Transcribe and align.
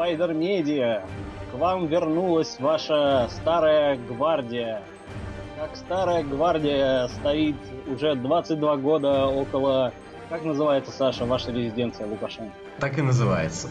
Спайдер 0.00 0.32
Медиа! 0.32 1.02
К 1.52 1.58
вам 1.58 1.86
вернулась 1.86 2.58
ваша 2.58 3.28
старая 3.28 3.98
гвардия. 3.98 4.80
Как 5.58 5.76
старая 5.76 6.22
гвардия 6.24 7.06
стоит 7.08 7.56
уже 7.86 8.14
22 8.14 8.76
года 8.78 9.26
около... 9.26 9.92
Как 10.30 10.42
называется, 10.42 10.90
Саша, 10.90 11.26
ваша 11.26 11.52
резиденция 11.52 12.06
Лукашенко? 12.06 12.50
Так 12.78 12.96
и 12.96 13.02
называется. 13.02 13.68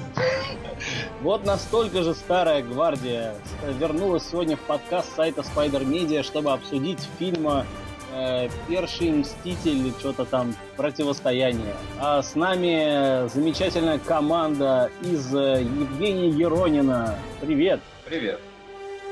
Вот 1.23 1.45
настолько 1.47 2.03
же 2.03 2.13
старая 2.13 2.61
гвардия 2.61 3.33
вернулась 3.79 4.29
сегодня 4.29 4.55
в 4.55 4.61
подкаст 4.61 5.15
сайта 5.15 5.41
Spider 5.41 5.83
Media, 5.83 6.21
чтобы 6.21 6.51
обсудить 6.51 6.99
фильма 7.17 7.65
э, 8.13 8.49
Перший 8.67 9.11
Мститель, 9.11 9.91
что-то 9.99 10.25
там, 10.25 10.55
противостояние. 10.77 11.75
А 11.99 12.21
с 12.21 12.35
нами 12.35 13.27
замечательная 13.29 13.99
команда 13.99 14.91
из 15.01 15.33
э, 15.33 15.61
Евгения 15.61 16.29
Еронина. 16.29 17.15
Привет. 17.41 17.79
Привет. 18.05 18.39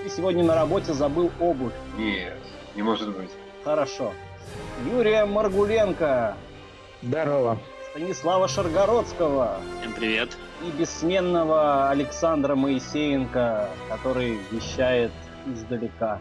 Ты 0.03 0.09
сегодня 0.09 0.43
на 0.43 0.55
работе 0.55 0.93
забыл 0.93 1.31
обувь. 1.39 1.73
Нет, 1.97 2.37
не 2.75 2.81
может 2.81 3.15
быть. 3.15 3.29
Хорошо. 3.63 4.13
Юрия 4.85 5.25
Маргуленко. 5.25 6.35
Здорово. 7.01 7.59
Станислава 7.91 8.47
Шаргородского. 8.47 9.57
Всем 9.79 9.93
привет. 9.93 10.37
И 10.65 10.69
бессменного 10.79 11.89
Александра 11.89 12.55
Моисеенко, 12.55 13.69
который 13.89 14.37
вещает 14.51 15.11
издалека. 15.47 16.19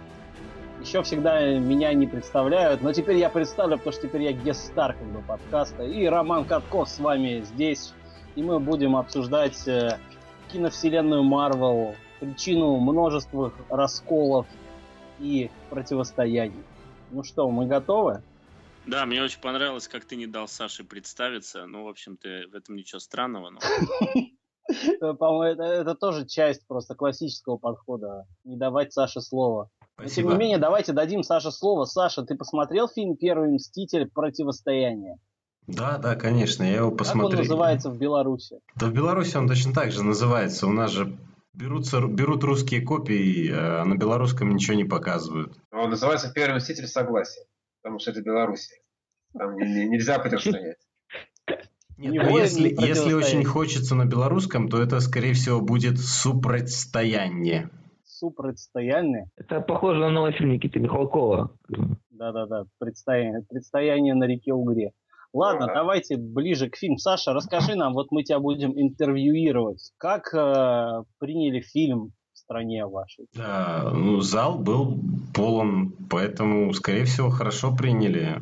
Еще 0.86 1.02
всегда 1.02 1.42
меня 1.58 1.92
не 1.94 2.06
представляют, 2.06 2.80
но 2.80 2.92
теперь 2.92 3.16
я 3.16 3.28
представлю, 3.28 3.76
потому 3.76 3.92
что 3.92 4.06
теперь 4.06 4.22
я 4.22 4.32
гест-стар 4.32 4.94
как 4.94 5.04
бы 5.08 5.20
подкаста. 5.20 5.82
И 5.82 6.06
Роман 6.06 6.44
Катков 6.44 6.88
с 6.88 7.00
вами 7.00 7.40
здесь. 7.40 7.92
И 8.36 8.42
мы 8.44 8.60
будем 8.60 8.94
обсуждать 8.94 9.66
э, 9.66 9.98
киновселенную 10.52 11.24
Марвел, 11.24 11.96
причину 12.20 12.76
множества 12.76 13.52
расколов 13.68 14.46
и 15.18 15.50
противостояний. 15.70 16.62
Ну 17.10 17.24
что, 17.24 17.50
мы 17.50 17.66
готовы? 17.66 18.22
Да, 18.86 19.06
мне 19.06 19.20
очень 19.24 19.40
понравилось, 19.40 19.88
как 19.88 20.04
ты 20.04 20.14
не 20.14 20.28
дал 20.28 20.46
Саше 20.46 20.84
представиться. 20.84 21.66
Ну, 21.66 21.82
в 21.82 21.88
общем-то, 21.88 22.44
в 22.52 22.54
этом 22.54 22.76
ничего 22.76 23.00
странного. 23.00 23.50
Но... 23.50 23.58
По-моему, 25.14 25.42
это, 25.42 25.64
это 25.64 25.96
тоже 25.96 26.26
часть 26.26 26.64
просто 26.68 26.94
классического 26.94 27.56
подхода. 27.56 28.24
Не 28.44 28.56
давать 28.56 28.92
Саше 28.92 29.20
слово. 29.20 29.68
Но, 29.98 30.04
тем 30.06 30.28
не 30.28 30.36
менее, 30.36 30.58
давайте 30.58 30.92
дадим 30.92 31.22
Саше 31.22 31.50
слово. 31.50 31.84
Саша, 31.84 32.22
ты 32.22 32.36
посмотрел 32.36 32.88
фильм 32.88 33.16
«Первый 33.16 33.52
мститель. 33.52 34.08
Противостояние»? 34.08 35.16
Да, 35.66 35.98
да, 35.98 36.14
конечно, 36.14 36.62
я 36.62 36.76
его 36.76 36.90
посмотрел. 36.92 37.30
Как 37.30 37.40
он 37.40 37.44
называется 37.44 37.90
в 37.90 37.98
Беларуси? 37.98 38.60
Да 38.76 38.86
в 38.86 38.92
Беларуси 38.92 39.36
он 39.36 39.48
точно 39.48 39.72
так 39.72 39.90
же 39.90 40.04
называется. 40.04 40.66
У 40.66 40.72
нас 40.72 40.92
же 40.92 41.16
берутся, 41.54 42.00
берут 42.00 42.44
русские 42.44 42.82
копии, 42.82 43.50
а 43.52 43.84
на 43.84 43.96
белорусском 43.96 44.54
ничего 44.54 44.76
не 44.76 44.84
показывают. 44.84 45.56
Он 45.72 45.90
называется 45.90 46.30
«Первый 46.32 46.58
мститель 46.58 46.86
согласия», 46.86 47.44
потому 47.82 47.98
что 47.98 48.12
это 48.12 48.22
Беларусь. 48.22 48.70
Там 49.32 49.56
нельзя. 49.56 50.22
Нет, 51.98 52.24
ну, 52.28 52.38
если, 52.38 52.68
если 52.78 53.14
очень 53.14 53.42
хочется 53.44 53.94
на 53.94 54.04
белорусском, 54.04 54.68
то 54.68 54.82
это, 54.82 55.00
скорее 55.00 55.32
всего, 55.32 55.62
будет 55.62 55.98
супротстояние. 55.98 57.70
Супротстояние? 58.18 59.28
Это 59.36 59.60
похоже 59.60 60.00
на 60.00 60.08
новый 60.08 60.32
фильм 60.32 60.52
Никиты 60.52 60.80
Михалкова. 60.80 61.50
Да-да-да, 62.10 62.64
предстояние, 62.78 63.42
предстояние 63.46 64.14
на 64.14 64.24
реке 64.24 64.54
Угре. 64.54 64.92
Ладно, 65.34 65.66
давайте 65.66 66.16
ближе 66.16 66.70
к 66.70 66.76
фильму. 66.76 66.96
Саша, 66.96 67.34
расскажи 67.34 67.74
нам, 67.74 67.92
вот 67.92 68.06
мы 68.10 68.22
тебя 68.22 68.38
будем 68.38 68.72
интервьюировать. 68.72 69.92
Как 69.98 70.32
э, 70.32 71.02
приняли 71.18 71.60
фильм 71.60 72.12
в 72.32 72.38
стране 72.38 72.86
вашей? 72.86 73.26
Да, 73.34 73.90
ну, 73.92 74.22
зал 74.22 74.58
был 74.58 74.98
полон, 75.34 75.92
поэтому, 76.08 76.72
скорее 76.72 77.04
всего, 77.04 77.28
хорошо 77.28 77.76
приняли. 77.76 78.38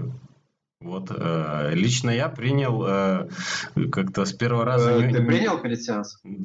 Вот 0.84 1.10
э, 1.10 1.70
лично 1.72 2.10
я 2.10 2.28
принял 2.28 2.84
э, 2.86 3.28
как-то 3.90 4.26
с 4.26 4.34
первого 4.34 4.66
раза. 4.66 4.90
Э, 4.90 5.10
ты 5.10 5.24
принял 5.24 5.58
перед 5.60 5.82
сеансом? 5.82 6.20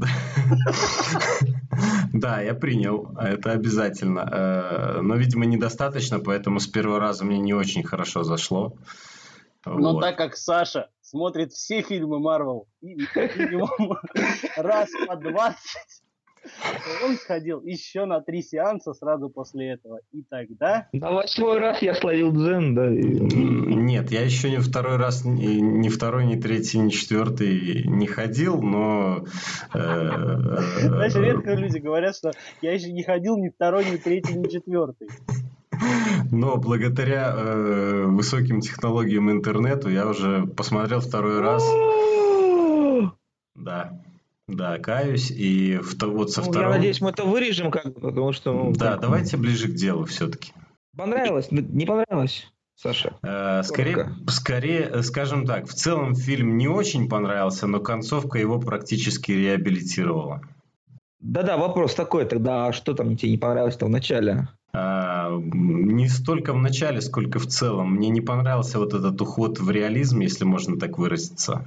Да, 2.12 2.42
я 2.42 2.56
принял, 2.56 3.16
это 3.18 3.52
обязательно. 3.52 4.28
Э, 4.32 5.02
но, 5.02 5.16
видимо, 5.16 5.46
недостаточно, 5.46 6.20
поэтому 6.20 6.60
с 6.60 6.68
первого 6.68 7.00
раза 7.00 7.24
мне 7.26 7.40
не 7.40 7.54
очень 7.54 7.84
хорошо 7.84 8.24
зашло. 8.24 8.74
Но 9.66 10.00
так 10.00 10.18
как 10.18 10.36
Саша 10.36 10.90
смотрит 11.02 11.52
все 11.52 11.82
фильмы 11.82 12.20
Марвел 12.20 12.68
минимум 12.82 13.98
раз 14.58 14.90
по 15.08 15.16
20, 15.16 15.58
он 17.04 17.16
сходил 17.16 17.62
еще 17.64 18.06
на 18.06 18.22
три 18.22 18.42
сеанса 18.42 18.94
сразу 18.94 19.30
после 19.30 19.72
этого. 19.72 20.00
И 20.12 20.24
тогда... 20.30 20.88
На 20.94 21.12
восьмой 21.12 21.60
раз 21.60 21.82
я 21.82 21.94
словил 21.96 22.32
дзен, 22.32 22.76
да. 22.76 22.88
Нет, 22.90 24.12
я 24.12 24.22
еще 24.22 24.50
не 24.50 24.58
второй 24.58 24.98
раз, 24.98 25.26
ни 25.26 25.90
второй, 25.90 26.26
ни 26.26 26.40
третий, 26.40 26.80
ни 26.80 26.90
четвертый 26.90 27.84
не 27.86 28.08
ходил, 28.08 28.62
но... 28.62 29.26
Э, 29.74 29.80
Знаешь, 30.82 31.16
редко 31.16 31.54
люди 31.54 31.78
говорят, 31.78 32.16
что 32.16 32.32
я 32.62 32.74
еще 32.74 32.92
не 32.92 33.04
ходил 33.04 33.38
ни 33.38 33.50
второй, 33.50 33.86
ни 33.86 33.98
третий, 33.98 34.34
ни 34.34 34.48
четвертый. 34.48 35.10
Но 36.32 36.58
благодаря 36.58 37.34
э, 37.34 38.06
высоким 38.06 38.62
технологиям 38.62 39.32
интернету 39.32 39.90
я 39.90 40.08
уже 40.08 40.46
посмотрел 40.46 41.00
второй 41.00 41.40
раз. 41.40 41.64
Да. 43.56 44.02
Да, 44.50 44.78
каюсь. 44.80 45.32
И 45.32 45.78
в, 45.78 45.96
вот 46.04 46.32
со 46.32 46.42
ну, 46.42 46.50
второго... 46.50 46.72
Я 46.72 46.78
надеюсь, 46.78 47.02
мы 47.02 47.12
это 47.12 47.24
вырежем, 47.24 47.72
как 47.72 47.94
потому 47.94 48.34
что... 48.34 48.54
Ну, 48.54 48.74
да, 48.74 48.94
как... 48.94 49.02
давайте 49.02 49.38
ближе 49.38 49.68
к 49.68 49.76
делу 49.76 50.06
все-таки. 50.06 50.52
Понравилось? 50.96 51.50
Не 51.52 51.86
понравилось? 51.86 52.52
Саша? 52.76 53.14
Э, 53.24 53.62
скорее, 53.64 54.16
скорее, 54.28 54.90
э, 54.92 55.04
скажем 55.04 55.46
так, 55.46 55.68
в 55.68 55.74
целом 55.74 56.16
фильм 56.16 56.58
не 56.58 56.70
очень 56.70 57.10
понравился, 57.10 57.68
но 57.68 57.82
концовка 57.82 58.40
его 58.40 58.58
практически 58.60 59.34
реабилитировала. 59.34 60.42
Да-да, 61.20 61.58
вопрос 61.58 61.94
такой 61.94 62.26
тогда, 62.26 62.68
а 62.68 62.74
что 62.74 62.94
там 62.94 63.18
тебе 63.18 63.32
не 63.32 63.38
понравилось-то 63.38 63.86
в 63.86 63.90
начале? 63.90 64.48
А, 64.72 65.30
не 65.32 66.08
столько 66.08 66.54
в 66.54 66.58
начале, 66.58 67.02
сколько 67.02 67.40
в 67.40 67.48
целом. 67.48 67.96
Мне 67.96 68.10
не 68.10 68.22
понравился 68.22 68.80
вот 68.80 68.94
этот 68.94 69.20
уход 69.22 69.60
в 69.60 69.70
реализм, 69.70 70.22
если 70.22 70.46
можно 70.46 70.80
так 70.80 70.98
выразиться 70.98 71.66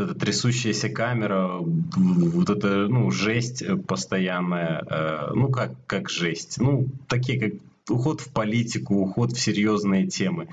эта 0.00 0.14
трясущаяся 0.14 0.88
камера, 0.88 1.58
вот 1.58 2.50
эта, 2.50 2.88
ну, 2.88 3.10
жесть 3.10 3.64
постоянная, 3.86 4.84
э, 4.88 5.30
ну, 5.34 5.48
как, 5.48 5.72
как 5.86 6.10
жесть, 6.10 6.58
ну, 6.58 6.88
такие, 7.08 7.40
как 7.40 7.60
уход 7.90 8.20
в 8.20 8.28
политику, 8.28 8.96
уход 8.96 9.32
в 9.32 9.40
серьезные 9.40 10.06
темы. 10.06 10.48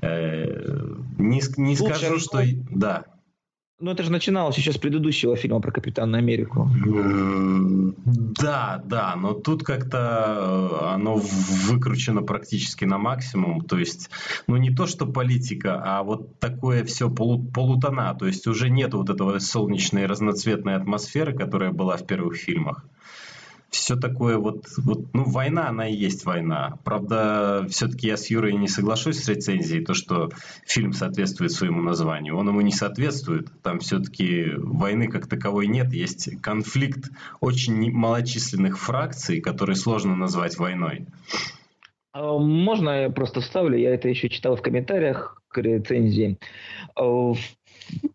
Э, 0.00 0.94
не, 1.18 1.42
не 1.56 1.76
скажу, 1.76 2.18
что... 2.18 2.42
Да. 2.70 3.04
Ну, 3.84 3.90
это 3.90 4.02
же 4.02 4.10
начиналось 4.10 4.56
еще 4.56 4.72
с 4.72 4.78
предыдущего 4.78 5.36
фильма 5.36 5.60
про 5.60 5.70
Капитана 5.70 6.16
Америку. 6.16 6.70
Да, 8.06 8.82
да, 8.82 9.14
но 9.14 9.34
тут 9.34 9.62
как-то 9.62 10.78
э, 10.80 10.94
оно 10.94 11.16
выкручено 11.16 12.22
практически 12.22 12.86
на 12.86 12.96
максимум. 12.96 13.60
То 13.60 13.78
есть, 13.78 14.08
ну 14.46 14.56
не 14.56 14.70
то, 14.70 14.86
что 14.86 15.04
политика, 15.04 15.82
а 15.84 16.02
вот 16.02 16.38
такое 16.38 16.82
все 16.84 17.10
полу, 17.10 17.44
полутона. 17.44 18.14
То 18.14 18.26
есть 18.26 18.46
уже 18.46 18.70
нет 18.70 18.94
вот 18.94 19.10
этого 19.10 19.38
солнечной 19.38 20.06
разноцветной 20.06 20.76
атмосферы, 20.76 21.36
которая 21.36 21.70
была 21.70 21.98
в 21.98 22.06
первых 22.06 22.36
фильмах 22.36 22.86
все 23.74 23.96
такое 23.96 24.38
вот, 24.38 24.66
вот, 24.78 25.12
ну, 25.12 25.24
война, 25.24 25.68
она 25.68 25.88
и 25.88 25.94
есть 25.94 26.24
война. 26.24 26.78
Правда, 26.84 27.66
все-таки 27.68 28.06
я 28.06 28.16
с 28.16 28.28
Юрой 28.28 28.54
не 28.54 28.68
соглашусь 28.68 29.18
с 29.18 29.28
рецензией, 29.28 29.84
то, 29.84 29.94
что 29.94 30.30
фильм 30.64 30.92
соответствует 30.92 31.52
своему 31.52 31.82
названию. 31.82 32.36
Он 32.36 32.48
ему 32.48 32.60
не 32.60 32.72
соответствует. 32.72 33.48
Там 33.62 33.80
все-таки 33.80 34.52
войны 34.56 35.08
как 35.08 35.26
таковой 35.26 35.66
нет. 35.66 35.92
Есть 35.92 36.40
конфликт 36.40 37.10
очень 37.40 37.90
малочисленных 37.90 38.78
фракций, 38.78 39.40
которые 39.40 39.76
сложно 39.76 40.14
назвать 40.14 40.56
войной. 40.56 41.06
А 42.12 42.38
можно 42.38 43.02
я 43.02 43.10
просто 43.10 43.40
вставлю? 43.40 43.76
Я 43.76 43.94
это 43.94 44.08
еще 44.08 44.28
читал 44.28 44.56
в 44.56 44.62
комментариях 44.62 45.42
к 45.48 45.58
рецензии. 45.58 46.38
А, 46.94 47.32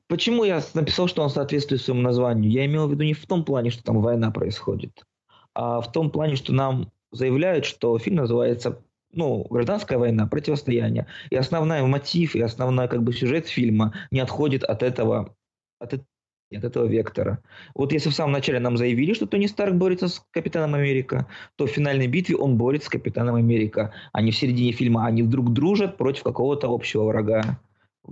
почему 0.07 0.45
я 0.45 0.61
написал, 0.73 1.07
что 1.07 1.21
он 1.21 1.29
соответствует 1.29 1.81
своему 1.81 2.01
названию? 2.01 2.49
Я 2.49 2.65
имел 2.65 2.87
в 2.87 2.91
виду 2.91 3.03
не 3.03 3.13
в 3.13 3.25
том 3.25 3.43
плане, 3.43 3.71
что 3.71 3.83
там 3.83 4.01
война 4.01 4.31
происходит 4.31 5.03
а 5.53 5.81
в 5.81 5.91
том 5.91 6.11
плане, 6.11 6.35
что 6.35 6.53
нам 6.53 6.91
заявляют, 7.11 7.65
что 7.65 7.97
фильм 7.97 8.17
называется 8.17 8.81
ну, 9.11 9.45
гражданская 9.49 9.97
война, 9.97 10.27
противостояние. 10.27 11.07
И 11.29 11.35
основной 11.35 11.81
мотив, 11.81 12.35
и 12.35 12.41
основной 12.41 12.87
как 12.87 13.03
бы 13.03 13.13
сюжет 13.13 13.47
фильма 13.47 13.93
не 14.11 14.19
отходит 14.19 14.63
от 14.63 14.83
этого, 14.83 15.35
от, 15.79 15.93
от 15.93 16.03
этого 16.51 16.85
вектора. 16.85 17.39
Вот 17.73 17.91
если 17.91 18.09
в 18.09 18.13
самом 18.13 18.33
начале 18.33 18.59
нам 18.59 18.77
заявили, 18.77 19.13
что 19.13 19.25
Тони 19.25 19.47
Старк 19.47 19.73
борется 19.75 20.07
с 20.07 20.21
Капитаном 20.31 20.75
Америка, 20.75 21.27
то 21.55 21.65
в 21.65 21.71
финальной 21.71 22.07
битве 22.07 22.35
он 22.35 22.57
борется 22.57 22.87
с 22.87 22.91
Капитаном 22.91 23.35
Америка. 23.35 23.93
Не 24.13 24.31
в 24.31 24.37
середине 24.37 24.71
фильма 24.71 25.05
они 25.05 25.23
вдруг 25.23 25.53
дружат 25.53 25.97
против 25.97 26.23
какого-то 26.23 26.71
общего 26.71 27.05
врага. 27.05 27.59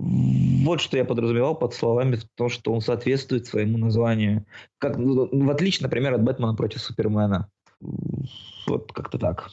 Вот 0.00 0.80
что 0.80 0.96
я 0.96 1.04
подразумевал 1.04 1.56
под 1.56 1.74
словами 1.74 2.18
то, 2.36 2.48
что 2.48 2.72
он 2.72 2.80
соответствует 2.80 3.46
своему 3.46 3.78
названию. 3.78 4.46
Как, 4.78 4.96
ну, 4.96 5.28
в 5.30 5.50
отличие, 5.50 5.84
например, 5.84 6.14
от 6.14 6.22
Бэтмена 6.22 6.54
против 6.54 6.80
Супермена. 6.82 7.50
Вот 8.68 8.92
как-то 8.92 9.18
так. 9.18 9.50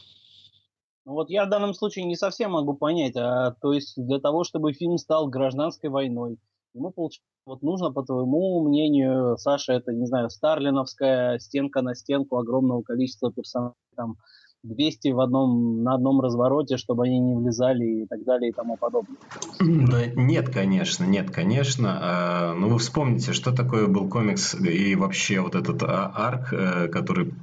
Ну 1.05 1.13
вот 1.13 1.31
я 1.31 1.45
в 1.45 1.49
данном 1.49 1.73
случае 1.73 2.05
не 2.05 2.15
совсем 2.15 2.51
могу 2.51 2.75
понять, 2.75 3.15
а 3.15 3.55
то 3.61 3.73
есть 3.73 3.93
для 3.95 4.19
того, 4.19 4.43
чтобы 4.43 4.73
фильм 4.73 4.97
стал 4.97 5.27
гражданской 5.29 5.89
войной, 5.89 6.37
ему 6.75 6.91
получается, 6.91 7.25
вот 7.45 7.61
нужно, 7.61 7.91
по 7.91 8.03
твоему 8.03 8.67
мнению, 8.67 9.37
Саша, 9.37 9.73
это, 9.73 9.93
не 9.93 10.05
знаю, 10.05 10.29
старлиновская 10.29 11.39
стенка 11.39 11.81
на 11.81 11.95
стенку 11.95 12.37
огромного 12.37 12.81
количества 12.81 13.31
персонажей, 13.31 13.75
там, 13.95 14.17
200 14.65 15.09
в 15.09 15.19
одном, 15.19 15.83
на 15.83 15.95
одном 15.95 16.21
развороте, 16.21 16.77
чтобы 16.77 17.05
они 17.05 17.19
не 17.19 17.35
влезали 17.35 18.03
и 18.03 18.05
так 18.07 18.23
далее 18.23 18.49
и 18.49 18.53
тому 18.53 18.77
подобное. 18.77 19.17
Да, 19.59 20.05
нет, 20.15 20.49
конечно, 20.49 21.05
нет, 21.05 21.31
конечно. 21.31 21.99
А, 22.01 22.53
ну, 22.55 22.69
вы 22.69 22.77
вспомните, 22.79 23.33
что 23.33 23.51
такое 23.51 23.87
был 23.87 24.09
комикс 24.09 24.55
и 24.55 24.95
вообще 24.95 25.41
вот 25.41 25.55
этот 25.55 25.83
а, 25.83 26.11
арк, 26.15 26.53
э, 26.53 26.87
который 26.87 27.33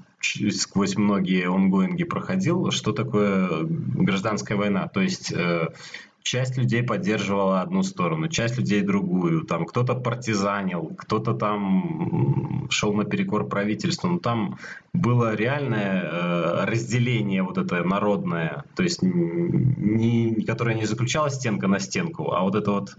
сквозь 0.51 0.97
многие 0.97 1.53
онгоинги 1.53 2.05
проходил, 2.05 2.71
что 2.71 2.93
такое 2.93 3.65
гражданская 3.65 4.57
война. 4.57 4.89
То 4.89 5.01
есть 5.01 5.33
э, 5.33 5.69
часть 6.23 6.57
людей 6.57 6.83
поддерживала 6.83 7.61
одну 7.61 7.83
сторону, 7.83 8.29
часть 8.29 8.59
людей 8.59 8.83
другую. 8.83 9.43
Там 9.45 9.67
кто-то 9.67 9.95
партизанил, 9.95 10.95
кто-то 10.97 11.35
там 11.35 12.69
шел 12.71 12.93
наперекор 12.93 13.49
правительству. 13.49 14.09
Но 14.09 14.19
там 14.19 14.59
было 14.93 15.35
реальное 15.35 16.03
э, 16.03 16.65
разделение 16.65 17.43
вот 17.43 17.59
это 17.59 17.83
народное, 17.83 18.65
то 18.75 18.83
есть 18.83 19.01
не, 19.03 20.43
которое 20.47 20.75
не 20.75 20.85
заключалось 20.85 21.35
стенка 21.35 21.67
на 21.69 21.79
стенку, 21.79 22.33
а 22.33 22.43
вот 22.43 22.55
это 22.55 22.71
вот 22.71 22.97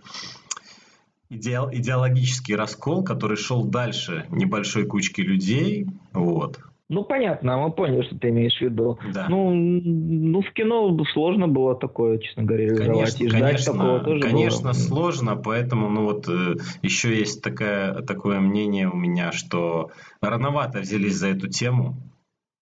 идеологический 1.29 2.55
раскол, 2.55 3.03
который 3.03 3.37
шел 3.37 3.63
дальше 3.63 4.27
небольшой 4.29 4.85
кучки 4.85 5.21
людей, 5.21 5.87
вот, 6.11 6.59
ну, 6.93 7.03
понятно, 7.03 7.57
мы 7.57 7.71
поняли, 7.71 8.03
что 8.03 8.17
ты 8.17 8.29
имеешь 8.29 8.57
в 8.57 8.61
виду. 8.61 8.99
Да. 9.13 9.27
Ну, 9.29 9.51
ну, 9.53 10.41
в 10.41 10.51
кино 10.53 10.97
сложно 11.13 11.47
было 11.47 11.75
такое, 11.75 12.19
честно 12.19 12.43
говоря, 12.43 12.65
реализовать. 12.65 13.17
Конечно, 13.17 13.23
и 13.23 13.41
конечно, 13.41 13.73
такого 13.73 13.99
тоже 13.99 14.21
конечно 14.21 14.63
было. 14.63 14.73
сложно, 14.73 15.35
поэтому, 15.35 15.89
ну 15.89 16.05
вот, 16.05 16.27
э, 16.29 16.55
еще 16.81 17.17
есть 17.17 17.41
такая, 17.41 18.01
такое 18.01 18.39
мнение 18.39 18.89
у 18.89 18.95
меня, 18.95 19.31
что 19.31 19.91
рановато 20.21 20.79
взялись 20.79 21.15
за 21.15 21.29
эту 21.29 21.47
тему. 21.47 21.97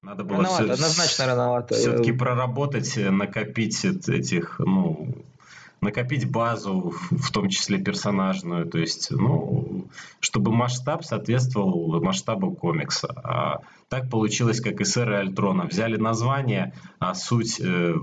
Надо 0.01 0.23
было 0.23 0.37
рановато, 0.37 0.63
все, 0.63 0.73
однозначно 0.73 1.25
рановато. 1.27 1.75
Все-таки 1.75 2.11
проработать, 2.11 2.97
накопить 2.97 3.85
этих, 3.85 4.59
ну, 4.59 5.15
накопить 5.81 6.29
базу, 6.29 6.93
в 7.09 7.31
том 7.31 7.49
числе 7.49 7.79
персонажную, 7.79 8.67
то 8.67 8.77
есть, 8.77 9.09
ну, 9.11 9.87
чтобы 10.19 10.51
масштаб 10.51 11.03
соответствовал 11.03 12.01
масштабу 12.01 12.53
комикса. 12.53 13.07
А 13.23 13.61
так 13.89 14.09
получилось, 14.09 14.61
как 14.61 14.79
и 14.79 14.85
с 14.85 14.95
эры 14.97 15.15
Альтрона. 15.15 15.65
Взяли 15.65 15.97
название, 15.97 16.73
а 16.99 17.15
суть 17.15 17.59
э, 17.59 17.95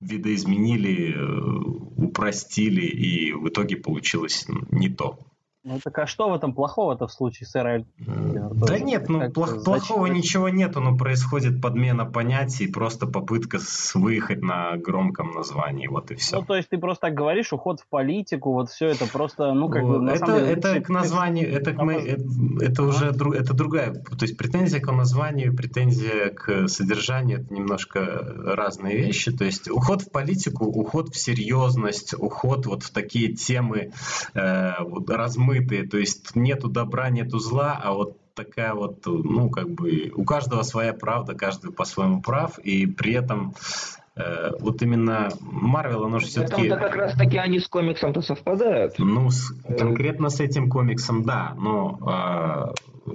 видоизменили, 0.00 1.14
э, 1.14 2.04
упростили, 2.04 2.86
и 2.86 3.32
в 3.32 3.48
итоге 3.48 3.76
получилось 3.76 4.46
не 4.70 4.88
то. 4.88 5.18
Ну 5.68 5.80
так 5.82 5.98
а 5.98 6.06
что 6.06 6.28
в 6.30 6.34
этом 6.34 6.54
плохого-то 6.54 7.08
в 7.08 7.12
случае 7.12 7.48
с 7.48 7.56
Эрой? 7.56 7.86
Да 7.98 8.78
нет, 8.78 9.08
ну 9.08 9.28
плох, 9.32 9.64
плохого 9.64 10.06
ничего 10.06 10.48
нету, 10.48 10.80
но 10.80 10.96
происходит 10.96 11.60
подмена 11.60 12.04
понятий, 12.04 12.68
просто 12.68 13.08
попытка 13.08 13.58
выехать 13.94 14.42
на 14.42 14.76
громком 14.76 15.32
названии, 15.32 15.88
вот 15.88 16.12
и 16.12 16.14
все. 16.14 16.36
Ну 16.38 16.46
то 16.46 16.54
есть 16.54 16.68
ты 16.68 16.78
просто 16.78 17.08
так 17.08 17.14
говоришь, 17.14 17.52
уход 17.52 17.80
в 17.80 17.88
политику, 17.88 18.52
вот 18.52 18.70
все 18.70 18.86
это 18.86 19.06
просто, 19.06 19.54
ну 19.54 19.68
как 19.68 19.82
бы... 19.82 20.08
это, 20.08 20.26
деле, 20.26 20.52
это 20.52 20.80
к 20.80 20.88
названию, 20.88 21.52
это, 21.52 21.72
к 21.72 21.82
мы, 21.82 21.94
это, 21.94 22.22
это 22.60 22.82
уже 22.84 23.10
друг, 23.10 23.34
это 23.34 23.52
другая, 23.52 23.92
то 23.92 24.22
есть 24.22 24.36
претензия 24.36 24.78
к 24.78 24.92
названию, 24.92 25.52
претензия 25.52 26.30
к 26.30 26.68
содержанию, 26.68 27.40
это 27.40 27.52
немножко 27.52 28.00
разные 28.54 28.96
вещи, 28.96 29.32
то 29.32 29.44
есть 29.44 29.68
уход 29.68 30.02
в 30.02 30.12
политику, 30.12 30.64
уход 30.66 31.08
в 31.12 31.18
серьезность, 31.18 32.14
уход 32.14 32.66
вот 32.66 32.84
в 32.84 32.90
такие 32.92 33.32
темы 33.34 33.90
э, 34.34 34.70
вот, 34.80 35.10
размытые, 35.10 35.55
размытые, 35.56 35.86
то 35.86 35.98
есть 35.98 36.34
нету 36.34 36.68
добра, 36.68 37.10
нету 37.10 37.38
зла, 37.38 37.80
а 37.82 37.92
вот 37.92 38.16
такая 38.34 38.74
вот, 38.74 39.06
ну, 39.06 39.48
как 39.50 39.70
бы, 39.70 40.12
у 40.14 40.24
каждого 40.24 40.62
своя 40.62 40.92
правда, 40.92 41.34
каждый 41.34 41.72
по-своему 41.72 42.20
прав, 42.20 42.58
и 42.58 42.86
при 42.86 43.14
этом 43.14 43.54
э, 44.14 44.50
вот 44.60 44.82
именно 44.82 45.30
Марвел, 45.40 46.04
оно 46.04 46.18
же 46.18 46.26
все-таки... 46.26 46.66
Это 46.66 46.76
как 46.76 46.96
раз-таки 46.96 47.38
они 47.38 47.60
с 47.60 47.68
комиксом-то 47.68 48.20
совпадают. 48.20 48.98
Ну, 48.98 49.30
с, 49.30 49.52
конкретно 49.78 50.28
с 50.28 50.40
этим 50.40 50.68
комиксом, 50.68 51.22
да, 51.22 51.54
но 51.56 52.74
э, 53.06 53.10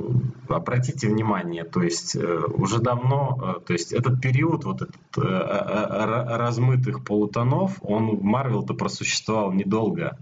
обратите 0.49 1.07
внимание, 1.07 1.65
то 1.65 1.83
есть 1.83 2.15
э, 2.15 2.39
уже 2.55 2.79
давно, 2.79 3.57
э, 3.57 3.59
то 3.67 3.73
есть 3.73 3.93
этот 3.93 4.19
период 4.21 4.65
вот 4.65 4.81
этот 4.81 4.95
э, 5.17 6.35
размытых 6.37 7.03
полутонов, 7.03 7.77
он 7.83 8.17
в 8.17 8.23
Марвел-то 8.23 8.73
просуществовал 8.73 9.51
недолго. 9.51 10.17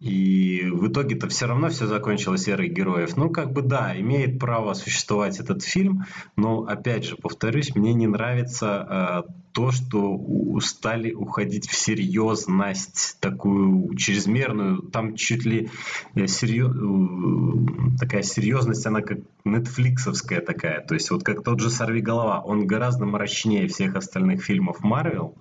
И 0.00 0.64
в 0.70 0.86
итоге-то 0.86 1.28
все 1.28 1.46
равно 1.46 1.70
все 1.70 1.86
закончилось 1.88 2.48
эрой 2.48 2.68
героев. 2.68 3.16
Ну, 3.16 3.30
как 3.30 3.52
бы 3.52 3.62
да, 3.62 3.98
имеет 3.98 4.38
право 4.38 4.74
существовать 4.74 5.40
этот 5.40 5.64
фильм, 5.64 6.04
но, 6.36 6.62
опять 6.62 7.04
же, 7.04 7.16
повторюсь, 7.16 7.74
мне 7.74 7.94
не 7.94 8.06
нравится 8.06 9.24
э, 9.26 9.32
то, 9.52 9.72
что 9.72 10.60
стали 10.60 11.12
уходить 11.12 11.68
в 11.68 11.74
серьезность, 11.74 13.18
такую 13.18 13.92
чрезмерную, 13.96 14.82
там 14.82 15.16
чуть 15.16 15.44
ли 15.44 15.68
э, 16.14 16.28
серьез... 16.28 16.70
Э, 16.70 17.98
такая 17.98 18.22
серьезность, 18.22 18.86
она 18.86 19.00
как 19.00 19.18
нетфликсовская 19.44 20.40
такая, 20.40 20.80
то 20.80 20.94
есть 20.94 21.10
вот 21.10 21.24
как 21.24 21.42
тот 21.42 21.58
же 21.58 21.70
«Сорви 21.70 22.00
голова», 22.00 22.40
он 22.40 22.68
гораздо 22.68 23.04
мрачнее 23.04 23.66
всех 23.66 23.96
остальных 23.96 24.44
фильмов 24.44 24.78
Марвел, 24.84 25.34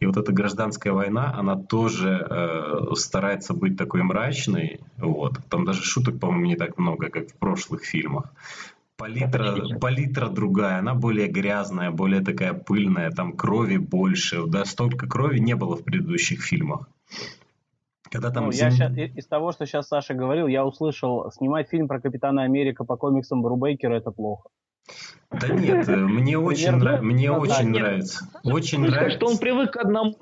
и 0.00 0.06
вот 0.06 0.16
эта 0.16 0.32
гражданская 0.32 0.94
война, 0.94 1.32
она 1.38 1.56
тоже 1.56 2.26
э, 2.28 2.94
старается 2.94 3.52
быть 3.52 3.76
такой 3.76 4.02
мрачной. 4.02 4.80
Вот. 4.96 5.38
Там 5.50 5.66
даже 5.66 5.82
шуток, 5.82 6.18
по-моему, 6.18 6.46
не 6.46 6.56
так 6.56 6.78
много, 6.78 7.10
как 7.10 7.28
в 7.28 7.34
прошлых 7.34 7.84
фильмах. 7.84 8.32
Палитра, 8.96 9.78
палитра 9.78 10.28
другая, 10.28 10.78
она 10.78 10.94
более 10.94 11.28
грязная, 11.28 11.90
более 11.90 12.22
такая 12.22 12.54
пыльная, 12.54 13.10
там 13.10 13.34
крови 13.34 13.76
больше. 13.76 14.46
Да, 14.46 14.64
столько 14.64 15.06
крови 15.06 15.38
не 15.38 15.54
было 15.54 15.76
в 15.76 15.84
предыдущих 15.84 16.42
фильмах. 16.42 16.88
Когда 18.10 18.30
там 18.30 18.46
ну, 18.46 18.52
зем... 18.52 18.70
я 18.70 18.76
щас, 18.76 18.92
из 18.96 19.26
того, 19.26 19.52
что 19.52 19.66
сейчас 19.66 19.88
Саша 19.88 20.14
говорил, 20.14 20.46
я 20.46 20.64
услышал, 20.64 21.30
снимать 21.30 21.68
фильм 21.68 21.88
про 21.88 22.00
Капитана 22.00 22.42
Америка 22.42 22.84
по 22.84 22.96
комиксам 22.96 23.42
Брубейкера 23.42 23.94
это 23.94 24.10
плохо. 24.10 24.48
Да 25.30 25.48
нет, 25.48 25.88
э, 25.88 25.96
мне 25.96 26.38
очень, 26.38 26.72
нрав... 26.72 27.02
мне 27.02 27.30
очень 27.30 27.68
нравится. 27.68 28.28
Очень 28.42 28.80
нравится. 28.80 29.16
Что 29.16 29.26
он 29.26 29.38
привык 29.38 29.72
к 29.72 29.76
одному 29.76 30.16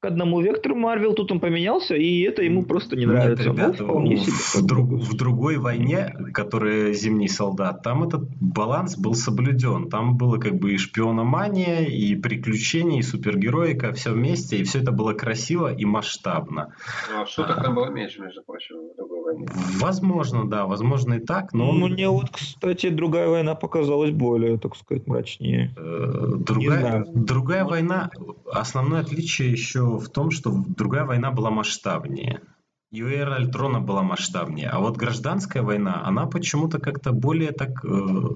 к 0.00 0.04
одному 0.04 0.40
вектору 0.40 0.76
Марвел, 0.76 1.12
тут 1.12 1.32
он 1.32 1.40
поменялся, 1.40 1.96
и 1.96 2.20
это 2.20 2.42
ему 2.42 2.62
просто 2.62 2.94
не 2.94 3.04
нравится. 3.04 3.50
Нет, 3.50 3.52
ребята, 3.52 3.82
ну, 3.82 4.16
в, 4.16 4.62
друг, 4.64 4.88
в 4.90 5.16
другой 5.16 5.56
войне, 5.56 6.14
которая 6.32 6.92
«Зимний 6.92 7.28
солдат», 7.28 7.82
там 7.82 8.04
этот 8.04 8.28
баланс 8.40 8.96
был 8.96 9.14
соблюден. 9.14 9.88
Там 9.88 10.16
было 10.16 10.38
как 10.38 10.54
бы 10.54 10.74
и 10.74 10.78
шпиономания, 10.78 11.80
и 11.86 12.14
приключения, 12.14 13.00
и 13.00 13.02
супергероика, 13.02 13.92
все 13.92 14.12
вместе, 14.12 14.58
и 14.58 14.62
все 14.62 14.78
это 14.78 14.92
было 14.92 15.14
красиво 15.14 15.74
и 15.74 15.84
масштабно. 15.84 16.74
Ну, 17.10 17.22
а 17.22 17.26
шуток 17.26 17.58
а, 17.58 17.64
там 17.64 17.74
было 17.74 17.90
меньше, 17.90 18.20
между 18.20 18.42
прочим, 18.44 18.76
в 18.76 18.96
другой 18.96 19.24
войне. 19.24 19.48
Возможно, 19.80 20.48
да, 20.48 20.66
возможно 20.66 21.14
и 21.14 21.20
так, 21.20 21.52
но... 21.52 21.72
Ну, 21.72 21.88
мне 21.88 22.08
вот, 22.08 22.30
кстати, 22.30 22.88
другая 22.88 23.28
война 23.28 23.56
показалась 23.56 24.12
более, 24.12 24.58
так 24.58 24.76
сказать, 24.76 25.08
мрачнее. 25.08 25.74
Э, 25.76 26.36
другая, 26.38 27.04
другая 27.12 27.64
война, 27.64 28.10
основное 28.52 29.00
отличие 29.00 29.50
еще 29.50 29.87
в 29.96 30.08
том, 30.08 30.30
что 30.30 30.50
другая 30.50 31.04
война 31.04 31.30
была 31.30 31.50
масштабнее. 31.50 32.42
И 32.90 33.02
эра 33.02 33.36
Альтрона 33.36 33.80
была 33.80 34.02
масштабнее. 34.02 34.68
А 34.68 34.78
вот 34.78 34.96
гражданская 34.96 35.62
война, 35.62 36.02
она 36.04 36.26
почему-то 36.26 36.78
как-то 36.78 37.12
более 37.12 37.52
так... 37.52 37.84
Э, 37.84 38.28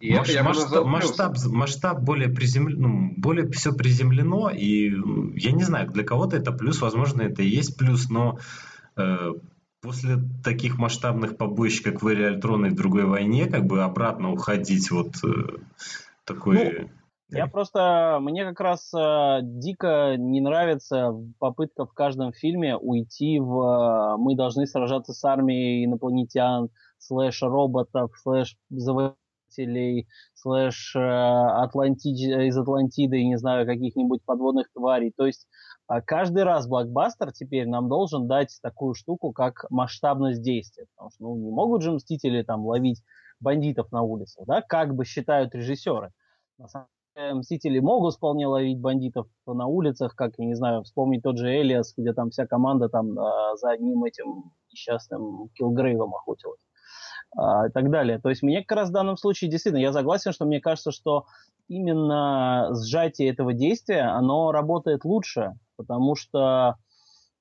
я, 0.00 0.18
Маш, 0.18 0.28
я 0.28 0.42
масштаб, 0.42 0.84
масштаб, 0.84 1.36
масштаб 1.46 2.00
более 2.02 2.28
приземлен, 2.28 2.80
ну, 2.80 3.14
более 3.16 3.48
все 3.50 3.72
приземлено, 3.72 4.50
и 4.50 4.90
я 5.34 5.52
не 5.52 5.64
знаю, 5.64 5.90
для 5.90 6.04
кого-то 6.04 6.36
это 6.36 6.52
плюс, 6.52 6.82
возможно, 6.82 7.22
это 7.22 7.42
и 7.42 7.48
есть 7.48 7.78
плюс, 7.78 8.10
но 8.10 8.38
э, 8.96 9.32
после 9.80 10.18
таких 10.44 10.78
масштабных 10.78 11.36
побоищ, 11.36 11.80
как 11.82 12.02
в 12.02 12.08
Эре 12.08 12.28
Альтрона 12.28 12.66
и 12.66 12.70
в 12.70 12.74
другой 12.74 13.06
войне, 13.06 13.46
как 13.46 13.64
бы 13.66 13.82
обратно 13.82 14.30
уходить 14.30 14.90
вот 14.90 15.14
э, 15.24 15.58
такой... 16.24 16.54
Ну, 16.56 16.90
я 17.28 17.46
просто, 17.46 18.18
мне 18.20 18.44
как 18.44 18.60
раз 18.60 18.92
э, 18.94 19.38
дико 19.42 20.16
не 20.16 20.40
нравится 20.40 21.12
попытка 21.38 21.86
в 21.86 21.92
каждом 21.92 22.32
фильме 22.32 22.76
уйти 22.76 23.38
в 23.38 23.60
э, 23.60 24.16
мы 24.18 24.36
должны 24.36 24.66
сражаться 24.66 25.12
с 25.12 25.24
армией 25.24 25.84
инопланетян, 25.84 26.68
слэш 26.98 27.42
роботов, 27.42 28.12
слэш 28.22 28.56
завоевать 28.70 29.16
птеродактилей, 29.56 30.08
слэш 30.34 30.94
э, 30.96 31.00
Атланти... 31.00 32.08
из 32.08 32.56
Атлантиды, 32.58 33.24
не 33.24 33.36
знаю, 33.36 33.66
каких-нибудь 33.66 34.22
подводных 34.24 34.70
тварей. 34.72 35.12
То 35.16 35.26
есть 35.26 35.46
а 35.88 36.00
каждый 36.00 36.42
раз 36.42 36.66
блокбастер 36.66 37.32
теперь 37.32 37.68
нам 37.68 37.88
должен 37.88 38.26
дать 38.26 38.58
такую 38.62 38.94
штуку, 38.94 39.32
как 39.32 39.66
масштабность 39.70 40.42
действия. 40.42 40.86
Потому 40.94 41.10
что 41.10 41.22
ну, 41.24 41.36
не 41.36 41.50
могут 41.50 41.82
же 41.82 41.92
мстители 41.92 42.42
там 42.42 42.66
ловить 42.66 43.02
бандитов 43.38 43.92
на 43.92 44.02
улицах, 44.02 44.46
да, 44.46 44.62
как 44.62 44.94
бы 44.94 45.04
считают 45.04 45.54
режиссеры. 45.54 46.12
На 46.58 46.68
самом 46.68 46.88
мстители 47.34 47.78
могут 47.78 48.14
вполне 48.14 48.46
ловить 48.46 48.78
бандитов 48.78 49.26
на 49.46 49.66
улицах, 49.66 50.14
как, 50.14 50.34
я 50.38 50.46
не 50.46 50.54
знаю, 50.54 50.82
вспомнить 50.82 51.22
тот 51.22 51.38
же 51.38 51.48
Элиас, 51.48 51.94
где 51.96 52.12
там 52.12 52.30
вся 52.30 52.46
команда 52.46 52.88
там 52.88 53.18
э, 53.18 53.56
за 53.56 53.70
одним 53.70 54.04
этим 54.04 54.52
несчастным 54.70 55.48
Килгрейвом 55.54 56.14
охотилась 56.14 56.60
э, 57.36 57.68
и 57.68 57.72
так 57.72 57.90
далее. 57.90 58.18
То 58.18 58.28
есть 58.28 58.42
мне 58.42 58.62
как 58.62 58.76
раз 58.76 58.90
в 58.90 58.92
данном 58.92 59.16
случае 59.16 59.50
действительно, 59.50 59.80
я 59.80 59.92
согласен, 59.92 60.32
что 60.32 60.44
мне 60.44 60.60
кажется, 60.60 60.92
что 60.92 61.24
именно 61.68 62.70
сжатие 62.74 63.30
этого 63.30 63.52
действия, 63.54 64.02
оно 64.02 64.52
работает 64.52 65.04
лучше, 65.04 65.54
потому 65.76 66.14
что, 66.16 66.76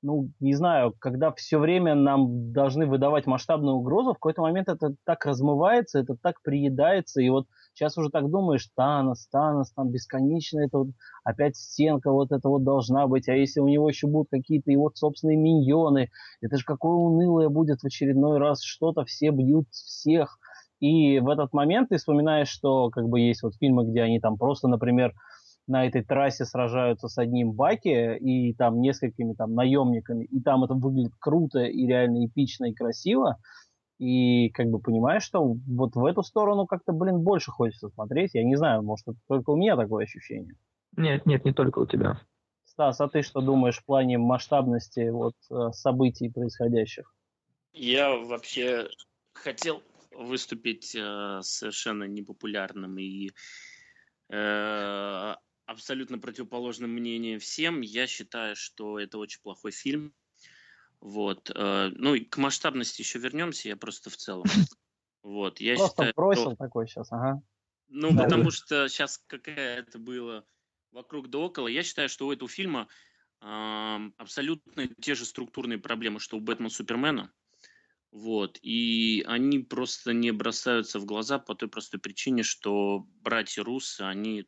ну, 0.05 0.29
не 0.39 0.53
знаю, 0.53 0.93
когда 0.99 1.31
все 1.31 1.57
время 1.57 1.95
нам 1.95 2.53
должны 2.53 2.85
выдавать 2.85 3.25
масштабную 3.25 3.75
угрозу, 3.75 4.11
в 4.11 4.13
какой-то 4.13 4.43
момент 4.43 4.69
это 4.69 4.93
так 5.03 5.25
размывается, 5.25 5.99
это 5.99 6.15
так 6.15 6.43
приедается, 6.43 7.21
и 7.21 7.29
вот 7.29 7.47
сейчас 7.73 7.97
уже 7.97 8.11
так 8.11 8.29
думаешь, 8.29 8.69
Танос, 8.75 9.27
Танос, 9.29 9.71
там 9.71 9.89
бесконечно, 9.89 10.59
это 10.59 10.77
вот 10.77 10.87
опять 11.23 11.55
стенка 11.55 12.11
вот 12.11 12.31
это 12.31 12.47
вот 12.49 12.63
должна 12.63 13.07
быть, 13.07 13.27
а 13.27 13.33
если 13.33 13.61
у 13.61 13.67
него 13.67 13.89
еще 13.89 14.05
будут 14.05 14.29
какие-то 14.29 14.71
его 14.71 14.91
собственные 14.93 15.37
миньоны, 15.37 16.11
это 16.39 16.57
же 16.57 16.63
какое 16.65 16.93
унылое 16.93 17.49
будет 17.49 17.81
в 17.81 17.85
очередной 17.85 18.37
раз 18.37 18.61
что-то, 18.61 19.05
все 19.05 19.31
бьют 19.31 19.67
всех, 19.71 20.37
и 20.79 21.19
в 21.19 21.29
этот 21.29 21.51
момент 21.51 21.89
ты 21.89 21.97
вспоминаешь, 21.97 22.49
что 22.49 22.91
как 22.91 23.07
бы 23.07 23.21
есть 23.21 23.41
вот 23.41 23.55
фильмы, 23.55 23.89
где 23.89 24.03
они 24.03 24.19
там 24.19 24.37
просто, 24.37 24.67
например, 24.67 25.13
на 25.67 25.87
этой 25.87 26.03
трассе 26.03 26.45
сражаются 26.45 27.07
с 27.07 27.17
одним 27.17 27.53
Баки 27.53 28.17
и 28.17 28.53
там 28.53 28.81
несколькими 28.81 29.33
там 29.33 29.53
наемниками, 29.55 30.25
и 30.25 30.41
там 30.41 30.63
это 30.63 30.73
выглядит 30.73 31.13
круто 31.19 31.63
и 31.63 31.87
реально 31.87 32.25
эпично 32.25 32.65
и 32.65 32.73
красиво, 32.73 33.37
и 33.97 34.49
как 34.49 34.67
бы 34.67 34.79
понимаешь, 34.79 35.23
что 35.23 35.41
вот 35.43 35.95
в 35.95 36.05
эту 36.05 36.21
сторону 36.23 36.67
как-то, 36.67 36.91
блин, 36.91 37.19
больше 37.19 37.51
хочется 37.51 37.89
смотреть. 37.89 38.31
Я 38.33 38.43
не 38.43 38.55
знаю, 38.55 38.83
может, 38.83 39.07
это 39.07 39.17
только 39.27 39.51
у 39.51 39.55
меня 39.55 39.75
такое 39.75 40.03
ощущение. 40.03 40.55
Нет, 40.97 41.25
нет, 41.25 41.45
не 41.45 41.53
только 41.53 41.79
у 41.79 41.85
тебя. 41.85 42.19
Стас, 42.65 42.99
а 42.99 43.07
ты 43.07 43.21
что 43.21 43.41
думаешь 43.41 43.77
в 43.77 43.85
плане 43.85 44.17
масштабности 44.17 45.09
вот 45.09 45.35
э, 45.49 45.71
событий 45.71 46.29
происходящих? 46.29 47.13
Я 47.71 48.15
вообще 48.15 48.89
хотел 49.33 49.81
выступить 50.11 50.95
э, 50.95 51.39
совершенно 51.41 52.03
непопулярным 52.03 52.97
и 52.97 53.31
э, 54.29 55.35
абсолютно 55.65 56.19
противоположным 56.19 56.91
мнением 56.91 57.39
всем. 57.39 57.81
Я 57.81 58.07
считаю, 58.07 58.55
что 58.55 58.99
это 58.99 59.17
очень 59.17 59.41
плохой 59.41 59.71
фильм. 59.71 60.13
Вот. 60.99 61.51
Э, 61.53 61.89
ну, 61.93 62.15
и 62.15 62.21
к 62.21 62.37
масштабности 62.37 63.01
еще 63.01 63.19
вернемся, 63.19 63.69
я 63.69 63.75
просто 63.75 64.09
в 64.09 64.17
целом. 64.17 64.45
Вот. 65.23 65.59
Я 65.59 65.75
просто 65.75 65.89
считаю, 65.89 66.13
бросил 66.15 66.51
что... 66.51 66.55
такой 66.55 66.87
сейчас, 66.87 67.11
ага. 67.11 67.41
Ну, 67.87 68.11
да, 68.11 68.25
потому 68.25 68.51
что 68.51 68.87
сейчас 68.87 69.19
какая 69.25 69.79
это 69.79 69.97
было 69.97 70.45
вокруг 70.91 71.31
да 71.31 71.39
около. 71.39 71.67
Я 71.67 71.81
считаю, 71.81 72.09
что 72.09 72.27
у 72.27 72.31
этого 72.31 72.47
фильма 72.47 72.87
э, 73.41 73.97
абсолютно 74.17 74.87
те 75.01 75.15
же 75.15 75.25
структурные 75.25 75.79
проблемы, 75.79 76.19
что 76.19 76.37
у 76.37 76.41
Бэтмена 76.41 76.69
Супермена. 76.69 77.31
Вот. 78.11 78.59
И 78.61 79.23
они 79.27 79.59
просто 79.59 80.13
не 80.13 80.31
бросаются 80.31 80.99
в 80.99 81.05
глаза 81.05 81.39
по 81.39 81.55
той 81.55 81.69
простой 81.69 81.99
причине, 81.99 82.43
что 82.43 83.07
братья 83.21 83.63
Руссы, 83.63 84.01
они 84.01 84.45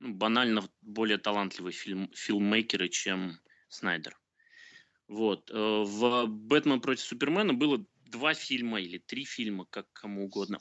ну, 0.00 0.14
банально 0.14 0.68
более 0.82 1.18
талантливые 1.18 1.72
фильм, 1.72 2.10
фильммейкеры, 2.14 2.88
чем 2.88 3.38
Снайдер. 3.68 4.18
Вот. 5.08 5.50
Э, 5.50 5.54
в 5.84 6.26
«Бэтмен 6.26 6.80
против 6.80 7.04
Супермена» 7.04 7.54
было 7.54 7.84
два 8.06 8.34
фильма 8.34 8.80
или 8.80 8.98
три 8.98 9.24
фильма, 9.24 9.66
как 9.70 9.86
кому 9.92 10.24
угодно. 10.24 10.58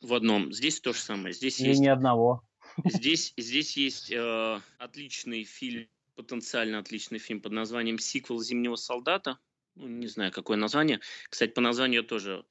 В 0.00 0.14
одном. 0.14 0.52
Здесь 0.52 0.80
то 0.80 0.92
же 0.92 0.98
самое. 0.98 1.32
Здесь 1.32 1.60
Или 1.60 1.68
есть... 1.68 1.80
ни 1.80 1.86
одного. 1.86 2.42
Здесь, 2.84 3.34
здесь 3.36 3.76
есть 3.76 4.10
э, 4.10 4.60
отличный 4.78 5.44
фильм, 5.44 5.88
потенциально 6.14 6.78
отличный 6.78 7.18
фильм 7.18 7.40
под 7.40 7.52
названием 7.52 7.98
«Сиквел 7.98 8.40
Зимнего 8.40 8.76
солдата». 8.76 9.38
Ну, 9.74 9.88
не 9.88 10.06
знаю, 10.06 10.32
какое 10.32 10.56
название. 10.56 11.00
Кстати, 11.28 11.50
по 11.50 11.60
названию 11.60 12.04
тоже 12.04 12.44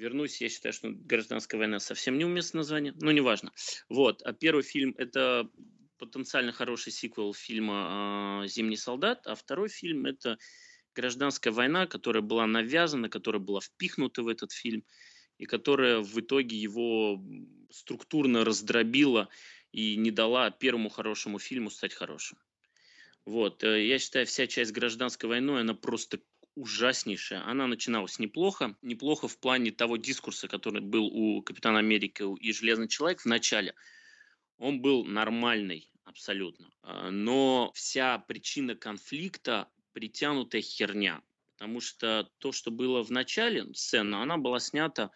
вернусь. 0.00 0.40
Я 0.40 0.48
считаю, 0.48 0.72
что 0.72 0.90
«Гражданская 0.90 1.58
война» 1.58 1.78
совсем 1.78 2.18
неуместное 2.18 2.60
название, 2.60 2.94
но 3.00 3.12
неважно. 3.12 3.52
Вот. 3.88 4.22
А 4.22 4.32
первый 4.32 4.62
фильм– 4.62 4.94
это 4.98 5.48
потенциально 5.98 6.52
хороший 6.52 6.92
сиквел 6.92 7.34
фильма 7.34 8.42
э, 8.44 8.48
«Зимний 8.48 8.76
солдат», 8.76 9.26
а 9.26 9.34
второй 9.34 9.68
фильм– 9.68 10.06
это 10.06 10.38
«Гражданская 10.94 11.52
война», 11.52 11.86
которая 11.86 12.22
была 12.22 12.46
навязана, 12.46 13.08
которая 13.08 13.40
была 13.40 13.60
впихнута 13.60 14.22
в 14.22 14.28
этот 14.28 14.52
фильм, 14.52 14.84
и 15.38 15.44
которая 15.44 16.00
в 16.00 16.18
итоге 16.18 16.56
его 16.56 17.22
структурно 17.70 18.44
раздробила 18.44 19.28
и 19.72 19.96
не 19.96 20.10
дала 20.10 20.50
первому 20.50 20.88
хорошему 20.88 21.38
фильму 21.38 21.70
стать 21.70 21.94
хорошим. 21.94 22.38
Вот. 23.26 23.62
Э, 23.62 23.86
я 23.86 23.98
считаю, 23.98 24.26
вся 24.26 24.46
часть 24.46 24.72
гражданской 24.72 25.28
войны, 25.28 25.60
она 25.60 25.74
просто 25.74 26.20
ужаснейшая. 26.54 27.44
Она 27.46 27.66
начиналась 27.66 28.18
неплохо. 28.18 28.76
Неплохо 28.82 29.28
в 29.28 29.38
плане 29.38 29.70
того 29.70 29.96
дискурса, 29.96 30.48
который 30.48 30.80
был 30.80 31.06
у 31.06 31.42
Капитана 31.42 31.78
Америки 31.78 32.24
и 32.40 32.52
Железный 32.52 32.88
Человек 32.88 33.20
в 33.20 33.26
начале. 33.26 33.74
Он 34.58 34.80
был 34.80 35.04
нормальный 35.04 35.90
абсолютно. 36.04 36.70
А, 36.82 37.10
но 37.10 37.72
вся 37.74 38.18
причина 38.18 38.74
конфликта 38.74 39.68
притянутая 39.92 40.62
херня. 40.62 41.22
Потому 41.52 41.80
что 41.80 42.30
то, 42.38 42.52
что 42.52 42.70
было 42.70 43.02
в 43.02 43.10
начале 43.10 43.72
сцена, 43.74 44.22
она 44.22 44.38
была 44.38 44.60
снята 44.60 45.10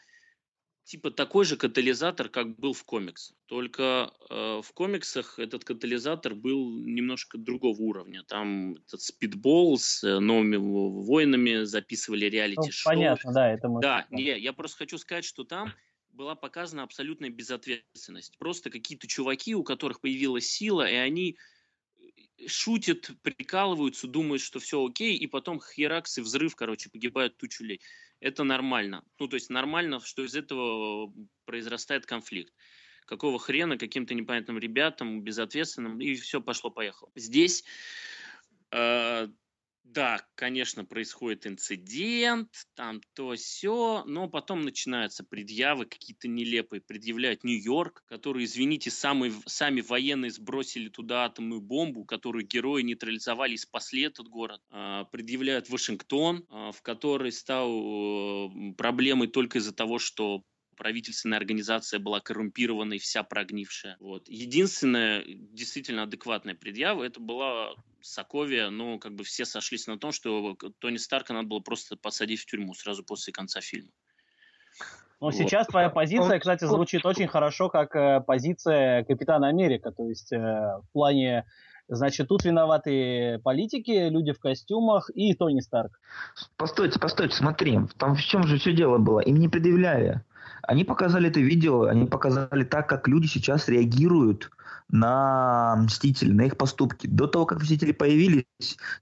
типа 0.84 1.10
такой 1.10 1.44
же 1.44 1.56
катализатор, 1.56 2.28
как 2.28 2.58
был 2.58 2.72
в 2.74 2.84
комиксах. 2.84 3.36
Только 3.46 4.12
э, 4.30 4.60
в 4.62 4.72
комиксах 4.74 5.38
этот 5.38 5.64
катализатор 5.64 6.34
был 6.34 6.70
немножко 6.78 7.38
другого 7.38 7.80
уровня. 7.80 8.22
Там 8.24 8.74
этот 8.74 9.00
спидбол 9.00 9.78
с 9.78 10.04
э, 10.04 10.18
новыми 10.18 10.56
воинами 10.56 11.64
записывали 11.64 12.26
реалити-шоу. 12.26 12.92
Ну, 12.92 12.98
понятно, 12.98 13.32
да, 13.32 13.50
это 13.50 13.68
мы... 13.68 13.80
Да, 13.80 14.06
не, 14.10 14.38
я 14.38 14.52
просто 14.52 14.78
хочу 14.78 14.98
сказать, 14.98 15.24
что 15.24 15.44
там 15.44 15.72
была 16.10 16.34
показана 16.34 16.82
абсолютная 16.82 17.30
безответственность. 17.30 18.38
Просто 18.38 18.70
какие-то 18.70 19.06
чуваки, 19.06 19.54
у 19.54 19.64
которых 19.64 20.00
появилась 20.00 20.46
сила, 20.46 20.88
и 20.88 20.94
они 20.94 21.38
э, 21.96 22.46
шутят, 22.46 23.10
прикалываются, 23.22 24.06
думают, 24.06 24.42
что 24.42 24.60
все 24.60 24.84
окей, 24.84 25.16
и 25.16 25.26
потом 25.26 25.60
херакс 25.60 26.18
и 26.18 26.20
взрыв, 26.20 26.54
короче, 26.54 26.90
погибают 26.90 27.38
тучу 27.38 27.64
людей 27.64 27.80
это 28.24 28.42
нормально. 28.42 29.04
Ну, 29.18 29.28
то 29.28 29.34
есть 29.34 29.50
нормально, 29.50 30.00
что 30.00 30.24
из 30.24 30.34
этого 30.34 31.12
произрастает 31.44 32.06
конфликт. 32.06 32.54
Какого 33.04 33.38
хрена 33.38 33.76
каким-то 33.76 34.14
непонятным 34.14 34.58
ребятам, 34.58 35.20
безответственным, 35.20 36.00
и 36.00 36.14
все 36.14 36.40
пошло-поехало. 36.40 37.10
Здесь 37.14 37.64
э, 38.70 39.28
да, 39.84 40.26
конечно, 40.34 40.84
происходит 40.84 41.46
инцидент, 41.46 42.48
там 42.74 43.00
то 43.14 43.34
все, 43.34 44.02
но 44.06 44.28
потом 44.28 44.62
начинаются 44.62 45.24
предъявы 45.24 45.84
какие-то 45.84 46.26
нелепые. 46.26 46.80
Предъявляют 46.80 47.44
Нью-Йорк, 47.44 48.02
который, 48.06 48.44
извините, 48.44 48.90
самые, 48.90 49.32
сами 49.46 49.82
военные 49.82 50.30
сбросили 50.30 50.88
туда 50.88 51.26
атомную 51.26 51.60
бомбу, 51.60 52.04
которую 52.04 52.46
герои 52.46 52.82
нейтрализовали 52.82 53.54
и 53.54 53.58
спасли 53.58 54.02
этот 54.02 54.26
город. 54.28 54.60
А, 54.70 55.04
предъявляют 55.04 55.68
Вашингтон, 55.68 56.46
а, 56.48 56.72
в 56.72 56.80
который 56.80 57.30
стал 57.30 57.70
э, 57.70 58.74
проблемой 58.76 59.28
только 59.28 59.58
из-за 59.58 59.74
того, 59.74 59.98
что 59.98 60.42
правительственная 60.74 61.38
организация 61.38 61.98
была 62.00 62.20
коррумпирована 62.20 62.94
и 62.94 62.98
вся 62.98 63.22
прогнившая. 63.22 63.96
Вот. 64.00 64.28
Единственная 64.28 65.24
действительно 65.26 66.02
адекватная 66.02 66.54
предъява 66.54 67.04
это 67.04 67.20
была 67.20 67.74
Соковия, 68.00 68.70
но 68.70 68.98
как 68.98 69.14
бы 69.14 69.24
все 69.24 69.44
сошлись 69.44 69.86
на 69.86 69.98
том, 69.98 70.12
что 70.12 70.56
Тони 70.78 70.98
Старка 70.98 71.32
надо 71.32 71.48
было 71.48 71.60
просто 71.60 71.96
посадить 71.96 72.40
в 72.40 72.46
тюрьму 72.46 72.74
сразу 72.74 73.04
после 73.04 73.32
конца 73.32 73.60
фильма. 73.60 73.90
Ну, 75.20 75.30
вот. 75.30 75.34
сейчас 75.34 75.66
твоя 75.68 75.88
позиция, 75.88 76.38
кстати, 76.38 76.64
звучит 76.64 77.06
очень 77.06 77.28
хорошо, 77.28 77.70
как 77.70 77.94
э, 77.96 78.20
позиция 78.20 79.04
Капитана 79.04 79.48
Америка. 79.48 79.90
То 79.90 80.08
есть 80.08 80.32
э, 80.32 80.36
в 80.36 80.84
плане, 80.92 81.46
значит, 81.88 82.28
тут 82.28 82.44
виноваты 82.44 83.40
политики, 83.42 84.08
люди 84.10 84.32
в 84.32 84.38
костюмах 84.38 85.10
и 85.14 85.32
Тони 85.34 85.60
Старк. 85.60 85.98
Постойте, 86.56 86.98
постойте, 86.98 87.34
смотри, 87.36 87.78
там 87.96 88.16
в 88.16 88.20
чем 88.20 88.42
же 88.42 88.58
все 88.58 88.74
дело 88.74 88.98
было? 88.98 89.20
Им 89.20 89.36
не 89.36 89.48
предъявляли. 89.48 90.20
Они 90.66 90.84
показали 90.84 91.28
это 91.28 91.40
видео, 91.40 91.84
они 91.84 92.06
показали 92.06 92.64
так, 92.64 92.88
как 92.88 93.08
люди 93.08 93.26
сейчас 93.26 93.68
реагируют 93.68 94.50
на 94.94 95.74
Мстители, 95.76 96.32
на 96.32 96.42
их 96.42 96.56
поступки. 96.56 97.08
До 97.08 97.26
того, 97.26 97.46
как 97.46 97.60
Мстители 97.60 97.90
появились, 97.90 98.44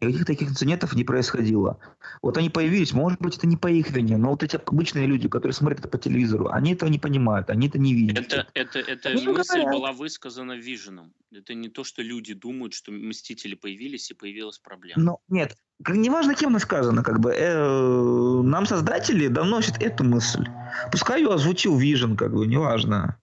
никаких 0.01 0.25
таких 0.25 0.49
инцидентов 0.49 0.95
не 0.95 1.05
происходило. 1.05 1.79
Вот 2.23 2.39
они 2.39 2.49
появились, 2.49 2.95
может 2.95 3.21
быть, 3.21 3.37
это 3.37 3.47
не 3.47 3.59
по 3.59 3.69
их 3.69 3.91
вине, 3.91 4.17
но 4.17 4.31
вот 4.31 4.43
эти 4.43 4.57
обычные 4.57 5.07
люди, 5.07 5.29
которые 5.29 5.53
смотрят 5.53 5.81
это 5.81 5.89
по 5.89 5.99
телевизору, 5.99 6.49
они 6.49 6.73
этого 6.73 6.89
не 6.89 6.99
понимают, 6.99 7.51
они 7.51 7.69
это 7.69 7.79
не 7.79 7.93
видят. 7.93 8.25
Это, 8.33 8.47
это, 8.55 8.79
это 8.79 9.11
Они 9.11 9.27
мысль 9.27 9.61
говорят. 9.61 9.75
была 9.75 9.93
высказана 9.93 10.53
Виженом. 10.53 11.13
Это 11.31 11.53
не 11.53 11.69
то, 11.69 11.85
что 11.85 12.01
люди 12.01 12.33
думают, 12.33 12.73
что 12.73 12.91
Мстители 12.91 13.55
появились 13.55 14.11
и 14.11 14.15
появилась 14.15 14.59
проблема. 14.59 15.03
Ну, 15.03 15.19
нет, 15.29 15.59
неважно, 15.87 16.35
кем 16.35 16.51
она 16.51 16.59
сказана, 16.59 17.03
как 17.03 17.21
бы, 17.21 17.33
э, 17.33 18.43
нам 18.43 18.65
создатели 18.65 19.29
доносят 19.29 19.77
эту 19.83 20.05
мысль. 20.05 20.47
Пускай 20.91 21.21
ее 21.21 21.35
озвучил 21.35 21.79
Vision, 21.79 22.17
как 22.17 22.33
бы, 22.33 22.47
неважно. 22.47 23.19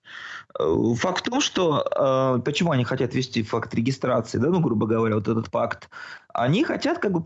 Э, 0.57 0.93
Факт 0.95 1.27
в 1.27 1.29
том, 1.29 1.41
что 1.41 1.85
э, 1.85 2.41
почему 2.41 2.71
они 2.71 2.83
хотят 2.83 3.13
ввести 3.13 3.43
факт 3.43 3.73
регистрации, 3.73 4.37
да, 4.39 4.49
ну, 4.49 4.59
грубо 4.61 4.87
говоря, 4.87 5.15
вот 5.15 5.27
этот 5.27 5.47
факт, 5.47 5.89
они 6.33 6.63
хотят 6.63 6.99
как 6.99 7.11
бы 7.11 7.23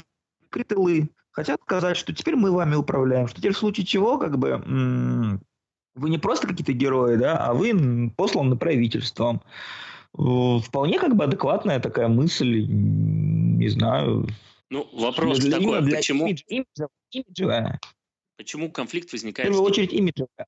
прикрыть 0.49 0.67
тылы, 0.67 1.09
хотят 1.31 1.61
сказать, 1.61 1.95
что 1.97 2.13
теперь 2.13 2.35
мы 2.35 2.51
вами 2.51 2.75
управляем, 2.75 3.27
что 3.27 3.37
теперь 3.39 3.53
в 3.53 3.57
случае 3.57 3.85
чего, 3.85 4.17
как 4.17 4.37
бы, 4.37 5.39
вы 5.95 6.09
не 6.09 6.17
просто 6.17 6.47
какие-то 6.47 6.73
герои, 6.73 7.15
да, 7.15 7.37
а 7.37 7.53
вы 7.53 8.11
посланы 8.15 8.55
правительством. 8.57 9.41
Вполне 10.13 10.99
как 10.99 11.15
бы 11.15 11.23
адекватная 11.23 11.79
такая 11.79 12.07
мысль, 12.07 12.65
не 12.67 13.67
знаю, 13.69 14.27
Ну, 14.69 14.87
вопрос 14.93 15.39
для- 15.39 15.57
такой, 15.59 15.81
для 15.81 15.97
почему, 15.97 16.27
имиджевая. 17.11 17.79
почему 18.37 18.71
конфликт 18.71 19.09
В 19.09 19.13
возникает 19.13 19.49
первую 19.49 19.65
здесь? 19.73 19.85
очередь 19.85 19.93
имиджевая. 19.93 20.47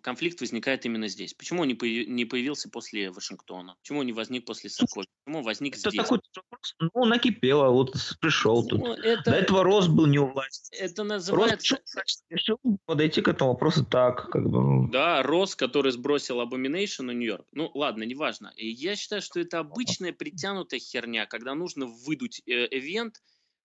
Конфликт 0.00 0.40
возникает 0.40 0.84
именно 0.86 1.08
здесь. 1.08 1.34
Почему 1.34 1.62
он 1.62 1.68
не, 1.68 1.74
появи- 1.74 2.06
не 2.06 2.24
появился 2.24 2.68
после 2.70 3.10
Вашингтона? 3.10 3.76
Почему 3.82 4.00
он 4.00 4.06
не 4.06 4.12
возник 4.12 4.44
после 4.44 4.70
Соколи? 4.70 5.06
Почему 5.24 5.42
возник 5.42 5.74
Это 5.76 5.90
здесь? 5.90 6.02
такой 6.02 6.20
вопрос, 6.34 6.74
ну, 6.78 7.04
накипело, 7.04 7.68
вот 7.70 7.94
пришел 8.20 8.66
тут. 8.66 8.80
Ну, 8.80 8.96
До 8.96 9.02
это, 9.02 9.30
этого 9.32 9.62
рост 9.64 9.88
был 9.88 10.06
не 10.06 10.18
у 10.18 10.26
власти. 10.26 10.74
это 10.76 11.04
называется... 11.04 11.78
пришел, 11.94 12.18
решил 12.30 12.78
подойти 12.86 13.20
к 13.20 13.28
этому 13.28 13.52
вопросу 13.52 13.84
так, 13.84 14.30
как 14.30 14.42
бы. 14.48 14.60
ну, 14.62 14.88
Да, 14.90 15.22
Рос, 15.22 15.54
который 15.54 15.92
сбросил 15.92 16.40
Abomination 16.40 17.02
на 17.02 17.10
Нью-Йорк. 17.12 17.46
Ну, 17.52 17.70
ладно, 17.74 18.04
неважно. 18.04 18.52
Я 18.56 18.96
считаю, 18.96 19.22
что 19.22 19.40
это 19.40 19.58
обычная 19.58 20.12
притянутая 20.12 20.80
херня, 20.80 21.26
когда 21.26 21.54
нужно 21.54 21.86
выдуть 21.86 22.40
э, 22.46 22.66
эвент, 22.70 23.20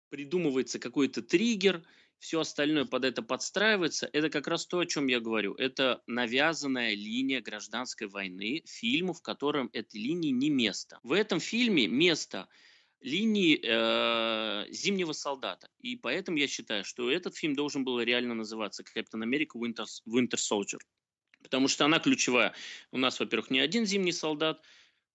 придумывается 0.10 0.80
какой-то 0.80 1.22
триггер, 1.22 1.84
все 2.20 2.40
остальное 2.40 2.86
под 2.86 3.06
это 3.06 3.22
подстраивается. 3.22 4.10
Это 4.12 4.30
как 4.30 4.48
раз 4.48 4.66
то, 4.66 4.80
о 4.80 4.86
чем 4.86 5.08
я 5.08 5.20
говорю. 5.20 5.54
Это 5.56 6.02
навязанная 6.08 6.94
линия 6.94 7.42
гражданской 7.42 8.08
войны, 8.08 8.64
фильму, 8.66 9.14
в 9.14 9.22
котором 9.22 9.70
этой 9.74 10.00
линии 10.00 10.32
не 10.32 10.50
место. 10.50 11.00
В 11.04 11.12
этом 11.12 11.40
фильме 11.40 11.88
место 11.88 12.48
линии 13.02 13.60
э, 13.64 14.66
Зимнего 14.72 15.14
солдата. 15.14 15.70
И 15.80 15.96
поэтому 15.96 16.38
я 16.38 16.48
считаю, 16.48 16.84
что 16.84 17.12
этот 17.12 17.36
фильм 17.36 17.56
должен 17.56 17.84
был 17.84 18.00
реально 18.02 18.34
называться 18.34 18.84
Captain 18.84 19.24
America 19.24 19.56
Winter, 19.56 19.86
Winter 20.08 20.38
Soldier. 20.38 20.80
Потому 21.44 21.68
что 21.68 21.86
она 21.86 22.00
ключевая. 22.00 22.54
У 22.92 22.98
нас, 22.98 23.20
во-первых, 23.20 23.52
не 23.52 23.60
один 23.60 23.86
Зимний 23.86 24.12
солдат, 24.12 24.62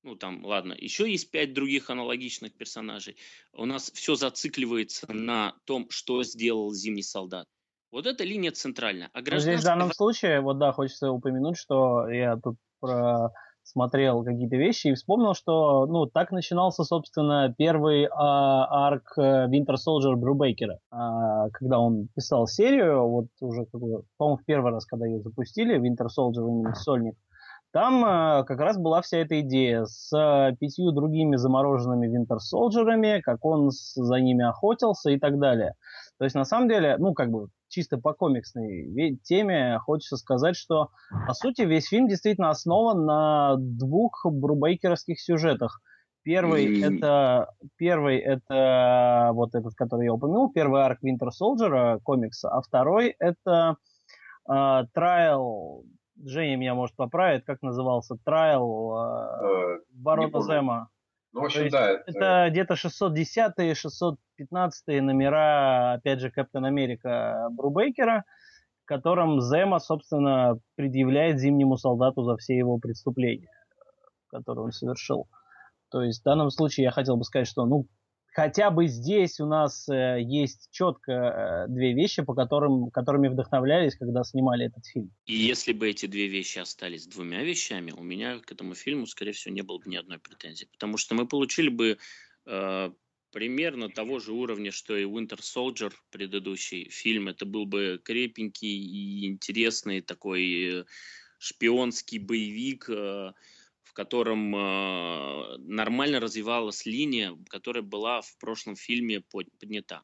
ну 0.02 0.16
там, 0.16 0.44
ладно, 0.44 0.74
еще 0.76 1.10
есть 1.10 1.30
пять 1.30 1.54
других 1.54 1.90
аналогичных 1.90 2.54
персонажей. 2.54 3.16
У 3.52 3.64
нас 3.64 3.90
все 3.92 4.14
зацикливается 4.14 5.12
на 5.12 5.54
том, 5.64 5.88
что 5.90 6.22
сделал 6.24 6.72
Зимний 6.72 7.02
солдат. 7.02 7.46
Вот 7.90 8.06
эта 8.06 8.24
линия 8.24 8.50
центральная. 8.50 9.10
А 9.12 9.18
Ну, 9.18 9.24
здесь 9.24 9.42
в 9.42 9.46
гражданская 9.46 9.74
данном 9.74 9.92
случае, 9.92 10.40
вот 10.40 10.58
да, 10.58 10.72
хочется 10.72 11.10
упомянуть, 11.10 11.58
что 11.58 12.08
я 12.08 12.36
тут 12.36 12.56
просмотрел 12.80 14.24
какие-то 14.24 14.56
вещи 14.56 14.88
и 14.88 14.94
вспомнил, 14.94 15.34
что, 15.34 15.86
ну, 15.86 16.06
так 16.06 16.32
начинался, 16.32 16.84
собственно, 16.84 17.54
первый 17.56 18.08
а, 18.10 18.86
арк 18.88 19.12
э, 19.18 19.46
Winter 19.46 19.76
Soldier 19.76 20.16
Брубейкера, 20.16 20.78
А, 20.90 21.50
когда 21.50 21.78
он 21.78 22.08
писал 22.14 22.46
серию, 22.46 23.06
вот 23.06 23.26
уже, 23.40 23.66
по-моему, 24.16 24.38
в 24.38 24.44
первый 24.46 24.72
раз, 24.72 24.86
когда 24.86 25.06
ее 25.06 25.20
запустили, 25.20 25.78
Winter 25.78 26.06
Soldier 26.06 26.48
именно 26.48 26.74
сольник, 26.74 27.16
там 27.72 28.04
э, 28.04 28.44
как 28.44 28.60
раз 28.60 28.76
была 28.76 29.00
вся 29.00 29.18
эта 29.18 29.40
идея 29.40 29.86
с 29.86 30.12
э, 30.16 30.54
пятью 30.56 30.92
другими 30.92 31.36
замороженными 31.36 32.06
Soldier'ами, 32.52 33.20
как 33.20 33.44
он 33.44 33.70
за 33.70 34.20
ними 34.20 34.44
охотился 34.44 35.10
и 35.10 35.18
так 35.18 35.38
далее. 35.38 35.74
То 36.18 36.24
есть, 36.24 36.36
на 36.36 36.44
самом 36.44 36.68
деле, 36.68 36.96
ну, 36.98 37.14
как 37.14 37.30
бы, 37.30 37.48
чисто 37.68 37.96
по 37.96 38.12
комиксной 38.12 39.18
теме 39.24 39.78
хочется 39.78 40.18
сказать, 40.18 40.56
что, 40.56 40.90
по 41.26 41.32
сути, 41.32 41.62
весь 41.62 41.88
фильм 41.88 42.08
действительно 42.08 42.50
основан 42.50 43.06
на 43.06 43.56
двух 43.58 44.26
брубейкеровских 44.30 45.20
сюжетах. 45.20 45.80
Первый 46.22 46.82
М. 46.82 46.94
это 46.94 47.48
первый 47.76 48.18
это 48.18 49.30
вот 49.32 49.54
этот, 49.54 49.74
который 49.74 50.04
я 50.04 50.14
упомянул, 50.14 50.52
первый 50.52 50.84
арк 50.84 51.00
Soldier 51.02 51.96
э, 51.96 52.00
комикса, 52.00 52.50
а 52.50 52.60
второй 52.60 53.16
это 53.18 53.76
э, 54.48 54.82
Трайл, 54.92 55.84
Женя 56.24 56.56
меня 56.56 56.74
может 56.74 56.94
поправить, 56.96 57.44
как 57.44 57.62
назывался 57.62 58.16
Трайл 58.24 58.96
э. 58.96 59.78
Зема. 60.42 60.88
Ну, 61.32 61.40
в 61.40 61.42
То 61.42 61.46
общем, 61.46 61.60
есть 61.62 61.72
да, 61.72 61.90
это, 61.90 62.02
Это 62.06 62.50
где-то 62.50 62.76
610 62.76 63.76
615 63.76 65.02
номера, 65.02 65.94
опять 65.94 66.20
же, 66.20 66.30
Капитан 66.30 66.66
Америка 66.66 67.48
Брубейкера, 67.50 68.24
в 68.84 68.86
котором 68.86 69.40
Зема, 69.40 69.80
собственно, 69.80 70.58
предъявляет 70.76 71.38
зимнему 71.38 71.76
солдату 71.76 72.22
за 72.22 72.36
все 72.36 72.56
его 72.56 72.78
преступления, 72.78 73.50
которые 74.28 74.66
он 74.66 74.72
совершил. 74.72 75.26
То 75.90 76.02
есть 76.02 76.20
в 76.20 76.24
данном 76.24 76.50
случае 76.50 76.84
я 76.84 76.90
хотел 76.90 77.16
бы 77.16 77.24
сказать, 77.24 77.48
что 77.48 77.64
ну 77.64 77.86
хотя 78.32 78.70
бы 78.70 78.86
здесь 78.88 79.40
у 79.40 79.46
нас 79.46 79.88
э, 79.88 80.20
есть 80.20 80.68
четко 80.70 81.12
э, 81.12 81.66
две 81.68 81.94
вещи, 81.94 82.22
по 82.22 82.34
которым, 82.34 82.90
которыми 82.90 83.28
вдохновлялись, 83.28 83.96
когда 83.96 84.24
снимали 84.24 84.66
этот 84.66 84.84
фильм. 84.86 85.10
И 85.26 85.34
если 85.34 85.72
бы 85.72 85.88
эти 85.88 86.06
две 86.06 86.26
вещи 86.26 86.58
остались 86.58 87.06
двумя 87.06 87.42
вещами, 87.42 87.92
у 87.92 88.02
меня 88.02 88.38
к 88.40 88.50
этому 88.50 88.74
фильму, 88.74 89.06
скорее 89.06 89.32
всего, 89.32 89.54
не 89.54 89.62
было 89.62 89.78
бы 89.78 89.88
ни 89.88 89.96
одной 89.96 90.18
претензии. 90.18 90.68
Потому 90.72 90.96
что 90.96 91.14
мы 91.14 91.26
получили 91.26 91.68
бы 91.68 91.98
э, 92.46 92.90
примерно 93.32 93.88
того 93.88 94.20
же 94.20 94.32
уровня, 94.32 94.72
что 94.72 94.96
и 94.96 95.04
Winter 95.04 95.40
Soldier, 95.40 95.92
предыдущий 96.10 96.88
фильм. 96.90 97.28
Это 97.28 97.44
был 97.46 97.66
бы 97.66 98.00
крепенький 98.02 98.76
и 98.76 99.26
интересный 99.26 100.00
такой 100.00 100.80
э, 100.80 100.84
шпионский 101.38 102.18
боевик, 102.18 102.88
э, 102.88 103.32
в 103.92 103.94
котором 103.94 104.56
э, 104.56 105.56
нормально 105.58 106.18
развивалась 106.18 106.86
линия, 106.86 107.36
которая 107.50 107.82
была 107.82 108.22
в 108.22 108.38
прошлом 108.38 108.74
фильме 108.74 109.20
под- 109.20 109.50
поднята. 109.58 110.02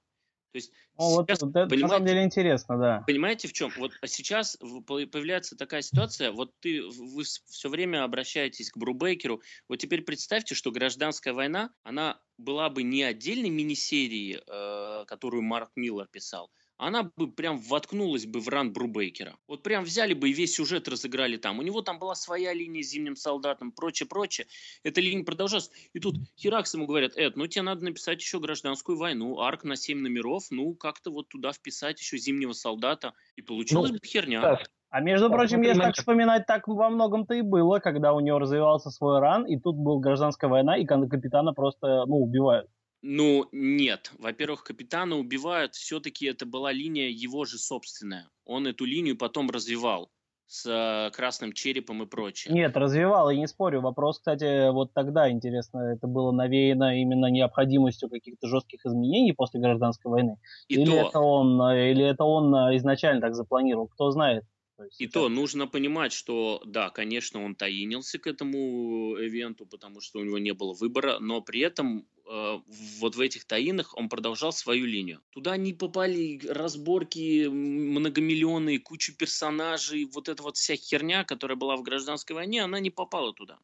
То 0.53 0.57
есть 0.57 0.73
Ну, 0.99 1.15
вот, 1.15 1.27
сейчас, 1.27 1.41
вот 1.43 1.57
это 1.57 1.75
на 1.75 1.89
самом 1.89 2.07
деле 2.07 2.23
интересно, 2.23 2.79
да. 2.79 3.05
Понимаете, 3.07 3.49
в 3.49 3.55
чем? 3.55 3.73
Вот 3.79 3.93
сейчас 4.05 4.59
появляется 4.87 5.57
такая 5.57 5.81
ситуация, 5.81 6.33
вот 6.33 6.53
ты, 6.61 6.83
вы 6.83 7.25
все 7.25 7.69
время 7.71 8.05
обращаетесь 8.05 8.71
к 8.71 8.77
Брубейкеру, 8.77 9.41
вот 9.69 9.77
теперь 9.77 10.03
представьте, 10.03 10.55
что 10.55 10.71
гражданская 10.71 11.33
война, 11.33 11.71
она 11.83 12.21
была 12.37 12.69
бы 12.69 12.83
не 12.83 13.03
отдельной 13.05 13.51
мини-серией, 13.51 14.43
э, 14.47 15.05
которую 15.07 15.43
Марк 15.43 15.71
Миллер 15.77 16.09
писал, 16.11 16.51
она 16.79 17.11
бы 17.17 17.31
прям 17.31 17.59
воткнулась 17.59 18.25
бы 18.25 18.41
в 18.41 18.49
ран 18.49 18.73
Брубейкера. 18.73 19.37
Вот 19.49 19.63
прям 19.65 19.85
взяли 19.85 20.15
бы 20.15 20.31
и 20.31 20.33
весь 20.33 20.55
сюжет 20.55 20.89
разыграли 20.89 21.37
там. 21.37 21.59
У 21.59 21.63
него 21.63 21.83
там 21.83 21.99
была 21.99 22.15
своя 22.15 22.55
линия 22.55 22.83
с 22.83 22.87
Зимним 22.87 23.17
солдатом, 23.17 23.73
прочее-прочее. 23.73 24.47
Эта 24.85 25.01
линия 25.01 25.25
продолжалась. 25.25 25.71
И 25.93 25.99
тут 25.99 26.17
Херакс 26.39 26.73
ему 26.75 26.87
говорят, 26.87 27.17
Эд, 27.17 27.37
ну 27.37 27.49
тебе 27.49 27.63
надо 27.63 27.85
написать 27.85 28.21
еще 28.21 28.39
гражданскую 28.39 28.97
войну, 28.97 29.41
арк 29.41 29.65
на 29.65 29.75
7 29.77 29.99
номеров, 29.99 30.45
ну 30.51 30.75
как-то 30.75 31.11
вот 31.11 31.29
туда 31.29 31.53
вписать 31.53 32.01
еще 32.01 32.17
Зимнего 32.17 32.53
солдата. 32.53 33.13
И 33.35 33.43
получилась 33.43 33.91
Ну, 33.91 33.99
бы 33.99 34.07
херня. 34.07 34.41
Стас, 34.41 34.71
А 34.91 35.01
между 35.01 35.31
прочим, 35.31 35.63
если 35.63 35.81
так 35.81 35.97
вспоминать, 35.97 36.47
так 36.47 36.69
во 36.69 36.89
многом-то 36.91 37.35
и 37.35 37.43
было, 37.43 37.81
когда 37.81 38.13
у 38.13 38.21
него 38.21 38.39
развивался 38.39 38.91
свой 38.91 39.19
ран, 39.19 39.45
и 39.47 39.59
тут 39.59 39.77
была 39.77 40.01
гражданская 40.01 40.49
война, 40.49 40.77
и 40.79 40.87
капитана 40.87 41.53
просто, 41.53 42.05
ну, 42.07 42.23
убивают. 42.23 42.69
Ну, 43.03 43.47
нет. 43.53 44.11
Во-первых, 44.19 44.65
капитана 44.65 45.17
убивают. 45.17 45.75
Все-таки 45.75 46.27
это 46.27 46.47
была 46.47 46.73
линия 46.73 47.09
его 47.09 47.45
же 47.45 47.59
собственная. 47.59 48.29
Он 48.45 48.67
эту 48.67 48.85
линию 48.85 49.17
потом 49.17 49.51
развивал 49.51 50.11
с 50.49 50.67
э, 50.67 51.11
красным 51.15 51.53
черепом 51.53 52.03
и 52.03 52.07
прочее. 52.07 52.53
Нет, 52.55 52.77
развивал, 52.77 53.31
и 53.31 53.37
не 53.37 53.47
спорю. 53.47 53.83
Вопрос, 53.83 54.19
кстати, 54.19 54.71
вот 54.73 54.93
тогда, 54.95 55.31
интересно, 55.31 55.93
это 55.95 56.07
было 56.07 56.33
навеяно 56.33 57.01
именно 57.01 57.27
необходимостью 57.27 58.09
каких-то 58.09 58.49
жестких 58.49 58.85
изменений 58.87 59.33
после 59.33 59.61
гражданской 59.61 60.11
войны? 60.11 60.39
И 60.69 60.77
или, 60.77 60.87
то, 60.87 61.09
это 61.09 61.21
он, 61.21 61.61
э, 61.61 61.91
или 61.91 62.05
это 62.05 62.25
он 62.25 62.55
э, 62.55 62.77
изначально 62.79 63.21
так 63.21 63.35
запланировал? 63.35 63.89
Кто 63.89 64.11
знает. 64.11 64.45
То 64.79 64.85
есть 64.85 65.01
И 65.01 65.07
это- 65.07 65.13
то 65.15 65.29
нужно 65.29 65.67
понимать, 65.67 66.13
что 66.13 66.63
да, 66.65 66.89
конечно, 66.91 67.45
он 67.45 67.57
таинился 67.57 68.21
к 68.21 68.29
этому 68.29 69.17
ивенту, 69.19 69.67
потому 69.67 70.01
что 70.01 70.21
у 70.21 70.25
него 70.25 70.39
не 70.39 70.55
было 70.55 70.73
выбора, 70.73 71.19
но 71.19 71.41
при 71.41 71.61
этом 71.61 72.07
э, 72.31 72.59
вот 73.01 73.17
в 73.17 73.21
этих 73.21 73.45
таинах 73.47 73.97
он 73.97 74.09
продолжал 74.09 74.53
свою 74.53 74.87
линию. 74.87 75.21
Туда 75.31 75.57
не 75.57 75.73
попали 75.73 76.39
разборки 76.47 77.49
многомиллионные, 77.49 78.79
кучу 78.79 79.17
персонажей, 79.17 80.05
вот 80.05 80.29
эта 80.29 80.43
вот 80.43 80.57
вся 80.57 80.77
херня, 80.77 81.25
которая 81.25 81.57
была 81.57 81.77
в 81.77 81.83
гражданской 81.83 82.37
войне, 82.37 82.63
она 82.63 82.79
не 82.81 82.91
попала 82.91 83.33
туда. 83.33 83.59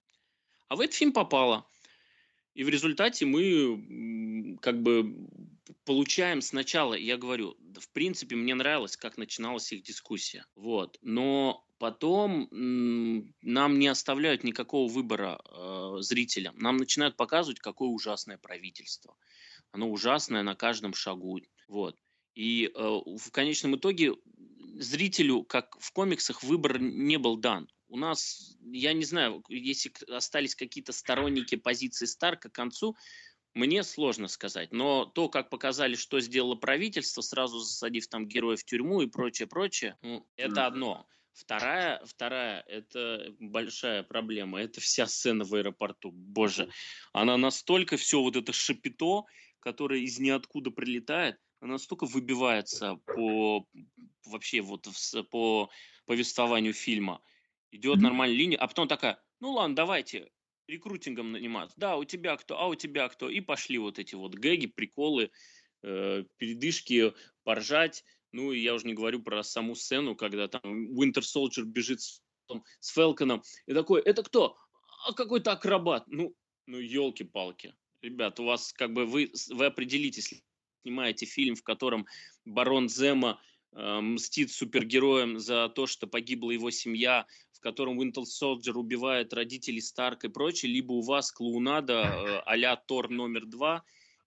А 0.68 0.76
в 0.76 0.80
этот 0.80 0.96
фильм 0.96 1.12
попала. 1.12 1.66
И 2.54 2.64
в 2.64 2.68
результате 2.68 3.26
мы 3.26 4.58
как 4.62 4.82
бы 4.82 5.14
получаем 5.84 6.40
сначала, 6.40 6.94
я 6.94 7.16
говорю, 7.16 7.56
в 7.78 7.88
принципе, 7.90 8.36
мне 8.36 8.54
нравилось, 8.54 8.96
как 8.96 9.16
начиналась 9.16 9.72
их 9.72 9.82
дискуссия. 9.82 10.46
Вот. 10.54 10.98
Но 11.02 11.64
потом 11.78 12.48
нам 12.50 13.78
не 13.78 13.88
оставляют 13.88 14.44
никакого 14.44 14.90
выбора 14.90 15.40
э, 15.44 15.96
зрителям. 16.00 16.56
Нам 16.58 16.76
начинают 16.76 17.16
показывать, 17.16 17.60
какое 17.60 17.88
ужасное 17.88 18.38
правительство. 18.38 19.16
Оно 19.72 19.90
ужасное 19.90 20.42
на 20.42 20.54
каждом 20.54 20.94
шагу. 20.94 21.40
Вот. 21.68 21.96
И 22.34 22.66
э, 22.66 22.70
в 22.78 23.30
конечном 23.30 23.76
итоге 23.76 24.14
зрителю, 24.76 25.44
как 25.44 25.76
в 25.78 25.92
комиксах, 25.92 26.42
выбор 26.42 26.80
не 26.80 27.18
был 27.18 27.36
дан 27.36 27.68
у 27.94 27.96
нас, 27.96 28.56
я 28.72 28.92
не 28.92 29.04
знаю, 29.04 29.44
если 29.48 29.92
остались 30.12 30.56
какие-то 30.56 30.92
сторонники 30.92 31.54
позиции 31.54 32.06
Старка 32.06 32.48
к 32.48 32.52
концу, 32.52 32.96
мне 33.54 33.82
сложно 33.82 34.28
сказать. 34.28 34.72
Но 34.72 35.04
то, 35.04 35.28
как 35.28 35.48
показали, 35.48 35.94
что 35.94 36.20
сделало 36.20 36.56
правительство, 36.56 37.20
сразу 37.20 37.60
засадив 37.60 38.08
там 38.08 38.26
героев 38.26 38.60
в 38.60 38.64
тюрьму 38.64 39.02
и 39.02 39.06
прочее, 39.06 39.48
прочее, 39.48 39.96
ну, 40.02 40.26
это 40.36 40.66
одно. 40.66 41.06
Вторая, 41.32 42.00
вторая, 42.04 42.62
это 42.68 43.34
большая 43.40 44.04
проблема. 44.04 44.60
Это 44.60 44.80
вся 44.80 45.06
сцена 45.06 45.44
в 45.44 45.52
аэропорту. 45.54 46.12
Боже, 46.12 46.70
она 47.12 47.36
настолько 47.36 47.96
все 47.96 48.22
вот 48.22 48.36
это 48.36 48.52
шапито, 48.52 49.24
которое 49.58 50.00
из 50.00 50.20
ниоткуда 50.20 50.70
прилетает, 50.70 51.38
она 51.60 51.72
настолько 51.72 52.04
выбивается 52.04 52.96
по 53.06 53.66
вообще 54.26 54.60
вот 54.60 54.86
по 55.30 55.70
повествованию 56.06 56.74
фильма 56.74 57.22
идет 57.70 58.00
нормальная 58.00 58.36
линия, 58.36 58.58
а 58.58 58.68
потом 58.68 58.86
такая, 58.86 59.20
ну 59.40 59.52
ладно, 59.52 59.74
давайте 59.74 60.30
рекрутингом 60.66 61.32
наниматься. 61.32 61.78
Да, 61.78 61.96
у 61.96 62.04
тебя 62.04 62.36
кто, 62.36 62.58
а 62.58 62.66
у 62.66 62.74
тебя 62.74 63.08
кто. 63.08 63.28
И 63.28 63.40
пошли 63.40 63.78
вот 63.78 63.98
эти 63.98 64.14
вот 64.14 64.34
гэги, 64.34 64.66
приколы, 64.66 65.30
э, 65.82 66.24
передышки, 66.36 67.12
поржать. 67.42 68.04
Ну, 68.32 68.52
и 68.52 68.60
я 68.60 68.74
уже 68.74 68.86
не 68.86 68.94
говорю 68.94 69.22
про 69.22 69.42
саму 69.42 69.74
сцену, 69.74 70.16
когда 70.16 70.48
там 70.48 70.90
Winter 70.98 71.20
Soldier 71.20 71.64
бежит 71.64 72.00
с, 72.00 72.22
там, 72.48 72.64
с 72.80 72.88
Фелконом. 72.88 73.42
И 73.66 73.74
такой, 73.74 74.00
это 74.02 74.22
кто? 74.22 74.56
А 75.06 75.12
какой-то 75.12 75.52
акробат. 75.52 76.04
Ну, 76.08 76.34
ну 76.66 76.78
елки-палки. 76.78 77.74
Ребят, 78.02 78.40
у 78.40 78.44
вас 78.44 78.72
как 78.72 78.92
бы 78.92 79.06
вы, 79.06 79.30
вы 79.50 79.66
определитесь, 79.66 80.42
снимаете 80.82 81.26
фильм, 81.26 81.54
в 81.54 81.62
котором 81.62 82.06
барон 82.44 82.88
Зема 82.88 83.40
мстит 83.74 84.52
супергероям 84.52 85.38
за 85.38 85.68
то, 85.68 85.86
что 85.86 86.06
погибла 86.06 86.52
его 86.52 86.70
семья, 86.70 87.26
котором 87.64 87.98
Winter 87.98 88.24
Soldier 88.24 88.74
убивает 88.74 89.32
родителей 89.32 89.80
Старк 89.80 90.24
и 90.24 90.28
прочее, 90.28 90.70
либо 90.70 90.92
у 90.92 91.00
вас 91.00 91.32
клоунада 91.32 91.94
э, 91.94 92.40
а-ля 92.44 92.76
Тор 92.76 93.08
номер 93.08 93.46
два 93.46 93.82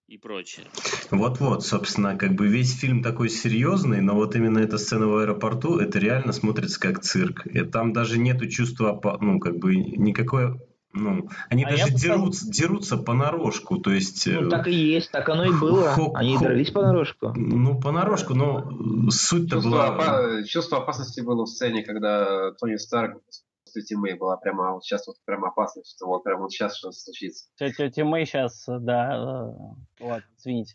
и 0.08 0.18
прочее. 0.18 0.66
Вот-вот, 1.10 1.64
собственно, 1.64 2.16
как 2.16 2.34
бы 2.34 2.48
весь 2.48 2.76
фильм 2.76 3.02
такой 3.02 3.28
серьезный, 3.28 4.00
но 4.00 4.14
вот 4.14 4.34
именно 4.34 4.58
эта 4.58 4.76
сцена 4.76 5.06
в 5.06 5.18
аэропорту, 5.18 5.78
это 5.78 6.00
реально 6.00 6.32
смотрится 6.32 6.80
как 6.80 7.00
цирк. 7.00 7.46
И 7.46 7.62
там 7.62 7.92
даже 7.92 8.18
нету 8.18 8.48
чувства, 8.48 9.00
ну, 9.20 9.38
как 9.38 9.58
бы 9.58 9.76
никакой 9.76 10.58
ну, 10.92 11.28
они 11.50 11.64
а 11.64 11.70
даже 11.70 11.90
дерутся, 11.90 12.40
сказал... 12.40 12.52
дерутся 12.52 12.96
понарошку, 12.96 13.78
то 13.78 13.90
есть... 13.90 14.26
Ну, 14.26 14.46
э, 14.46 14.50
так 14.50 14.66
и 14.68 14.72
есть, 14.72 15.10
так 15.10 15.28
оно 15.28 15.44
и 15.44 15.52
было. 15.52 15.90
Хо, 15.90 16.12
они 16.14 16.36
хо... 16.36 16.44
дрались 16.44 16.70
понарошку. 16.70 17.32
Ну, 17.36 17.78
понарошку, 17.80 18.34
но 18.34 18.70
суть-то 19.10 19.56
чувство 19.56 19.70
была... 19.70 19.88
Опа... 19.88 20.42
Чувство 20.44 20.78
опасности 20.78 21.20
было 21.20 21.44
в 21.44 21.48
сцене, 21.48 21.82
когда 21.82 22.52
Тони 22.52 22.76
Старк 22.76 23.20
после 23.64 23.82
Тимы 23.82 24.16
была 24.16 24.36
прямо 24.38 24.72
вот 24.72 24.84
сейчас 24.84 25.06
вот 25.06 25.16
прям 25.24 25.44
опасность, 25.44 25.94
что 25.94 26.06
вот 26.06 26.24
прямо 26.24 26.42
вот 26.42 26.52
сейчас 26.52 26.76
что-то 26.76 26.96
случится. 26.96 27.46
Тимы 27.94 28.24
сейчас, 28.24 28.64
да, 28.66 29.14
э, 29.14 30.04
вот, 30.04 30.22
извините. 30.38 30.74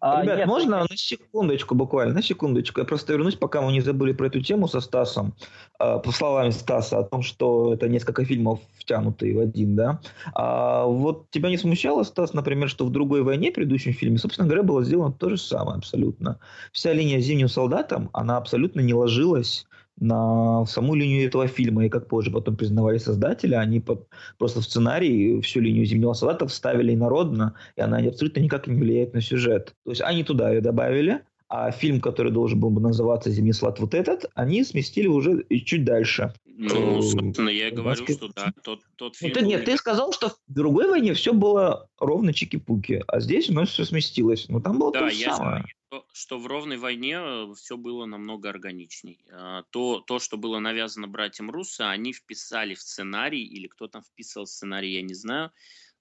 А, 0.00 0.22
Ребят, 0.22 0.38
нет, 0.38 0.46
можно 0.46 0.80
на 0.88 0.96
секундочку 0.96 1.74
буквально, 1.74 2.14
на 2.14 2.22
секундочку. 2.22 2.80
Я 2.80 2.86
просто 2.86 3.12
вернусь, 3.12 3.34
пока 3.34 3.60
мы 3.62 3.72
не 3.72 3.80
забыли 3.80 4.12
про 4.12 4.28
эту 4.28 4.40
тему 4.40 4.68
со 4.68 4.80
Стасом. 4.80 5.34
А, 5.78 5.98
по 5.98 6.12
словам 6.12 6.52
Стаса 6.52 6.98
о 6.98 7.04
том, 7.04 7.22
что 7.22 7.74
это 7.74 7.88
несколько 7.88 8.24
фильмов 8.24 8.60
втянутые 8.78 9.34
в 9.34 9.40
один, 9.40 9.74
да. 9.74 10.00
А 10.34 10.84
вот 10.86 11.30
тебя 11.30 11.50
не 11.50 11.58
смущало, 11.58 12.04
Стас, 12.04 12.32
например, 12.32 12.68
что 12.68 12.86
в 12.86 12.90
другой 12.90 13.22
войне, 13.22 13.50
в 13.50 13.54
предыдущем 13.54 13.92
фильме, 13.92 14.18
собственно 14.18 14.46
говоря, 14.46 14.62
было 14.62 14.84
сделано 14.84 15.12
то 15.12 15.30
же 15.30 15.36
самое 15.36 15.78
абсолютно. 15.78 16.38
Вся 16.72 16.92
линия 16.92 17.20
зимним 17.20 17.48
солдатом, 17.48 18.10
она 18.12 18.36
абсолютно 18.36 18.80
не 18.80 18.94
ложилась 18.94 19.66
на 20.00 20.64
саму 20.66 20.94
линию 20.94 21.26
этого 21.26 21.46
фильма. 21.48 21.86
И 21.86 21.88
как 21.88 22.08
позже 22.08 22.30
потом 22.30 22.56
признавали 22.56 22.98
создатели, 22.98 23.54
они 23.54 23.80
по, 23.80 24.06
просто 24.38 24.60
в 24.60 24.64
сценарий 24.64 25.40
всю 25.40 25.60
линию 25.60 25.84
Зимнего 25.84 26.12
Солдата 26.12 26.46
вставили 26.46 26.94
инородно, 26.94 27.54
и 27.76 27.80
она 27.80 27.98
абсолютно 27.98 28.40
никак 28.40 28.66
не 28.66 28.76
влияет 28.76 29.14
на 29.14 29.20
сюжет. 29.20 29.74
То 29.84 29.90
есть 29.90 30.02
они 30.02 30.24
туда 30.24 30.50
ее 30.50 30.60
добавили, 30.60 31.22
а 31.48 31.70
фильм, 31.70 32.00
который 32.00 32.30
должен 32.30 32.60
был 32.60 32.70
бы 32.70 32.80
называться 32.80 33.30
«Зимний 33.30 33.52
слад» 33.52 33.80
вот 33.80 33.94
этот, 33.94 34.26
они 34.34 34.64
сместили 34.64 35.06
уже 35.06 35.44
чуть 35.64 35.84
дальше. 35.84 36.32
Ну, 36.60 37.00
собственно, 37.02 37.50
я 37.50 37.68
и 37.68 37.70
говорю, 37.70 38.00
Баскет... 38.00 38.16
что 38.16 38.28
да, 38.34 38.52
тот, 38.64 38.80
тот 38.96 39.14
фильм... 39.14 39.32
Ну, 39.32 39.40
ты, 39.40 39.46
нет, 39.46 39.64
ты 39.64 39.76
сказал, 39.76 40.12
что 40.12 40.30
в 40.30 40.38
другой 40.48 40.88
войне 40.88 41.14
все 41.14 41.32
было 41.32 41.88
ровно 41.98 42.32
чики-пуки, 42.32 43.04
а 43.06 43.20
здесь 43.20 43.48
у 43.48 43.52
нас 43.52 43.68
все 43.68 43.84
сместилось. 43.84 44.48
Но 44.48 44.60
там 44.60 44.76
было 44.76 44.92
да, 44.92 44.98
то 44.98 45.10
же 45.10 45.14
я 45.14 45.36
самое. 45.36 45.64
Что, 45.86 46.04
что 46.12 46.38
в 46.40 46.48
ровной 46.48 46.76
войне 46.76 47.16
э, 47.16 47.54
все 47.54 47.76
было 47.76 48.06
намного 48.06 48.48
органичней. 48.48 49.24
А, 49.30 49.62
то, 49.70 50.00
то, 50.00 50.18
что 50.18 50.36
было 50.36 50.58
навязано 50.58 51.06
братьям 51.06 51.48
Руссо, 51.48 51.90
они 51.90 52.12
вписали 52.12 52.74
в 52.74 52.80
сценарий, 52.80 53.44
или 53.44 53.68
кто 53.68 53.86
там 53.86 54.02
вписал 54.02 54.44
сценарий, 54.44 54.94
я 54.94 55.02
не 55.02 55.14
знаю, 55.14 55.52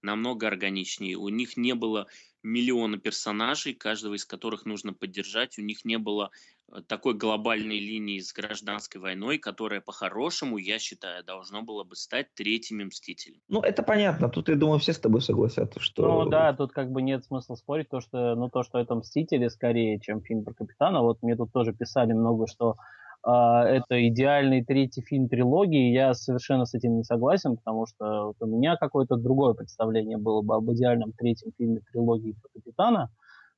намного 0.01 0.47
органичнее. 0.47 1.17
У 1.17 1.29
них 1.29 1.55
не 1.55 1.75
было 1.75 2.07
миллиона 2.47 2.97
персонажей, 2.97 3.73
каждого 3.73 4.15
из 4.15 4.25
которых 4.25 4.65
нужно 4.65 4.93
поддержать. 4.93 5.59
У 5.59 5.61
них 5.61 5.85
не 5.85 5.97
было 5.97 6.31
э, 6.71 6.81
такой 6.87 7.13
глобальной 7.13 7.79
линии 7.79 8.19
с 8.19 8.33
гражданской 8.33 9.01
войной, 9.01 9.37
которая 9.37 9.81
по-хорошему, 9.81 10.57
я 10.57 10.79
считаю, 10.79 11.23
должно 11.23 11.61
было 11.61 11.83
бы 11.83 11.95
стать 11.95 12.33
третьим 12.33 12.77
Мстителем. 12.87 13.41
Ну, 13.49 13.61
это 13.61 13.83
понятно. 13.83 14.29
Тут, 14.29 14.49
я 14.49 14.55
думаю, 14.55 14.79
все 14.79 14.93
с 14.93 14.99
тобой 14.99 15.21
согласятся, 15.21 15.79
что... 15.79 16.23
Ну, 16.23 16.29
да, 16.29 16.53
тут 16.53 16.71
как 16.71 16.91
бы 16.91 17.01
нет 17.01 17.25
смысла 17.25 17.55
спорить, 17.55 17.89
то, 17.89 17.99
что, 17.99 18.35
ну, 18.35 18.49
то, 18.49 18.63
что 18.63 18.79
это 18.79 18.95
Мстители 18.95 19.47
скорее, 19.49 19.99
чем 19.99 20.21
фильм 20.21 20.43
про 20.43 20.53
Капитана. 20.53 21.01
Вот 21.01 21.21
мне 21.21 21.35
тут 21.35 21.51
тоже 21.51 21.73
писали 21.73 22.13
много, 22.13 22.47
что 22.47 22.77
это 23.29 24.07
идеальный 24.07 24.63
третий 24.63 25.01
фильм 25.01 25.27
трилогии. 25.27 25.91
Я 25.91 26.13
совершенно 26.13 26.65
с 26.65 26.73
этим 26.73 26.97
не 26.97 27.03
согласен, 27.03 27.57
потому 27.57 27.85
что 27.85 28.27
вот 28.27 28.35
у 28.39 28.45
меня 28.45 28.77
какое-то 28.77 29.17
другое 29.17 29.53
представление 29.53 30.17
было 30.17 30.41
бы 30.41 30.55
об 30.55 30.71
идеальном 30.71 31.11
третьем 31.11 31.51
фильме 31.57 31.81
трилогии 31.91 32.35
про 32.41 32.49
Капитана. 32.53 33.09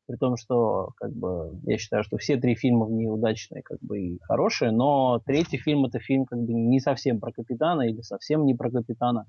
При 0.08 0.16
том, 0.16 0.38
что 0.38 0.90
как 0.96 1.14
бы, 1.14 1.60
я 1.66 1.78
считаю, 1.78 2.04
что 2.04 2.18
все 2.18 2.38
три 2.38 2.56
фильма 2.56 2.88
в 2.88 2.92
ней 2.92 3.08
удачные 3.08 3.62
как 3.62 3.78
бы, 3.82 4.00
и 4.02 4.20
хорошие, 4.24 4.72
но 4.72 5.20
третий 5.24 5.58
фильм 5.58 5.86
это 5.86 6.00
фильм 6.00 6.26
как 6.26 6.40
бы 6.40 6.52
не 6.52 6.80
совсем 6.80 7.20
про 7.20 7.32
Капитана 7.32 7.84
или 7.84 8.02
совсем 8.02 8.46
не 8.46 8.56
про 8.56 8.72
Капитана. 8.72 9.28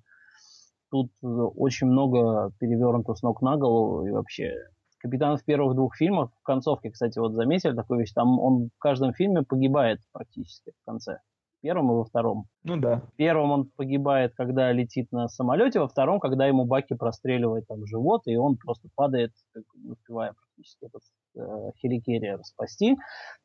Тут 0.91 1.11
очень 1.23 1.87
много 1.87 2.51
перевернуто 2.59 3.15
с 3.15 3.23
ног 3.23 3.43
на 3.43 3.59
голову 3.59 4.07
и 4.07 4.11
вообще 4.11 4.55
Капитан 5.01 5.39
в 5.39 5.45
первых 5.45 5.75
двух 5.75 5.97
фильмах, 5.97 6.31
в 6.41 6.43
концовке, 6.43 6.91
кстати, 6.91 7.19
вот 7.19 7.33
заметили 7.33 7.75
такую 7.75 8.01
вещь, 8.01 8.13
там 8.13 8.39
он 8.39 8.69
в 8.69 8.79
каждом 8.79 9.15
фильме 9.15 9.43
погибает 9.43 10.01
практически 10.13 10.73
в 10.83 10.85
конце. 10.85 11.21
В 11.59 11.63
первом 11.63 11.91
и 11.91 11.95
во 11.95 12.05
втором. 12.05 12.47
Ну 12.65 12.77
да. 12.77 13.01
В 13.01 13.17
первом 13.17 13.51
он 13.51 13.71
погибает, 13.77 14.33
когда 14.35 14.73
летит 14.73 15.11
на 15.13 15.29
самолете, 15.29 15.81
во 15.81 15.89
втором, 15.89 16.21
когда 16.21 16.47
ему 16.47 16.65
Баки 16.65 16.95
простреливает 16.95 17.67
там 17.67 17.87
живот, 17.87 18.23
и 18.27 18.37
он 18.37 18.57
просто 18.57 18.89
падает, 18.95 19.33
не 19.75 19.91
успевая 19.91 20.33
практически 20.33 20.87
этот 20.87 21.03
э, 21.37 21.71
Хеликерия 21.79 22.39
спасти. 22.43 22.97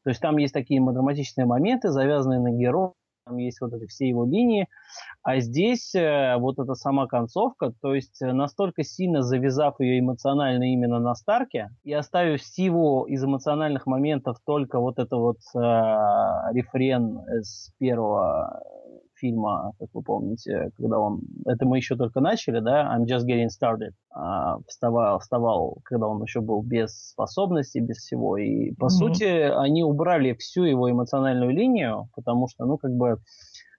То 0.03 0.09
есть 0.09 0.21
там 0.21 0.37
есть 0.37 0.53
такие 0.53 0.81
драматичные 0.81 1.45
моменты, 1.45 1.89
завязанные 1.89 2.39
на 2.39 2.51
героя, 2.51 2.93
там 3.25 3.37
есть 3.37 3.59
вот 3.59 3.73
эти 3.73 3.87
все 3.87 4.07
его 4.07 4.23
линии, 4.25 4.67
а 5.23 5.39
здесь 5.39 5.95
э, 5.95 6.35
вот 6.37 6.59
эта 6.59 6.75
сама 6.75 7.07
концовка, 7.07 7.73
то 7.81 7.95
есть 7.95 8.21
э, 8.21 8.31
настолько 8.31 8.83
сильно 8.83 9.23
завязав 9.23 9.79
ее 9.79 9.99
эмоционально 9.99 10.71
именно 10.71 10.99
на 10.99 11.15
Старке 11.15 11.71
и 11.83 11.91
оставив 11.91 12.41
Стиву 12.43 13.05
из 13.05 13.23
эмоциональных 13.23 13.87
моментов 13.87 14.37
только 14.45 14.79
вот 14.79 14.99
это 14.99 15.17
вот 15.17 15.37
э, 15.55 15.59
рефрен 16.53 17.19
с 17.41 17.71
первого 17.79 18.61
фильма, 19.25 19.73
как 19.79 19.89
вы 19.93 20.01
помните, 20.03 20.69
когда 20.77 20.99
он... 20.99 21.21
Это 21.45 21.65
мы 21.65 21.77
еще 21.77 21.95
только 21.95 22.19
начали, 22.21 22.59
да? 22.59 22.95
I'm 22.95 23.05
just 23.05 23.25
getting 23.25 23.47
started. 23.47 23.93
А, 24.11 24.57
вставал, 24.67 25.19
вставал, 25.19 25.79
когда 25.83 26.07
он 26.07 26.21
еще 26.21 26.41
был 26.41 26.61
без 26.61 27.09
способностей, 27.09 27.79
без 27.79 27.97
всего. 27.97 28.37
И, 28.37 28.71
по 28.71 28.85
mm-hmm. 28.85 28.89
сути, 28.89 29.23
они 29.23 29.83
убрали 29.83 30.33
всю 30.33 30.63
его 30.63 30.89
эмоциональную 30.89 31.51
линию, 31.51 32.09
потому 32.15 32.47
что, 32.47 32.65
ну, 32.65 32.77
как 32.77 32.91
бы, 32.91 33.17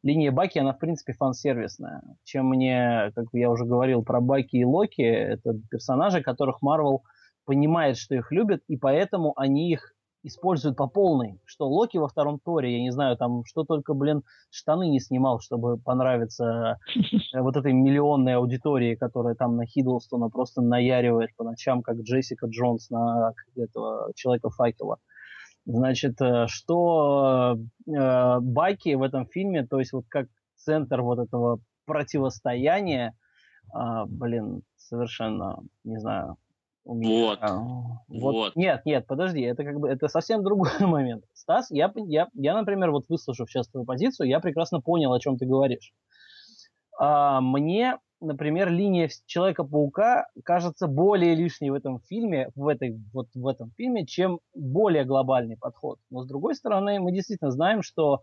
линия 0.03 0.33
Баки, 0.33 0.59
она, 0.59 0.73
в 0.73 0.79
принципе, 0.79 1.13
фан-сервисная. 1.13 2.03
Чем 2.25 2.49
мне, 2.49 3.13
как 3.15 3.27
я 3.33 3.51
уже 3.51 3.65
говорил 3.65 4.03
про 4.03 4.21
Баки 4.21 4.57
и 4.57 4.65
Локи, 4.65 5.03
это 5.03 5.55
персонажи, 5.71 6.23
которых 6.23 6.63
Марвел 6.63 7.03
понимает, 7.45 7.97
что 7.97 8.15
их 8.15 8.33
любят, 8.33 8.63
и 8.67 8.77
поэтому 8.77 9.33
они 9.37 9.71
их 9.71 9.93
используют 10.27 10.77
по 10.77 10.87
полной. 10.87 11.41
Что 11.45 11.69
Локи 11.69 11.97
во 11.99 12.09
втором 12.09 12.39
Торе, 12.39 12.77
я 12.77 12.83
не 12.83 12.91
знаю, 12.91 13.17
там 13.17 13.45
что 13.45 13.65
только, 13.65 13.95
блин, 13.95 14.23
штаны 14.51 14.89
не 14.89 15.01
снимал, 15.01 15.41
чтобы 15.41 15.79
понравиться 15.79 16.79
э, 17.35 17.41
вот 17.41 17.57
этой 17.57 17.73
миллионной 17.73 18.37
аудитории, 18.37 18.97
которая 18.97 19.35
там 19.35 19.57
на 19.57 19.67
Хиддлстона 19.67 20.29
просто 20.29 20.63
наяривает 20.63 21.31
по 21.37 21.45
ночам, 21.45 21.83
как 21.83 21.99
Джессика 21.99 22.47
Джонс 22.47 22.91
на 22.91 23.33
этого 23.57 24.13
Человека-факела. 24.15 24.99
Значит, 25.65 26.21
э, 26.21 26.47
что 26.49 27.57
э, 27.87 28.39
Баки 28.41 28.95
в 28.95 29.03
этом 29.03 29.27
фильме, 29.27 29.67
то 29.67 29.79
есть 29.79 29.93
вот 29.93 30.05
как 30.09 30.27
центр 30.57 31.03
вот 31.03 31.19
этого 31.19 31.61
противостояния, 31.87 33.15
э, 33.75 34.05
блин, 34.07 34.63
совершенно, 34.77 35.59
не 35.85 35.99
знаю, 35.99 36.37
у 36.87 36.95
меня. 36.95 37.27
Вот. 37.27 37.39
А, 37.43 37.59
вот. 37.59 38.01
вот. 38.09 38.57
Нет, 38.57 38.83
нет, 38.85 39.07
подожди, 39.07 39.43
это 39.43 39.65
как 39.65 39.79
бы 39.81 39.89
это 39.89 40.09
совсем 40.09 40.43
другой 40.45 40.71
момент. 40.81 41.25
Стас, 41.35 41.71
я, 41.71 41.93
я, 42.07 42.29
я, 42.35 42.55
например, 42.55 42.91
вот 42.93 43.05
выслушав 43.09 43.51
сейчас 43.51 43.69
твою 43.69 43.85
позицию, 43.85 44.29
я 44.29 44.41
прекрасно 44.41 44.81
понял, 44.81 45.13
о 45.13 45.21
чем 45.21 45.37
ты 45.37 45.47
говоришь. 45.47 45.93
А, 46.99 47.41
мне, 47.41 47.99
например, 48.21 48.71
линия 48.71 49.11
Человека-паука 49.27 50.27
кажется 50.45 50.87
более 50.87 51.35
лишней 51.35 51.71
в 51.71 51.75
этом 51.75 52.01
фильме, 52.01 52.51
в, 52.55 52.69
этой, 52.69 52.99
вот 53.13 53.29
в 53.35 53.47
этом 53.47 53.73
фильме, 53.77 54.07
чем 54.07 54.39
более 54.55 55.05
глобальный 55.05 55.57
подход. 55.57 55.99
Но 56.11 56.23
с 56.23 56.29
другой 56.29 56.55
стороны, 56.55 57.01
мы 57.01 57.13
действительно 57.13 57.51
знаем, 57.51 57.83
что 57.83 58.23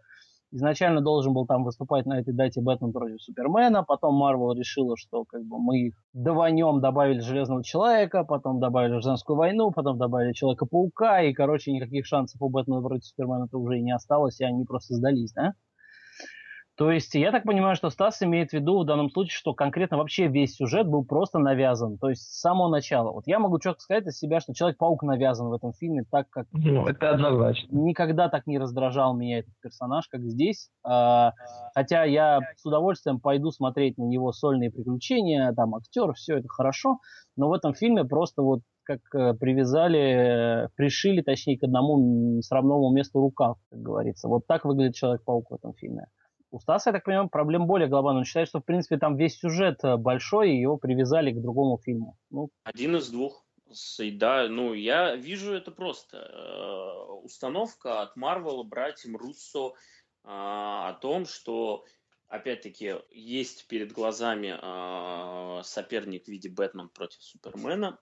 изначально 0.53 1.01
должен 1.01 1.33
был 1.33 1.45
там 1.45 1.63
выступать 1.63 2.05
на 2.05 2.19
этой 2.19 2.33
дате 2.33 2.61
Бэтмен 2.61 2.93
против 2.93 3.21
Супермена, 3.21 3.83
потом 3.83 4.15
Марвел 4.15 4.53
решила, 4.53 4.95
что 4.95 5.25
как 5.25 5.43
бы 5.43 5.59
мы 5.59 5.87
их 5.87 5.95
даванем, 6.13 6.79
добавили 6.79 7.19
Железного 7.19 7.63
Человека, 7.63 8.23
потом 8.23 8.59
добавили 8.59 9.01
Женскую 9.01 9.35
войну, 9.35 9.71
потом 9.71 9.97
добавили 9.97 10.33
Человека-паука, 10.33 11.23
и, 11.23 11.33
короче, 11.33 11.71
никаких 11.71 12.05
шансов 12.05 12.41
у 12.41 12.49
Бэтмена 12.49 12.81
против 12.81 13.05
Супермена-то 13.05 13.57
уже 13.57 13.79
и 13.79 13.81
не 13.81 13.91
осталось, 13.91 14.39
и 14.39 14.45
они 14.45 14.63
просто 14.63 14.93
сдались, 14.95 15.33
да? 15.33 15.53
То 16.75 16.91
есть 16.91 17.13
я 17.13 17.31
так 17.31 17.43
понимаю, 17.43 17.75
что 17.75 17.91
Стас 17.91 18.23
имеет 18.23 18.49
в 18.49 18.53
виду 18.53 18.81
в 18.81 18.85
данном 18.85 19.11
случае, 19.11 19.35
что 19.35 19.53
конкретно 19.53 19.97
вообще 19.97 20.27
весь 20.27 20.55
сюжет 20.55 20.87
был 20.87 21.05
просто 21.05 21.37
навязан. 21.37 21.99
То 21.99 22.09
есть 22.09 22.23
с 22.23 22.39
самого 22.39 22.67
начала. 22.67 23.11
Вот 23.11 23.27
я 23.27 23.37
могу 23.37 23.59
четко 23.59 23.79
сказать 23.81 24.07
из 24.07 24.17
себя, 24.17 24.39
что 24.39 24.53
Человек-паук 24.53 25.03
навязан 25.03 25.49
в 25.49 25.53
этом 25.53 25.73
фильме 25.73 26.03
так, 26.09 26.29
как... 26.31 26.47
Ну, 26.51 26.87
это 26.87 27.11
однозначно. 27.11 27.67
Никогда 27.77 28.27
так 28.27 28.47
не 28.47 28.57
раздражал 28.57 29.15
меня 29.15 29.39
этот 29.39 29.53
персонаж, 29.61 30.07
как 30.07 30.23
здесь. 30.23 30.69
А, 30.83 31.33
хотя 31.75 32.05
я 32.05 32.39
с 32.55 32.65
удовольствием 32.65 33.19
пойду 33.19 33.51
смотреть 33.51 33.99
на 33.99 34.05
него 34.05 34.31
сольные 34.31 34.71
приключения, 34.71 35.53
там 35.53 35.75
актер, 35.75 36.13
все 36.13 36.37
это 36.37 36.47
хорошо. 36.47 36.97
Но 37.35 37.49
в 37.49 37.53
этом 37.53 37.75
фильме 37.75 38.03
просто 38.03 38.41
вот 38.41 38.61
как 38.83 38.99
э, 39.15 39.33
привязали, 39.35 40.69
пришили, 40.75 41.21
точнее, 41.21 41.57
к 41.57 41.63
одному 41.63 42.41
сравному 42.41 42.91
месту 42.91 43.19
рукав, 43.19 43.57
как 43.69 43.79
говорится. 43.79 44.27
Вот 44.27 44.45
так 44.47 44.65
выглядит 44.65 44.95
Человек-паук 44.95 45.51
в 45.51 45.55
этом 45.55 45.73
фильме. 45.73 46.07
У 46.53 46.59
Стаса, 46.59 46.91
я 46.91 46.93
так 46.93 47.03
понимаю, 47.03 47.29
проблем 47.29 47.65
более 47.65 47.89
глобальная. 47.89 48.19
Он 48.19 48.25
считает, 48.25 48.47
что, 48.47 48.59
в 48.59 48.63
принципе, 48.65 48.99
там 48.99 49.17
весь 49.17 49.39
сюжет 49.39 49.83
э, 49.83 49.97
большой, 49.97 50.51
и 50.51 50.61
его 50.61 50.77
привязали 50.77 51.31
к 51.31 51.41
другому 51.41 51.79
фильму. 51.83 52.15
Ну. 52.29 52.51
Один 52.63 52.95
из 52.95 53.09
двух. 53.09 53.43
Да, 53.97 54.47
ну, 54.47 54.73
я 54.73 55.15
вижу 55.15 55.51
это 55.51 55.71
просто. 55.71 56.17
Э, 56.17 57.11
установка 57.23 58.03
от 58.03 58.15
Марвела 58.15 58.61
братьям 58.61 59.17
Руссо 59.17 59.73
а, 60.23 60.89
о 60.89 60.93
том, 60.93 61.25
что 61.25 61.85
опять-таки, 62.27 62.97
есть 63.09 63.67
перед 63.67 63.91
глазами 63.91 64.53
э, 64.55 65.63
соперник 65.63 66.25
в 66.25 66.27
виде 66.27 66.49
Бэтмен 66.49 66.89
против 66.89 67.23
Супермена 67.23 67.97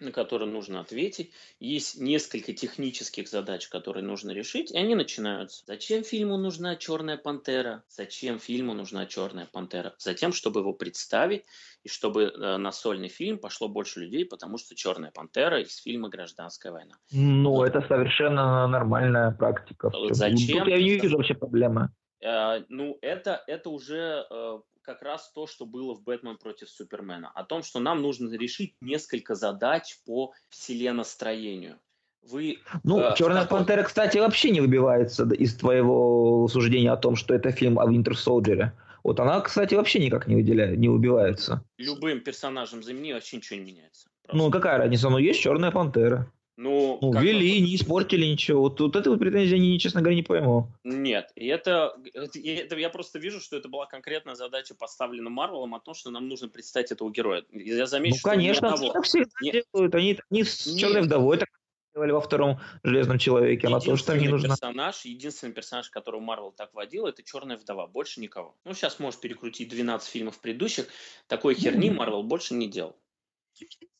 на 0.00 0.12
которые 0.12 0.50
нужно 0.50 0.80
ответить. 0.80 1.32
Есть 1.60 2.00
несколько 2.00 2.52
технических 2.52 3.28
задач, 3.28 3.68
которые 3.68 4.04
нужно 4.04 4.30
решить, 4.30 4.70
и 4.70 4.76
они 4.76 4.94
начинаются. 4.94 5.64
Зачем 5.66 6.04
фильму 6.04 6.36
нужна 6.36 6.76
«Черная 6.76 7.16
пантера»? 7.16 7.82
Зачем 7.88 8.38
фильму 8.38 8.74
нужна 8.74 9.06
«Черная 9.06 9.46
пантера»? 9.46 9.94
Затем, 9.98 10.32
чтобы 10.32 10.60
его 10.60 10.72
представить, 10.72 11.44
и 11.84 11.88
чтобы 11.88 12.24
э, 12.24 12.56
на 12.56 12.72
сольный 12.72 13.08
фильм 13.08 13.38
пошло 13.38 13.68
больше 13.68 14.00
людей, 14.00 14.24
потому 14.24 14.58
что 14.58 14.74
«Черная 14.74 15.10
пантера» 15.10 15.60
из 15.60 15.76
фильма 15.76 16.08
«Гражданская 16.08 16.72
война». 16.72 16.94
Ну, 17.12 17.50
вот. 17.50 17.68
это 17.68 17.80
совершенно 17.88 18.66
нормальная 18.66 19.32
практика. 19.32 19.90
Зачем? 20.10 20.58
Тут 20.58 20.68
я 20.68 20.78
не 20.78 20.98
вижу 20.98 21.16
вообще 21.16 21.34
проблемы. 21.34 21.90
Э, 22.20 22.62
ну, 22.68 22.98
это, 23.00 23.42
это 23.46 23.70
уже 23.70 24.26
э, 24.30 24.58
как 24.88 25.02
раз 25.02 25.30
то, 25.34 25.46
что 25.46 25.66
было 25.66 25.94
в 25.94 26.02
«Бэтмен 26.02 26.38
против 26.38 26.70
Супермена». 26.70 27.30
О 27.34 27.44
том, 27.44 27.62
что 27.62 27.78
нам 27.78 28.00
нужно 28.00 28.34
решить 28.34 28.74
несколько 28.80 29.34
задач 29.34 29.98
по 30.06 30.32
вселенностроению. 30.48 31.78
Вы, 32.22 32.60
ну, 32.84 32.98
э, 32.98 33.14
«Черная 33.14 33.42
какой... 33.42 33.58
пантера», 33.58 33.82
кстати, 33.82 34.16
вообще 34.16 34.48
не 34.48 34.62
выбивается 34.62 35.28
из 35.28 35.54
твоего 35.56 36.48
суждения 36.48 36.90
о 36.90 36.96
том, 36.96 37.16
что 37.16 37.34
это 37.34 37.50
фильм 37.50 37.78
о 37.78 37.86
Винтер 37.86 38.16
Солджере. 38.16 38.72
Вот 39.04 39.20
она, 39.20 39.42
кстати, 39.42 39.74
вообще 39.74 39.98
никак 39.98 40.26
не, 40.26 40.36
выделяет, 40.36 40.78
не 40.78 40.88
выбивается. 40.88 41.62
Любым 41.76 42.20
персонажем 42.20 42.82
Земли 42.82 43.12
вообще 43.12 43.36
ничего 43.36 43.58
не 43.58 43.66
меняется. 43.66 44.08
Просто. 44.22 44.42
Ну, 44.42 44.50
какая 44.50 44.78
разница? 44.78 45.10
Ну, 45.10 45.18
есть 45.18 45.40
«Черная 45.40 45.70
пантера». 45.70 46.32
Ну, 46.60 46.98
ну 47.00 47.12
ввели, 47.20 47.60
не 47.60 47.76
испортили 47.76 48.26
ничего. 48.26 48.62
Вот, 48.62 48.80
вот 48.80 48.96
это 48.96 49.10
вот 49.10 49.20
претензии 49.20 49.54
они, 49.54 49.78
честно 49.78 50.00
говоря, 50.00 50.16
не 50.16 50.24
пойму. 50.24 50.66
Нет, 50.82 51.30
и 51.36 51.46
это, 51.46 51.96
это, 52.12 52.36
это 52.36 52.76
я 52.76 52.90
просто 52.90 53.20
вижу, 53.20 53.40
что 53.40 53.56
это 53.56 53.68
была 53.68 53.86
конкретная 53.86 54.34
задача 54.34 54.74
поставлена 54.74 55.30
Марвелом 55.30 55.76
о 55.76 55.80
том, 55.80 55.94
что 55.94 56.10
нам 56.10 56.26
нужно 56.26 56.48
представить 56.48 56.90
этого 56.90 57.12
героя. 57.12 57.44
Я 57.52 57.86
замечу, 57.86 58.16
ну, 58.24 58.30
конечно, 58.30 58.76
что 58.76 58.92
так 58.92 59.04
всегда 59.04 59.30
Нет. 59.40 59.66
делают. 59.72 59.94
Они, 59.94 60.18
они 60.30 60.42
с 60.42 60.66
Нет. 60.66 60.80
Черной 60.80 61.02
вдовой 61.02 61.38
так 61.38 61.48
делали 61.94 62.10
во 62.10 62.20
втором 62.20 62.58
Железном 62.82 63.18
Человеке. 63.18 63.68
Она 63.68 63.78
тоже 63.78 64.04
там 64.04 64.18
не 64.18 64.26
нужна. 64.26 64.56
Персонаж, 64.56 65.04
единственный 65.04 65.52
персонаж, 65.52 65.88
которого 65.90 66.20
Марвел 66.20 66.50
так 66.50 66.74
водил, 66.74 67.06
это 67.06 67.22
Черная 67.22 67.56
вдова. 67.56 67.86
Больше 67.86 68.20
никого. 68.20 68.56
Ну, 68.64 68.74
сейчас 68.74 68.98
можешь 68.98 69.20
перекрутить 69.20 69.68
12 69.68 70.08
фильмов 70.08 70.40
предыдущих. 70.40 70.88
Такой 71.28 71.54
херни 71.54 71.88
Марвел 71.90 72.24
больше 72.24 72.54
не 72.54 72.66
делал. 72.66 72.96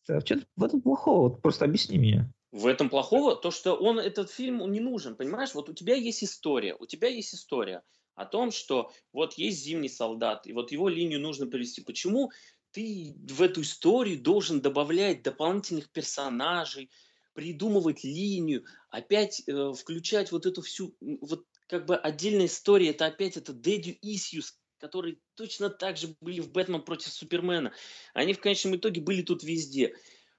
А 0.08 0.20
что 0.20 0.40
в 0.56 0.64
этом 0.64 0.80
плохого? 0.80 1.28
Вот 1.28 1.40
просто 1.40 1.64
объясни 1.64 1.98
мне. 1.98 2.28
В 2.50 2.66
этом 2.66 2.88
плохого 2.88 3.36
то, 3.36 3.50
что 3.50 3.74
он 3.74 3.98
этот 3.98 4.30
фильм 4.30 4.70
не 4.70 4.80
нужен, 4.80 5.16
понимаешь? 5.16 5.54
Вот 5.54 5.68
у 5.68 5.74
тебя 5.74 5.94
есть 5.94 6.24
история, 6.24 6.74
у 6.78 6.86
тебя 6.86 7.08
есть 7.08 7.34
история 7.34 7.82
о 8.14 8.24
том, 8.24 8.50
что 8.50 8.90
вот 9.12 9.34
есть 9.34 9.62
зимний 9.62 9.88
солдат, 9.90 10.46
и 10.46 10.52
вот 10.52 10.72
его 10.72 10.88
линию 10.88 11.20
нужно 11.20 11.46
привести. 11.46 11.82
Почему 11.82 12.30
ты 12.72 13.14
в 13.28 13.42
эту 13.42 13.60
историю 13.60 14.20
должен 14.20 14.60
добавлять 14.60 15.22
дополнительных 15.22 15.90
персонажей, 15.90 16.90
придумывать 17.34 18.02
линию, 18.02 18.64
опять 18.90 19.42
э, 19.46 19.72
включать 19.72 20.32
вот 20.32 20.46
эту 20.46 20.62
всю, 20.62 20.96
вот 21.00 21.44
как 21.68 21.86
бы 21.86 21.96
отдельная 21.96 22.46
история, 22.46 22.90
это 22.90 23.06
опять 23.06 23.36
это 23.36 23.52
Daddy 23.52 23.98
Issues, 24.04 24.54
которые 24.78 25.18
точно 25.34 25.70
так 25.70 25.96
же 25.96 26.16
были 26.20 26.40
в 26.40 26.50
«Бэтмен 26.50 26.82
против 26.82 27.12
Супермена». 27.12 27.72
Они 28.14 28.32
в 28.32 28.40
конечном 28.40 28.76
итоге 28.76 29.00
были 29.00 29.22
тут 29.22 29.44
везде. 29.44 29.94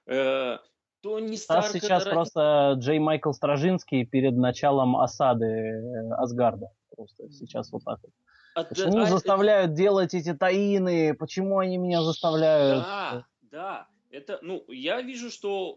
Э, 0.06 0.58
Тони 1.02 1.36
Старк... 1.36 1.64
Стас 1.64 1.72
сейчас 1.72 2.02
это... 2.02 2.10
просто 2.10 2.74
Джей 2.78 2.98
Майкл 2.98 3.32
Стражинский 3.32 4.04
перед 4.04 4.36
началом 4.36 4.96
осады 4.96 5.46
э, 5.46 6.12
Асгарда. 6.18 6.68
Просто 6.94 7.30
сейчас 7.30 7.72
вот 7.72 7.84
так 7.84 7.98
вот. 8.02 8.12
А, 8.54 8.64
почему 8.64 8.98
а, 8.98 9.06
заставляют 9.06 9.72
а... 9.72 9.74
делать 9.74 10.14
эти 10.14 10.34
таины? 10.34 11.14
Почему 11.14 11.58
они 11.58 11.78
меня 11.78 12.02
заставляют? 12.02 12.82
Да, 12.84 13.26
да. 13.50 13.86
Это, 14.10 14.40
ну, 14.42 14.64
я 14.66 15.00
вижу, 15.02 15.30
что 15.30 15.76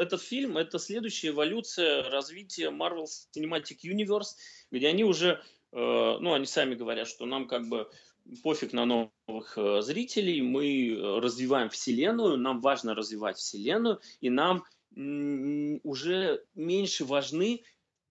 этот 0.00 0.22
фильм 0.22 0.56
это 0.56 0.78
следующая 0.78 1.28
эволюция 1.28 2.08
развития 2.10 2.70
Marvel 2.70 3.04
Cinematic 3.36 3.80
Universe, 3.84 4.36
где 4.70 4.88
они 4.88 5.04
уже, 5.04 5.42
э, 5.72 5.76
ну, 5.76 6.32
они 6.32 6.46
сами 6.46 6.74
говорят, 6.74 7.08
что 7.08 7.26
нам 7.26 7.46
как 7.46 7.68
бы 7.68 7.90
пофиг 8.42 8.72
на 8.72 8.84
новых 8.84 9.58
э, 9.58 9.82
зрителей, 9.82 10.40
мы 10.40 10.90
э, 10.90 11.18
развиваем 11.20 11.68
вселенную, 11.68 12.36
нам 12.36 12.60
важно 12.60 12.94
развивать 12.94 13.38
вселенную, 13.38 14.00
и 14.20 14.30
нам 14.30 14.64
уже 15.82 16.44
меньше 16.54 17.04
важны 17.04 17.64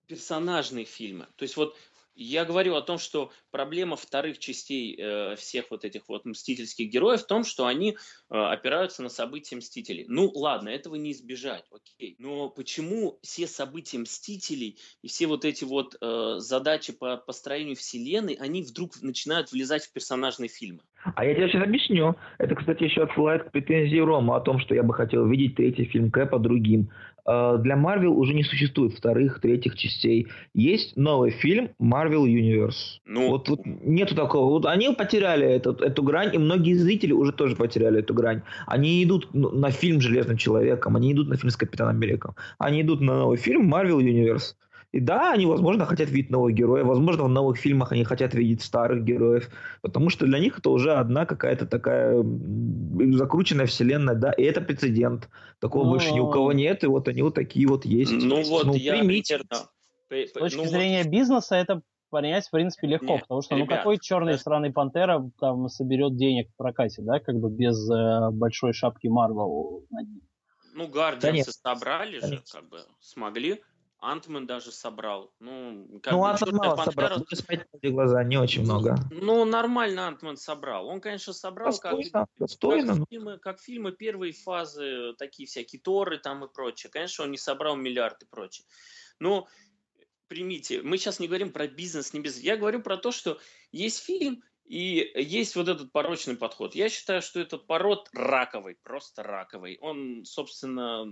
персонажные 0.07 0.83
фильмы. 0.83 1.27
То 1.37 1.43
есть 1.43 1.55
вот 1.55 1.77
я 2.15 2.45
говорю 2.45 2.75
о 2.75 2.81
том, 2.81 2.97
что 2.97 3.31
проблема 3.51 3.95
вторых 3.95 4.39
частей 4.39 4.95
э, 4.97 5.35
всех 5.35 5.65
вот 5.71 5.85
этих 5.85 6.07
вот 6.07 6.25
мстительских 6.25 6.89
героев 6.89 7.21
в 7.21 7.27
том, 7.27 7.43
что 7.43 7.65
они 7.65 7.91
э, 7.91 7.95
опираются 8.35 9.03
на 9.03 9.09
события 9.09 9.55
Мстителей. 9.55 10.05
Ну 10.07 10.31
ладно, 10.33 10.69
этого 10.69 10.95
не 10.95 11.11
избежать, 11.11 11.65
окей. 11.71 12.15
Но 12.19 12.49
почему 12.49 13.19
все 13.21 13.47
события 13.47 13.97
Мстителей 13.97 14.77
и 15.01 15.07
все 15.07 15.27
вот 15.27 15.45
эти 15.45 15.63
вот 15.63 15.95
э, 15.99 16.35
задачи 16.37 16.93
по 16.93 17.17
построению 17.17 17.75
вселенной, 17.75 18.33
они 18.33 18.63
вдруг 18.63 19.01
начинают 19.01 19.51
влезать 19.51 19.85
в 19.85 19.93
персонажные 19.93 20.49
фильмы? 20.49 20.81
А 21.15 21.25
я 21.25 21.35
тебе 21.35 21.49
сейчас 21.49 21.63
объясню. 21.63 22.15
Это, 22.37 22.55
кстати, 22.55 22.83
еще 22.83 23.03
отсылает 23.03 23.43
к 23.43 23.51
претензии 23.51 23.97
Рома 23.97 24.37
о 24.37 24.41
том, 24.41 24.59
что 24.59 24.73
я 24.73 24.83
бы 24.83 24.93
хотел 24.93 25.27
видеть 25.27 25.55
третий 25.55 25.85
фильм 25.85 26.11
Кэпа 26.11 26.39
другим. 26.39 26.89
Э, 27.25 27.57
для 27.59 27.75
Марвел 27.75 28.17
уже 28.17 28.33
не 28.33 28.43
существует 28.43 28.93
вторых, 28.93 29.39
третьих 29.39 29.75
частей. 29.75 30.27
Есть 30.53 30.95
новый 30.95 31.31
фильм 31.31 31.69
Marvel 31.81 32.25
Universe. 32.25 32.99
Ну, 33.05 33.29
вот, 33.29 33.49
вот 33.49 33.61
нету 33.65 34.15
такого. 34.15 34.49
Вот 34.49 34.65
они 34.65 34.93
потеряли 34.93 35.45
этот, 35.45 35.81
эту 35.81 36.03
грань, 36.03 36.33
и 36.33 36.37
многие 36.37 36.73
зрители 36.73 37.13
уже 37.13 37.31
тоже 37.31 37.55
потеряли 37.55 37.99
эту 37.99 38.13
грань. 38.13 38.41
Они 38.67 39.03
идут 39.03 39.33
на 39.33 39.71
фильм 39.71 40.01
Железным 40.01 40.37
человеком, 40.37 40.95
они 40.95 41.13
идут 41.13 41.29
на 41.29 41.37
фильм 41.37 41.49
с 41.49 41.55
Капитаном 41.55 41.95
Америком, 41.95 42.35
они 42.57 42.81
идут 42.81 43.01
на 43.01 43.19
новый 43.19 43.37
фильм 43.37 43.73
Marvel 43.73 43.99
Universe. 43.99 44.55
И 44.93 44.99
да, 44.99 45.33
они, 45.33 45.47
возможно, 45.47 45.87
хотят 45.87 46.11
видеть 46.11 46.29
новых 46.29 46.53
героев, 46.53 46.85
возможно, 46.85 47.23
в 47.23 47.29
новых 47.29 47.57
фильмах 47.57 47.91
они 47.91 48.03
хотят 48.03 48.35
видеть 48.35 48.61
старых 48.61 49.03
героев, 49.03 49.49
потому 49.81 50.11
что 50.11 50.27
для 50.27 50.37
них 50.37 50.59
это 50.59 50.69
уже 50.69 50.93
одна 50.93 51.25
какая-то 51.25 51.65
такая 51.65 52.23
закрученная 53.13 53.65
вселенная, 53.65 54.13
да, 54.13 54.31
и 54.31 54.43
это 54.43 54.61
прецедент. 54.61 55.29
Такого 55.59 55.85
Но... 55.85 55.89
больше 55.89 56.13
ни 56.13 56.19
у 56.19 56.29
кого 56.29 56.53
нет, 56.53 56.83
и 56.83 56.87
вот 56.87 57.07
они 57.07 57.23
вот 57.23 57.33
такие 57.33 57.67
вот 57.67 57.85
есть. 57.85 58.11
Ну 58.11 58.43
вот, 58.43 58.65
ну, 58.67 58.75
я 58.75 58.99
примите. 58.99 59.41
С 60.11 60.31
точки 60.31 60.57
ну, 60.57 60.65
зрения 60.65 61.01
вот... 61.01 61.11
бизнеса 61.11 61.55
это 61.55 61.81
понять, 62.11 62.45
в 62.45 62.51
принципе, 62.51 62.85
легко, 62.85 63.13
Нет, 63.13 63.21
потому 63.21 63.41
что, 63.41 63.55
ну, 63.55 63.65
какой 63.65 63.97
черный 63.97 64.33
да. 64.33 64.37
сраный 64.37 64.71
пантера 64.71 65.27
там 65.39 65.69
соберет 65.69 66.15
денег 66.15 66.51
в 66.51 66.55
прокате, 66.55 67.01
да, 67.01 67.19
как 67.19 67.39
бы 67.39 67.49
без 67.49 67.89
э, 67.89 68.29
большой 68.29 68.73
шапки 68.73 69.07
Марвел 69.07 69.83
над 69.89 70.07
ним. 70.07 70.21
Ну, 70.75 70.87
Гардиансы 70.87 71.51
да 71.63 71.73
собрали 71.73 72.19
же, 72.19 72.43
как 72.51 72.69
бы, 72.69 72.77
смогли. 72.99 73.63
Антмен 74.03 74.45
даже 74.45 74.71
собрал. 74.71 75.33
Ну, 75.39 75.99
как 76.03 76.13
ну 76.13 76.25
Антмен 76.25 76.55
мало 76.55 76.75
Пантера... 76.75 77.15
собрал. 77.15 77.65
Вы 77.81 77.89
глаза, 77.89 78.23
не 78.23 78.37
очень 78.37 78.63
много. 78.63 78.95
Ну, 79.11 79.45
нормально 79.45 80.07
Антмен 80.07 80.37
собрал. 80.37 80.87
Он, 80.87 80.99
конечно, 81.01 81.33
собрал 81.33 81.69
достойно, 81.69 82.09
как, 82.11 82.29
достойно. 82.37 82.97
Как, 82.97 83.09
фильмы, 83.09 83.37
как 83.39 83.59
фильмы 83.59 83.91
первой 83.93 84.33
фазы, 84.33 85.13
такие 85.17 85.47
всякие 85.47 85.81
Торы 85.81 86.17
там 86.17 86.43
и 86.43 86.51
прочее. 86.51 86.91
Конечно, 86.91 87.23
он 87.23 87.31
не 87.31 87.37
собрал 87.37 87.75
миллиард 87.75 88.21
и 88.23 88.25
прочее. 88.25 88.65
Но 89.19 89.47
примите, 90.27 90.81
мы 90.81 90.97
сейчас 90.97 91.19
не 91.19 91.27
говорим 91.27 91.51
про 91.51 91.67
бизнес, 91.67 92.13
не 92.13 92.19
бизнес. 92.19 92.43
Я 92.43 92.57
говорю 92.57 92.81
про 92.81 92.97
то, 92.97 93.11
что 93.11 93.39
есть 93.71 94.03
фильм, 94.03 94.43
и 94.65 95.11
есть 95.15 95.55
вот 95.55 95.67
этот 95.67 95.91
порочный 95.91 96.35
подход. 96.35 96.75
Я 96.75 96.89
считаю, 96.89 97.21
что 97.21 97.39
этот 97.39 97.67
пород 97.67 98.09
раковый, 98.13 98.75
просто 98.81 99.21
раковый. 99.23 99.77
Он, 99.81 100.23
собственно, 100.25 101.03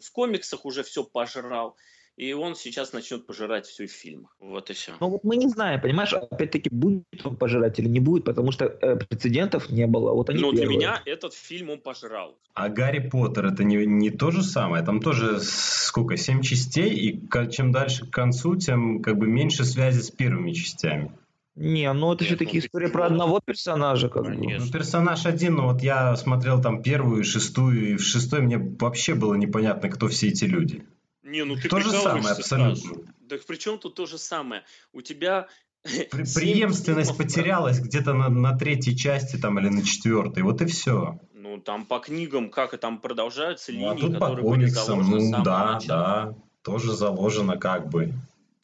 в 0.00 0.12
комиксах 0.12 0.64
уже 0.64 0.82
все 0.82 1.04
пожрал 1.04 1.76
и 2.18 2.32
он 2.32 2.56
сейчас 2.56 2.92
начнет 2.92 3.26
пожирать 3.26 3.66
все 3.66 3.86
в 3.86 3.92
фильмах. 3.92 4.34
Вот 4.40 4.70
и 4.70 4.72
все. 4.72 4.92
Ну 4.98 5.08
вот 5.08 5.22
мы 5.22 5.36
не 5.36 5.48
знаем, 5.48 5.80
понимаешь, 5.80 6.12
опять-таки 6.12 6.68
будет 6.68 7.04
он 7.24 7.36
пожирать 7.36 7.78
или 7.78 7.86
не 7.86 8.00
будет, 8.00 8.24
потому 8.24 8.50
что 8.50 8.64
э, 8.64 8.96
прецедентов 8.96 9.70
не 9.70 9.86
было. 9.86 10.12
Вот 10.12 10.28
они 10.28 10.40
Но 10.40 10.50
первые. 10.50 10.66
для 10.66 10.76
меня 10.76 11.02
этот 11.06 11.32
фильм 11.32 11.70
он 11.70 11.78
пожирал. 11.80 12.36
А 12.54 12.68
Гарри 12.68 13.08
Поттер 13.08 13.46
это 13.46 13.62
не, 13.62 13.86
не 13.86 14.10
то 14.10 14.32
же 14.32 14.42
самое? 14.42 14.84
Там 14.84 15.00
тоже 15.00 15.38
сколько, 15.40 16.16
семь 16.16 16.42
частей, 16.42 16.90
и 16.90 17.50
чем 17.52 17.70
дальше 17.70 18.04
к 18.04 18.10
концу, 18.10 18.56
тем 18.56 19.00
как 19.00 19.16
бы 19.16 19.28
меньше 19.28 19.64
связи 19.64 20.00
с 20.00 20.10
первыми 20.10 20.50
частями. 20.50 21.12
Не, 21.54 21.92
ну 21.92 22.12
это 22.12 22.24
все-таки 22.24 22.58
ну, 22.58 22.58
история 22.64 22.88
про 22.88 23.06
одного 23.06 23.40
персонажа, 23.44 24.08
как 24.08 24.24
бы. 24.24 24.34
Ну, 24.34 24.70
персонаж 24.72 25.24
один, 25.24 25.54
но 25.54 25.72
вот 25.72 25.82
я 25.82 26.16
смотрел 26.16 26.60
там 26.60 26.82
первую, 26.82 27.22
шестую, 27.22 27.92
и 27.92 27.96
в 27.96 28.02
шестой 28.02 28.40
мне 28.40 28.58
вообще 28.58 29.14
было 29.14 29.34
непонятно, 29.34 29.88
кто 29.88 30.08
все 30.08 30.28
эти 30.28 30.44
люди. 30.44 30.84
Не, 31.28 31.44
ну 31.44 31.56
ты 31.56 31.68
То 31.68 31.80
же 31.80 31.90
самое, 31.90 32.34
абсолютно. 32.34 33.04
Да 33.20 33.36
при 33.46 33.56
чем 33.56 33.78
тут 33.78 33.94
то 33.94 34.06
же 34.06 34.18
самое? 34.18 34.64
У 34.92 35.02
тебя 35.02 35.48
преемственность 35.84 37.16
потерялась 37.16 37.80
где-то 37.80 38.14
на, 38.14 38.28
на 38.28 38.56
третьей 38.56 38.96
части 38.96 39.36
там 39.36 39.58
или 39.58 39.68
на 39.68 39.84
четвертой, 39.84 40.42
вот 40.42 40.62
и 40.62 40.66
все. 40.66 41.18
Ну, 41.34 41.60
там 41.60 41.84
по 41.86 41.98
книгам, 41.98 42.50
как 42.50 42.74
и 42.74 42.78
там 42.78 43.00
продолжаются 43.00 43.72
линии, 43.72 43.86
ну, 43.86 43.92
а 43.92 43.96
тут 43.96 44.14
которые 44.14 44.36
по 44.36 44.42
комиксам, 44.42 44.98
были 44.98 45.04
заложены 45.04 45.38
ну, 45.38 45.44
да, 45.44 45.74
начала. 45.74 45.86
да, 45.86 46.34
тоже 46.62 46.94
заложено 46.94 47.56
как 47.58 47.88
бы. 47.88 48.14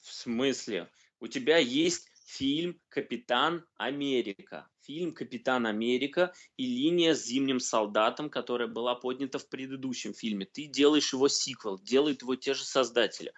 В 0.01 0.13
смысле? 0.13 0.89
У 1.21 1.29
тебя 1.29 1.59
есть 1.59 2.09
фильм 2.35 2.81
«Капитан 2.89 3.65
Америка». 3.77 4.69
Фильм 4.83 5.13
«Капитан 5.13 5.67
Америка» 5.67 6.35
и 6.57 6.67
линия 6.67 7.15
с 7.15 7.25
зимним 7.25 7.61
солдатом, 7.61 8.29
которая 8.29 8.67
была 8.67 8.97
поднята 8.97 9.39
в 9.39 9.49
предыдущем 9.49 10.15
фильме. 10.15 10.45
Ты 10.45 10.67
делаешь 10.67 11.13
его 11.13 11.29
сиквел, 11.29 11.79
делают 11.79 12.23
его 12.23 12.35
те 12.35 12.55
же 12.55 12.65
создатели. 12.65 13.33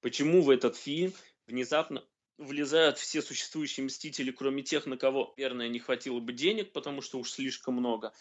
Почему 0.00 0.42
в 0.42 0.48
этот 0.48 0.76
фильм 0.76 1.12
внезапно 1.46 2.02
влезают 2.38 2.98
все 2.98 3.20
существующие 3.20 3.84
мстители, 3.84 4.30
кроме 4.30 4.62
тех, 4.62 4.86
на 4.86 4.96
кого, 4.96 5.34
наверное, 5.36 5.68
не 5.68 5.78
хватило 5.78 6.18
бы 6.18 6.32
денег, 6.32 6.72
потому 6.72 7.02
что 7.02 7.18
уж 7.18 7.30
слишком 7.30 7.74
много. 7.74 8.12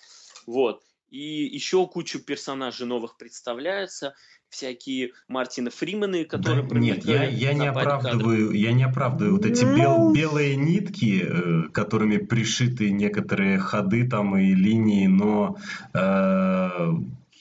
Вот. 0.45 0.83
И 1.11 1.43
еще 1.43 1.85
кучу 1.87 2.19
персонажей 2.19 2.87
новых 2.87 3.17
представляется 3.17 4.15
всякие 4.47 5.11
Мартина 5.27 5.69
Фриманы, 5.69 6.23
которые 6.23 6.63
да, 6.63 6.79
Нет, 6.79 7.05
я, 7.05 7.25
я 7.25 7.53
не 7.53 7.67
оправдываю, 7.67 8.51
я 8.51 8.71
не 8.71 8.83
оправдываю 8.83 9.35
вот 9.35 9.45
эти 9.45 9.63
бел, 9.63 9.97
ну. 9.97 10.13
белые 10.13 10.55
нитки, 10.55 11.21
э, 11.23 11.69
которыми 11.73 12.17
пришиты 12.17 12.91
некоторые 12.91 13.59
ходы 13.59 14.07
там 14.07 14.37
и 14.37 14.53
линии, 14.53 15.07
но 15.07 15.57
э, 15.93 16.69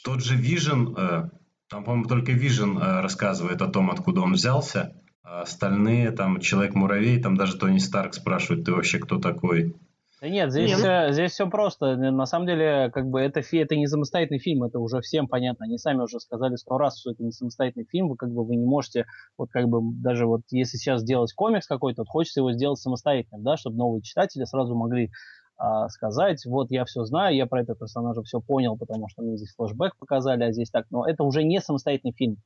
тот 0.03 0.23
же 0.25 0.37
Vision, 0.37 0.95
э, 0.97 1.31
там, 1.69 1.85
по-моему, 1.85 2.07
только 2.07 2.33
Vision 2.33 2.81
э, 2.81 3.01
рассказывает 3.01 3.63
о 3.63 3.69
том, 3.69 3.91
откуда 3.91 4.23
он 4.23 4.33
взялся, 4.33 4.97
а 5.23 5.43
остальные, 5.43 6.11
там, 6.11 6.41
Человек-муравей, 6.41 7.23
там 7.23 7.37
даже 7.37 7.57
Тони 7.57 7.79
Старк 7.79 8.15
спрашивает, 8.15 8.65
ты 8.65 8.73
вообще 8.73 8.99
кто 8.99 9.21
такой? 9.21 9.77
Да 10.21 10.29
нет, 10.29 10.51
здесь, 10.51 10.71
нет. 10.71 10.79
Все, 10.79 11.13
здесь 11.13 11.33
все 11.33 11.49
просто. 11.49 11.97
На 11.97 12.27
самом 12.27 12.47
деле, 12.47 12.91
как 12.93 13.09
бы 13.09 13.21
это, 13.21 13.41
это 13.53 13.75
не 13.77 13.87
самостоятельный 13.87 14.39
фильм, 14.39 14.65
это 14.65 14.79
уже 14.79 15.01
всем 15.01 15.29
понятно. 15.29 15.65
Они 15.65 15.79
сами 15.79 16.03
уже 16.03 16.21
сказали 16.21 16.57
сто 16.57 16.77
раз, 16.77 17.01
что 17.01 17.13
это 17.13 17.23
не 17.23 17.33
самостоятельный 17.33 17.87
фильм. 17.87 18.09
Вы 18.09 18.17
как 18.17 18.31
бы 18.31 18.45
вы 18.45 18.57
не 18.57 18.67
можете, 18.67 19.07
вот 19.39 19.49
как 19.51 19.69
бы 19.69 19.81
даже 20.03 20.27
вот 20.27 20.43
если 20.51 20.77
сейчас 20.77 21.01
сделать 21.01 21.33
комикс 21.33 21.67
какой-то, 21.67 22.03
вот 22.03 22.09
хочется 22.09 22.41
его 22.41 22.53
сделать 22.53 22.79
самостоятельным, 22.79 23.43
да, 23.43 23.57
чтобы 23.57 23.77
новые 23.77 24.03
читатели 24.03 24.45
сразу 24.45 24.75
могли 24.75 25.11
а, 25.57 25.89
сказать, 25.89 26.45
вот 26.47 26.71
я 26.71 26.85
все 26.85 27.05
знаю, 27.05 27.37
я 27.37 27.47
про 27.47 27.63
этого 27.63 27.79
персонажа 27.79 28.23
все 28.23 28.41
понял, 28.41 28.77
потому 28.79 29.09
что 29.09 29.23
мне 29.23 29.37
здесь 29.37 29.55
флешбэк 29.55 29.97
показали, 29.99 30.45
а 30.45 30.53
здесь 30.53 30.71
так. 30.71 30.87
Но 30.91 31.07
это 31.07 31.23
уже 31.23 31.45
не 31.45 31.61
самостоятельный 31.61 32.15
фильм. 32.15 32.37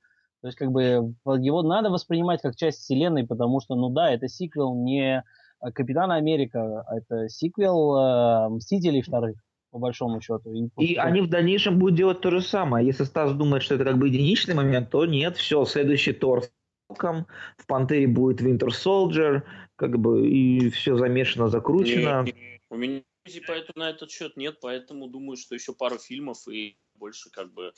То 0.43 0.49
есть 0.49 0.59
как 0.59 0.71
бы 0.71 0.83
его 1.25 1.63
надо 1.63 1.91
воспринимать 1.91 2.43
как 2.43 2.55
часть 2.55 2.81
вселенной, 2.81 3.27
потому 3.27 3.61
что, 3.61 3.77
ну 3.77 3.89
да, 3.89 4.11
это 4.11 4.29
сиквел 4.29 4.75
не 4.75 5.25
Капитан 5.73 6.11
Америка 6.13 6.85
а 6.87 6.99
это 6.99 7.29
сиквел 7.29 7.97
э, 7.97 8.49
Мстителей 8.51 9.03
вторых, 9.03 9.37
по 9.71 9.79
большому 9.79 10.21
счету. 10.21 10.53
И, 10.53 10.85
и 10.85 10.97
они 10.97 11.21
в 11.21 11.29
дальнейшем 11.29 11.79
будут 11.79 11.97
делать 11.97 12.21
то 12.21 12.31
же 12.31 12.41
самое. 12.41 12.87
Если 12.87 13.05
Стас 13.05 13.33
думает, 13.35 13.63
что 13.63 13.75
это 13.77 13.85
как 13.85 13.99
бы 13.99 14.09
единичный 14.09 14.55
момент, 14.55 14.91
то 14.91 15.07
нет, 15.07 15.37
все, 15.37 15.65
следующий 15.65 16.13
Тор 16.13 16.43
в 16.89 17.67
Пантере 17.67 18.07
будет 18.07 18.41
Winter 18.41 18.69
Soldier, 18.69 19.43
как 19.77 19.99
бы, 19.99 20.29
и 20.29 20.69
все 20.71 20.97
замешано, 20.97 21.49
закручено. 21.49 22.23
Не, 22.23 22.33
не, 22.33 22.61
у 22.71 22.77
меня 22.77 23.03
поэтому 23.47 23.85
на 23.85 23.91
этот 23.91 24.11
счет 24.11 24.37
нет, 24.37 24.59
поэтому 24.61 25.09
думаю, 25.09 25.37
что 25.37 25.55
еще 25.55 25.73
пару 25.73 25.99
фильмов 25.99 26.47
и 26.47 26.77
больше 26.95 27.31
как 27.31 27.53
бы 27.53 27.73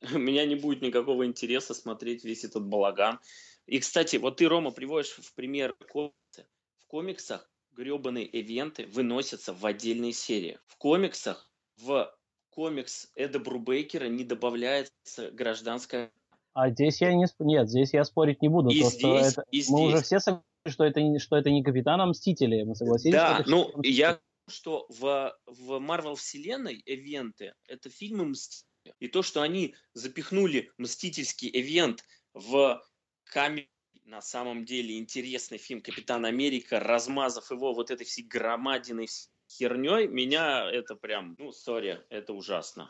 у 0.14 0.18
меня 0.18 0.46
не 0.46 0.54
будет 0.54 0.82
никакого 0.82 1.26
интереса 1.26 1.74
смотреть 1.74 2.24
весь 2.24 2.44
этот 2.44 2.66
балаган. 2.66 3.18
И, 3.66 3.80
кстати, 3.80 4.16
вот 4.16 4.36
ты, 4.36 4.48
Рома, 4.48 4.70
приводишь 4.70 5.10
в 5.10 5.34
пример 5.34 5.74
комиксы 5.90 6.46
комиксах 6.96 7.46
гребаные 7.72 8.24
ивенты 8.24 8.86
выносятся 8.86 9.52
в 9.52 9.66
отдельные 9.66 10.14
серии. 10.14 10.58
В 10.66 10.78
комиксах, 10.78 11.46
в 11.76 12.10
комикс 12.48 13.10
Эда 13.14 13.38
Брубейкера 13.38 14.06
не 14.06 14.24
добавляется 14.24 15.30
гражданская... 15.30 16.10
А 16.54 16.70
здесь 16.70 17.02
я 17.02 17.12
не... 17.12 17.26
Нет, 17.40 17.68
здесь 17.68 17.92
я 17.92 18.02
спорить 18.04 18.40
не 18.40 18.48
буду. 18.48 18.70
И 18.70 18.80
то, 18.80 18.88
здесь, 18.88 19.32
это... 19.32 19.44
и 19.50 19.58
Мы 19.58 19.62
здесь. 19.62 19.72
уже 19.72 20.02
все 20.02 20.20
согласились, 20.20 20.44
что 20.68 20.84
это, 20.84 21.02
не, 21.02 21.18
что 21.18 21.36
это 21.36 21.50
не 21.50 21.62
Капитана 21.62 22.06
Мстители. 22.06 22.62
Мы 22.62 22.74
согласились, 22.74 23.12
да, 23.12 23.42
что 23.42 23.50
ну, 23.50 23.82
я 23.82 24.18
что 24.48 24.86
в, 24.88 25.36
в 25.44 25.78
Марвел 25.78 26.14
вселенной 26.14 26.82
эвенты 26.86 27.52
это 27.68 27.90
фильмы 27.90 28.24
Мстители. 28.24 28.94
И 29.00 29.08
то, 29.08 29.20
что 29.20 29.42
они 29.42 29.74
запихнули 29.92 30.72
мстительский 30.78 31.50
эвент 31.52 32.04
в 32.32 32.82
камень 33.24 33.68
на 34.06 34.22
самом 34.22 34.64
деле 34.64 34.98
интересный 34.98 35.58
фильм 35.58 35.80
«Капитан 35.82 36.24
Америка», 36.24 36.78
размазав 36.78 37.50
его 37.50 37.74
вот 37.74 37.90
этой 37.90 38.06
всей 38.06 38.22
громадиной 38.22 39.08
херней, 39.50 40.06
меня 40.06 40.70
это 40.70 40.94
прям, 40.94 41.34
ну, 41.38 41.52
сори, 41.52 42.00
это 42.08 42.32
ужасно. 42.32 42.88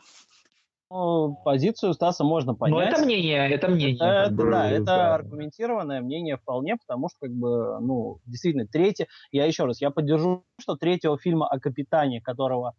Ну, 0.89 1.35
позицию 1.43 1.93
Стаса 1.93 2.23
можно 2.23 2.53
понять. 2.53 2.73
Но 2.73 2.81
это 2.81 3.03
мнение, 3.03 3.49
это 3.49 3.67
мнение. 3.67 3.95
Это, 3.95 4.31
бы, 4.31 4.49
да, 4.49 4.69
это 4.69 4.85
да. 4.85 5.15
аргументированное 5.15 6.01
мнение 6.01 6.37
вполне, 6.37 6.77
потому 6.77 7.09
что, 7.09 7.27
как 7.27 7.31
бы, 7.31 7.79
ну, 7.81 8.19
действительно, 8.25 8.67
третье, 8.67 9.07
я 9.31 9.45
еще 9.45 9.65
раз, 9.65 9.81
я 9.81 9.89
поддержу, 9.89 10.45
что 10.61 10.75
третьего 10.75 11.17
фильма 11.17 11.47
о 11.47 11.59
Капитане, 11.59 12.21
которого 12.21 12.73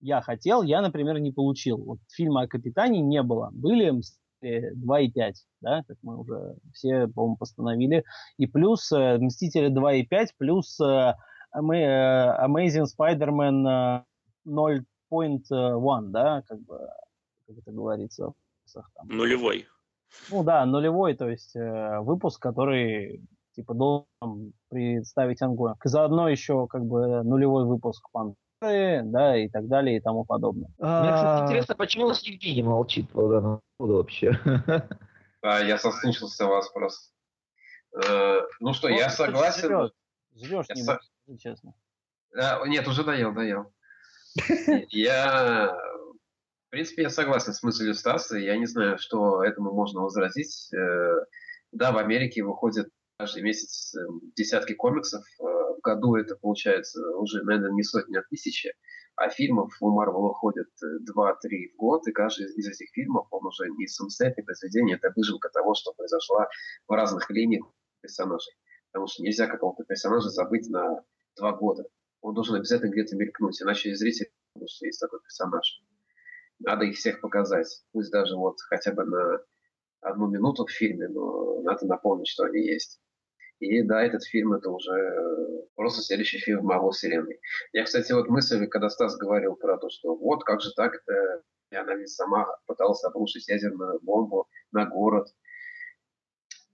я 0.00 0.22
хотел, 0.22 0.62
я, 0.62 0.80
например, 0.80 1.20
не 1.20 1.30
получил. 1.30 1.76
Вот 1.76 1.98
фильма 2.12 2.42
о 2.42 2.48
Капитане 2.48 3.00
не 3.00 3.22
было. 3.22 3.50
Были 3.52 4.02
2,5, 4.42 5.32
да, 5.60 5.82
как 5.86 5.96
мы 6.02 6.18
уже 6.18 6.56
все, 6.72 7.06
по-моему, 7.08 7.36
постановили. 7.36 8.04
И 8.36 8.46
плюс 8.46 8.90
э, 8.92 9.18
Мстители 9.18 9.70
2,5, 9.70 10.28
плюс 10.38 10.78
э, 10.80 11.14
э, 11.54 11.58
Amazing 11.58 12.86
Spider-Man 12.98 14.04
0.1, 14.46 16.02
да, 16.08 16.42
как 16.48 16.60
бы, 16.60 16.78
как 17.46 17.58
это 17.58 17.70
говорится. 17.72 18.32
Там. 18.72 19.08
Нулевой. 19.08 19.66
Ну 20.30 20.42
да, 20.44 20.64
нулевой, 20.66 21.14
то 21.14 21.28
есть 21.28 21.54
э, 21.56 22.00
выпуск, 22.00 22.40
который 22.40 23.22
типа 23.54 23.74
должен 23.74 24.52
представить 24.68 25.42
Ангоинг. 25.42 25.84
И 25.84 25.88
заодно 25.88 26.28
еще 26.28 26.66
как 26.66 26.84
бы 26.84 27.22
нулевой 27.22 27.66
выпуск 27.66 28.08
Пантеры, 28.12 28.36
да, 28.62 29.36
и 29.36 29.48
так 29.48 29.66
далее, 29.68 29.96
и 29.96 30.00
тому 30.00 30.24
подобное. 30.24 30.70
Мне, 30.78 31.12
кстати, 31.12 31.44
интересно, 31.44 31.74
почему 31.74 32.04
у 32.06 32.08
нас 32.08 32.22
Евгений 32.22 32.62
молчит 32.62 33.10
по 33.10 33.28
данному 33.28 33.60
поводу 33.76 33.98
вообще? 33.98 34.38
А, 35.44 35.58
я 35.58 35.76
сослушался 35.76 36.46
вас 36.46 36.68
просто. 36.68 37.12
Э, 37.96 38.42
ну 38.60 38.72
что, 38.74 38.88
я 38.88 39.10
согласен. 39.10 39.90
Жрешь, 40.36 40.68
не 40.68 40.82
со... 40.84 41.00
честно. 41.36 41.74
А, 42.36 42.64
нет, 42.66 42.86
уже 42.86 43.02
доел, 43.02 43.32
доел. 43.32 43.72
Я, 44.90 45.76
в 46.68 46.70
принципе, 46.70 47.02
я 47.02 47.10
согласен 47.10 47.52
с 47.52 47.62
мыслью 47.62 47.92
Стаса. 47.92 48.38
Я 48.38 48.56
не 48.56 48.66
знаю, 48.66 48.98
что 48.98 49.44
этому 49.44 49.72
можно 49.72 50.00
возразить. 50.00 50.72
Э, 50.72 51.26
да, 51.72 51.92
в 51.92 51.98
Америке 51.98 52.42
выходит 52.42 52.88
каждый 53.18 53.42
месяц 53.42 53.94
эм, 53.94 54.20
десятки 54.34 54.72
комиксов. 54.72 55.24
Э, 55.82 55.94
году 55.94 56.16
это 56.16 56.36
получается 56.36 57.00
уже, 57.16 57.42
наверное, 57.42 57.72
не 57.72 57.82
сотни, 57.82 58.16
а 58.16 58.22
тысячи. 58.28 58.72
А 59.16 59.28
фильмов 59.28 59.76
у 59.80 59.90
Марвела 59.90 60.28
выходит 60.28 60.68
2-3 60.82 61.74
в 61.74 61.76
год, 61.76 62.08
и 62.08 62.12
каждый 62.12 62.46
из 62.46 62.66
этих 62.66 62.90
фильмов, 62.92 63.26
он 63.30 63.46
уже 63.46 63.68
не 63.68 63.86
самостоятельное 63.86 64.42
не 64.42 64.46
произведение, 64.46 64.96
это 64.96 65.12
выжимка 65.14 65.50
того, 65.50 65.74
что 65.74 65.92
произошло 65.92 66.46
в 66.88 66.92
разных 66.92 67.28
линиях 67.30 67.66
персонажей. 68.00 68.54
Потому 68.90 69.08
что 69.08 69.22
нельзя 69.22 69.46
какого-то 69.46 69.84
персонажа 69.84 70.28
забыть 70.30 70.68
на 70.68 71.02
два 71.36 71.52
года. 71.52 71.84
Он 72.22 72.34
должен 72.34 72.56
обязательно 72.56 72.90
где-то 72.90 73.16
мелькнуть, 73.16 73.60
иначе 73.60 73.94
зритель 73.94 74.30
думает, 74.54 74.70
что 74.70 74.86
есть 74.86 75.00
такой 75.00 75.20
персонаж. 75.20 75.82
Надо 76.60 76.84
их 76.84 76.96
всех 76.96 77.20
показать. 77.20 77.82
Пусть 77.92 78.10
даже 78.10 78.36
вот 78.36 78.60
хотя 78.60 78.92
бы 78.92 79.04
на 79.04 79.40
одну 80.00 80.28
минуту 80.28 80.66
в 80.66 80.70
фильме, 80.70 81.08
но 81.08 81.60
надо 81.62 81.86
напомнить, 81.86 82.28
что 82.28 82.44
они 82.44 82.60
есть. 82.60 83.00
И 83.62 83.80
да, 83.82 84.02
этот 84.02 84.24
фильм 84.24 84.54
это 84.54 84.70
уже 84.70 84.90
э, 84.90 85.62
просто 85.76 86.02
следующий 86.02 86.38
фильм 86.38 86.64
Марвел 86.64 86.90
вселенной. 86.90 87.38
Я, 87.72 87.84
кстати, 87.84 88.10
вот 88.10 88.28
мысль, 88.28 88.66
когда 88.66 88.90
Стас 88.90 89.16
говорил 89.16 89.54
про 89.54 89.78
то, 89.78 89.88
что 89.88 90.16
вот 90.16 90.42
как 90.42 90.60
же 90.60 90.72
так, 90.74 90.96
это 90.96 91.42
она 91.70 91.94
ведь 91.94 92.08
сама 92.08 92.48
пыталась 92.66 93.04
обрушить 93.04 93.48
ядерную 93.48 94.00
бомбу 94.02 94.48
на 94.72 94.84
город. 94.84 95.28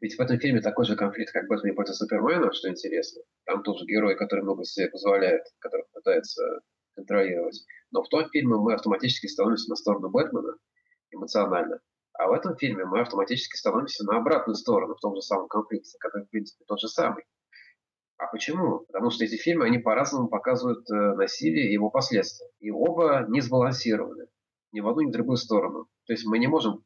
Ведь 0.01 0.17
в 0.17 0.21
этом 0.21 0.39
фильме 0.39 0.63
такой 0.63 0.87
же 0.87 0.97
конфликт, 0.97 1.31
как 1.31 1.47
Бэтмен 1.47 1.75
против 1.75 1.95
Супермена, 1.95 2.55
что 2.55 2.71
интересно. 2.71 3.21
Там 3.45 3.63
тоже 3.63 3.85
герой, 3.85 4.17
который 4.17 4.41
много 4.41 4.65
себе 4.65 4.89
позволяет, 4.89 5.43
который 5.59 5.85
пытается 5.93 6.43
контролировать. 6.95 7.67
Но 7.91 8.03
в 8.03 8.09
том 8.09 8.31
фильме 8.31 8.57
мы 8.57 8.73
автоматически 8.73 9.27
становимся 9.27 9.69
на 9.69 9.77
сторону 9.77 10.09
Бэтмена 10.09 10.55
эмоционально. 11.11 11.81
А 12.19 12.27
в 12.27 12.33
этом 12.33 12.57
фильме 12.57 12.85
мы 12.85 13.01
автоматически 13.01 13.57
становимся 13.57 14.05
на 14.05 14.19
обратную 14.19 14.57
сторону 14.57 14.95
в 14.95 15.01
том 15.01 15.15
же 15.15 15.23
самом 15.23 15.49
конфликте, 15.49 15.97
который, 15.99 16.27
в 16.27 16.31
принципе, 16.31 16.65
тот 16.67 16.79
же 16.81 16.89
самый. 16.89 17.25
А 18.19 18.27
почему? 18.27 18.81
Потому 18.81 19.11
что 19.11 19.25
эти 19.25 19.37
фильмы, 19.37 19.65
они 19.65 19.79
по-разному 19.79 20.29
показывают 20.29 20.85
э, 20.91 20.95
насилие 21.15 21.71
и 21.71 21.73
его 21.73 21.89
последствия. 21.89 22.51
И 22.61 22.71
оба 22.71 23.25
не 23.29 23.41
сбалансированы. 23.41 24.27
Ни 24.73 24.81
в 24.81 24.89
одну, 24.89 25.03
ни 25.03 25.09
в 25.09 25.13
другую 25.13 25.39
сторону. 25.39 25.87
То 26.07 26.13
есть 26.13 26.27
мы 26.27 26.39
не 26.39 26.49
можем 26.49 26.85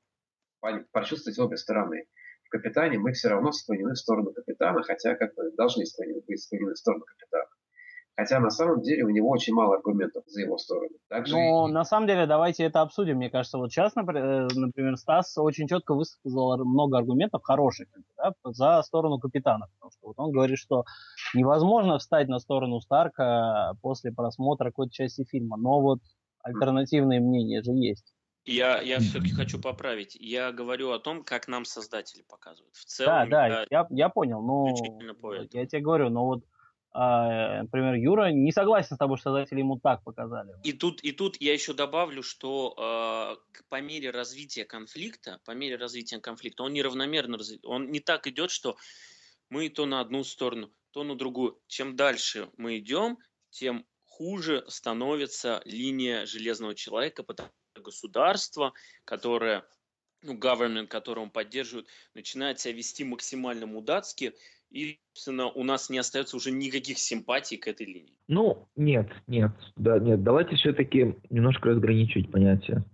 прочувствовать 0.92 1.40
обе 1.40 1.56
стороны 1.56 2.06
капитане 2.52 2.98
мы 2.98 3.12
все 3.12 3.28
равно 3.28 3.50
склонены 3.50 3.94
в 3.94 3.98
сторону 3.98 4.32
капитана, 4.32 4.82
хотя 4.82 5.14
как 5.14 5.34
бы 5.34 5.50
должны 5.56 5.84
быть 6.26 6.42
склонены 6.42 6.74
в 6.74 6.78
сторону 6.78 7.04
капитана. 7.04 7.48
Хотя 8.14 8.40
на 8.40 8.50
самом 8.50 8.82
деле 8.82 9.04
у 9.04 9.08
него 9.08 9.30
очень 9.30 9.54
мало 9.54 9.76
аргументов 9.76 10.24
за 10.26 10.42
его 10.42 10.58
сторону. 10.58 10.90
Также 11.08 11.34
ну, 11.34 11.68
и... 11.68 11.72
на 11.72 11.84
самом 11.84 12.06
деле, 12.06 12.26
давайте 12.26 12.64
это 12.64 12.82
обсудим. 12.82 13.16
Мне 13.16 13.30
кажется, 13.30 13.56
вот 13.56 13.72
сейчас, 13.72 13.94
например, 13.94 14.94
э, 14.94 14.96
Стас 14.96 15.38
очень 15.38 15.66
четко 15.66 15.94
высказал 15.94 16.62
много 16.64 16.98
аргументов 16.98 17.42
хороших 17.42 17.88
да, 18.18 18.32
за 18.44 18.82
сторону 18.82 19.18
капитана. 19.18 19.66
Потому 19.74 19.90
что 19.92 20.06
вот 20.08 20.14
он 20.18 20.30
говорит, 20.30 20.58
что 20.58 20.84
невозможно 21.34 21.98
встать 21.98 22.28
на 22.28 22.38
сторону 22.38 22.80
Старка 22.80 23.72
после 23.80 24.12
просмотра 24.12 24.66
какой-то 24.66 24.92
части 24.92 25.24
фильма. 25.24 25.56
Но 25.56 25.80
вот 25.80 26.00
альтернативные 26.42 27.20
мнения 27.20 27.62
же 27.62 27.72
есть. 27.72 28.12
Я, 28.44 28.80
я 28.80 28.98
все-таки 28.98 29.32
хочу 29.32 29.60
поправить. 29.60 30.16
Я 30.16 30.50
говорю 30.50 30.90
о 30.90 30.98
том, 30.98 31.22
как 31.22 31.46
нам 31.46 31.64
создатели 31.64 32.22
показывают. 32.28 32.74
В 32.74 32.84
целом, 32.84 33.30
да, 33.30 33.48
да, 33.48 33.66
я, 33.70 33.86
я 33.88 34.08
понял, 34.08 34.42
но 34.42 34.66
я 35.52 35.66
тебе 35.66 35.80
говорю, 35.80 36.10
но 36.10 36.26
вот 36.26 36.44
а, 36.94 37.62
например, 37.62 37.94
Юра 37.94 38.30
не 38.32 38.52
согласен 38.52 38.96
с 38.96 38.98
тобой, 38.98 39.16
что 39.16 39.30
создатели 39.30 39.60
ему 39.60 39.78
так 39.78 40.04
показали. 40.04 40.54
И 40.62 40.72
тут, 40.72 41.02
и 41.02 41.12
тут 41.12 41.40
я 41.40 41.52
еще 41.52 41.72
добавлю, 41.72 42.22
что 42.22 42.74
э, 42.76 43.62
по 43.68 43.80
мере 43.80 44.10
развития 44.10 44.64
конфликта, 44.64 45.40
по 45.44 45.52
мере 45.52 45.76
развития 45.76 46.20
конфликта, 46.20 46.64
он 46.64 46.72
неравномерно 46.72 47.38
развит, 47.38 47.64
он 47.64 47.90
не 47.90 48.00
так 48.00 48.26
идет, 48.26 48.50
что 48.50 48.76
мы 49.48 49.68
то 49.70 49.86
на 49.86 50.00
одну 50.00 50.22
сторону, 50.22 50.70
то 50.90 51.02
на 51.02 51.16
другую. 51.16 51.58
Чем 51.66 51.96
дальше 51.96 52.50
мы 52.58 52.78
идем, 52.78 53.18
тем 53.50 53.86
хуже 54.04 54.64
становится 54.68 55.62
линия 55.64 56.26
железного 56.26 56.74
человека, 56.74 57.22
потому 57.22 57.48
государство, 57.80 58.72
которое, 59.04 59.64
ну, 60.22 60.34
government, 60.34 60.88
которое 60.88 61.22
он 61.22 61.30
поддерживает, 61.30 61.88
начинает 62.14 62.60
себя 62.60 62.74
вести 62.74 63.04
максимально 63.04 63.66
мудацки, 63.66 64.34
и, 64.72 64.98
собственно, 65.12 65.46
у 65.46 65.64
нас 65.64 65.90
не 65.90 65.98
остается 65.98 66.36
уже 66.36 66.50
никаких 66.50 66.98
симпатий 66.98 67.58
к 67.58 67.68
этой 67.68 67.86
линии. 67.86 68.16
Ну, 68.28 68.66
нет, 68.76 69.10
нет, 69.26 69.52
да, 69.76 69.98
нет. 69.98 70.22
Давайте 70.22 70.56
все-таки 70.56 71.14
немножко 71.30 71.68
разграничивать 71.68 72.30
понятия. 72.30 72.84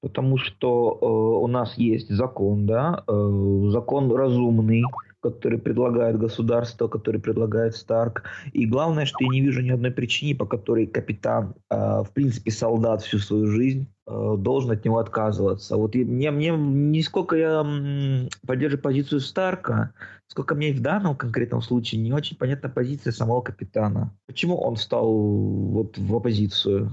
Потому 0.00 0.36
что 0.36 0.98
э, 1.00 1.06
у 1.06 1.46
нас 1.46 1.76
есть 1.78 2.10
закон, 2.10 2.66
да, 2.66 3.02
э, 3.08 3.68
закон 3.70 4.12
разумный, 4.12 4.84
который 5.24 5.58
предлагает 5.58 6.18
государство, 6.18 6.86
который 6.86 7.20
предлагает 7.20 7.74
Старк. 7.74 8.24
И 8.52 8.66
главное, 8.66 9.06
что 9.06 9.24
я 9.24 9.28
не 9.30 9.40
вижу 9.40 9.62
ни 9.62 9.70
одной 9.70 9.90
причины, 9.90 10.36
по 10.36 10.44
которой 10.44 10.86
капитан, 10.86 11.54
э, 11.70 11.76
в 11.76 12.10
принципе, 12.12 12.50
солдат 12.50 13.02
всю 13.02 13.18
свою 13.18 13.46
жизнь, 13.46 13.86
э, 14.06 14.34
должен 14.38 14.70
от 14.70 14.84
него 14.84 14.98
отказываться. 14.98 15.76
Вот 15.76 15.94
мне, 15.94 16.30
мне 16.30 16.50
не 16.50 17.02
сколько 17.02 17.36
я 17.36 17.66
поддерживаю 18.46 18.82
позицию 18.82 19.20
Старка, 19.20 19.94
сколько 20.26 20.54
мне 20.54 20.72
в 20.72 20.80
данном 20.80 21.16
конкретном 21.16 21.62
случае 21.62 22.02
не 22.02 22.12
очень 22.12 22.36
понятна 22.36 22.68
позиция 22.68 23.12
самого 23.12 23.40
капитана. 23.40 24.12
Почему 24.26 24.56
он 24.56 24.76
стал 24.76 25.10
вот 25.10 25.96
в 25.96 26.14
оппозицию? 26.14 26.92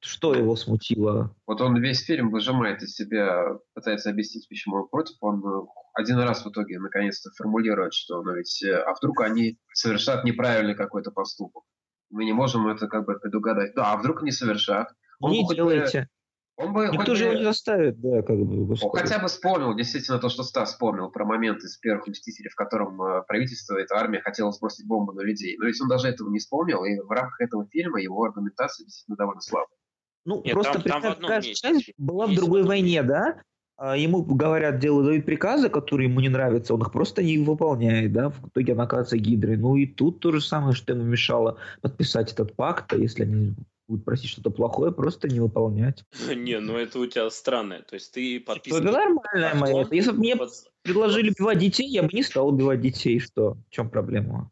Что 0.00 0.34
его 0.34 0.56
смутило? 0.56 1.34
Вот 1.46 1.62
он 1.62 1.80
весь 1.80 2.04
фильм 2.04 2.30
выжимает 2.30 2.82
из 2.82 2.94
себя, 2.94 3.58
пытается 3.72 4.10
объяснить, 4.10 4.46
почему 4.46 4.76
он 4.76 4.88
против. 4.88 5.16
Он 5.20 5.42
э, 5.42 5.62
один 5.94 6.18
раз 6.18 6.44
в 6.44 6.50
итоге 6.50 6.78
наконец-то 6.78 7.30
формулирует, 7.36 7.92
что 7.92 8.22
ну 8.22 8.34
ведь, 8.34 8.62
э, 8.62 8.74
а 8.74 8.94
вдруг 8.94 9.20
они 9.20 9.58
совершат 9.72 10.24
неправильный 10.24 10.74
какой-то 10.74 11.10
поступок. 11.10 11.64
Мы 12.10 12.24
не 12.24 12.32
можем 12.32 12.68
это 12.68 12.88
как 12.88 13.06
бы 13.06 13.18
предугадать. 13.18 13.74
Да, 13.74 13.92
а 13.92 13.96
вдруг 13.96 14.22
не 14.22 14.30
совершат. 14.30 14.88
Он 15.20 15.32
не 15.32 15.46
делайте. 15.46 16.08
Он 16.56 16.74
бы, 16.74 16.88
Никто 16.92 17.14
же 17.14 17.24
его 17.24 17.34
не 17.34 17.44
заставит, 17.44 17.98
да, 18.00 18.22
как 18.22 18.36
бы. 18.36 18.74
Он 18.82 18.90
хотя 18.90 19.18
бы 19.18 19.28
вспомнил, 19.28 19.74
действительно, 19.74 20.18
то, 20.18 20.28
что 20.28 20.42
Стас 20.42 20.72
вспомнил 20.72 21.10
про 21.10 21.24
момент 21.24 21.62
из 21.62 21.78
первых 21.78 22.06
«Мстителей», 22.06 22.50
в 22.50 22.54
котором 22.54 23.00
э, 23.02 23.22
правительство, 23.26 23.76
эта 23.76 23.96
армия 23.96 24.20
хотела 24.20 24.52
сбросить 24.52 24.86
бомбу 24.86 25.12
на 25.12 25.22
людей. 25.22 25.56
Но 25.58 25.66
ведь 25.66 25.80
он 25.80 25.88
даже 25.88 26.08
этого 26.08 26.28
не 26.30 26.38
вспомнил, 26.38 26.84
и 26.84 27.00
в 27.00 27.10
рамках 27.10 27.40
этого 27.40 27.66
фильма 27.70 28.02
его 28.02 28.22
аргументация 28.22 28.84
действительно 28.84 29.16
довольно 29.16 29.40
слабая. 29.40 29.78
Ну, 30.24 30.42
Нет, 30.44 30.52
просто 30.52 30.82
там, 30.82 31.02
там 31.02 31.16
каждая 31.20 31.54
часть 31.54 31.92
была 31.96 32.26
в 32.26 32.34
другой 32.34 32.64
войне, 32.64 33.02
да? 33.02 33.42
А 33.76 33.96
ему 33.96 34.22
говорят, 34.22 34.78
делают 34.78 35.06
дают 35.06 35.26
приказы, 35.26 35.68
которые 35.68 36.08
ему 36.08 36.20
не 36.20 36.28
нравятся, 36.28 36.74
он 36.74 36.82
их 36.82 36.92
просто 36.92 37.22
не 37.22 37.38
выполняет, 37.38 38.12
да, 38.12 38.30
в 38.30 38.48
итоге 38.48 38.74
он 38.74 38.80
оказывается 38.80 39.18
гидрой. 39.18 39.56
Ну 39.56 39.76
и 39.76 39.86
тут 39.86 40.20
то 40.20 40.30
же 40.32 40.40
самое, 40.40 40.74
что 40.74 40.92
ему 40.92 41.04
мешало 41.04 41.58
подписать 41.80 42.32
этот 42.32 42.54
пакт, 42.54 42.92
а 42.92 42.96
если 42.96 43.24
они 43.24 43.54
будут 43.88 44.04
просить 44.04 44.30
что-то 44.30 44.50
плохое, 44.50 44.92
просто 44.92 45.28
не 45.28 45.40
выполнять. 45.40 46.04
Не, 46.34 46.60
ну 46.60 46.76
это 46.76 46.98
у 46.98 47.06
тебя 47.06 47.28
странное. 47.30 47.82
То 47.82 47.94
есть 47.94 48.12
ты 48.12 48.40
подписываешь... 48.40 48.84
Это 48.84 48.98
нормальное 48.98 49.54
мое. 49.54 49.88
Если 49.90 50.12
бы 50.12 50.18
мне 50.18 50.36
предложили 50.82 51.30
убивать 51.30 51.58
детей, 51.58 51.88
я 51.88 52.02
бы 52.02 52.10
не 52.12 52.22
стал 52.22 52.48
убивать 52.48 52.80
детей. 52.80 53.18
Что? 53.18 53.56
В 53.68 53.70
чем 53.70 53.90
проблема? 53.90 54.50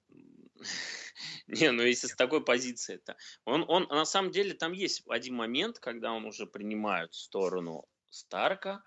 Не, 1.47 1.73
ну 1.73 1.83
если 1.83 2.07
с 2.07 2.15
такой 2.15 2.45
позиции 2.45 2.95
это. 2.95 3.17
Он, 3.45 3.65
он, 3.67 3.87
на 3.89 4.05
самом 4.05 4.31
деле, 4.31 4.55
там 4.55 4.73
есть 4.73 5.03
один 5.09 5.35
момент, 5.35 5.79
когда 5.79 6.13
он 6.13 6.25
уже 6.25 6.47
принимает 6.47 7.15
сторону 7.15 7.87
Старка, 8.09 8.83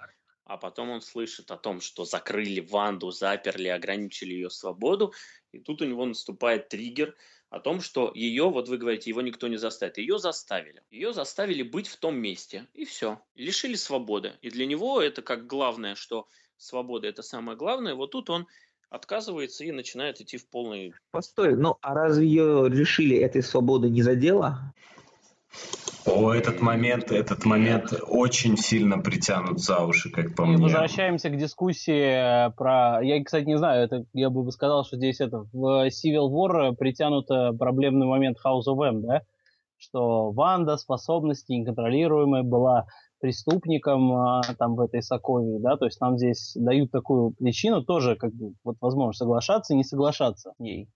а 0.46 0.58
потом 0.58 0.90
он 0.90 1.02
слышит 1.02 1.52
о 1.52 1.58
том, 1.58 1.82
что 1.82 2.06
закрыли 2.06 2.60
Ванду, 2.60 3.12
заперли, 3.12 3.68
ограничили 3.68 4.34
ее 4.34 4.50
свободу, 4.50 5.14
и 5.52 5.60
тут 5.60 5.82
у 5.82 5.86
него 5.86 6.06
наступает 6.06 6.70
триггер 6.70 7.16
о 7.50 7.60
том, 7.60 7.82
что 7.82 8.12
ее, 8.16 8.50
вот 8.50 8.68
вы 8.68 8.78
говорите, 8.78 9.10
его 9.10 9.22
никто 9.22 9.48
не 9.48 9.58
заставит, 9.58 10.00
ее 10.00 10.18
заставили. 10.18 10.82
Ее 10.90 11.14
заставили 11.14 11.62
быть 11.62 11.88
в 11.88 11.98
том 11.98 12.16
месте, 12.16 12.68
и 12.74 12.84
все. 12.84 13.22
Лишили 13.36 13.76
свободы. 13.76 14.34
И 14.42 14.50
для 14.50 14.66
него 14.66 15.02
это 15.02 15.22
как 15.22 15.46
главное, 15.46 15.94
что 15.96 16.28
свобода 16.58 17.08
это 17.08 17.22
самое 17.22 17.58
главное. 17.58 17.94
Вот 17.94 18.12
тут 18.12 18.30
он 18.32 18.48
отказывается 18.90 19.64
и 19.64 19.72
начинает 19.72 20.20
идти 20.20 20.38
в 20.38 20.48
полный... 20.48 20.94
Постой, 21.12 21.56
ну 21.56 21.78
а 21.82 21.94
разве 21.94 22.28
ее 22.28 22.70
лишили 22.70 23.18
этой 23.18 23.44
свободы 23.44 23.90
не 23.90 24.02
за 24.02 24.16
дело? 24.16 24.74
О, 26.06 26.34
этот 26.34 26.62
момент, 26.62 27.12
этот 27.12 27.46
момент 27.46 27.94
очень 28.08 28.58
сильно 28.58 29.00
притянут 29.00 29.60
за 29.60 29.80
уши, 29.86 30.12
как 30.12 30.36
по 30.36 30.44
И 30.44 30.46
мне. 30.48 30.64
возвращаемся 30.64 31.30
к 31.30 31.38
дискуссии 31.38 32.52
про... 32.56 33.02
Я, 33.02 33.24
кстати, 33.24 33.46
не 33.46 33.58
знаю, 33.58 33.86
это 33.86 34.06
я 34.14 34.30
бы 34.30 34.52
сказал, 34.52 34.84
что 34.84 34.98
здесь 34.98 35.22
это 35.22 35.46
в 35.52 35.88
Civil 35.88 36.30
War 36.30 36.76
притянут 36.76 37.28
проблемный 37.58 38.08
момент 38.08 38.38
House 38.46 38.68
of 38.68 38.82
M, 38.86 39.02
да? 39.02 39.22
Что 39.78 40.32
Ванда 40.32 40.78
способности 40.78 41.52
неконтролируемая 41.52 42.44
была 42.44 42.86
преступником 43.20 44.42
там 44.60 44.76
в 44.76 44.82
этой 44.82 45.02
Соковии, 45.02 45.58
да, 45.60 45.78
то 45.78 45.86
есть 45.86 46.02
нам 46.02 46.18
здесь 46.18 46.52
дают 46.56 46.92
такую 46.92 47.32
причину 47.32 47.82
тоже, 47.82 48.18
как 48.18 48.34
бы, 48.34 48.54
вот 48.66 48.76
возможно 48.82 49.14
соглашаться 49.14 49.74
не 49.74 49.86
соглашаться 49.86 50.52
с 50.58 50.60
ней. 50.60 50.90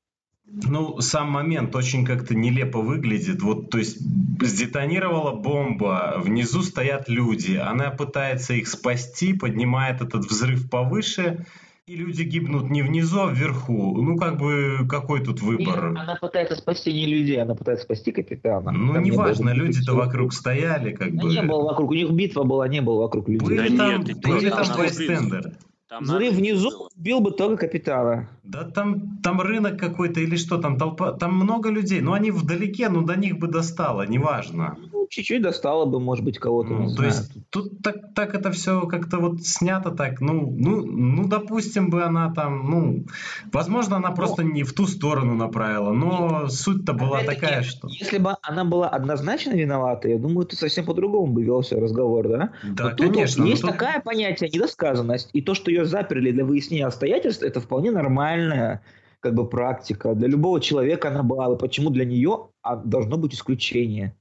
Ну, 0.50 1.02
сам 1.02 1.30
момент 1.30 1.76
очень 1.76 2.06
как-то 2.06 2.34
нелепо 2.34 2.82
выглядит. 2.82 3.42
Вот, 3.42 3.70
то 3.70 3.78
есть, 3.78 4.00
сдетонировала 4.42 5.34
бомба, 5.34 6.16
внизу 6.18 6.62
стоят 6.62 7.10
люди, 7.10 7.56
она 7.56 7.92
пытается 7.92 8.54
их 8.54 8.68
спасти, 8.68 9.34
поднимает 9.34 10.02
этот 10.02 10.26
взрыв 10.26 10.70
повыше, 10.70 11.46
и 11.86 11.96
люди 11.96 12.24
гибнут 12.24 12.70
не 12.70 12.82
внизу, 12.82 13.22
а 13.22 13.32
вверху. 13.32 14.02
Ну, 14.02 14.18
как 14.18 14.38
бы, 14.38 14.86
какой 14.90 15.24
тут 15.24 15.42
выбор? 15.42 15.92
Нет, 15.92 16.02
она 16.02 16.16
пытается 16.16 16.56
спасти 16.56 16.92
не 16.92 17.06
людей, 17.06 17.42
она 17.42 17.56
пытается 17.56 17.86
спасти 17.86 18.12
капитана. 18.12 18.72
Ну, 18.72 18.94
Там 18.94 19.04
неважно, 19.04 19.52
не 19.52 19.56
люди-то 19.56 19.94
вокруг 19.94 20.34
стояли, 20.34 20.92
как 20.92 21.14
бы. 21.14 21.30
не 21.30 21.42
было 21.44 21.64
вокруг, 21.64 21.92
у 21.92 21.94
них 21.94 22.10
битва 22.12 22.44
была, 22.44 22.68
не 22.68 22.82
было 22.82 23.04
вокруг 23.04 23.30
людей. 23.30 23.46
Были 23.46 23.70
Да 23.70 23.78
там, 23.78 24.04
нет, 24.04 24.22
были 24.22 24.48
это 24.48 24.64
там 24.64 24.78
байстендеры. 24.78 25.54
Там 25.90 26.04
Взрыв 26.04 26.34
внизу 26.34 26.70
было. 26.70 26.90
убил 26.98 27.22
бы 27.22 27.32
только 27.32 27.68
капитана. 27.68 28.30
Да 28.44 28.66
там, 28.66 29.20
там 29.24 29.40
рынок 29.40 29.80
какой-то 29.80 30.20
или 30.20 30.36
что, 30.36 30.58
там 30.58 30.78
толпа, 30.78 31.14
там 31.14 31.34
много 31.34 31.70
людей, 31.70 32.02
но 32.02 32.12
они 32.12 32.30
вдалеке, 32.30 32.90
ну 32.90 33.04
до 33.04 33.16
них 33.16 33.40
бы 33.40 33.48
достало, 33.48 34.06
неважно. 34.06 34.78
Ну, 35.08 35.10
чуть-чуть 35.10 35.42
достало 35.42 35.86
бы, 35.86 36.00
может 36.00 36.26
быть, 36.26 36.38
кого-то, 36.38 36.70
Ну, 36.70 36.84
то 36.88 36.90
знаю. 36.96 37.08
есть 37.12 37.32
тут 37.50 37.82
так, 37.82 38.14
так 38.14 38.36
это 38.36 38.52
все 38.52 38.82
как-то 38.88 39.18
вот 39.20 39.42
снято 39.44 39.92
так, 39.92 40.20
ну, 40.22 40.52
ну, 40.58 40.86
ну, 40.86 41.28
допустим 41.28 41.90
бы 41.90 42.04
она 42.04 42.34
там, 42.34 42.70
ну, 42.70 43.06
возможно, 43.54 43.96
она 43.98 44.12
просто 44.12 44.44
не 44.44 44.64
в 44.64 44.74
ту 44.74 44.86
сторону 44.86 45.36
направила, 45.36 45.92
но 45.94 46.50
суть-то 46.50 46.94
была 46.94 47.24
такая, 47.24 47.64
что... 47.64 47.88
Если 47.88 48.18
бы 48.18 48.36
она 48.42 48.66
была 48.66 48.90
однозначно 48.90 49.52
виновата, 49.52 50.10
я 50.10 50.18
думаю, 50.18 50.46
это 50.46 50.56
совсем 50.56 50.86
по-другому 50.86 51.34
бы 51.34 51.44
велся 51.44 51.80
разговор, 51.80 52.28
да? 52.28 52.50
Да, 52.64 52.84
Но 52.84 52.90
тут 52.92 53.14
конечно. 53.14 53.44
но 53.44 53.50
есть 53.50 53.62
тут- 53.62 53.72
такое 53.72 54.02
понятие 54.04 54.50
недосказанность, 54.50 55.30
и 55.34 55.42
то, 55.42 55.54
что 55.54 55.72
ее 55.72 55.86
заперли 55.86 56.32
для 56.32 56.44
выяснения 56.44 56.86
обстоятельств, 56.86 57.44
это 57.44 57.62
вполне 57.62 57.92
нормальная 57.92 58.82
как 59.20 59.34
бы 59.34 59.48
практика. 59.50 60.14
Для 60.14 60.28
любого 60.28 60.60
человека 60.62 61.08
она 61.10 61.24
была. 61.24 61.56
Почему 61.56 61.90
для 61.90 62.06
нее 62.06 62.50
а, 62.62 62.76
должно 62.76 63.18
быть 63.18 63.34
исключение? 63.34 64.16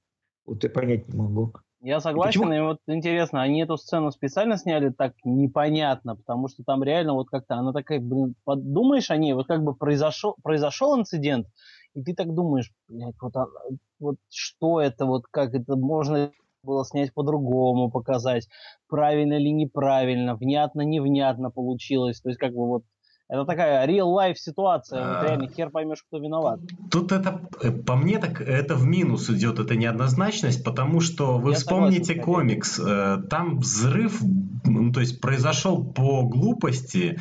Вот 0.46 0.62
я 0.62 0.70
понять 0.70 1.08
не 1.08 1.18
могу. 1.18 1.52
Я 1.80 2.00
согласен, 2.00 2.40
Почему? 2.40 2.52
и 2.52 2.60
вот 2.60 2.78
интересно, 2.86 3.42
они 3.42 3.62
эту 3.62 3.76
сцену 3.76 4.10
специально 4.10 4.56
сняли 4.56 4.88
так 4.88 5.12
непонятно, 5.24 6.16
потому 6.16 6.48
что 6.48 6.64
там 6.64 6.82
реально 6.82 7.12
вот 7.12 7.28
как-то 7.28 7.56
она 7.56 7.72
такая, 7.72 8.00
блин, 8.00 8.34
подумаешь 8.44 9.10
о 9.10 9.16
ней, 9.16 9.34
вот 9.34 9.46
как 9.46 9.62
бы 9.62 9.74
произошел, 9.74 10.36
произошел 10.42 10.98
инцидент, 10.98 11.46
и 11.94 12.02
ты 12.02 12.14
так 12.14 12.34
думаешь, 12.34 12.72
блядь, 12.88 13.14
вот, 13.20 13.34
вот 14.00 14.16
что 14.30 14.80
это, 14.80 15.04
вот 15.04 15.26
как 15.30 15.54
это 15.54 15.76
можно 15.76 16.32
было 16.62 16.84
снять 16.84 17.12
по-другому, 17.14 17.90
показать, 17.90 18.48
правильно 18.88 19.34
или 19.34 19.50
неправильно, 19.50 20.34
внятно, 20.34 20.80
невнятно 20.80 21.50
получилось, 21.50 22.20
то 22.20 22.30
есть 22.30 22.40
как 22.40 22.52
бы 22.52 22.66
вот 22.66 22.82
это 23.28 23.44
такая 23.44 23.86
real-life 23.86 24.36
ситуация, 24.36 25.00
А. 25.00 25.18
вот 25.18 25.28
реально 25.28 25.48
хер 25.48 25.70
поймешь, 25.70 26.02
кто 26.06 26.18
виноват. 26.18 26.60
Тут 26.90 27.12
это, 27.12 27.40
э, 27.62 27.72
по 27.72 27.96
мне, 27.96 28.18
так 28.18 28.40
это 28.40 28.76
в 28.76 28.86
минус 28.86 29.28
идет, 29.30 29.58
эта 29.58 29.74
неоднозначность, 29.74 30.62
потому 30.62 31.00
что 31.00 31.38
вы 31.38 31.50
Я 31.50 31.56
вспомните 31.56 32.14
согласен, 32.14 32.22
комикс, 32.22 32.78
э, 32.78 33.18
там 33.28 33.58
взрыв, 33.58 34.22
ну, 34.64 34.92
то 34.92 35.00
есть 35.00 35.20
произошел 35.20 35.84
по 35.84 36.22
глупости, 36.22 37.18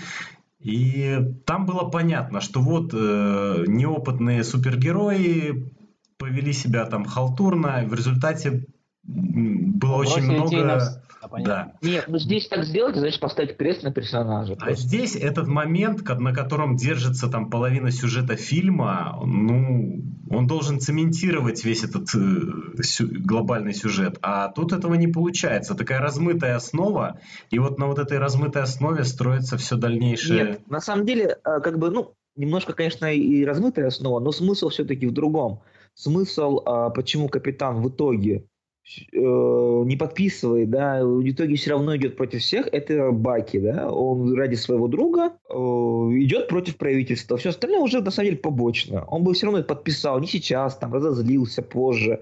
и 0.60 1.20
там 1.46 1.66
было 1.66 1.90
понятно, 1.90 2.40
что 2.42 2.60
вот 2.60 2.92
э, 2.94 3.64
неопытные 3.68 4.44
супергерои 4.44 5.72
повели 6.18 6.54
себя 6.54 6.86
там 6.86 7.06
халтурно, 7.06 7.84
в 7.86 7.94
результате 7.94 8.66
было 9.04 9.98
очень 9.98 10.28
Бросили 10.28 10.44
детей 10.44 10.64
много... 10.64 11.02
понятно. 11.28 11.74
Да. 11.82 11.88
Нет, 11.88 12.06
ну 12.08 12.18
здесь 12.18 12.48
так 12.48 12.64
сделать, 12.64 12.96
значит 12.96 13.20
поставить 13.20 13.58
крест 13.58 13.84
на 13.84 13.92
персонажа. 13.92 14.54
А 14.54 14.66
просто. 14.66 14.82
здесь 14.82 15.16
этот 15.16 15.48
момент, 15.48 16.08
на 16.08 16.34
котором 16.34 16.76
держится 16.76 17.28
там 17.28 17.50
половина 17.50 17.92
сюжета 17.92 18.36
фильма, 18.36 19.20
ну, 19.26 20.04
он 20.30 20.48
должен 20.48 20.80
цементировать 20.80 21.64
весь 21.64 21.84
этот 21.84 22.14
э, 22.16 22.84
сю- 22.84 23.08
глобальный 23.10 23.74
сюжет. 23.74 24.18
А 24.22 24.50
тут 24.50 24.74
этого 24.74 24.96
не 24.96 25.08
получается. 25.08 25.76
Такая 25.76 26.00
размытая 26.00 26.56
основа, 26.56 27.20
и 27.52 27.60
вот 27.60 27.78
на 27.78 27.88
вот 27.88 28.00
этой 28.00 28.18
размытой 28.18 28.64
основе 28.64 29.04
строится 29.04 29.58
все 29.58 29.76
дальнейшее. 29.76 30.44
Нет, 30.44 30.70
на 30.70 30.82
самом 30.82 31.06
деле, 31.06 31.38
а, 31.44 31.60
как 31.60 31.78
бы, 31.80 31.92
ну, 31.92 32.14
немножко, 32.36 32.74
конечно, 32.74 33.14
и 33.14 33.46
размытая 33.46 33.88
основа, 33.88 34.20
но 34.20 34.32
смысл 34.32 34.70
все-таки 34.70 35.08
в 35.08 35.12
другом. 35.12 35.62
Смысл, 35.94 36.62
а, 36.66 36.90
почему 36.90 37.30
капитан 37.30 37.82
в 37.82 37.90
итоге 37.90 38.46
э, 39.12 39.18
не 39.18 39.96
подписывает, 39.96 40.70
да, 40.70 41.04
в 41.04 41.28
итоге 41.28 41.56
все 41.56 41.72
равно 41.72 41.96
идет 41.96 42.16
против 42.16 42.42
всех, 42.42 42.68
это 42.72 43.12
Баки, 43.12 43.60
да, 43.60 43.92
он 43.92 44.34
ради 44.36 44.56
своего 44.56 44.88
друга 44.88 45.34
э, 45.50 45.54
идет 45.54 46.48
против 46.48 46.78
правительства. 46.78 47.38
Все 47.38 47.50
остальное 47.50 47.80
уже, 47.80 48.02
на 48.02 48.12
самом 48.12 48.30
деле, 48.30 48.38
побочно. 48.38 49.06
Он 49.06 49.24
бы 49.24 49.34
все 49.34 49.48
равно 49.48 49.60
это 49.60 49.76
подписал, 49.76 50.20
не 50.20 50.28
сейчас, 50.28 50.78
там, 50.78 50.94
разозлился 50.94 51.62
позже, 51.62 52.22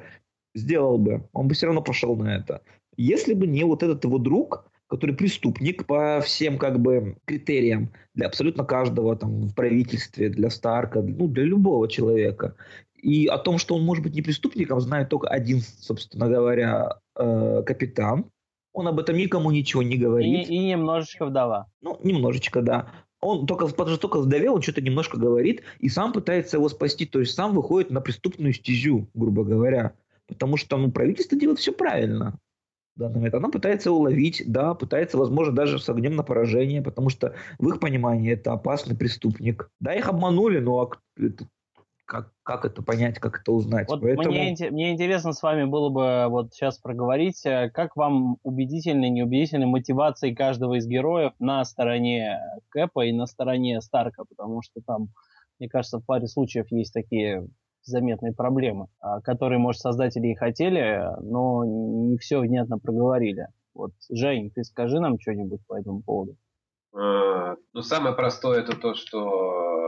сделал 0.55 0.97
бы, 0.97 1.27
он 1.33 1.47
бы 1.47 1.53
все 1.53 1.65
равно 1.65 1.81
пошел 1.81 2.15
на 2.15 2.35
это. 2.35 2.61
Если 2.97 3.33
бы 3.33 3.47
не 3.47 3.63
вот 3.63 3.83
этот 3.83 4.03
его 4.03 4.17
друг, 4.17 4.65
который 4.87 5.15
преступник 5.15 5.87
по 5.87 6.21
всем 6.21 6.59
как 6.59 6.79
бы 6.79 7.17
критериям 7.25 7.91
для 8.13 8.27
абсолютно 8.27 8.63
каждого 8.63 9.15
там 9.15 9.47
в 9.47 9.55
правительстве, 9.55 10.29
для 10.29 10.51
Старка, 10.51 11.01
ну 11.01 11.27
для 11.27 11.45
любого 11.45 11.89
человека. 11.89 12.55
И 13.03 13.27
о 13.27 13.37
том, 13.37 13.57
что 13.57 13.75
он 13.75 13.83
может 13.83 14.01
быть 14.03 14.15
не 14.15 14.21
преступником, 14.21 14.79
знает 14.79 15.09
только 15.09 15.27
один, 15.27 15.59
собственно 15.59 16.29
говоря, 16.29 16.99
э, 17.17 17.63
капитан. 17.65 18.25
Он 18.71 18.87
об 18.87 18.97
этом 18.97 19.17
никому 19.17 19.51
ничего 19.51 19.83
не 19.83 19.95
И, 19.95 19.99
говорит. 19.99 20.49
и 20.49 20.57
немножечко 20.57 21.25
вдова. 21.25 21.67
Ну, 21.81 21.99
немножечко, 22.01 22.61
да. 22.61 22.87
Он 23.19 23.45
только, 23.45 23.67
потому 23.67 23.89
что 23.89 23.97
только 23.99 24.19
вдове 24.19 24.49
он 24.49 24.61
что-то 24.61 24.81
немножко 24.81 25.17
говорит 25.17 25.63
и 25.79 25.89
сам 25.89 26.13
пытается 26.13 26.57
его 26.57 26.69
спасти. 26.69 27.05
То 27.05 27.19
есть 27.19 27.35
сам 27.35 27.53
выходит 27.53 27.91
на 27.91 27.99
преступную 27.99 28.53
стезю, 28.53 29.07
грубо 29.13 29.43
говоря. 29.43 29.93
Потому 30.27 30.55
что 30.55 30.77
ну, 30.77 30.89
правительство 30.89 31.37
делает 31.37 31.59
все 31.59 31.73
правильно. 31.73 32.39
данный 32.95 33.15
момент. 33.15 33.35
Она 33.35 33.49
пытается 33.49 33.89
его 33.89 33.99
ловить, 33.99 34.43
да, 34.47 34.73
пытается, 34.75 35.17
возможно, 35.17 35.53
даже 35.53 35.77
с 35.77 35.89
огнем 35.89 36.15
на 36.15 36.23
поражение, 36.23 36.81
потому 36.81 37.09
что 37.09 37.35
в 37.59 37.67
их 37.67 37.79
понимании 37.81 38.31
это 38.31 38.53
опасный 38.53 38.95
преступник. 38.95 39.69
Да, 39.81 39.93
их 39.93 40.07
обманули, 40.07 40.59
но 40.59 40.89
как, 42.13 42.29
как 42.43 42.65
это 42.65 42.83
понять, 42.83 43.17
как 43.17 43.39
это 43.41 43.51
узнать? 43.51 43.89
Вот 43.89 44.01
Поэтому... 44.01 44.29
мне, 44.29 44.55
мне 44.69 44.91
интересно 44.91 45.33
с 45.33 45.41
вами 45.41 45.63
было 45.63 45.89
бы 45.89 46.27
вот 46.29 46.53
сейчас 46.53 46.77
проговорить, 46.77 47.43
э, 47.43 47.71
как 47.73 47.95
вам 47.95 48.37
убедительны, 48.43 49.09
неубедительны 49.09 49.65
мотивации 49.65 50.35
каждого 50.35 50.75
из 50.77 50.85
героев 50.85 51.33
на 51.39 51.65
стороне 51.65 52.39
Кэпа 52.69 53.07
и 53.07 53.13
на 53.13 53.25
стороне 53.25 53.81
Старка, 53.81 54.25
потому 54.29 54.61
что 54.61 54.81
там, 54.85 55.07
мне 55.57 55.67
кажется, 55.67 55.97
в 55.97 56.05
паре 56.05 56.27
случаев 56.27 56.67
есть 56.69 56.93
такие 56.93 57.47
заметные 57.81 58.33
проблемы, 58.33 58.89
а, 58.99 59.19
которые, 59.21 59.57
может, 59.57 59.81
создатели 59.81 60.27
и 60.27 60.35
хотели, 60.35 61.01
но 61.19 61.65
не 61.65 62.19
все 62.19 62.39
внятно 62.41 62.77
проговорили. 62.77 63.47
Вот, 63.73 63.93
Жень, 64.11 64.51
ты 64.51 64.63
скажи 64.63 64.99
нам 64.99 65.19
что-нибудь 65.19 65.65
по 65.65 65.79
этому 65.79 66.03
поводу. 66.03 66.37
А, 66.95 67.55
Ну, 67.73 67.81
самое 67.81 68.15
простое 68.15 68.59
это 68.59 68.77
то, 68.77 68.93
что 68.93 69.17
э, 69.19 69.82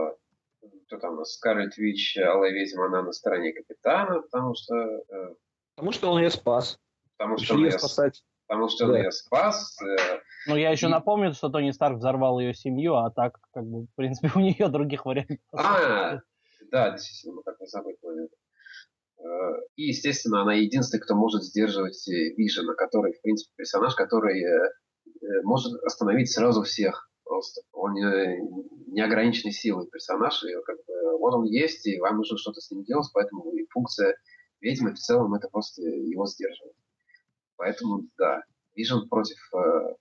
кто 0.86 0.98
там, 0.98 1.14
у 1.14 1.16
нас, 1.18 1.32
Скарлетт 1.34 1.76
Вич, 1.76 2.16
Алая 2.18 2.52
Ведьма, 2.52 2.86
она 2.86 3.02
на 3.02 3.12
стороне 3.12 3.52
капитана, 3.52 4.20
потому 4.22 4.54
что, 4.54 4.74
э, 4.74 5.34
Потому 5.76 5.92
что 5.92 6.10
он 6.10 6.18
ее 6.22 6.30
спас. 6.30 6.78
потому 7.16 7.38
что 7.38 7.54
он 7.54 7.64
ее 7.64 7.72
спасать. 7.72 8.22
потому 8.46 8.68
что 8.68 8.84
он 8.86 8.92
Да. 8.92 8.98
ее 8.98 9.10
спас. 9.10 9.76
э, 9.82 10.20
Ну, 10.48 10.56
я 10.56 10.70
еще 10.70 10.86
И- 10.86 10.90
напомню, 10.90 11.32
что 11.32 11.48
Тони 11.48 11.72
Старк 11.72 11.98
взорвал 11.98 12.38
ее 12.38 12.54
семью, 12.54 12.94
а 12.94 13.10
так, 13.10 13.38
как 13.52 13.64
бы, 13.64 13.82
в 13.86 13.94
принципе, 13.96 14.28
у 14.38 14.40
нее 14.40 14.68
других 14.68 15.04
вариантов. 15.06 15.38
А, 15.52 16.20
да, 16.70 16.90
действительно, 16.92 17.34
мы 17.36 17.42
как-то 17.42 17.66
забыли. 17.66 17.96
Э, 19.18 19.22
И, 19.76 19.84
естественно, 19.88 20.42
она 20.42 20.54
единственная, 20.54 21.02
кто 21.02 21.14
может 21.14 21.42
сдерживать 21.42 22.06
Вижена, 22.06 22.74
который, 22.74 23.12
в 23.12 23.22
принципе, 23.22 23.52
персонаж, 23.56 23.94
который 23.94 24.42
может 25.42 25.72
остановить 25.84 26.30
сразу 26.32 26.62
всех 26.62 27.08
просто. 27.26 27.60
Он 27.72 27.94
неограниченной 28.86 29.52
силой 29.52 29.86
персонаж, 29.88 30.42
и 30.44 30.54
как 30.64 30.76
бы, 30.86 31.18
вот 31.18 31.34
он 31.34 31.44
есть, 31.44 31.86
и 31.86 32.00
вам 32.00 32.16
нужно 32.16 32.38
что-то 32.38 32.60
с 32.60 32.70
ним 32.70 32.84
делать, 32.84 33.08
поэтому 33.12 33.50
и 33.52 33.66
функция 33.70 34.16
ведьмы 34.60 34.94
в 34.94 34.98
целом 34.98 35.34
это 35.34 35.48
просто 35.48 35.82
его 35.82 36.26
сдерживать. 36.26 36.76
Поэтому, 37.56 38.04
да, 38.18 38.42
Вижен 38.74 39.08
против 39.08 39.38
э, 39.54 39.94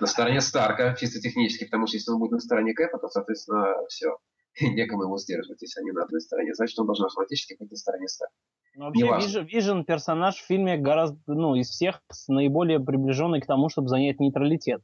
на 0.00 0.06
стороне 0.06 0.40
Старка, 0.40 0.94
чисто 0.98 1.20
технически, 1.20 1.64
потому 1.64 1.86
что 1.86 1.96
если 1.96 2.10
он 2.10 2.18
будет 2.18 2.32
на 2.32 2.40
стороне 2.40 2.72
Кэпа, 2.72 2.98
то, 2.98 3.08
соответственно, 3.08 3.74
все. 3.88 4.16
Некому 4.60 5.04
его 5.04 5.18
сдерживать, 5.18 5.60
если 5.62 5.80
они 5.80 5.92
на 5.92 6.04
одной 6.04 6.20
стороне. 6.20 6.54
Значит, 6.54 6.78
он 6.78 6.86
должен 6.86 7.06
автоматически 7.06 7.56
быть 7.58 7.70
на 7.70 7.76
стороне 7.76 8.08
Старка. 8.08 8.34
Ну, 8.76 8.86
вообще, 8.86 9.42
Вижен 9.42 9.84
персонаж 9.84 10.36
в 10.36 10.46
фильме 10.46 10.76
гораздо, 10.76 11.18
ну, 11.26 11.54
из 11.54 11.68
всех 11.68 12.02
наиболее 12.28 12.80
приближенный 12.80 13.40
к 13.40 13.46
тому, 13.46 13.68
чтобы 13.68 13.88
занять 13.88 14.18
нейтралитет. 14.18 14.82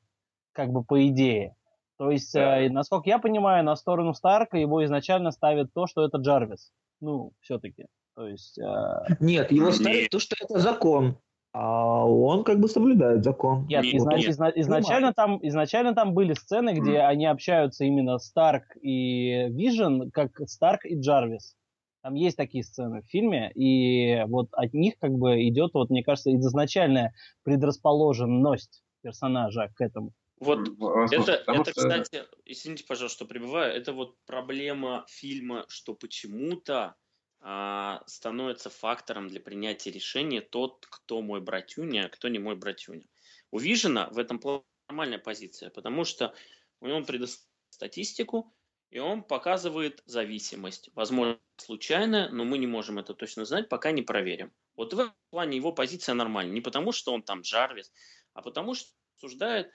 Как 0.53 0.71
бы 0.71 0.85
по 0.85 1.07
идее. 1.09 1.57
То 2.01 2.11
есть, 2.11 2.33
да. 2.33 2.63
э, 2.63 2.71
насколько 2.71 3.11
я 3.11 3.19
понимаю, 3.19 3.63
на 3.63 3.77
сторону 3.77 4.15
Старка 4.15 4.57
его 4.57 4.83
изначально 4.87 5.33
ставят 5.33 5.75
то, 5.75 5.87
что 5.87 6.03
это 6.03 6.17
Джарвис. 6.17 6.73
Ну, 7.03 7.35
все-таки. 7.41 7.85
То 8.17 8.27
есть... 8.27 8.59
Э... 8.59 9.05
Нет, 9.21 9.53
его 9.53 9.71
ставят 9.71 10.09
то, 10.09 10.19
что 10.19 10.35
это 10.41 10.59
закон. 10.61 11.19
А 11.53 12.07
он 12.07 12.43
как 12.45 12.59
бы 12.59 12.69
соблюдает 12.69 13.23
закон. 13.23 13.67
Нет, 13.67 13.83
нет, 13.85 13.97
изна- 13.97 14.17
нет. 14.17 14.31
Изна- 14.31 14.53
изначально, 14.55 15.13
там, 15.13 15.41
изначально 15.43 15.95
там 15.95 16.15
были 16.15 16.33
сцены, 16.33 16.71
где 16.71 16.93
mm. 16.93 17.07
они 17.07 17.27
общаются 17.27 17.85
именно 17.85 18.17
Старк 18.17 18.65
и 18.81 19.49
Вижен, 19.51 20.11
как 20.11 20.31
Старк 20.47 20.87
и 20.87 20.99
Джарвис. 20.99 21.55
Там 22.03 22.15
есть 22.15 22.39
такие 22.39 22.65
сцены 22.65 23.03
в 23.03 23.11
фильме, 23.11 23.53
и 23.55 24.25
вот 24.27 24.49
от 24.53 24.73
них 24.73 24.95
как 24.99 25.13
бы 25.13 25.47
идет, 25.47 25.75
вот 25.75 25.91
мне 25.91 26.03
кажется, 26.03 26.35
изначальная 26.35 27.13
предрасположенность 27.45 28.83
персонажа 29.03 29.69
к 29.77 29.83
этому. 29.83 30.13
Вот 30.41 30.69
это, 31.13 31.45
это, 31.47 31.73
кстати, 31.73 32.25
извините, 32.47 32.85
пожалуйста, 32.85 33.17
что 33.17 33.27
прибываю, 33.27 33.75
это 33.75 33.93
вот 33.93 34.17
проблема 34.25 35.05
фильма, 35.07 35.67
что 35.69 35.95
почему-то 35.95 36.97
а, 37.41 38.03
становится 38.07 38.71
фактором 38.71 39.29
для 39.29 39.41
принятия 39.41 39.91
решения 39.91 40.41
тот, 40.41 40.87
кто 40.91 41.21
мой 41.21 41.43
братюня, 41.43 42.07
а 42.07 42.09
кто 42.09 42.29
не 42.29 42.39
мой 42.39 42.57
братюня. 42.57 43.07
У 43.51 43.59
Вижена 43.59 44.09
в 44.11 44.19
этом 44.19 44.39
плане 44.39 44.65
нормальная 44.89 45.19
позиция, 45.19 45.69
потому 45.69 46.05
что 46.05 46.35
он 46.81 47.05
предоставляет 47.05 47.51
статистику, 47.69 48.53
и 48.91 48.99
он 48.99 49.23
показывает 49.23 50.03
зависимость. 50.05 50.91
Возможно, 50.95 51.39
случайная, 51.57 52.29
но 52.31 52.45
мы 52.45 52.59
не 52.59 52.67
можем 52.67 52.99
это 52.99 53.15
точно 53.15 53.45
знать, 53.45 53.69
пока 53.69 53.93
не 53.93 54.03
проверим. 54.03 54.53
Вот 54.75 54.93
в 54.93 54.99
этом 54.99 55.15
плане 55.31 55.57
его 55.57 55.73
позиция 55.73 56.15
нормальная. 56.15 56.55
Не 56.55 56.61
потому, 56.61 56.93
что 56.93 57.13
он 57.13 57.23
там 57.23 57.43
Джарвис, 57.43 57.93
а 58.33 58.43
потому, 58.43 58.75
что 58.75 58.91
обсуждает 59.15 59.71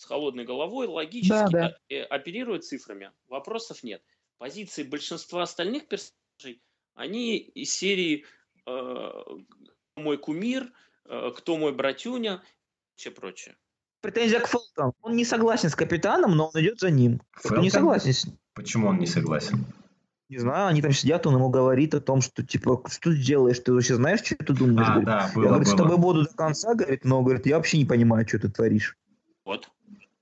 с 0.00 0.06
холодной 0.06 0.44
головой, 0.44 0.86
логически 0.86 1.28
да, 1.28 1.48
да. 1.50 1.76
Э, 1.90 2.04
оперирует 2.04 2.64
цифрами. 2.64 3.12
Вопросов 3.28 3.82
нет. 3.82 4.02
Позиции 4.38 4.82
большинства 4.82 5.42
остальных 5.42 5.88
персонажей, 5.88 6.62
они 6.94 7.36
из 7.36 7.74
серии 7.74 8.24
э, 8.66 9.10
«Мой 9.96 10.16
кумир», 10.16 10.72
э, 11.04 11.32
«Кто 11.36 11.58
мой 11.58 11.74
братюня» 11.74 12.42
и 12.94 12.98
все 12.98 13.10
прочее. 13.10 13.56
Претензия 14.00 14.40
к 14.40 14.48
Фелтону. 14.48 14.94
Он 15.02 15.14
не 15.14 15.26
согласен 15.26 15.68
с 15.68 15.74
капитаном, 15.74 16.34
но 16.34 16.46
он 16.46 16.62
идет 16.62 16.80
за 16.80 16.90
ним. 16.90 17.20
Фелтон? 17.38 17.60
Не 17.60 17.68
согласен 17.68 18.14
с 18.14 18.26
Почему 18.54 18.88
он 18.88 18.98
не 18.98 19.06
согласен? 19.06 19.66
Не 20.30 20.38
знаю, 20.38 20.68
они 20.68 20.80
там 20.80 20.92
сидят, 20.92 21.26
он 21.26 21.34
ему 21.34 21.50
говорит 21.50 21.94
о 21.94 22.00
том, 22.00 22.22
что, 22.22 22.42
типа, 22.42 22.82
что 22.88 23.10
ты 23.10 23.18
делаешь, 23.18 23.58
ты 23.58 23.74
вообще 23.74 23.96
знаешь, 23.96 24.20
что 24.20 24.36
ты 24.36 24.54
думаешь? 24.54 24.88
А, 24.88 24.92
говорит, 24.92 25.06
да, 25.06 25.30
было, 25.34 25.42
я, 25.42 25.48
говорит, 25.50 25.68
было. 25.68 25.74
с 25.74 25.76
тобой 25.76 25.98
буду 25.98 26.22
до 26.22 26.34
конца, 26.34 26.74
говорит, 26.74 27.04
но, 27.04 27.20
говорит, 27.20 27.44
я 27.44 27.56
вообще 27.56 27.76
не 27.76 27.84
понимаю, 27.84 28.26
что 28.26 28.38
ты 28.38 28.48
творишь. 28.48 28.96
Вот. 29.44 29.68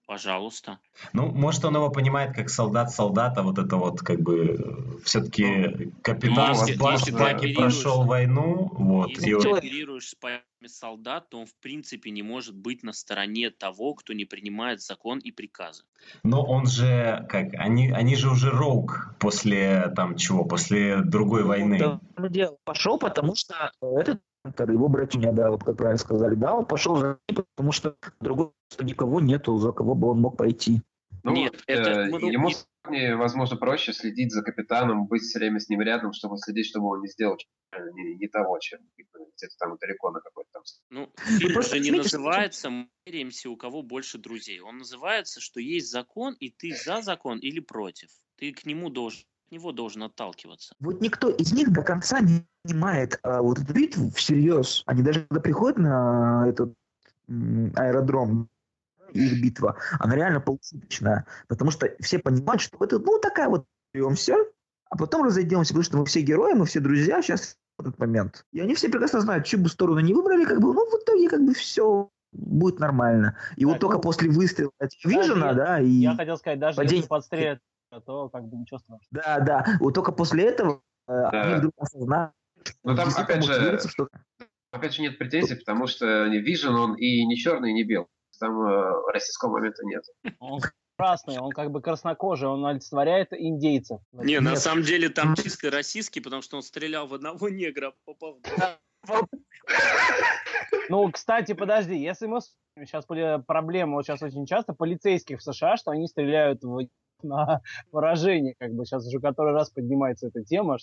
Пожалуйста. 0.09 0.79
Ну, 1.13 1.27
может, 1.33 1.67
он 1.67 1.75
его 1.77 1.91
понимает 1.91 2.35
как 2.35 2.49
солдат 2.49 2.91
солдата, 2.91 3.43
вот 3.43 3.59
это 3.59 3.77
вот 3.77 4.01
как 4.01 4.21
бы 4.21 4.99
все-таки 5.05 5.45
ну, 5.45 5.93
капитан 6.03 6.53
если, 6.53 6.73
если 6.93 7.11
Баки 7.11 7.53
прошел 7.53 8.05
войну, 8.05 8.71
вот. 8.73 9.11
Если 9.11 9.37
и 9.37 9.39
ты 9.39 9.51
оперируешь 9.51 10.09
с 10.09 10.15
полями 10.15 10.43
солдат, 10.65 11.29
то 11.29 11.41
он 11.41 11.45
в 11.45 11.55
принципе 11.57 12.11
не 12.11 12.23
может 12.23 12.57
быть 12.57 12.83
на 12.83 12.95
стороне 12.95 13.51
того, 13.51 13.93
кто 13.93 14.15
не 14.15 14.25
принимает 14.25 14.81
закон 14.81 15.19
и 15.19 15.31
приказы. 15.31 15.85
Но 16.23 16.43
он 16.43 16.67
же, 16.67 17.27
как, 17.29 17.53
они, 17.59 17.91
они 17.91 18.17
же 18.17 18.31
уже 18.31 18.49
роук 18.49 19.15
после 19.21 19.93
там 19.95 20.17
чего, 20.17 20.47
после 20.47 21.03
другой 21.03 21.43
ну, 21.43 21.49
войны. 21.49 22.01
Да, 22.17 22.51
пошел, 22.65 22.99
потому 22.99 23.35
что 23.35 23.73
этот 23.83 24.23
его 24.45 24.89
братья, 24.89 25.33
да, 25.33 25.51
вот 25.51 25.65
как 25.65 25.77
правильно 25.77 25.99
сказали, 25.99 26.35
да, 26.35 26.55
он 26.55 26.65
пошел 26.65 26.97
за 26.97 27.19
ним, 27.29 27.45
потому 27.57 27.73
что 27.73 27.97
другого 28.21 28.53
никого 28.81 29.21
нету, 29.21 29.59
за 29.59 29.73
кого 29.73 29.95
бы 29.95 30.09
он 30.09 30.21
мог 30.21 30.37
пойти. 30.37 30.83
Ну, 31.25 31.33
Нет, 31.33 31.63
это... 31.67 31.91
Э, 31.91 32.09
ему, 32.09 32.51
не... 32.89 33.17
возможно, 33.17 33.57
проще 33.57 33.93
следить 33.93 34.33
за 34.33 34.43
капитаном, 34.43 35.07
быть 35.07 35.23
все 35.23 35.39
время 35.39 35.59
с 35.59 35.69
ним 35.69 35.81
рядом, 35.81 36.13
чтобы 36.13 36.39
следить, 36.39 36.67
чтобы 36.67 36.87
он 36.89 37.01
не 37.01 37.09
сделал 37.09 37.37
не, 37.95 38.15
не 38.15 38.29
того, 38.29 38.59
чем 38.61 38.81
где-то 38.97 39.55
там 39.59 39.77
далеко 39.79 40.11
на 40.11 40.21
какой-то 40.21 40.51
там... 40.53 40.63
Ну, 40.91 41.13
фильм 41.39 41.63
же 41.63 41.81
не 41.81 41.91
называется 41.91 42.71
«Мы 42.71 42.89
меряемся, 43.07 43.51
у 43.51 43.57
кого 43.57 43.83
больше 43.83 44.19
друзей». 44.19 44.61
Он 44.61 44.79
называется, 44.79 45.41
что 45.41 45.61
есть 45.61 45.91
закон, 45.91 46.35
и 46.35 46.51
ты 46.51 46.75
за 46.75 47.03
закон 47.03 47.39
или 47.39 47.61
против. 47.61 48.09
Ты 48.37 48.53
к 48.53 48.65
нему 48.65 48.89
должен 48.89 49.25
него 49.51 49.73
должен 49.73 50.03
отталкиваться. 50.03 50.75
Вот 50.81 51.01
никто 51.01 51.31
из 51.31 51.53
них 51.53 51.73
до 51.73 51.83
конца 51.83 52.21
не 52.21 52.45
понимает 52.69 53.19
а, 53.23 53.41
вот 53.43 53.59
эту 53.59 53.73
битву 53.73 54.11
всерьез. 54.11 54.83
Они 54.87 55.03
даже 55.03 55.25
когда 55.25 55.41
приходят 55.41 55.79
на 55.79 56.47
этот 56.49 56.75
аэродром, 57.29 58.49
их 59.13 59.43
битва, 59.43 59.77
она 59.99 60.15
реально 60.15 60.41
полушуточная. 60.41 61.27
Потому 61.47 61.71
что 61.71 61.91
все 62.01 62.19
понимают, 62.19 62.61
что 62.61 62.83
это, 62.85 62.99
ну, 62.99 63.19
такая 63.19 63.49
вот, 63.49 63.65
все, 64.15 64.47
а 64.91 64.97
потом 64.97 65.25
разойдемся, 65.25 65.73
потому 65.73 65.85
что 65.85 65.97
мы 65.99 66.05
все 66.05 66.21
герои, 66.21 66.53
мы 66.53 66.67
все 66.67 66.81
друзья, 66.81 67.23
сейчас 67.23 67.57
в 67.79 67.83
этот 67.83 67.99
момент. 67.99 68.45
И 68.53 68.61
они 68.61 68.75
все 68.75 68.89
прекрасно 68.89 69.21
знают, 69.21 69.47
чью 69.47 69.61
бы 69.61 69.69
сторону 69.69 70.01
не 70.01 70.13
выбрали, 70.13 70.45
как 70.45 70.61
бы, 70.61 70.75
ну, 70.75 70.85
в 70.91 71.03
итоге, 71.03 71.29
как 71.29 71.45
бы, 71.45 71.55
все 71.55 72.11
будет 72.33 72.79
нормально. 72.79 73.37
И 73.57 73.63
так, 73.63 73.71
вот 73.71 73.81
только 73.81 73.97
ну, 73.97 74.03
после 74.03 74.31
выстрела 74.31 74.71
Вижена, 75.05 75.55
да, 75.55 75.81
и... 75.81 75.89
Я 75.89 76.15
хотел 76.15 76.37
сказать, 76.37 76.59
даже 76.59 76.77
падение... 76.77 76.97
если 76.99 77.09
подстрелят 77.09 77.61
то 78.05 78.29
как 78.29 78.45
бы 78.45 78.57
ничего 78.59 78.79
страшного. 78.79 79.09
Да, 79.11 79.41
да. 79.41 79.67
Вот 79.81 79.95
только 79.95 80.13
после 80.13 80.45
этого 80.45 80.83
э, 81.07 81.31
да. 81.33 81.43
они 81.43 81.55
вдруг 81.55 81.73
осознали, 81.79 82.33
ну 82.85 82.97
там 82.97 83.09
опять 83.17 83.45
же, 83.45 83.79
что... 83.89 84.09
опять 84.71 84.95
же 84.95 85.03
нет 85.03 85.19
претензий, 85.19 85.57
потому 85.57 85.87
что 85.87 86.29
не 86.29 86.41
Vision, 86.41 86.75
он 86.75 86.95
и 86.95 87.25
не 87.27 87.37
черный, 87.37 87.71
и 87.71 87.75
не 87.75 87.85
белый. 87.85 88.09
Там 88.39 88.61
э, 88.61 89.13
российского 89.13 89.53
момента 89.53 89.83
нет. 89.85 90.05
Он 90.39 90.61
красный, 90.97 91.39
он 91.39 91.51
как 91.51 91.71
бы 91.71 91.81
краснокожий, 91.81 92.49
он 92.49 92.65
олицетворяет 92.67 93.33
индейцев. 93.33 94.01
Не, 94.13 94.35
нет. 94.35 94.43
на 94.43 94.57
самом 94.57 94.83
деле 94.83 95.09
там 95.09 95.35
чисто 95.35 95.71
российский, 95.71 96.21
потому 96.21 96.43
что 96.43 96.57
он 96.57 96.63
стрелял 96.63 97.07
в 97.07 97.15
одного 97.15 97.49
негра, 97.49 97.95
попав 98.05 98.37
ну, 100.89 101.11
кстати, 101.13 101.53
подожди, 101.53 101.97
если 101.97 102.27
мы 102.27 102.41
сейчас 102.81 103.07
проблема 103.47 103.95
вот 103.95 104.05
сейчас 104.05 104.23
очень 104.23 104.45
часто 104.45 104.73
полицейских 104.73 105.39
в 105.39 105.43
США, 105.43 105.77
что 105.77 105.93
они 105.93 106.09
стреляют 106.09 106.63
в 106.63 106.89
на 107.23 107.63
поражение, 107.91 108.55
как 108.59 108.73
бы 108.73 108.85
сейчас 108.85 109.07
уже 109.07 109.21
который 109.21 109.53
раз 109.53 109.71
поднимается 109.71 110.29
эта 110.29 110.45
тема, 110.45 110.79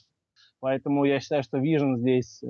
поэтому 0.60 1.06
я 1.06 1.20
считаю, 1.20 1.44
что 1.44 1.58
Vision 1.58 1.98
здесь 1.98 2.44
э, 2.44 2.48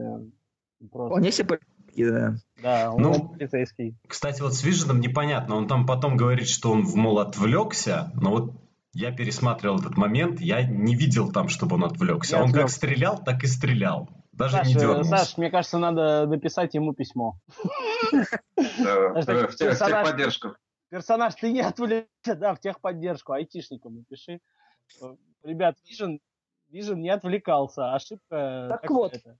просто... 0.91 1.13
Он 1.13 1.31
себе 1.31 1.59
да. 1.97 2.35
Да, 2.61 2.91
он 2.91 3.01
ну, 3.01 3.29
полицейский. 3.29 3.95
Кстати, 4.07 4.41
вот 4.41 4.53
с 4.53 4.63
Виженом 4.63 4.99
непонятно, 4.99 5.55
он 5.55 5.67
там 5.67 5.85
потом 5.85 6.17
говорит, 6.17 6.47
что 6.47 6.71
он, 6.71 6.83
мол, 6.83 7.19
отвлекся, 7.19 8.11
но 8.15 8.31
вот 8.31 8.53
я 8.93 9.11
пересматривал 9.11 9.79
этот 9.79 9.97
момент, 9.97 10.39
я 10.39 10.63
не 10.63 10.95
видел 10.95 11.31
там, 11.31 11.49
чтобы 11.49 11.75
он 11.75 11.85
отвлекся. 11.85 12.37
Я 12.37 12.43
он 12.43 12.49
отвлекся. 12.49 12.67
как 12.67 12.89
стрелял, 12.89 13.23
так 13.23 13.43
и 13.43 13.47
стрелял. 13.47 14.09
Даже 14.31 14.57
Саш, 14.57 14.67
не 14.67 14.73
дернулся. 14.73 15.09
Саш, 15.17 15.37
мне 15.37 15.49
кажется, 15.49 15.77
надо 15.77 16.27
написать 16.27 16.73
ему 16.73 16.93
письмо. 16.93 17.39
В 18.57 19.55
техподдержку. 19.57 20.55
Персонаж, 20.89 21.35
ты 21.35 21.51
не 21.51 21.61
отвлекся, 21.61 22.35
да, 22.35 22.53
в 22.53 22.59
техподдержку, 22.59 23.33
айтишникам 23.33 23.95
напиши. 23.95 24.39
Ребят, 25.43 25.75
Vision, 25.83 26.19
Vision 26.75 26.95
не 26.95 27.09
отвлекался, 27.09 27.93
ошибка. 27.93 28.79
Так 28.81 28.89
вот, 28.89 29.13
это. 29.13 29.37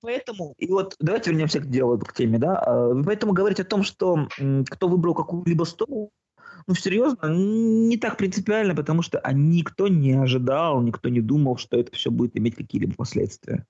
поэтому, 0.00 0.54
и 0.58 0.66
вот 0.68 0.96
давайте 0.98 1.30
вернемся 1.30 1.60
к 1.60 1.68
делу, 1.68 1.98
к 1.98 2.12
теме, 2.14 2.38
да, 2.38 2.58
а, 2.58 3.02
поэтому 3.04 3.32
говорить 3.32 3.60
о 3.60 3.64
том, 3.64 3.82
что 3.82 4.28
кто 4.70 4.88
выбрал 4.88 5.14
какую-либо 5.14 5.64
сторону, 5.64 6.10
ну, 6.66 6.74
серьезно, 6.74 7.26
не 7.26 7.96
так 7.96 8.16
принципиально, 8.16 8.74
потому 8.74 9.02
что 9.02 9.18
а 9.18 9.32
никто 9.32 9.88
не 9.88 10.12
ожидал, 10.12 10.80
никто 10.80 11.08
не 11.08 11.20
думал, 11.20 11.56
что 11.56 11.78
это 11.78 11.94
все 11.94 12.10
будет 12.10 12.36
иметь 12.36 12.54
какие-либо 12.54 12.94
последствия. 12.94 13.66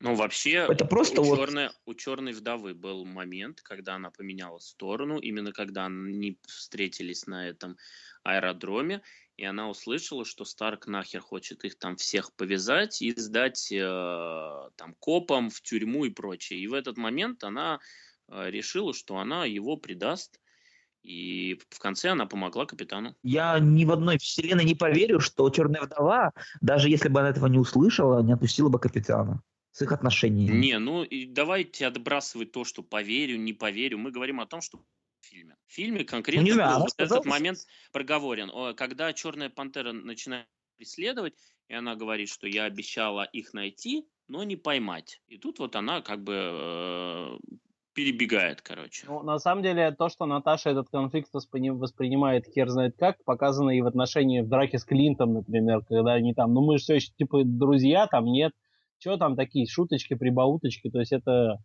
Ну, 0.00 0.16
вообще, 0.16 0.66
это 0.68 0.84
просто 0.84 1.20
у, 1.20 1.24
вот... 1.24 1.38
черной, 1.38 1.68
у 1.86 1.94
черной 1.94 2.32
вдовы 2.32 2.74
был 2.74 3.04
момент, 3.04 3.60
когда 3.60 3.94
она 3.94 4.10
поменяла 4.10 4.58
сторону, 4.58 5.18
именно 5.18 5.52
когда 5.52 5.86
они 5.86 6.40
встретились 6.44 7.28
на 7.28 7.48
этом 7.48 7.76
аэродроме, 8.24 9.02
и 9.36 9.44
она 9.44 9.68
услышала, 9.68 10.24
что 10.24 10.44
Старк 10.44 10.86
нахер 10.86 11.20
хочет 11.20 11.64
их 11.64 11.78
там 11.78 11.96
всех 11.96 12.32
повязать 12.34 13.00
и 13.02 13.12
сдать 13.16 13.72
э, 13.72 14.70
там 14.76 14.94
копам 14.98 15.50
в 15.50 15.60
тюрьму 15.62 16.04
и 16.04 16.10
прочее. 16.10 16.60
И 16.60 16.66
в 16.68 16.74
этот 16.74 16.96
момент 16.96 17.42
она 17.44 17.80
э, 18.28 18.50
решила, 18.50 18.92
что 18.92 19.18
она 19.18 19.44
его 19.44 19.76
предаст, 19.76 20.38
и 21.02 21.58
в 21.70 21.78
конце 21.78 22.10
она 22.10 22.26
помогла 22.26 22.66
капитану. 22.66 23.16
Я 23.22 23.58
ни 23.58 23.84
в 23.84 23.90
одной 23.90 24.18
вселенной 24.18 24.64
не 24.64 24.74
поверю, 24.74 25.18
что 25.18 25.48
черная 25.50 25.82
вдова, 25.82 26.32
даже 26.60 26.88
если 26.88 27.08
бы 27.08 27.20
она 27.20 27.30
этого 27.30 27.46
не 27.46 27.58
услышала, 27.58 28.22
не 28.22 28.32
отпустила 28.32 28.68
бы 28.68 28.78
капитана 28.78 29.42
с 29.72 29.82
их 29.82 29.90
отношениями. 29.90 30.56
Не, 30.56 30.78
ну 30.78 31.02
и 31.02 31.26
давайте 31.26 31.86
отбрасывать 31.86 32.52
то, 32.52 32.64
что 32.64 32.82
поверю, 32.82 33.38
не 33.38 33.54
поверю. 33.54 33.98
Мы 33.98 34.12
говорим 34.12 34.40
о 34.40 34.46
том, 34.46 34.60
что 34.60 34.84
фильме. 35.24 35.56
В 35.66 35.72
фильме 35.72 36.04
конкретно 36.04 36.44
не 36.44 36.52
знаю, 36.52 36.80
вот 36.80 36.94
этот 36.96 37.24
момент 37.24 37.58
проговорен. 37.92 38.74
Когда 38.74 39.12
Черная 39.12 39.50
Пантера 39.50 39.92
начинает 39.92 40.46
преследовать, 40.76 41.34
и 41.68 41.74
она 41.74 41.96
говорит, 41.96 42.28
что 42.28 42.46
я 42.46 42.64
обещала 42.64 43.24
их 43.24 43.54
найти, 43.54 44.06
но 44.28 44.44
не 44.44 44.56
поймать. 44.56 45.20
И 45.28 45.38
тут 45.38 45.58
вот 45.58 45.76
она 45.76 46.00
как 46.00 46.22
бы 46.22 46.34
э, 46.34 47.38
перебегает, 47.94 48.62
короче. 48.62 49.06
Ну, 49.06 49.22
на 49.22 49.38
самом 49.38 49.62
деле, 49.62 49.92
то, 49.92 50.08
что 50.08 50.26
Наташа 50.26 50.70
этот 50.70 50.88
конфликт 50.88 51.30
воспринимает 51.32 52.46
хер 52.46 52.68
знает 52.68 52.96
как, 52.98 53.22
показано 53.24 53.70
и 53.70 53.80
в 53.80 53.86
отношении 53.86 54.40
в 54.40 54.48
драке 54.48 54.78
с 54.78 54.84
Клинтом, 54.84 55.34
например, 55.34 55.84
когда 55.88 56.14
они 56.14 56.34
там, 56.34 56.54
ну 56.54 56.64
мы 56.64 56.78
же 56.78 56.84
все 56.84 56.94
еще 56.94 57.12
типа 57.16 57.42
друзья, 57.44 58.06
там 58.06 58.24
нет, 58.24 58.52
что 58.98 59.16
там 59.16 59.36
такие 59.36 59.66
шуточки, 59.66 60.14
прибауточки, 60.14 60.90
то 60.90 61.00
есть 61.00 61.12
это 61.12 61.58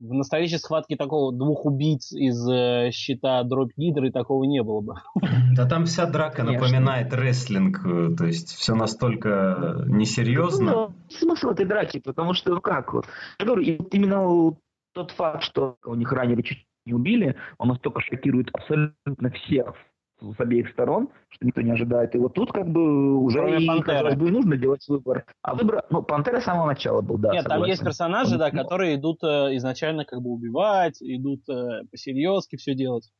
в 0.00 0.14
настоящей 0.14 0.58
схватке 0.58 0.96
такого 0.96 1.32
двух 1.32 1.66
убийц 1.66 2.12
из 2.12 2.48
э, 2.48 2.90
щита 2.90 3.42
дробь 3.44 3.72
гидры 3.76 4.10
такого 4.10 4.44
не 4.44 4.62
было 4.62 4.80
бы. 4.80 4.94
Да 5.54 5.66
там 5.66 5.84
вся 5.84 6.06
драка 6.06 6.38
Конечно. 6.38 6.66
напоминает 6.66 7.12
рестлинг, 7.12 7.84
э, 7.84 8.16
то 8.16 8.24
есть 8.24 8.48
все 8.48 8.74
настолько 8.74 9.84
несерьезно. 9.86 10.72
Ну, 10.72 10.94
смысл 11.10 11.50
этой 11.50 11.66
драки, 11.66 12.00
потому 12.00 12.32
что 12.32 12.54
ну 12.54 12.60
как 12.60 12.94
вот, 12.94 13.06
я 13.38 13.46
говорю, 13.46 13.62
именно 13.62 14.56
тот 14.94 15.10
факт, 15.12 15.42
что 15.42 15.76
у 15.84 15.94
них 15.94 16.10
ранее 16.12 16.42
чуть 16.42 16.66
не 16.86 16.94
убили, 16.94 17.36
он 17.58 17.68
настолько 17.68 18.00
шокирует 18.00 18.48
абсолютно 18.52 19.30
всех 19.30 19.74
с 20.20 20.40
обеих 20.40 20.68
сторон, 20.70 21.08
что 21.28 21.46
никто 21.46 21.60
не 21.62 21.70
ожидает. 21.70 22.14
И 22.14 22.18
вот 22.18 22.34
тут 22.34 22.52
как 22.52 22.68
бы 22.68 23.16
уже 23.16 23.38
Кроме 23.38 23.78
и, 23.78 23.82
казалось 23.82 24.16
бы, 24.16 24.30
нужно 24.30 24.56
делать 24.56 24.86
выбор. 24.88 25.24
А 25.42 25.54
выбор, 25.54 25.84
ну, 25.90 26.02
Пантера 26.02 26.40
с 26.40 26.44
самого 26.44 26.66
начала 26.66 27.00
был, 27.00 27.18
да. 27.18 27.32
Нет, 27.32 27.42
согласен. 27.42 27.62
там 27.62 27.70
есть 27.70 27.82
персонажи, 27.82 28.38
да, 28.38 28.50
которые 28.50 28.96
идут 28.96 29.22
э, 29.22 29.56
изначально 29.56 30.04
как 30.04 30.20
бы 30.20 30.30
убивать, 30.30 31.00
идут 31.00 31.48
э, 31.48 31.84
по-серьезки 31.90 32.56
все 32.56 32.74
делать. 32.74 33.10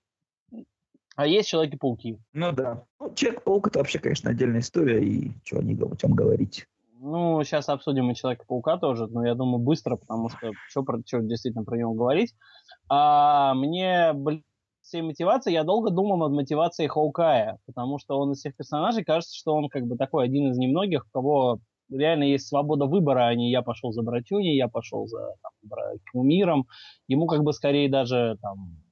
А 1.17 1.27
есть 1.27 1.49
Человеки-пауки. 1.49 2.19
Ну 2.33 2.53
да. 2.53 2.85
Ну, 2.99 3.13
Человек-паук 3.15 3.69
это 3.69 3.81
вообще, 3.81 3.99
конечно, 3.99 4.31
отдельная 4.31 4.61
история, 4.61 5.05
и 5.05 5.33
что 5.45 5.59
о, 5.59 5.61
о 5.61 5.97
чем 5.97 6.13
говорить. 6.13 6.67
Ну, 7.03 7.43
сейчас 7.45 7.69
обсудим 7.69 8.11
и 8.11 8.15
Человека-паука 8.15 8.79
тоже, 8.79 9.07
но 9.07 9.27
я 9.27 9.35
думаю 9.35 9.59
быстро, 9.59 9.97
потому 9.97 10.29
что 10.29 10.53
что, 10.69 10.83
про, 10.83 11.01
что 11.05 11.21
действительно 11.21 11.65
про 11.65 11.77
него 11.77 11.95
говорить. 11.95 12.35
А, 12.89 13.55
мне, 13.55 14.13
блин, 14.15 14.45
всей 14.91 15.03
мотивации, 15.03 15.53
я 15.53 15.63
долго 15.63 15.91
думал 15.91 16.19
над 16.19 16.33
мотивацией 16.33 16.89
Хоукая, 16.89 17.59
потому 17.67 17.99
что 17.99 18.19
он 18.19 18.33
из 18.33 18.39
всех 18.39 18.57
персонажей 18.57 19.05
кажется, 19.05 19.37
что 19.37 19.55
он 19.55 19.69
как 19.69 19.87
бы 19.87 19.97
такой 19.97 20.25
один 20.25 20.51
из 20.51 20.59
немногих, 20.59 21.07
у 21.07 21.11
кого 21.13 21.61
реально 21.91 22.25
есть 22.25 22.49
свобода 22.49 22.87
выбора, 22.87 23.27
а 23.29 23.35
не 23.35 23.51
я 23.51 23.63
пошел 23.63 23.93
за 23.93 24.03
братюней, 24.03 24.57
я 24.57 24.69
пошел 24.69 25.07
за 25.07 25.35
там, 25.43 25.53
кумиром. 26.13 26.67
Ему 27.09 27.27
как 27.27 27.43
бы 27.43 27.53
скорее 27.53 27.89
даже 27.89 28.37
там 28.43 28.83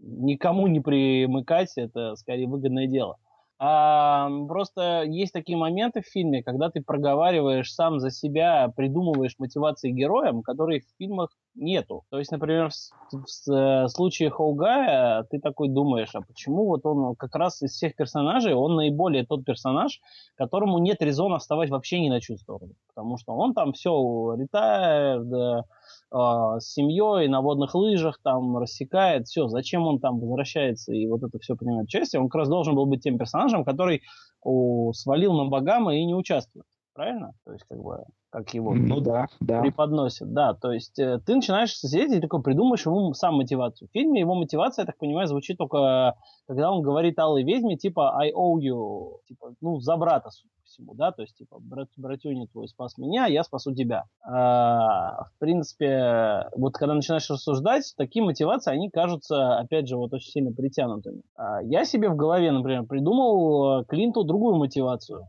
никому 0.00 0.66
не 0.66 0.80
примыкать, 0.80 1.72
это 1.76 2.16
скорее 2.16 2.48
выгодное 2.48 2.86
дело. 2.86 3.16
А, 3.60 4.30
просто 4.46 5.02
есть 5.02 5.32
такие 5.32 5.58
моменты 5.58 6.00
в 6.00 6.06
фильме, 6.06 6.44
когда 6.44 6.70
ты 6.70 6.80
проговариваешь 6.80 7.72
сам 7.72 7.98
за 7.98 8.10
себя, 8.10 8.72
придумываешь 8.76 9.34
мотивации 9.38 9.90
героям, 9.90 10.42
которые 10.42 10.80
в 10.80 10.84
фильмах 10.96 11.30
нету. 11.56 12.04
То 12.10 12.18
есть, 12.18 12.30
например, 12.30 12.70
в, 12.70 13.16
в, 13.16 13.24
в 13.46 13.88
случае 13.88 14.30
Хоугая 14.30 15.24
ты 15.24 15.40
такой 15.40 15.68
думаешь, 15.68 16.14
а 16.14 16.20
почему 16.20 16.66
вот 16.66 16.86
он 16.86 17.16
как 17.16 17.34
раз 17.34 17.60
из 17.62 17.72
всех 17.72 17.96
персонажей, 17.96 18.54
он 18.54 18.76
наиболее 18.76 19.26
тот 19.26 19.44
персонаж, 19.44 20.00
которому 20.36 20.78
нет 20.78 21.02
резона 21.02 21.38
вставать 21.38 21.70
вообще 21.70 21.98
ни 21.98 22.08
на 22.08 22.20
чью 22.20 22.36
сторону. 22.38 22.74
Потому 22.94 23.18
что 23.18 23.32
он 23.32 23.54
там 23.54 23.72
все 23.72 24.36
ретайр, 24.38 25.24
да, 25.24 25.64
с 26.10 26.72
семьей 26.72 27.28
на 27.28 27.40
водных 27.40 27.74
лыжах 27.74 28.18
там 28.22 28.56
рассекает, 28.56 29.26
все, 29.26 29.48
зачем 29.48 29.86
он 29.86 30.00
там 30.00 30.20
возвращается 30.20 30.92
и 30.92 31.06
вот 31.06 31.22
это 31.22 31.38
все 31.38 31.54
принимает 31.56 31.84
участие, 31.84 32.20
он 32.20 32.28
как 32.28 32.40
раз 32.40 32.48
должен 32.48 32.74
был 32.74 32.86
быть 32.86 33.02
тем 33.02 33.18
персонажем, 33.18 33.64
который 33.64 34.02
о, 34.42 34.92
свалил 34.92 35.34
на 35.34 35.46
Багама 35.46 35.94
и 35.94 36.04
не 36.04 36.14
участвует 36.14 36.64
правильно? 36.98 37.32
То 37.44 37.52
есть, 37.52 37.64
как 37.68 37.78
бы, 37.78 38.04
как 38.30 38.52
его 38.54 38.74
ну, 38.74 39.00
да, 39.00 39.26
да. 39.40 39.62
преподносят. 39.62 40.32
Да, 40.32 40.54
то 40.54 40.72
есть 40.72 40.98
э, 40.98 41.18
ты 41.24 41.34
начинаешь 41.34 41.76
сидеть 41.76 42.12
и 42.12 42.20
такой 42.20 42.42
придумаешь 42.42 42.84
ему 42.84 43.12
сам 43.14 43.36
мотивацию. 43.36 43.88
В 43.88 43.92
фильме 43.92 44.20
его 44.20 44.34
мотивация, 44.34 44.82
я 44.82 44.86
так 44.86 44.98
понимаю, 44.98 45.26
звучит 45.26 45.58
только, 45.58 46.14
когда 46.46 46.70
он 46.70 46.82
говорит 46.82 47.18
Аллой 47.18 47.44
ведьме, 47.44 47.76
типа, 47.76 48.18
I 48.18 48.32
owe 48.32 48.58
you, 48.58 49.18
типа, 49.26 49.54
ну, 49.60 49.80
за 49.80 49.96
брата, 49.96 50.30
всему, 50.64 50.94
да, 50.94 51.12
то 51.12 51.22
есть, 51.22 51.36
типа, 51.36 51.58
брат, 51.60 51.88
братюня 51.96 52.46
твой 52.46 52.68
спас 52.68 52.98
меня, 52.98 53.26
я 53.26 53.42
спасу 53.42 53.74
тебя. 53.74 54.04
А, 54.22 55.24
в 55.24 55.38
принципе, 55.38 56.48
вот 56.54 56.74
когда 56.74 56.94
начинаешь 56.94 57.28
рассуждать, 57.30 57.94
такие 57.96 58.24
мотивации, 58.24 58.72
они 58.72 58.90
кажутся, 58.90 59.58
опять 59.58 59.88
же, 59.88 59.96
вот 59.96 60.12
очень 60.12 60.30
сильно 60.30 60.52
притянутыми. 60.52 61.22
А, 61.36 61.62
я 61.62 61.84
себе 61.84 62.10
в 62.10 62.16
голове, 62.16 62.52
например, 62.52 62.84
придумал 62.84 63.80
э, 63.80 63.84
Клинту 63.86 64.24
другую 64.24 64.56
мотивацию 64.56 65.28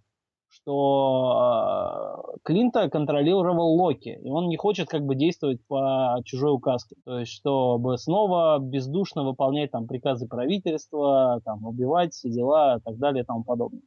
что 0.69 2.21
э, 2.35 2.37
Клинта 2.43 2.89
контролировал 2.89 3.73
Локи, 3.75 4.19
и 4.23 4.29
он 4.29 4.49
не 4.49 4.57
хочет 4.57 4.87
как 4.87 5.03
бы 5.03 5.15
действовать 5.15 5.59
по 5.67 6.21
чужой 6.25 6.53
указке. 6.53 6.95
То 7.05 7.19
есть, 7.19 7.31
чтобы 7.31 7.97
снова 7.97 8.59
бездушно 8.59 9.23
выполнять 9.23 9.71
там 9.71 9.87
приказы 9.87 10.27
правительства, 10.27 11.41
там, 11.43 11.65
убивать 11.65 12.13
все 12.13 12.29
дела 12.29 12.77
и 12.77 12.81
так 12.81 12.97
далее 12.97 13.23
и 13.23 13.25
тому 13.25 13.43
подобное. 13.43 13.81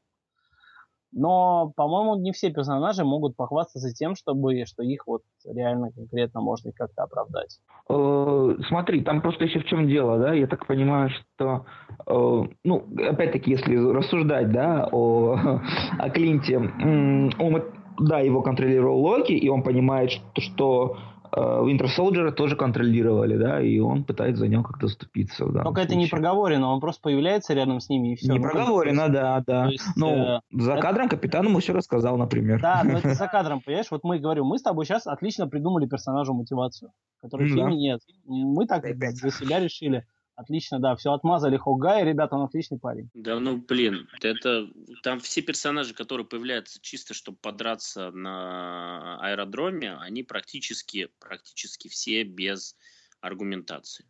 Но, 1.12 1.72
по-моему, 1.76 2.16
не 2.16 2.32
все 2.32 2.50
персонажи 2.50 3.04
могут 3.04 3.36
похвастаться 3.36 3.92
тем, 3.92 4.14
чтобы, 4.16 4.64
что 4.64 4.82
их 4.82 5.06
вот 5.06 5.20
реально 5.44 5.90
конкретно 5.92 6.40
можно 6.40 6.72
как-то 6.72 7.02
оправдать. 7.02 7.58
Э, 7.90 8.56
смотри, 8.68 9.02
там 9.02 9.20
просто 9.20 9.44
еще 9.44 9.60
в 9.60 9.66
чем 9.66 9.86
дело, 9.86 10.18
да? 10.18 10.32
Я 10.32 10.46
так 10.46 10.66
понимаю, 10.66 11.10
что, 11.10 11.66
э, 12.06 12.42
ну, 12.64 12.86
опять-таки, 12.96 13.50
если 13.50 13.76
рассуждать, 13.76 14.52
да, 14.52 14.88
о, 14.90 15.60
о 15.98 16.10
Клинте, 16.10 16.56
он, 16.58 17.62
да, 17.98 18.20
его 18.20 18.40
контролировал 18.40 18.98
Локи, 19.00 19.32
и 19.32 19.48
он 19.50 19.62
понимает, 19.62 20.10
что, 20.10 20.40
что 20.40 20.96
Winter 21.34 21.86
Soldier 21.86 22.30
тоже 22.32 22.56
контролировали, 22.56 23.36
да, 23.36 23.60
и 23.60 23.78
он 23.78 24.04
пытается 24.04 24.40
за 24.40 24.48
него 24.48 24.62
как-то 24.62 24.86
заступиться. 24.86 25.46
Только 25.46 25.80
это 25.80 25.94
не 25.94 26.06
проговорено, 26.06 26.72
он 26.72 26.80
просто 26.80 27.00
появляется 27.02 27.54
рядом 27.54 27.80
с 27.80 27.88
ними 27.88 28.12
и 28.12 28.16
все. 28.16 28.32
Не 28.32 28.38
ну, 28.38 28.50
проговорено, 28.50 29.08
да, 29.08 29.42
да. 29.46 29.66
Есть, 29.66 29.84
ну, 29.96 30.10
э, 30.10 30.40
за 30.50 30.72
это... 30.72 30.82
кадром 30.82 31.08
капитан 31.08 31.46
ему 31.46 31.60
все 31.60 31.72
рассказал, 31.72 32.18
например. 32.18 32.60
Да, 32.60 32.82
но 32.84 32.98
это 32.98 33.14
за 33.14 33.28
кадром, 33.28 33.62
понимаешь? 33.62 33.90
Вот 33.90 34.04
мы 34.04 34.18
говорим, 34.18 34.44
мы 34.44 34.58
с 34.58 34.62
тобой 34.62 34.84
сейчас 34.84 35.06
отлично 35.06 35.48
придумали 35.48 35.86
персонажу 35.86 36.34
мотивацию, 36.34 36.92
которой 37.20 37.48
в 37.48 37.54
фильме 37.54 37.76
нет. 37.76 38.00
Мы 38.26 38.66
так 38.66 38.82
для 38.82 39.30
себя 39.30 39.58
решили. 39.58 40.04
Отлично, 40.42 40.80
да, 40.80 40.96
все 40.96 41.12
отмазали 41.12 41.56
Хогай, 41.56 42.04
ребята, 42.04 42.36
он 42.36 42.44
отличный 42.44 42.78
парень. 42.78 43.08
Да, 43.14 43.38
ну, 43.38 43.56
блин, 43.56 44.08
это 44.20 44.68
там 45.02 45.20
все 45.20 45.42
персонажи, 45.42 45.94
которые 45.94 46.26
появляются 46.26 46.80
чисто, 46.80 47.14
чтобы 47.14 47.38
подраться 47.40 48.10
на 48.10 49.18
аэродроме, 49.20 49.94
они 49.94 50.22
практически, 50.22 51.08
практически 51.20 51.88
все 51.88 52.24
без 52.24 52.76
аргументации. 53.20 54.04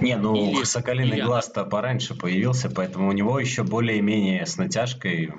Не, 0.00 0.16
ну 0.16 0.34
или, 0.34 0.64
Соколиный 0.64 1.18
или... 1.18 1.24
глаз-то 1.24 1.64
пораньше 1.64 2.14
появился, 2.14 2.70
поэтому 2.70 3.08
у 3.08 3.12
него 3.12 3.40
еще 3.40 3.62
более-менее 3.62 4.44
с 4.46 4.56
натяжкой 4.56 5.32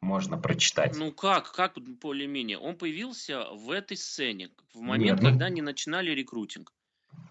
можно 0.00 0.38
прочитать. 0.38 0.96
Ну 0.96 1.12
как, 1.12 1.52
как 1.52 1.78
более-менее? 1.78 2.58
Он 2.58 2.76
появился 2.76 3.44
в 3.52 3.70
этой 3.70 3.96
сцене, 3.96 4.50
в 4.74 4.80
момент, 4.80 5.20
Нет, 5.20 5.22
ну... 5.22 5.30
когда 5.30 5.46
они 5.46 5.62
начинали 5.62 6.10
рекрутинг. 6.10 6.72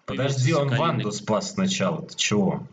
Подожди, 0.06 0.52
он 0.52 0.68
Ванду 0.68 1.12
спас 1.12 1.52
сначала. 1.52 2.06
Ты 2.06 2.16
чего? 2.16 2.66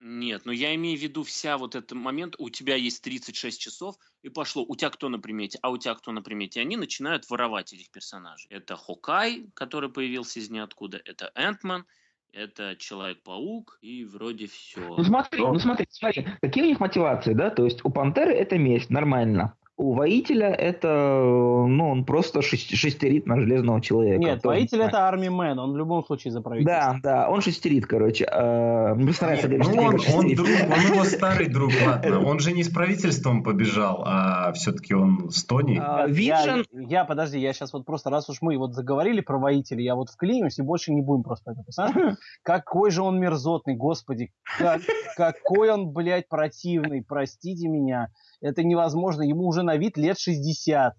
Нет, 0.00 0.46
но 0.46 0.52
я 0.52 0.74
имею 0.74 0.98
в 0.98 1.02
виду 1.02 1.22
вся 1.22 1.58
вот 1.58 1.74
этот 1.74 1.92
момент, 1.92 2.36
у 2.38 2.50
тебя 2.50 2.76
есть 2.76 3.02
36 3.02 3.60
часов, 3.60 3.96
и 4.22 4.28
пошло, 4.28 4.64
у 4.66 4.76
тебя 4.76 4.90
кто 4.90 5.08
на 5.08 5.18
примете, 5.18 5.58
а 5.60 5.70
у 5.70 5.76
тебя 5.76 5.94
кто 5.94 6.12
на 6.12 6.22
примете. 6.22 6.60
И 6.60 6.62
они 6.62 6.76
начинают 6.76 7.28
воровать 7.28 7.72
этих 7.72 7.90
персонажей. 7.90 8.46
Это 8.50 8.76
Хокай, 8.76 9.46
который 9.54 9.90
появился 9.90 10.38
из 10.38 10.50
ниоткуда, 10.50 11.00
это 11.04 11.32
Энтман, 11.34 11.84
это 12.32 12.76
Человек-паук, 12.76 13.78
и 13.80 14.04
вроде 14.04 14.46
все. 14.46 14.80
Ну 14.96 15.02
смотри, 15.02 15.40
ну 15.40 15.58
смотри, 15.58 15.86
смотри, 15.90 16.28
какие 16.40 16.64
у 16.64 16.66
них 16.68 16.80
мотивации, 16.80 17.34
да? 17.34 17.50
То 17.50 17.64
есть 17.64 17.84
у 17.84 17.90
Пантеры 17.90 18.32
это 18.32 18.56
месть, 18.56 18.90
нормально. 18.90 19.54
У 19.78 19.94
воителя 19.94 20.48
это, 20.48 20.88
ну, 20.88 21.90
он 21.90 22.04
просто 22.04 22.42
шестерит 22.42 23.26
на 23.26 23.40
железного 23.40 23.80
человека. 23.80 24.18
Нет, 24.18 24.42
воитель 24.42 24.82
это 24.82 25.06
армий 25.06 25.28
мэн, 25.28 25.56
он 25.56 25.72
в 25.72 25.76
любом 25.76 26.04
случае 26.04 26.32
за 26.32 26.40
правительство. 26.40 26.98
Да, 27.00 27.24
да, 27.24 27.30
он 27.30 27.42
шестерит, 27.42 27.86
короче. 27.86 28.24
А, 28.24 28.96
мне 28.96 29.12
старается 29.12 29.46
говорить, 29.46 29.68
ну, 29.72 29.80
он, 29.80 29.94
он, 29.94 30.34
друг, 30.34 30.48
он 30.48 30.94
его 30.94 31.04
старый 31.04 31.48
друг, 31.48 31.70
ладно. 31.86 32.26
Он 32.26 32.40
же 32.40 32.50
не 32.50 32.64
с 32.64 32.68
правительством 32.68 33.44
побежал, 33.44 34.02
а 34.04 34.52
все-таки 34.54 34.94
он 34.94 35.30
с 35.30 35.44
Тони. 35.44 35.80
А, 35.80 36.08
я, 36.08 36.64
я, 36.72 37.04
подожди, 37.04 37.38
я 37.38 37.52
сейчас 37.52 37.72
вот 37.72 37.86
просто, 37.86 38.10
раз 38.10 38.28
уж 38.28 38.38
мы 38.40 38.58
вот 38.58 38.74
заговорили 38.74 39.20
про 39.20 39.38
воителя, 39.38 39.80
я 39.80 39.94
вот 39.94 40.10
вклинюсь 40.10 40.58
и 40.58 40.62
больше 40.62 40.92
не 40.92 41.02
будем 41.02 41.22
просто 41.22 41.52
это 41.52 41.62
писать. 41.62 41.94
Какой 42.42 42.90
же 42.90 43.02
он 43.02 43.20
мерзотный, 43.20 43.76
господи. 43.76 44.32
Как, 44.58 44.80
какой 45.16 45.70
он, 45.70 45.92
блядь, 45.92 46.28
противный, 46.28 47.04
простите 47.06 47.68
меня 47.68 48.08
это 48.40 48.62
невозможно. 48.62 49.22
Ему 49.22 49.46
уже 49.46 49.62
на 49.68 49.76
вид 49.76 49.98
лет 49.98 50.18
60. 50.18 50.94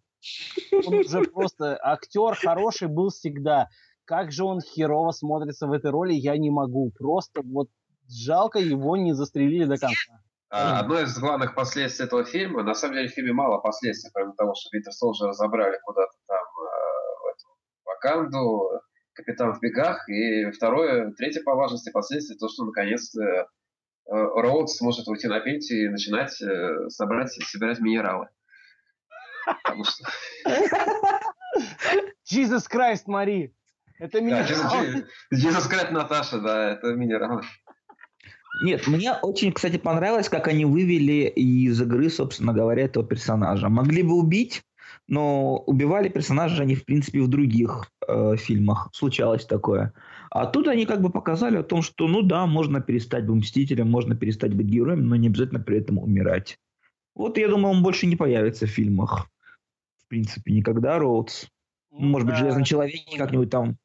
Он 0.85 0.93
уже 0.93 1.21
просто 1.23 1.79
актер 1.81 2.35
хороший 2.35 2.87
был 2.87 3.09
всегда. 3.09 3.67
Как 4.05 4.31
же 4.31 4.43
он 4.43 4.61
херово 4.61 5.11
смотрится 5.11 5.67
в 5.67 5.71
этой 5.71 5.91
роли, 5.91 6.13
я 6.13 6.37
не 6.37 6.51
могу. 6.51 6.91
Просто 6.97 7.41
вот 7.43 7.69
жалко 8.07 8.59
его 8.59 8.97
не 8.97 9.13
застрелили 9.13 9.65
до 9.65 9.77
конца. 9.77 10.21
А, 10.51 10.79
одно 10.79 10.99
из 10.99 11.17
главных 11.17 11.53
последствий 11.53 12.05
этого 12.05 12.25
фильма, 12.25 12.63
на 12.63 12.73
самом 12.73 12.95
деле 12.95 13.07
в 13.07 13.11
фильме 13.11 13.33
мало 13.33 13.59
последствий, 13.59 14.09
кроме 14.11 14.33
того, 14.33 14.53
что 14.55 14.69
Винтер 14.75 14.91
Солджер 14.93 15.27
разобрали 15.27 15.77
куда-то 15.83 16.13
там 16.27 16.37
э, 16.37 17.85
Ваканду, 17.85 18.81
Капитан 19.13 19.53
в 19.53 19.59
бегах, 19.61 20.09
и 20.09 20.49
второе, 20.49 21.11
третье 21.11 21.43
по 21.43 21.53
важности 21.53 21.91
последствия, 21.91 22.35
то, 22.37 22.47
что 22.49 22.65
наконец-то 22.65 23.21
э, 23.21 23.45
Роуд 24.07 24.71
сможет 24.71 25.07
уйти 25.07 25.27
на 25.27 25.39
пенсию 25.39 25.85
и 25.85 25.89
начинать 25.89 26.41
э, 26.41 26.89
собрать, 26.89 27.31
собирать 27.31 27.79
минералы. 27.79 28.29
Потому 29.45 29.83
что... 29.83 30.03
Jesus 32.31 32.65
Christ, 32.71 33.03
Мари! 33.07 33.53
Это 33.99 34.21
минералы. 34.21 35.05
Jesus 35.33 35.69
Christ, 35.69 35.91
Наташа, 35.91 36.39
да, 36.39 36.71
это 36.71 36.93
минералы. 36.93 37.41
Нет, 38.63 38.87
мне 38.87 39.13
очень, 39.13 39.51
кстати, 39.51 39.77
понравилось, 39.77 40.29
как 40.29 40.47
они 40.47 40.65
вывели 40.65 41.27
из 41.27 41.81
игры, 41.81 42.09
собственно 42.09 42.53
говоря, 42.53 42.83
этого 42.83 43.05
персонажа. 43.05 43.69
Могли 43.69 44.03
бы 44.03 44.15
убить, 44.15 44.63
но 45.07 45.57
убивали 45.65 46.09
персонажа 46.09 46.63
они, 46.63 46.75
в 46.75 46.85
принципе, 46.85 47.21
в 47.21 47.27
других 47.27 47.91
э, 48.07 48.35
фильмах. 48.37 48.89
Случалось 48.93 49.45
такое. 49.45 49.93
А 50.31 50.45
тут 50.45 50.67
они 50.67 50.85
как 50.85 51.01
бы 51.01 51.09
показали 51.09 51.57
о 51.57 51.63
том, 51.63 51.81
что, 51.81 52.07
ну 52.07 52.21
да, 52.21 52.45
можно 52.45 52.81
перестать 52.81 53.25
быть 53.25 53.43
мстителем, 53.43 53.89
можно 53.89 54.15
перестать 54.15 54.53
быть 54.53 54.67
героем, 54.67 55.07
но 55.07 55.15
не 55.15 55.27
обязательно 55.27 55.59
при 55.59 55.79
этом 55.79 55.97
умирать. 55.97 56.57
Вот 57.19 57.37
я 57.37 57.49
думаю, 57.49 57.75
он 57.75 57.83
больше 57.83 58.07
не 58.07 58.15
появится 58.15 58.65
в 58.65 58.69
фильмах. 58.69 59.29
В 59.97 60.07
принципе, 60.07 60.53
никогда 60.53 60.97
Роудс. 60.99 61.47
Ну, 61.91 61.99
Может 62.07 62.25
да. 62.25 62.31
быть, 62.31 62.39
Железный 62.39 62.63
Человек 62.63 62.95
как-нибудь 63.17 63.49
там 63.49 63.75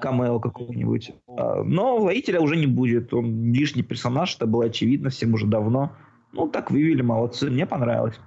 камео 0.00 0.38
какого-нибудь. 0.38 1.10
А, 1.26 1.64
но 1.64 1.98
воителя 1.98 2.40
уже 2.40 2.54
не 2.54 2.68
будет. 2.68 3.12
Он 3.12 3.52
лишний 3.52 3.82
персонаж, 3.82 4.36
это 4.36 4.46
было 4.46 4.66
очевидно 4.66 5.10
всем 5.10 5.34
уже 5.34 5.48
давно. 5.48 5.96
Ну, 6.30 6.48
так 6.48 6.70
вывели, 6.70 7.02
молодцы. 7.02 7.50
Мне 7.50 7.66
понравилось. 7.66 8.20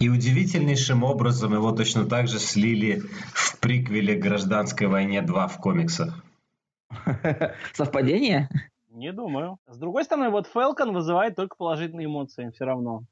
И 0.00 0.08
удивительнейшим 0.08 1.04
образом 1.04 1.54
его 1.54 1.70
точно 1.70 2.04
так 2.04 2.26
же 2.26 2.40
слили 2.40 3.00
в 3.32 3.60
приквеле 3.60 4.16
«Гражданской 4.16 4.88
войне 4.88 5.20
2» 5.20 5.48
в 5.48 5.58
комиксах. 5.58 6.24
Совпадение? 7.72 8.48
Не 8.90 9.12
думаю. 9.12 9.58
С 9.68 9.78
другой 9.78 10.02
стороны, 10.02 10.30
вот 10.30 10.48
Фелкон 10.48 10.92
вызывает 10.92 11.36
только 11.36 11.54
положительные 11.54 12.06
эмоции 12.06 12.50
все 12.52 12.64
равно. 12.64 13.04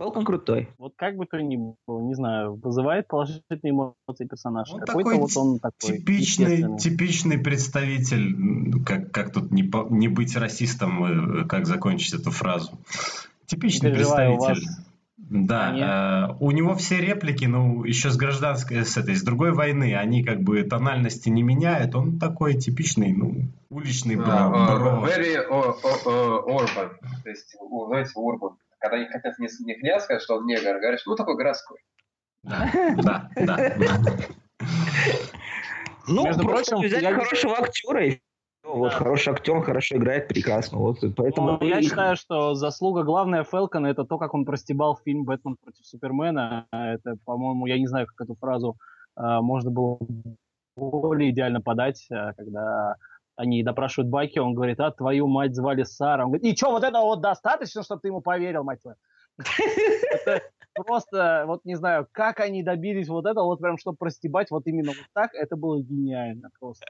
Фелкон 0.00 0.24
крутой. 0.24 0.70
Вот 0.78 0.94
как 0.96 1.16
бы 1.16 1.26
то 1.26 1.36
ни 1.42 1.58
было, 1.86 2.00
не 2.00 2.14
знаю, 2.14 2.54
вызывает 2.54 3.06
положительные 3.06 3.72
эмоции 3.72 4.24
персонаж. 4.24 4.72
Он 4.72 4.80
такой 4.80 5.18
вот 5.18 5.36
он 5.36 5.58
такой. 5.58 5.98
Типичный, 5.98 6.78
типичный 6.78 7.36
представитель, 7.36 8.82
как, 8.82 9.12
как 9.12 9.30
тут 9.30 9.50
не, 9.50 9.62
по, 9.62 9.86
не 9.90 10.08
быть 10.08 10.34
расистом, 10.38 11.42
э, 11.42 11.44
как 11.46 11.66
закончить 11.66 12.14
эту 12.14 12.30
фразу. 12.30 12.78
Типичный 13.44 13.92
представитель. 13.92 14.62
Да, 15.18 16.30
э, 16.30 16.36
у 16.40 16.50
него 16.50 16.76
все 16.76 16.98
реплики, 16.98 17.44
ну, 17.44 17.84
еще 17.84 18.08
с 18.08 18.16
гражданской, 18.16 18.86
с 18.86 18.96
этой, 18.96 19.14
с 19.14 19.22
другой 19.22 19.52
войны, 19.52 19.94
они 19.94 20.24
как 20.24 20.40
бы 20.40 20.62
тональности 20.62 21.28
не 21.28 21.42
меняют. 21.42 21.94
Он 21.94 22.18
такой 22.18 22.54
типичный, 22.54 23.12
ну, 23.12 23.42
уличный 23.68 24.16
бро. 24.16 24.24
Uh, 24.24 24.80
uh, 24.80 25.04
very 25.04 25.36
uh, 25.36 25.74
uh, 26.06 26.46
urban. 26.46 26.88
То 27.22 27.28
есть, 27.28 27.54
знаете, 27.88 28.12
urban 28.16 28.54
когда 28.80 28.96
они 28.96 29.06
хотят 29.06 29.38
не, 29.38 29.48
не 29.64 29.74
князь 29.74 30.04
сказать, 30.04 30.22
что 30.22 30.36
он 30.36 30.46
негр, 30.46 30.78
говоришь, 30.80 31.02
ну 31.06 31.14
такой 31.14 31.36
городской. 31.36 31.78
Да, 32.42 32.70
да, 32.96 33.30
да. 33.36 33.76
Ну, 36.08 36.24
Между 36.24 36.44
прочим, 36.44 36.78
взять 36.80 37.04
хорошего 37.04 37.58
актера 37.58 38.06
и 38.06 38.18
вот 38.62 38.92
хороший 38.92 39.32
актер, 39.32 39.62
хорошо 39.62 39.96
играет, 39.96 40.28
прекрасно. 40.28 40.78
Вот, 40.78 40.98
поэтому 41.16 41.58
ну, 41.60 41.66
я 41.66 41.82
считаю, 41.82 42.16
что 42.16 42.54
заслуга 42.54 43.02
главная 43.02 43.42
Фелкона 43.42 43.86
это 43.86 44.04
то, 44.04 44.18
как 44.18 44.34
он 44.34 44.44
простебал 44.44 44.98
фильм 45.04 45.24
«Бэтмен 45.24 45.56
против 45.62 45.84
Супермена». 45.84 46.66
Это, 46.70 47.16
по-моему, 47.24 47.66
я 47.66 47.78
не 47.78 47.86
знаю, 47.86 48.06
как 48.06 48.26
эту 48.26 48.36
фразу 48.36 48.76
э, 49.16 49.40
можно 49.40 49.70
было 49.70 49.98
более 50.76 51.30
идеально 51.30 51.60
подать, 51.60 52.06
э, 52.10 52.32
когда 52.36 52.96
они 53.40 53.62
допрашивают 53.62 54.10
Баки, 54.10 54.38
он 54.38 54.54
говорит, 54.54 54.80
а 54.80 54.90
твою 54.90 55.26
мать 55.26 55.54
звали 55.54 55.82
Сара. 55.82 56.24
Он 56.24 56.32
говорит, 56.32 56.52
и 56.52 56.56
что, 56.56 56.70
вот 56.70 56.84
этого 56.84 57.04
вот 57.04 57.22
достаточно, 57.22 57.82
чтобы 57.82 58.02
ты 58.02 58.08
ему 58.08 58.20
поверил, 58.20 58.64
мать 58.64 58.82
твою? 58.82 58.96
Просто, 60.74 61.44
вот 61.46 61.64
не 61.64 61.74
знаю, 61.74 62.06
как 62.12 62.40
они 62.40 62.62
добились 62.62 63.08
вот 63.08 63.26
этого, 63.26 63.44
вот 63.44 63.60
прям, 63.60 63.78
чтобы 63.78 63.96
простебать 63.96 64.50
вот 64.50 64.66
именно 64.66 64.90
вот 64.90 65.06
так, 65.12 65.34
это 65.34 65.56
было 65.56 65.80
гениально 65.80 66.50
просто. 66.58 66.84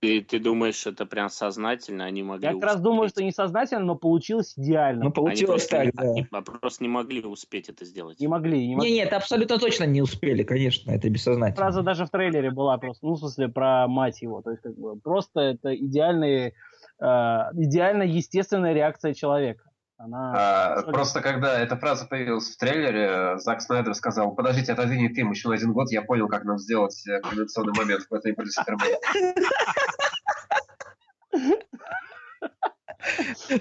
Ты, 0.00 0.20
ты 0.22 0.38
думаешь, 0.40 0.86
это 0.86 1.06
прям 1.06 1.28
сознательно 1.28 2.04
они 2.04 2.22
могли 2.22 2.48
Я 2.48 2.54
как 2.54 2.64
раз 2.64 2.80
думаю, 2.80 3.08
что 3.08 3.22
не 3.22 3.32
сознательно, 3.32 3.84
но 3.84 3.94
получилось 3.94 4.54
идеально. 4.56 5.04
Ну, 5.04 5.12
получилось 5.12 5.66
так, 5.66 5.92
да. 5.94 6.10
Они 6.10 6.26
просто 6.44 6.82
не 6.82 6.88
могли 6.88 7.22
успеть 7.22 7.68
это 7.68 7.84
сделать. 7.84 8.18
Не 8.20 8.28
могли, 8.28 8.66
не 8.66 8.74
могли. 8.74 8.90
Не, 8.90 8.96
нет, 8.98 9.12
абсолютно 9.12 9.58
точно 9.58 9.84
не 9.84 10.02
успели, 10.02 10.42
конечно, 10.42 10.90
это 10.90 11.08
бессознательно. 11.08 11.56
Фраза 11.56 11.82
даже 11.82 12.06
в 12.06 12.10
трейлере 12.10 12.50
была 12.50 12.78
просто, 12.78 13.06
ну, 13.06 13.14
в 13.14 13.18
смысле, 13.18 13.48
про 13.48 13.86
мать 13.86 14.22
его, 14.22 14.42
то 14.42 14.50
есть, 14.50 14.62
как 14.62 14.76
бы, 14.76 14.98
просто 14.98 15.40
это 15.40 15.74
идеальные, 15.74 16.54
э, 17.00 17.04
идеально 17.04 18.02
естественная 18.02 18.72
реакция 18.72 19.14
человека. 19.14 19.71
Она... 20.02 20.32
А, 20.34 20.82
просто 20.82 21.20
когда 21.20 21.60
эта 21.60 21.76
фраза 21.76 22.06
появилась 22.06 22.50
в 22.50 22.56
трейлере, 22.56 23.38
Зак 23.38 23.60
Снайдер 23.62 23.94
сказал, 23.94 24.34
подождите, 24.34 24.72
отодвинет 24.72 25.14
фильм 25.14 25.30
еще 25.30 25.48
на 25.48 25.54
один 25.54 25.72
год, 25.72 25.92
я 25.92 26.02
понял, 26.02 26.26
как 26.26 26.42
нам 26.44 26.58
сделать 26.58 27.06
э, 27.06 27.20
комбинационный 27.20 27.72
момент 27.72 28.06
в 28.10 28.12
этой 28.12 28.34
Супермена. 28.34 28.98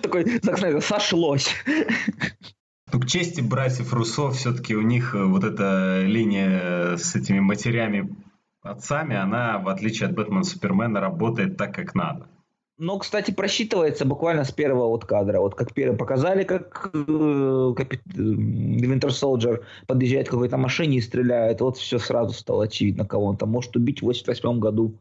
Такой, 0.02 0.40
Зак 0.42 0.58
Снайдер, 0.58 0.82
сошлось. 0.82 1.54
Ну, 2.92 3.00
к 3.00 3.06
чести 3.06 3.42
братьев 3.42 3.94
Руссо, 3.94 4.32
все-таки 4.32 4.76
у 4.76 4.82
них 4.82 5.14
э, 5.14 5.24
вот 5.24 5.44
эта 5.44 6.02
линия 6.02 6.98
с 6.98 7.14
этими 7.16 7.40
матерями, 7.40 8.16
отцами, 8.64 9.16
она, 9.16 9.60
в 9.60 9.70
отличие 9.70 10.10
от 10.10 10.16
Бэтмена 10.16 10.44
Супермена, 10.44 11.00
работает 11.02 11.56
так, 11.58 11.76
как 11.76 11.94
надо. 11.94 12.28
Но, 12.82 12.98
кстати, 12.98 13.30
просчитывается 13.30 14.06
буквально 14.06 14.44
с 14.44 14.52
первого 14.52 14.88
вот 14.88 15.06
кадра. 15.06 15.40
Вот 15.40 15.54
как 15.54 15.72
первым 15.72 16.00
показали, 16.00 16.44
как 16.44 16.90
э, 16.92 17.74
капит... 17.78 18.02
Э, 18.16 18.20
Winter 18.20 19.10
Soldier 19.10 19.64
подъезжает 19.86 20.28
к 20.28 20.32
какой-то 20.32 20.58
машине 20.58 20.98
и 20.98 21.02
стреляет. 21.02 21.62
Вот 21.62 21.78
все 21.78 22.00
сразу 22.00 22.34
стало 22.34 22.64
очевидно, 22.64 23.06
кого 23.06 23.26
он 23.26 23.38
там 23.38 23.50
может 23.50 23.76
убить 23.76 24.00
в 24.00 24.06
88 24.06 24.58
году. 24.58 24.96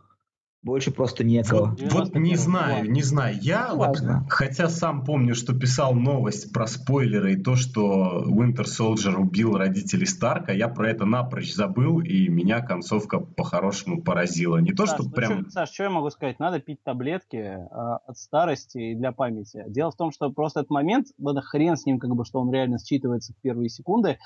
Больше 0.63 0.91
просто 0.91 1.25
некого. 1.25 1.75
Вот, 1.81 1.93
вот 1.93 2.15
не 2.15 2.37
знаю, 2.37 2.91
не 2.91 3.03
знаю. 3.03 3.39
Я 3.41 3.73
вот, 3.75 3.97
хотя 4.29 4.69
сам 4.69 5.05
помню, 5.05 5.35
что 5.35 5.59
писал 5.59 5.95
новость 5.95 6.53
про 6.53 6.67
спойлеры 6.67 7.33
и 7.33 7.43
то, 7.43 7.57
что 7.57 8.27
Winter 8.29 8.67
Soldier 8.67 9.15
убил 9.15 9.57
родителей 9.57 10.05
Старка, 10.05 10.53
я 10.53 10.69
про 10.69 10.91
это 10.91 11.07
напрочь 11.07 11.55
забыл, 11.55 12.01
и 12.01 12.29
меня 12.29 12.61
концовка 12.61 13.21
по-хорошему 13.21 14.03
поразила. 14.03 14.59
Не 14.59 14.73
то, 14.73 14.85
Саш, 14.85 14.97
что 14.97 15.05
ну 15.05 15.11
прям... 15.11 15.41
Что, 15.43 15.51
Саш, 15.51 15.71
что 15.71 15.85
я 15.85 15.91
могу 15.91 16.11
сказать? 16.11 16.39
Надо 16.39 16.61
пить 16.61 16.83
таблетки 16.85 17.37
э, 17.37 17.67
от 18.07 18.19
старости 18.19 18.79
и 18.79 18.95
для 18.95 19.13
памяти. 19.13 19.65
Дело 19.67 19.91
в 19.91 19.97
том, 19.97 20.13
что 20.13 20.31
просто 20.31 20.61
этот 20.61 20.71
момент, 20.71 21.07
да 21.17 21.41
хрен 21.41 21.79
с 21.79 21.87
ним, 21.87 21.99
как 21.99 22.11
бы, 22.11 22.27
что 22.27 22.39
он 22.39 22.53
реально 22.53 22.77
считывается 22.77 23.33
в 23.33 23.41
первые 23.41 23.71
секунды, 23.71 24.19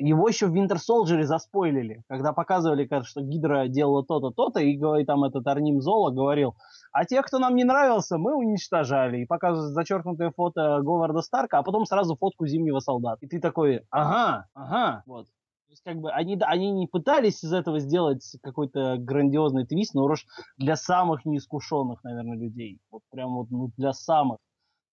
его 0.00 0.28
еще 0.28 0.46
в 0.46 0.54
Winter 0.54 0.76
Soldier 0.76 1.22
заспойлили, 1.22 2.02
когда 2.08 2.32
показывали, 2.32 2.88
что 3.04 3.20
Гидра 3.20 3.68
делала 3.68 4.04
то-то, 4.04 4.30
то-то, 4.30 4.60
и, 4.60 4.72
и 4.72 5.04
там 5.04 5.24
этот 5.24 5.46
Арним 5.46 5.80
Зола 5.80 6.10
говорил, 6.10 6.56
а 6.92 7.04
тех, 7.04 7.26
кто 7.26 7.38
нам 7.38 7.54
не 7.54 7.64
нравился, 7.64 8.18
мы 8.18 8.34
уничтожали. 8.34 9.18
И 9.18 9.26
показывают 9.26 9.72
зачеркнутое 9.72 10.32
фото 10.34 10.80
Говарда 10.82 11.20
Старка, 11.20 11.58
а 11.58 11.62
потом 11.62 11.84
сразу 11.84 12.16
фотку 12.16 12.46
Зимнего 12.46 12.80
Солдата. 12.80 13.18
И 13.20 13.28
ты 13.28 13.40
такой, 13.40 13.82
ага, 13.90 14.46
ага, 14.54 15.02
вот. 15.06 15.26
То 15.26 15.72
есть, 15.72 15.82
как 15.84 15.98
бы, 15.98 16.10
они, 16.10 16.36
они 16.40 16.72
не 16.72 16.88
пытались 16.88 17.44
из 17.44 17.52
этого 17.52 17.78
сделать 17.78 18.24
какой-то 18.42 18.96
грандиозный 18.98 19.66
твист, 19.66 19.94
но 19.94 20.04
уж 20.04 20.26
для 20.56 20.74
самых 20.74 21.24
неискушенных, 21.24 22.02
наверное, 22.02 22.36
людей. 22.36 22.80
Вот 22.90 23.02
прям 23.10 23.36
вот 23.36 23.50
ну, 23.50 23.70
для 23.76 23.92
самых. 23.92 24.38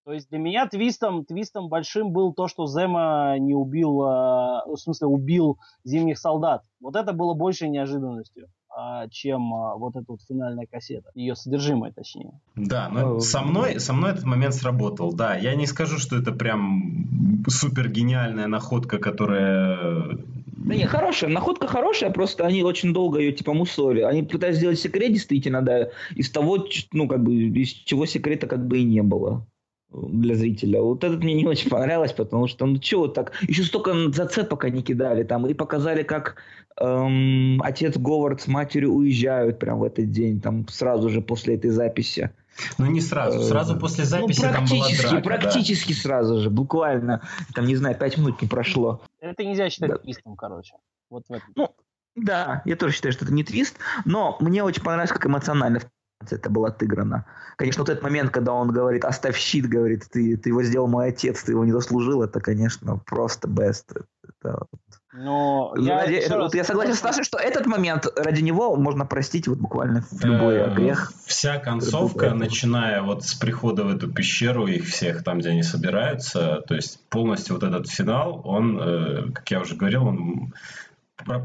То 0.08 0.14
есть 0.14 0.30
для 0.30 0.40
меня 0.40 0.66
твистом, 0.66 1.26
твистом 1.26 1.68
большим 1.68 2.14
был 2.14 2.32
то, 2.32 2.48
что 2.48 2.66
Зема 2.66 3.38
не 3.40 3.54
убил, 3.54 4.02
э, 4.04 4.62
в 4.66 4.78
смысле 4.78 5.08
убил 5.08 5.58
зимних 5.84 6.18
солдат. 6.18 6.64
Вот 6.80 6.96
это 6.96 7.12
было 7.12 7.34
большей 7.34 7.68
неожиданностью 7.68 8.48
а, 8.70 9.10
чем 9.10 9.54
а, 9.54 9.76
вот 9.76 9.98
эта 9.98 10.06
вот 10.08 10.22
финальная 10.26 10.66
кассета, 10.66 11.10
ее 11.14 11.36
содержимое, 11.36 11.92
точнее. 11.92 12.40
Да, 12.56 12.88
но 12.88 13.20
со 13.20 13.42
мной, 13.42 13.82
со 13.82 13.92
мной 13.92 14.12
этот 14.12 14.24
момент 14.24 14.54
сработал, 14.54 15.12
да. 15.12 15.36
Я 15.36 15.56
не 15.56 15.66
скажу, 15.66 15.98
что 15.98 16.16
это 16.16 16.32
прям 16.32 17.44
супер 17.50 17.90
гениальная 17.90 18.48
находка, 18.48 19.00
которая... 19.00 20.20
Да 20.46 20.74
не, 20.74 20.86
хорошая, 20.86 21.30
находка 21.30 21.68
хорошая, 21.68 22.12
просто 22.12 22.46
они 22.46 22.64
очень 22.64 22.94
долго 22.94 23.20
ее 23.20 23.34
типа 23.34 23.54
мусоли. 23.54 24.04
Они 24.04 24.24
пытались 24.24 24.56
сделать 24.56 24.80
секрет 24.80 25.12
действительно, 25.12 25.62
да, 25.62 25.90
из 26.16 26.32
того, 26.32 26.66
ну 26.94 27.10
как 27.10 27.22
бы, 27.22 27.34
из 27.34 27.72
чего 27.72 28.06
секрета 28.06 28.48
как 28.48 28.66
бы 28.66 28.78
и 28.78 28.86
не 28.86 29.02
было 29.04 29.46
для 29.92 30.36
зрителя. 30.36 30.82
Вот 30.82 31.04
этот 31.04 31.24
мне 31.24 31.34
не 31.34 31.46
очень 31.46 31.70
понравилось, 31.70 32.14
потому 32.14 32.48
что, 32.48 32.66
ну 32.66 32.78
чего 32.78 33.08
так, 33.08 33.34
еще 33.42 33.64
столько 33.64 33.94
зацепок 34.12 34.66
они 34.66 34.82
кидали 34.82 35.24
там, 35.24 35.48
и 35.48 35.54
показали, 35.54 36.04
как 36.04 36.36
эм, 36.80 37.62
отец 37.62 37.98
Говард 37.98 38.42
с 38.42 38.48
матерью 38.48 38.94
уезжают 38.94 39.60
прямо 39.60 39.80
в 39.80 39.84
этот 39.84 40.12
день, 40.12 40.42
там 40.42 40.68
сразу 40.68 41.10
же 41.10 41.22
после 41.22 41.56
этой 41.56 41.70
записи. 41.70 42.32
Ну 42.80 42.88
не 42.88 43.02
сразу, 43.02 43.40
сразу 43.42 43.76
э, 43.76 43.80
после 43.80 44.04
ну, 44.04 44.10
записи 44.10 44.42
ну, 44.44 44.52
практически, 44.52 45.02
там 45.02 45.10
была 45.12 45.22
драка, 45.22 45.24
Практически 45.24 45.94
да. 45.94 46.00
сразу 46.00 46.40
же, 46.40 46.50
буквально, 46.50 47.22
там, 47.54 47.66
не 47.66 47.76
знаю, 47.76 47.96
пять 47.96 48.18
минут 48.18 48.42
не 48.42 48.48
прошло. 48.48 49.02
Это 49.20 49.44
нельзя 49.44 49.70
считать 49.70 49.92
да. 49.92 49.98
твистом, 49.98 50.36
короче. 50.36 50.74
Вот 51.10 51.24
в 51.30 51.34
этом. 51.34 51.50
Ну, 51.56 51.70
Да, 52.16 52.64
я 52.66 52.76
тоже 52.76 52.96
считаю, 52.96 53.14
что 53.14 53.26
это 53.26 53.34
не 53.34 53.44
твист, 53.44 53.78
но 54.06 54.38
мне 54.40 54.64
очень 54.64 54.82
понравилось, 54.82 55.12
как 55.12 55.28
эмоционально 55.28 55.82
это 56.30 56.50
было 56.50 56.70
отыграно. 56.70 57.26
Конечно, 57.58 57.84
вот 57.84 57.90
этот 57.90 58.04
момент, 58.04 58.32
когда 58.32 58.54
он 58.54 58.72
говорит, 58.72 59.06
оставь 59.06 59.38
щит, 59.38 59.68
говорит, 59.68 60.06
ты, 60.12 60.38
ты 60.38 60.50
его 60.50 60.64
сделал 60.64 60.88
мой 60.88 61.10
отец, 61.10 61.44
ты 61.44 61.52
его 61.52 61.66
не 61.66 61.72
заслужил, 61.72 62.24
это, 62.24 62.40
конечно, 62.40 62.98
просто 63.06 63.48
best. 63.48 64.04
Это, 64.24 64.66
но 65.14 65.74
ну, 65.76 65.84
я, 65.84 66.02
ради, 66.02 66.24
вот 66.30 66.54
я 66.54 66.64
согласен 66.64 66.94
с 66.94 67.00
Сашей, 67.00 67.24
что 67.24 67.40
этот 67.40 67.66
момент 67.66 68.06
ради 68.16 68.42
него 68.42 68.76
можно 68.76 69.06
простить 69.06 69.48
вот 69.48 69.58
буквально 69.58 70.04
в 70.12 70.24
любой 70.24 70.58
э, 70.58 70.76
грех. 70.76 71.12
Вся 71.26 71.58
концовка, 71.58 72.34
начиная 72.34 73.02
вот 73.02 73.24
с 73.24 73.34
прихода 73.34 73.84
в 73.84 73.96
эту 73.96 74.12
пещеру, 74.12 74.68
их 74.68 74.86
всех 74.86 75.24
там, 75.24 75.40
где 75.40 75.50
они 75.50 75.64
собираются, 75.64 76.62
то 76.68 76.76
есть 76.76 77.00
полностью 77.10 77.56
вот 77.56 77.64
этот 77.64 77.90
финал, 77.90 78.42
он, 78.44 78.80
э, 78.80 79.32
как 79.34 79.50
я 79.50 79.62
уже 79.62 79.76
говорил, 79.76 80.06
он 80.06 80.54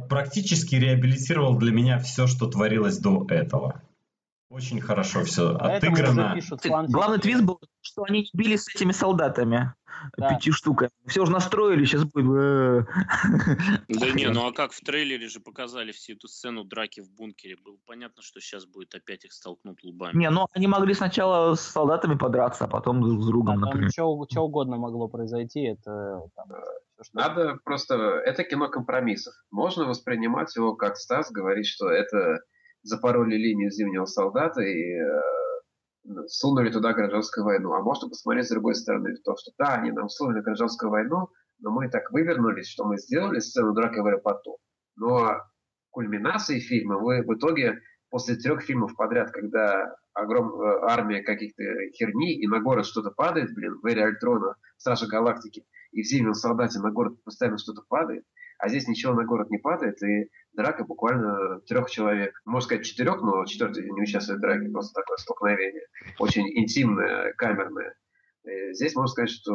практически 0.08 0.74
реабилитировал 0.74 1.56
для 1.56 1.72
меня 1.72 1.98
все, 1.98 2.26
что 2.26 2.48
творилось 2.48 2.98
до 2.98 3.26
этого. 3.30 3.80
Очень 4.52 4.82
хорошо 4.82 5.24
все 5.24 5.56
отыграно. 5.56 6.38
Главный 6.88 7.18
твист 7.18 7.42
был, 7.42 7.58
что 7.80 8.04
они 8.04 8.28
били 8.34 8.56
с 8.56 8.68
этими 8.68 8.92
солдатами. 8.92 9.72
Да. 10.18 10.30
Пяти 10.30 10.50
штуками. 10.50 10.90
Все 11.06 11.22
уже 11.22 11.32
настроили, 11.32 11.84
сейчас 11.84 12.04
будет... 12.04 12.26
Э. 12.26 12.84
Да 13.88 14.10
не, 14.10 14.28
ну 14.28 14.46
а 14.48 14.52
как 14.52 14.72
в 14.72 14.80
трейлере 14.80 15.28
же 15.28 15.40
показали 15.40 15.92
всю 15.92 16.14
эту 16.14 16.28
сцену 16.28 16.64
драки 16.64 17.00
в 17.00 17.10
бункере. 17.10 17.56
Было 17.56 17.78
понятно, 17.86 18.20
что 18.22 18.40
сейчас 18.40 18.66
будет 18.66 18.94
опять 18.94 19.24
их 19.24 19.32
столкнут 19.32 19.82
лбами. 19.82 20.18
Не, 20.18 20.28
ну 20.28 20.46
они 20.52 20.66
могли 20.66 20.92
сначала 20.92 21.54
с 21.54 21.60
солдатами 21.60 22.18
подраться, 22.18 22.64
а 22.64 22.68
потом 22.68 23.00
друг 23.00 23.22
с 23.22 23.26
другом, 23.26 23.54
а 23.54 23.66
например. 23.66 23.90
Что, 23.90 24.26
что 24.30 24.42
угодно 24.42 24.76
могло 24.76 25.08
произойти, 25.08 25.60
это... 25.60 26.20
Там, 26.34 26.48
что 27.00 27.16
Надо 27.16 27.58
просто... 27.64 27.94
Это 27.94 28.44
кино 28.44 28.68
компромиссов. 28.68 29.34
Можно 29.50 29.86
воспринимать 29.86 30.54
его, 30.56 30.74
как 30.74 30.96
Стас 30.96 31.30
говорит, 31.30 31.66
что 31.66 31.88
это 31.88 32.40
запороли 32.82 33.36
линию 33.36 33.70
Зимнего 33.70 34.04
солдата 34.04 34.60
и 34.60 34.94
э, 34.94 36.26
сунули 36.26 36.70
туда 36.70 36.92
гражданскую 36.92 37.44
войну. 37.44 37.72
А 37.72 37.82
можно 37.82 38.08
посмотреть 38.08 38.46
с 38.46 38.50
другой 38.50 38.74
стороны, 38.74 39.14
то, 39.24 39.36
что 39.36 39.52
да, 39.58 39.74
они 39.74 39.92
нам 39.92 40.08
сунули 40.08 40.40
гражданскую 40.40 40.90
войну, 40.90 41.28
но 41.60 41.70
мы 41.70 41.88
так 41.88 42.10
вывернулись, 42.10 42.68
что 42.68 42.84
мы 42.84 42.98
сделали 42.98 43.38
сцену 43.38 43.72
драки 43.72 43.98
в 43.98 44.06
аэропорту. 44.06 44.58
Но 44.96 45.38
кульминацией 45.90 46.60
фильма 46.60 46.98
вы 46.98 47.22
в 47.22 47.34
итоге 47.34 47.80
после 48.10 48.36
трех 48.36 48.62
фильмов 48.62 48.94
подряд, 48.96 49.30
когда 49.30 49.94
огромная 50.12 50.76
э, 50.76 50.80
армия 50.82 51.22
каких-то 51.22 51.62
херни, 51.96 52.34
и 52.34 52.46
на 52.46 52.60
город 52.60 52.86
что-то 52.86 53.10
падает, 53.10 53.54
блин, 53.54 53.78
в 53.82 53.86
Эре 53.86 54.04
Альтрона, 54.04 54.56
Стража 54.76 55.06
Галактики, 55.06 55.64
и 55.92 56.02
в 56.02 56.06
Зимнем 56.06 56.34
солдате 56.34 56.78
на 56.80 56.90
город 56.90 57.22
постоянно 57.24 57.58
что-то 57.58 57.82
падает, 57.88 58.24
а 58.58 58.68
здесь 58.68 58.86
ничего 58.86 59.14
на 59.14 59.24
город 59.24 59.50
не 59.50 59.58
падает, 59.58 60.02
и 60.02 60.30
драка 60.52 60.84
буквально 60.84 61.60
трех 61.60 61.90
человек. 61.90 62.40
Можно 62.44 62.66
сказать 62.66 62.86
четырех, 62.86 63.22
но 63.22 63.44
четвертый 63.44 63.90
не 63.90 64.02
участвует 64.02 64.38
в 64.38 64.42
драке, 64.42 64.70
просто 64.70 65.00
такое 65.00 65.16
столкновение. 65.16 65.86
Очень 66.18 66.48
интимное, 66.58 67.32
камерное. 67.34 67.94
И 68.44 68.72
здесь 68.74 68.94
можно 68.94 69.08
сказать, 69.08 69.30
что 69.30 69.52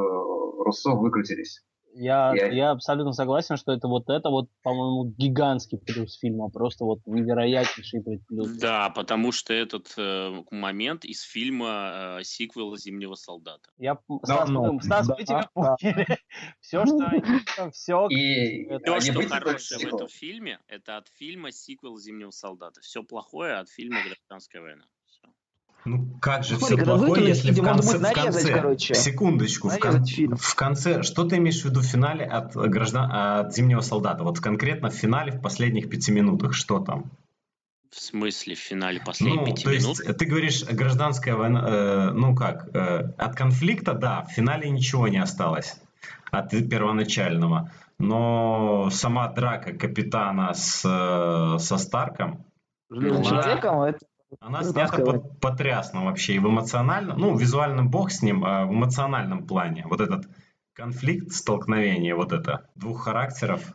Руссо 0.64 0.92
выкрутились. 0.92 1.64
Я, 2.00 2.34
я... 2.36 2.48
я 2.52 2.72
абсолютно 2.72 3.12
согласен, 3.14 3.58
что 3.58 3.72
это 3.72 3.88
вот 3.88 4.10
это 4.10 4.30
вот, 4.30 4.50
по-моему, 4.62 5.12
гигантский 5.18 5.80
плюс 5.80 6.18
фильма, 6.20 6.50
просто 6.50 6.86
вот 6.86 7.00
невероятнейший 7.06 8.04
плюс. 8.28 8.50
Да, 8.60 8.90
потому 8.92 9.32
что 9.32 9.54
этот 9.54 9.94
э, 9.98 10.44
момент 10.52 11.06
из 11.06 11.24
фильма 11.24 12.20
э, 12.20 12.24
сиквела 12.24 12.78
«Зимнего 12.78 13.16
солдата». 13.16 13.70
Я, 13.78 13.98
Стас, 14.24 14.50
ну, 14.50 14.80
Стас, 14.80 15.08
да, 15.08 15.16
мы 15.18 15.24
тебя 15.24 15.50
да. 15.56 15.76
поняли. 15.80 16.08
Все, 16.62 16.86
что 16.86 17.72
все. 17.72 18.08
И 18.10 18.68
то, 18.86 19.00
что 19.00 19.28
хорошее 19.28 19.90
в 19.90 19.96
этом 19.96 20.08
фильме, 20.08 20.60
это 20.68 20.98
от 20.98 21.08
фильма 21.16 21.52
сиквел 21.52 21.98
«Зимнего 21.98 22.32
солдата». 22.32 22.80
Все 22.82 23.02
плохое 23.04 23.56
от 23.56 23.70
фильма 23.70 23.98
«Гражданская 24.06 24.62
война». 24.62 24.86
Ну 25.88 26.20
как 26.20 26.44
же 26.44 26.58
Смотри, 26.58 26.76
все 26.76 26.86
плохое, 26.86 27.28
если 27.28 27.52
в 27.52 27.64
конце, 27.64 27.98
нарезать, 27.98 28.18
в 28.18 28.24
конце 28.24 28.54
короче. 28.54 28.94
секундочку, 28.94 29.70
в, 29.70 29.80
кон, 29.80 30.04
в 30.36 30.56
конце, 30.56 31.02
что 31.02 31.24
ты 31.24 31.38
имеешь 31.38 31.62
в 31.62 31.66
виду 31.66 31.80
в 31.80 31.86
финале 31.86 32.26
от, 32.26 32.56
граждан, 32.56 33.10
от 33.10 33.56
Зимнего 33.56 33.80
солдата? 33.80 34.24
Вот 34.24 34.40
конкретно 34.40 34.90
в 34.90 34.94
финале 34.94 35.32
в 35.32 35.42
последних 35.42 35.90
пяти 35.90 36.12
минутах, 36.12 36.54
что 36.54 36.80
там? 36.80 37.10
В 37.90 38.00
смысле 38.02 38.56
в 38.56 38.60
финале 38.60 39.00
последних 39.00 39.40
ну, 39.40 39.46
пяти 39.46 39.64
то 39.64 39.70
минут? 39.70 40.00
Есть, 40.00 40.18
ты 40.18 40.26
говоришь 40.26 40.64
гражданская 40.66 41.36
война, 41.36 41.66
э, 41.66 42.12
ну 42.12 42.36
как, 42.36 42.68
э, 42.76 43.14
от 43.18 43.36
конфликта, 43.36 43.94
да, 43.94 44.24
в 44.24 44.34
финале 44.34 44.70
ничего 44.70 45.08
не 45.08 45.20
осталось 45.20 45.80
от 46.32 46.50
первоначального, 46.50 47.72
но 47.98 48.90
сама 48.92 49.32
драка 49.32 49.72
капитана 49.72 50.54
с, 50.54 50.84
э, 50.84 51.60
со 51.60 51.78
Старком, 51.78 52.46
Железным 52.90 53.24
человеком, 53.24 53.82
это 53.82 54.00
она 54.40 54.64
снята 54.64 54.98
под, 54.98 55.40
потрясно 55.40 56.06
вообще 56.06 56.34
и 56.34 56.40
в 56.40 56.48
эмоциональном, 56.48 57.18
ну, 57.18 57.36
визуальным 57.36 57.90
бог 57.90 58.12
с 58.12 58.22
ним, 58.22 58.44
а 58.46 58.66
в 58.66 58.72
эмоциональном 58.72 59.48
плане. 59.48 59.86
Вот 59.88 60.02
этот 60.02 60.28
конфликт, 60.74 61.32
столкновение, 61.32 62.16
вот 62.16 62.32
это, 62.32 62.70
двух 62.76 63.04
характеров, 63.04 63.74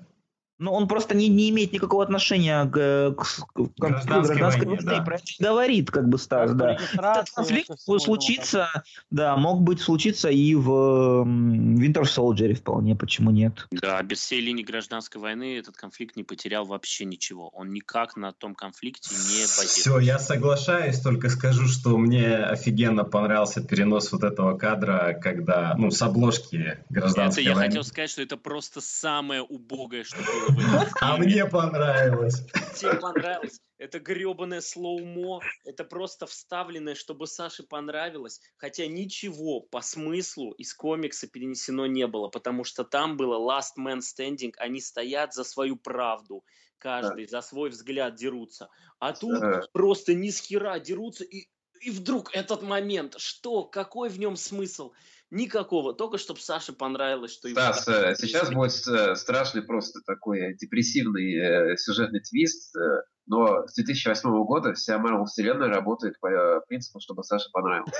но 0.63 0.71
ну, 0.71 0.77
он 0.77 0.87
просто 0.87 1.17
не, 1.17 1.29
не 1.29 1.51
имеет 1.51 1.73
никакого 1.73 2.05
отношения 2.05 2.65
к, 2.67 3.15
к, 3.17 3.25
к 3.53 3.79
гражданской, 3.79 4.37
гражданской 4.37 4.67
войне. 4.67 4.81
Да. 4.83 5.03
Про 5.03 5.17
это 5.17 5.25
говорит, 5.41 5.91
как 5.91 6.09
бы 6.09 6.19
Стас, 6.19 6.55
да. 6.55 6.79
Этот 6.93 7.31
конфликт 7.31 7.71
случится, 7.81 8.69
да, 9.11 9.37
мог 9.37 9.63
быть 9.63 9.81
случиться 9.81 10.29
и 10.29 10.55
в 10.55 11.25
Winter 11.27 12.05
Soldier 12.05 12.55
вполне, 12.55 12.95
почему 12.95 13.33
нет? 13.33 13.67
Да, 13.73 14.01
без 14.03 14.21
всей 14.21 14.41
линии 14.41 14.63
гражданской 14.63 15.21
войны 15.21 15.59
этот 15.59 15.77
конфликт 15.77 16.15
не 16.15 16.23
потерял 16.23 16.65
вообще 16.65 17.07
ничего. 17.07 17.49
Он 17.49 17.73
никак 17.73 18.17
на 18.17 18.33
том 18.33 18.55
конфликте 18.55 19.13
не 19.13 19.43
базируется. 19.43 19.81
Все, 19.81 19.99
я 19.99 20.21
соглашаюсь, 20.21 21.01
только 21.01 21.29
скажу, 21.29 21.67
что 21.67 21.99
мне 21.99 22.37
офигенно 22.37 23.03
понравился 23.03 23.63
перенос 23.63 24.13
вот 24.13 24.23
этого 24.23 24.57
кадра, 24.57 25.19
когда, 25.21 25.75
ну, 25.77 25.91
с 25.91 26.01
обложки 26.03 26.79
гражданской 26.89 27.43
это 27.43 27.51
я 27.51 27.57
войны. 27.57 27.71
хотел 27.71 27.83
сказать, 27.83 28.11
что 28.11 28.23
это 28.23 28.37
просто 28.37 28.81
самое 28.81 29.43
убогое, 29.43 30.05
что 30.05 30.19
было 30.19 30.51
а 31.00 31.16
мне 31.16 31.46
понравилось. 31.46 32.44
Тебе 32.76 32.94
понравилось? 32.94 33.61
Это 33.78 33.98
гребаное 33.98 34.61
слоумо, 34.61 35.40
это 35.64 35.82
просто 35.82 36.26
вставленное, 36.26 36.94
чтобы 36.94 37.26
Саше 37.26 37.64
понравилось. 37.64 38.40
Хотя 38.57 38.86
ничего 38.86 39.61
по 39.61 39.80
смыслу 39.80 40.53
из 40.53 40.72
комикса 40.72 41.26
перенесено 41.26 41.86
не 41.86 42.07
было, 42.07 42.28
потому 42.28 42.62
что 42.62 42.84
там 42.84 43.16
было 43.16 43.38
Last 43.38 43.76
Man 43.76 43.98
Standing, 43.98 44.53
они 44.59 44.80
стоят 44.80 45.34
за 45.34 45.42
свою 45.42 45.76
правду. 45.76 46.44
Каждый 46.78 47.26
за 47.26 47.42
свой 47.42 47.70
взгляд 47.70 48.14
дерутся. 48.14 48.68
А 48.98 49.12
тут 49.12 49.40
просто 49.72 50.14
ни 50.14 50.30
с 50.30 50.40
хера 50.40 50.78
дерутся, 50.78 51.24
и, 51.24 51.48
и 51.80 51.90
вдруг 51.90 52.34
этот 52.34 52.62
момент, 52.62 53.14
что, 53.18 53.64
какой 53.64 54.09
в 54.09 54.18
нем 54.18 54.36
смысл? 54.36 54.92
Никакого, 55.33 55.95
только 55.95 56.18
чтобы 56.18 56.41
Саше 56.41 56.74
понравилось, 56.74 57.33
что... 57.33 57.49
Стас, 57.49 57.89
его... 57.89 57.97
Э, 57.97 58.14
сейчас 58.16 58.53
будет 58.53 58.87
э, 58.87 59.14
страшный 59.14 59.62
просто 59.62 60.01
такой 60.05 60.55
депрессивный 60.59 61.72
э, 61.72 61.76
сюжетный 61.78 62.20
твист, 62.20 62.76
э, 62.76 63.05
но 63.24 63.66
с 63.66 63.72
2008 63.72 64.28
года 64.45 64.74
вся 64.74 64.99
Marvel 64.99 65.24
вселенная 65.24 65.68
работает 65.68 66.20
по 66.20 66.26
э, 66.26 66.61
принципу, 66.68 67.01
чтобы 67.01 67.24
Саше 67.24 67.49
понравилось. 67.51 67.95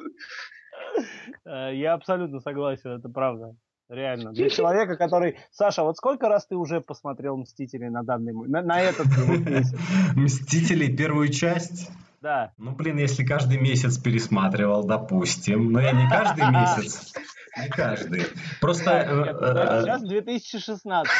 Я 1.46 1.94
абсолютно 1.94 2.40
согласен, 2.40 2.90
это 2.90 3.08
правда. 3.08 3.56
Реально. 3.88 4.32
Для 4.32 4.50
человека, 4.50 4.98
который... 4.98 5.38
Саша, 5.52 5.84
вот 5.84 5.96
сколько 5.96 6.28
раз 6.28 6.46
ты 6.46 6.56
уже 6.56 6.82
посмотрел 6.82 7.38
«Мстителей» 7.38 7.88
на 7.88 8.02
данный 8.02 8.34
на, 8.34 8.60
на 8.60 8.82
этот 8.82 9.06
месяц? 9.06 9.74
«Мстителей» 10.16 10.94
первую 10.94 11.28
часть? 11.28 11.90
Да. 12.26 12.50
Ну, 12.58 12.72
блин, 12.72 12.98
если 12.98 13.24
каждый 13.24 13.56
месяц 13.56 13.98
пересматривал, 13.98 14.82
допустим. 14.82 15.70
Но 15.70 15.80
я 15.80 15.92
не 15.92 16.10
каждый 16.10 16.50
месяц. 16.50 17.12
Не 17.56 17.68
каждый. 17.68 18.26
Просто... 18.60 19.84
Сейчас 19.84 20.02
2016. 20.02 21.12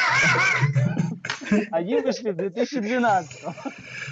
Они 1.71 2.01
вышли 2.01 2.31
в 2.31 2.35
2012. 2.35 3.45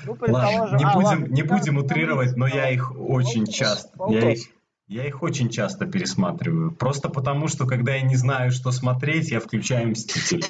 Ну, 0.06 0.18
ладно, 0.30 0.78
не 0.78 0.86
будем, 0.94 1.34
не 1.34 1.42
будем 1.42 1.78
утрировать, 1.80 2.38
но 2.38 2.48
я 2.48 2.70
их 2.70 2.98
очень 2.98 3.46
часто... 3.46 3.90
Я 4.10 4.32
их, 4.32 4.46
я 4.88 5.06
их 5.06 5.22
очень 5.22 5.50
часто 5.50 5.88
пересматриваю. 5.88 6.72
Просто 6.72 7.10
потому, 7.10 7.50
что 7.50 7.68
когда 7.68 7.96
я 7.96 8.04
не 8.04 8.16
знаю, 8.16 8.52
что 8.52 8.72
смотреть, 8.72 9.32
я 9.32 9.42
включаю 9.42 9.90
«Мстители». 9.90 10.46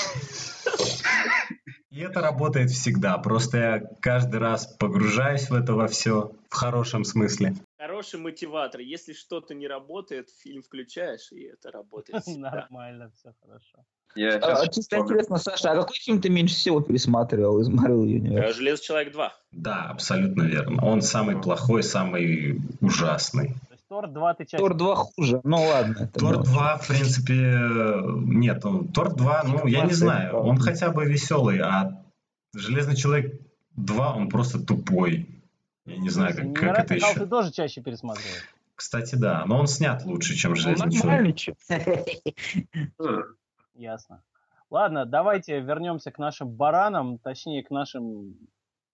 И 1.95 2.01
это 2.01 2.19
работает 2.19 2.71
всегда. 2.71 3.17
Просто 3.17 3.57
я 3.57 3.81
каждый 4.01 4.41
раз 4.41 4.67
погружаюсь 4.67 5.49
в 5.49 5.53
это 5.53 5.73
во 5.73 5.87
все 5.87 6.33
в 6.49 6.53
хорошем 6.53 7.05
смысле. 7.05 7.55
Хороший 7.79 8.19
мотиватор. 8.19 8.81
Если 8.81 9.13
что-то 9.13 9.53
не 9.55 9.65
работает, 9.65 10.29
фильм 10.43 10.61
включаешь, 10.61 11.31
и 11.31 11.43
это 11.43 11.71
работает. 11.71 12.21
Нормально, 12.27 13.11
все 13.17 13.33
хорошо. 13.41 13.85
Я 14.13 14.35
а, 14.35 14.67
чисто 14.67 14.97
интересно, 14.97 15.37
Саша, 15.37 15.71
а 15.71 15.75
какой 15.75 15.95
фильм 15.95 16.21
ты 16.21 16.29
меньше 16.29 16.55
всего 16.55 16.81
пересматривал 16.81 17.61
из 17.61 17.69
Marvel 17.69 18.05
Universe? 18.05 18.53
Железный 18.53 18.85
человек 18.85 19.13
2. 19.13 19.33
Да, 19.51 19.89
абсолютно 19.89 20.43
верно. 20.43 20.85
Он 20.85 21.01
самый 21.01 21.41
плохой, 21.41 21.81
самый 21.81 22.59
ужасный. 22.81 23.55
Тор 23.87 24.07
2 24.07 24.33
ты 24.33 24.45
часть. 24.45 24.61
Тор 24.61 24.73
2 24.73 24.95
хуже, 24.95 25.41
ну 25.43 25.57
ладно. 25.57 26.07
Тор 26.07 26.43
2, 26.43 26.77
в 26.77 26.87
принципе, 26.87 27.33
нет. 28.25 28.63
Тор 28.93 29.15
2, 29.15 29.43
ну, 29.45 29.67
я 29.67 29.85
не 29.85 29.93
знаю, 29.93 30.37
он 30.37 30.57
хотя 30.57 30.91
бы 30.91 31.05
веселый, 31.05 31.59
а 31.59 32.05
Железный 32.55 32.95
человек 32.95 33.41
2, 33.75 34.15
он 34.15 34.29
просто 34.29 34.59
тупой. 34.59 35.27
Я 35.85 35.97
не 35.97 36.09
знаю, 36.09 36.35
как, 36.35 36.53
как 36.53 36.79
это 36.79 36.95
еще. 36.95 37.13
ты 37.13 37.27
тоже 37.27 37.51
чаще 37.51 37.81
пересматриваешь. 37.81 38.49
Кстати, 38.75 39.15
да, 39.15 39.45
но 39.45 39.59
он 39.59 39.67
снят 39.67 40.03
лучше, 40.05 40.35
чем 40.35 40.55
«Железный 40.55 40.91
человек». 40.91 41.37
Ясно. 43.73 44.23
Ладно, 44.69 45.05
давайте 45.05 45.59
вернемся 45.59 46.11
к 46.11 46.17
нашим 46.17 46.49
баранам, 46.49 47.19
точнее, 47.19 47.63
к 47.63 47.69
нашим 47.69 48.35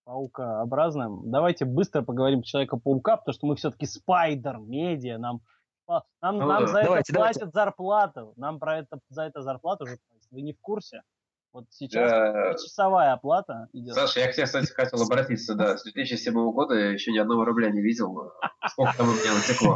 паукообразным. 0.03 1.29
Давайте 1.31 1.65
быстро 1.65 2.01
поговорим 2.01 2.41
про 2.41 2.47
Человека-паука, 2.47 3.17
потому 3.17 3.33
что 3.33 3.47
мы 3.47 3.55
все-таки 3.55 3.85
спайдер, 3.85 4.57
медиа, 4.57 5.17
нам, 5.17 5.41
нам, 5.87 6.37
ну, 6.37 6.47
нам 6.47 6.67
за 6.67 6.83
давайте, 6.83 7.11
это 7.11 7.13
платят 7.13 7.39
давайте. 7.39 7.51
зарплату. 7.51 8.33
Нам 8.37 8.59
про 8.59 8.79
это, 8.79 8.99
за 9.09 9.23
это 9.23 9.41
зарплату 9.41 9.85
уже 9.85 9.97
Вы 10.31 10.41
не 10.41 10.53
в 10.53 10.59
курсе? 10.61 11.01
Вот 11.53 11.65
сейчас 11.69 12.09
да. 12.09 12.53
часовая 12.53 13.11
оплата 13.11 13.67
идет. 13.73 13.93
Саша, 13.93 14.21
я 14.21 14.31
к 14.31 14.35
тебе, 14.35 14.45
кстати, 14.45 14.71
хотел 14.71 15.01
обратиться, 15.01 15.53
да. 15.53 15.77
С 15.77 15.83
2007 15.83 16.33
года 16.51 16.75
я 16.75 16.91
еще 16.91 17.11
ни 17.11 17.17
одного 17.17 17.43
рубля 17.43 17.69
не 17.69 17.81
видел. 17.81 18.31
Сколько 18.69 18.97
там 18.97 19.09
у 19.09 19.11
меня 19.11 19.33
натекло? 19.33 19.75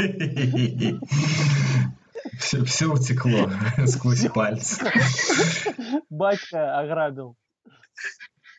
Все, 2.40 2.64
все 2.64 2.86
утекло 2.86 3.50
сквозь 3.86 4.26
пальцы. 4.30 4.86
Батька 6.10 6.80
ограбил. 6.80 7.36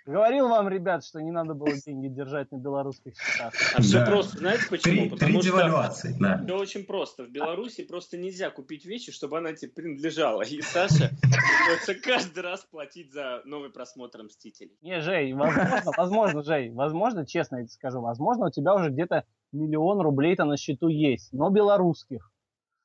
Говорил 0.07 0.49
вам, 0.49 0.69
ребят, 0.69 1.05
что 1.05 1.21
не 1.21 1.33
надо 1.33 1.55
было 1.55 1.73
деньги 1.85 2.07
держать 2.07 2.53
на 2.53 2.59
белорусских 2.59 3.15
счетах. 3.17 3.53
А 3.75 3.83
все 3.83 4.07
просто, 4.07 4.39
знаете 4.39 4.65
почему? 4.71 4.95
Три, 4.95 5.11
Потому 5.11 5.41
три 5.41 5.51
девальвации, 5.51 6.11
что 6.11 6.21
да. 6.21 6.41
Все 6.45 6.57
очень 6.57 6.85
просто. 6.85 7.25
В 7.25 7.31
Беларуси 7.31 7.83
просто 7.83 8.17
нельзя 8.17 8.51
купить 8.51 8.85
вещи, 8.85 9.11
чтобы 9.11 9.39
она 9.39 9.53
тебе 9.53 9.73
принадлежала. 9.73 10.43
И 10.43 10.63
Саша 10.63 11.11
приходится 11.21 11.97
каждый 11.97 12.45
раз 12.45 12.65
платить 12.65 13.13
за 13.13 13.43
новый 13.47 13.71
просмотр 13.71 14.23
«Мстителей». 14.23 14.79
Не, 14.81 15.01
Жей, 15.01 15.33
возможно, 15.33 15.93
возможно, 15.97 16.43
Жей, 16.45 16.71
возможно, 16.71 17.27
честно 17.27 17.57
я 17.57 17.63
тебе 17.63 17.73
скажу, 17.73 18.01
возможно, 18.01 18.47
у 18.47 18.51
тебя 18.51 18.77
уже 18.77 18.91
где-то 18.91 19.25
миллион 19.51 20.01
рублей-то 20.01 20.45
на 20.45 20.57
счету 20.57 20.87
есть, 20.87 21.33
но 21.33 21.51
белорусских. 21.51 22.31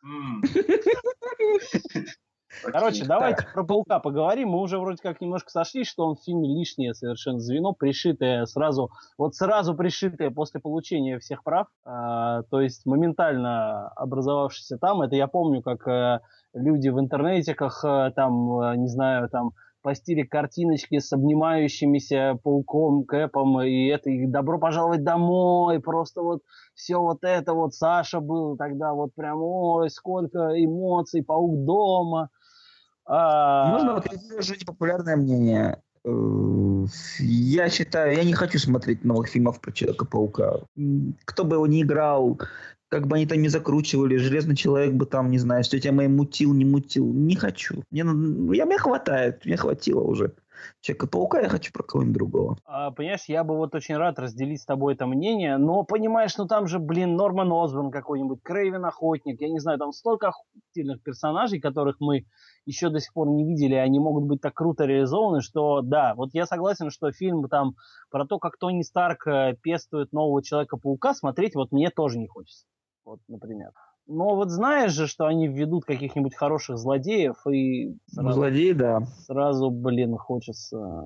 Короче, 2.64 3.06
давайте 3.06 3.46
про 3.54 3.64
Паука 3.64 4.00
поговорим. 4.00 4.50
Мы 4.50 4.60
уже 4.60 4.78
вроде 4.80 5.02
как 5.02 5.22
немножко 5.22 5.50
сошли, 5.50 5.84
что 5.84 6.06
он 6.06 6.16
в 6.16 6.24
фильме 6.24 6.50
лишнее 6.50 6.94
совершенно 6.94 7.40
звено, 7.40 7.74
пришитое 7.74 8.46
сразу, 8.46 8.92
вот 9.18 9.36
сразу 9.36 9.76
пришитое 9.76 10.32
после 10.32 10.60
получения 10.60 11.20
всех 11.20 11.44
прав, 11.44 11.68
а, 11.86 12.44
то 12.44 12.62
есть 12.62 12.86
моментально 12.86 13.90
образовавшееся 13.90 14.78
там. 14.78 15.02
Это 15.02 15.16
я 15.16 15.28
помню, 15.28 15.62
как 15.62 15.88
а, 15.88 16.22
люди 16.54 16.90
в 16.90 17.00
интернетиках, 17.00 17.84
а, 17.84 18.12
там, 18.12 18.60
а, 18.60 18.76
не 18.76 18.88
знаю, 18.88 19.30
там, 19.30 19.52
постили 19.82 20.24
картиночки 20.24 21.00
с 21.00 21.12
обнимающимися 21.12 22.38
пауком, 22.44 23.04
Кэпом, 23.06 23.62
и 23.64 23.88
это, 23.88 24.10
и 24.10 24.28
добро 24.28 24.60
пожаловать 24.60 25.04
домой, 25.04 25.80
просто 25.80 26.22
вот 26.22 26.42
все 26.76 26.98
вот 26.98 27.24
это 27.24 27.54
вот, 27.54 27.74
Саша 27.74 28.20
был 28.20 28.58
тогда 28.58 28.94
вот 28.94 29.14
прям, 29.16 29.40
ой, 29.42 29.90
сколько 29.90 30.52
эмоций, 30.56 31.24
паук 31.24 31.66
дома. 31.66 32.30
А... 33.14 33.68
Можно 33.68 33.96
вот 33.96 34.08
уже 34.40 34.56
популярное 34.66 35.18
мнение. 35.18 35.82
Э, 36.06 36.86
я 37.20 37.70
считаю, 37.70 38.16
я 38.16 38.24
не 38.24 38.34
хочу 38.34 38.58
смотреть 38.58 39.04
новых 39.04 39.28
фильмов 39.28 39.60
про 39.60 39.74
Человека-паука. 39.74 40.62
Кто 41.26 41.44
бы 41.44 41.58
его 41.58 41.68
ни 41.68 41.82
играл, 41.82 42.40
как 42.88 43.08
бы 43.08 43.18
они 43.18 43.26
там 43.26 43.42
не 43.42 43.50
закручивали, 43.50 44.16
Железный 44.16 44.56
Человек 44.56 44.94
бы 44.94 45.06
там, 45.06 45.30
не 45.30 45.40
знаю, 45.40 45.66
что 45.66 45.78
тебя 45.78 45.92
мои 45.92 46.08
мутил, 46.08 46.54
не 46.54 46.64
мутил. 46.64 47.06
Не 47.06 47.36
хочу. 47.36 47.84
Мне, 47.92 48.06
я, 48.56 48.66
мне 48.66 48.78
хватает, 48.78 49.44
мне 49.44 49.58
хватило 49.58 50.02
уже. 50.02 50.32
Человека-паука 50.82 51.42
я 51.42 51.50
хочу 51.50 51.72
про 51.72 51.84
кого-нибудь 51.84 52.16
другого. 52.16 52.58
А, 52.66 52.92
понимаешь, 52.92 53.26
я 53.28 53.44
бы 53.44 53.58
вот 53.58 53.76
очень 53.76 53.96
рад 53.98 54.20
разделить 54.20 54.62
с 54.62 54.66
тобой 54.66 54.94
это 54.94 55.06
мнение, 55.06 55.58
но 55.58 55.84
понимаешь, 55.84 56.38
ну 56.38 56.48
там 56.48 56.68
же, 56.68 56.80
блин, 56.80 57.16
Норман 57.16 57.52
Осборн 57.52 57.92
какой-нибудь, 57.92 58.42
Крейвен 58.44 58.86
Охотник, 58.86 59.42
я 59.42 59.50
не 59.50 59.60
знаю, 59.60 59.80
там 59.80 59.92
столько 59.92 60.30
охуительных 60.30 61.02
персонажей, 61.04 61.60
которых 61.60 61.98
мы 62.00 62.26
еще 62.66 62.90
до 62.90 63.00
сих 63.00 63.14
пор 63.14 63.30
не 63.30 63.46
видели, 63.46 63.76
они 63.76 64.00
могут 64.00 64.26
быть 64.26 64.42
так 64.42 64.54
круто 64.54 64.86
реализованы, 64.86 65.42
что 65.42 65.82
да, 65.82 66.14
вот 66.16 66.30
я 66.34 66.46
согласен, 66.46 66.90
что 66.90 67.12
фильм 67.12 67.48
там 67.50 67.76
про 68.10 68.26
то, 68.26 68.40
как 68.40 68.58
Тони 68.58 68.82
Старк 68.82 69.28
э, 69.28 69.56
пестует 69.62 70.12
нового 70.14 70.44
Человека-паука, 70.44 71.14
смотреть 71.14 71.56
вот 71.56 71.72
мне 71.72 71.90
тоже 71.90 72.20
не 72.20 72.28
хочется 72.28 72.66
вот, 73.06 73.20
например. 73.28 73.72
Но 74.12 74.36
вот 74.36 74.50
знаешь 74.50 74.92
же, 74.92 75.08
что 75.08 75.26
они 75.26 75.48
введут 75.48 75.86
каких-нибудь 75.86 76.36
хороших 76.36 76.78
злодеев, 76.78 77.48
и 77.48 77.96
сразу, 78.08 78.34
Злодеи, 78.34 78.74
да. 78.74 79.06
сразу, 79.26 79.70
блин, 79.70 80.18
хочется... 80.18 81.06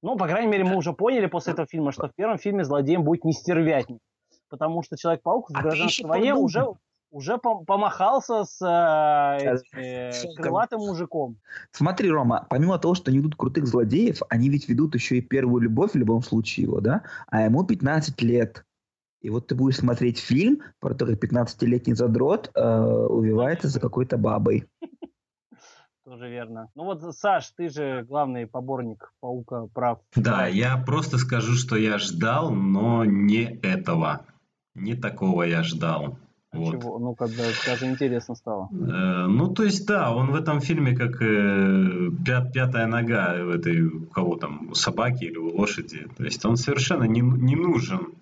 Ну, 0.00 0.16
по 0.16 0.26
крайней 0.26 0.50
мере, 0.50 0.64
мы 0.64 0.76
уже 0.76 0.94
поняли 0.94 1.26
после 1.26 1.52
этого 1.52 1.68
фильма, 1.68 1.92
что 1.92 2.08
в 2.08 2.14
первом 2.14 2.38
фильме 2.38 2.64
злодеем 2.64 3.04
будет 3.04 3.24
не 3.24 3.32
стервятник. 3.32 4.00
Потому 4.48 4.82
что 4.82 4.96
Человек-паук 4.96 5.50
в 5.50 5.56
а 5.56 5.62
гражданской 5.62 6.08
войне 6.08 6.34
уже, 6.34 6.66
уже 7.10 7.38
помахался 7.38 8.44
с 8.44 8.62
э, 8.62 9.58
э, 9.78 10.12
крылатым 10.36 10.80
мужиком. 10.80 11.36
Смотри, 11.70 12.10
Рома, 12.10 12.46
помимо 12.48 12.78
того, 12.78 12.94
что 12.94 13.10
они 13.10 13.18
ведут 13.18 13.36
крутых 13.36 13.66
злодеев, 13.66 14.22
они 14.30 14.48
ведь 14.48 14.68
ведут 14.68 14.94
еще 14.94 15.18
и 15.18 15.20
первую 15.20 15.62
любовь 15.62 15.92
в 15.92 15.96
любом 15.96 16.22
случае 16.22 16.64
его, 16.64 16.80
да? 16.80 17.02
А 17.26 17.42
ему 17.42 17.64
15 17.64 18.22
лет. 18.22 18.64
И 19.24 19.30
вот 19.30 19.46
ты 19.46 19.54
будешь 19.54 19.78
смотреть 19.78 20.18
фильм, 20.18 20.60
про 20.80 20.90
который 20.90 21.16
15-летний 21.16 21.94
задрот 21.94 22.50
э, 22.54 22.60
увивается 22.60 23.68
за 23.68 23.80
какой-то 23.80 24.18
бабой. 24.18 24.68
Тоже 26.04 26.28
верно. 26.28 26.68
Ну 26.74 26.84
вот, 26.84 27.00
Саш, 27.16 27.50
ты 27.56 27.70
же 27.70 28.04
главный 28.06 28.46
поборник 28.46 29.14
паука 29.20 29.66
прав. 29.72 30.00
Да, 30.14 30.46
я 30.46 30.76
просто 30.76 31.16
скажу, 31.16 31.54
что 31.54 31.76
я 31.76 31.96
ждал, 31.96 32.50
но 32.50 33.06
не 33.06 33.58
этого. 33.62 34.26
Не 34.74 34.94
такого 34.94 35.44
я 35.44 35.62
ждал. 35.62 36.18
А 36.50 36.58
вот. 36.58 36.72
Чего? 36.72 36.98
Ну, 36.98 37.14
когда 37.14 37.44
даже 37.66 37.86
интересно 37.86 38.34
стало. 38.34 38.68
Э, 38.72 39.26
ну, 39.26 39.54
то 39.54 39.62
есть, 39.62 39.86
да, 39.86 40.14
он 40.14 40.32
в 40.32 40.34
этом 40.34 40.60
фильме 40.60 40.94
как 40.94 41.22
э, 41.22 42.10
пят, 42.26 42.52
пятая 42.52 42.86
нога 42.86 43.42
в 43.42 43.48
этой, 43.48 43.86
у 43.86 44.04
кого 44.04 44.36
там, 44.36 44.68
у 44.68 44.74
собаки 44.74 45.24
или 45.24 45.38
у 45.38 45.56
лошади. 45.56 46.08
То 46.14 46.24
есть, 46.24 46.44
он 46.44 46.58
совершенно 46.58 47.04
не, 47.04 47.22
не 47.22 47.56
нужен 47.56 48.12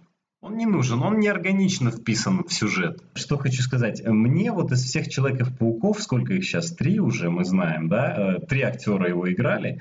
он 0.43 0.57
не 0.57 0.67
нужен, 0.67 1.01
он 1.03 1.21
неорганично 1.21 1.93
вписан 1.93 2.43
в 2.45 2.53
сюжет. 2.53 3.01
Что 3.15 3.39
хочу 3.39 3.63
сказать. 3.63 4.05
Мне 4.05 4.51
вот 4.51 4.73
из 4.73 4.83
всех 4.83 5.09
Человеков-пауков, 5.09 6.03
сколько 6.03 6.35
их 6.35 6.45
сейчас, 6.45 6.73
три 6.73 6.99
уже 6.99 7.31
мы 7.31 7.45
знаем, 7.45 7.89
да, 7.89 8.37
э, 8.37 8.47
три 8.47 8.63
актера 8.63 9.09
его 9.09 9.33
играли, 9.33 9.81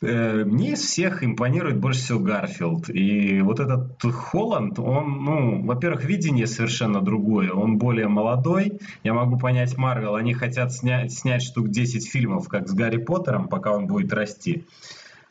э, 0.00 0.44
мне 0.46 0.72
из 0.72 0.80
всех 0.80 1.22
импонирует 1.22 1.80
больше 1.80 2.00
всего 2.00 2.18
Гарфилд. 2.18 2.88
И 2.88 3.42
вот 3.42 3.60
этот 3.60 4.02
Холланд, 4.02 4.78
он, 4.78 5.22
ну, 5.22 5.62
во-первых, 5.66 6.06
видение 6.06 6.46
совершенно 6.46 7.02
другое. 7.02 7.52
Он 7.52 7.76
более 7.76 8.08
молодой. 8.08 8.80
Я 9.02 9.12
могу 9.12 9.38
понять 9.38 9.76
Марвел, 9.76 10.14
они 10.14 10.32
хотят 10.32 10.72
снять, 10.72 11.12
снять 11.12 11.42
штук 11.42 11.68
10 11.68 12.10
фильмов, 12.10 12.48
как 12.48 12.68
с 12.68 12.72
Гарри 12.72 12.96
Поттером, 12.96 13.48
пока 13.48 13.72
он 13.72 13.86
будет 13.86 14.14
расти. 14.14 14.64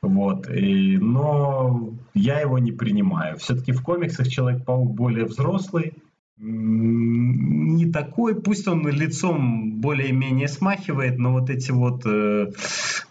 Вот. 0.03 0.49
И, 0.49 0.97
но 0.97 1.93
я 2.13 2.41
его 2.41 2.59
не 2.59 2.73
принимаю. 2.73 3.37
Все-таки 3.37 3.71
в 3.71 3.81
комиксах 3.81 4.27
Человек-паук 4.27 4.93
более 4.93 5.25
взрослый, 5.25 5.93
не 6.37 7.89
такой, 7.89 8.41
пусть 8.41 8.67
он 8.67 8.85
лицом 8.89 9.79
более-менее 9.79 10.49
смахивает, 10.49 11.17
но 11.17 11.31
вот 11.31 11.49
эти 11.49 11.71
вот 11.71 12.05
э, 12.05 12.51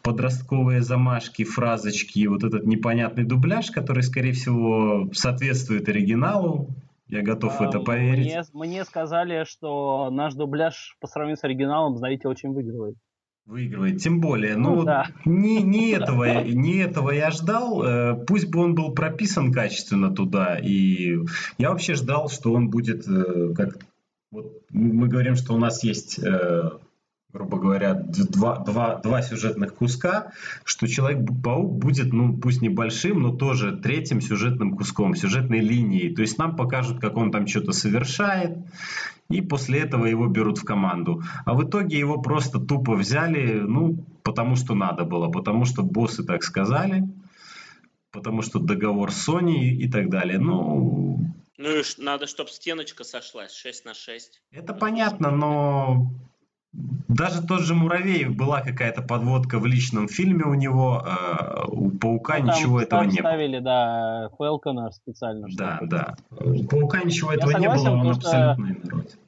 подростковые 0.03 0.83
замашки, 0.83 1.45
фразочки, 1.45 2.27
вот 2.27 2.45
этот 2.45 2.67
непонятный 2.67 3.25
дубляж, 3.25 3.71
который, 3.71 4.03
скорее 4.03 4.33
всего, 4.33 5.09
соответствует 5.15 5.89
оригиналу, 5.89 6.69
я 7.09 7.23
готов 7.23 7.55
а, 7.59 7.65
в 7.65 7.69
это 7.69 7.81
поверить. 7.81 8.27
Мне, 8.27 8.43
мне 8.53 8.85
сказали, 8.85 9.45
что 9.45 10.11
наш 10.11 10.35
дубляж 10.35 10.97
по 11.01 11.07
сравнению 11.07 11.39
с 11.39 11.45
оригиналом, 11.45 11.97
знаете, 11.97 12.29
очень 12.29 12.53
выигрывает. 12.53 12.97
Выигрывает, 13.45 14.01
тем 14.01 14.21
более. 14.21 14.57
Ну, 14.57 14.77
ну 14.77 14.85
да. 14.85 15.09
не, 15.25 15.63
не, 15.63 15.91
этого, 15.91 16.45
не 16.45 16.77
этого 16.77 17.11
я 17.11 17.31
ждал. 17.33 17.83
Э, 17.83 18.25
пусть 18.25 18.49
бы 18.49 18.61
он 18.61 18.75
был 18.75 18.93
прописан 18.93 19.53
качественно 19.53 20.15
туда. 20.15 20.57
И 20.57 21.19
я 21.59 21.71
вообще 21.71 21.95
ждал, 21.95 22.29
что 22.29 22.53
он 22.53 22.71
будет 22.71 23.07
э, 23.09 23.53
как... 23.55 23.79
Вот 24.31 24.63
мы 24.71 25.09
говорим, 25.09 25.35
что 25.35 25.55
у 25.55 25.59
нас 25.59 25.83
есть 25.83 26.21
э, 26.21 26.71
грубо 27.33 27.59
говоря, 27.59 27.95
два, 27.95 28.59
два, 28.59 28.97
два 28.97 29.23
сюжетных 29.23 29.75
куска, 29.75 30.33
что 30.65 30.87
Человек-паук 30.87 31.79
будет, 31.79 32.13
ну, 32.13 32.37
пусть 32.37 32.61
небольшим, 32.61 33.21
но 33.21 33.35
тоже 33.35 33.77
третьим 33.77 34.21
сюжетным 34.21 34.77
куском, 34.77 35.15
сюжетной 35.15 35.61
линией. 35.61 36.15
То 36.15 36.21
есть 36.21 36.37
нам 36.37 36.57
покажут, 36.57 37.01
как 37.01 37.17
он 37.17 37.33
там 37.33 37.47
что-то 37.47 37.73
совершает, 37.73 38.59
и 39.29 39.41
после 39.41 39.81
этого 39.81 40.07
его 40.07 40.27
берут 40.27 40.59
в 40.59 40.65
команду. 40.65 41.23
А 41.45 41.55
в 41.55 41.65
итоге 41.65 41.99
его 41.99 42.21
просто 42.21 42.59
тупо 42.59 42.95
взяли, 42.95 43.61
ну, 43.61 44.05
потому 44.23 44.57
что 44.57 44.75
надо 44.75 45.05
было, 45.05 45.29
потому 45.29 45.65
что 45.65 45.83
боссы 45.83 46.25
так 46.25 46.43
сказали, 46.43 47.05
потому 48.11 48.43
что 48.43 48.59
договор 48.59 49.11
с 49.11 49.29
Sony 49.29 49.71
и 49.71 49.91
так 49.91 50.11
далее. 50.11 50.39
Ну, 50.39 51.19
Ну 51.57 51.69
и 51.69 51.83
надо, 51.99 52.27
чтобы 52.27 52.51
стеночка 52.51 53.05
сошлась 53.05 53.55
6 53.55 53.85
на 53.85 53.95
6. 53.95 54.43
Это 54.51 54.75
понятно, 54.75 55.31
но 55.31 56.13
даже 56.73 57.43
тот 57.43 57.61
же 57.61 57.75
Муравей 57.75 58.25
была 58.25 58.63
какая-то 58.63 59.03
подводка 59.03 59.59
в 59.59 59.67
личном 59.67 60.09
фильме 60.09 60.45
у 60.45 60.55
него, 60.55 61.03
а 61.05 61.67
у 61.69 61.91
Паука 61.91 62.39
ну, 62.39 62.47
ничего 62.47 62.83
там, 62.85 63.03
этого 63.03 63.11
не 63.11 63.19
ставили, 63.19 63.59
было. 63.59 63.65
да, 63.65 64.31
Фелкона 64.39 64.91
специально. 64.91 65.49
Да, 65.55 65.81
да. 65.83 66.17
У 66.31 66.65
Паука 66.65 67.03
ничего 67.03 67.33
этого 67.33 67.53
согласен, 67.53 67.85
не 67.85 67.91
было, 67.91 68.01
он 68.01 68.11
абсолютно 68.11 68.67
инороден. 68.67 69.19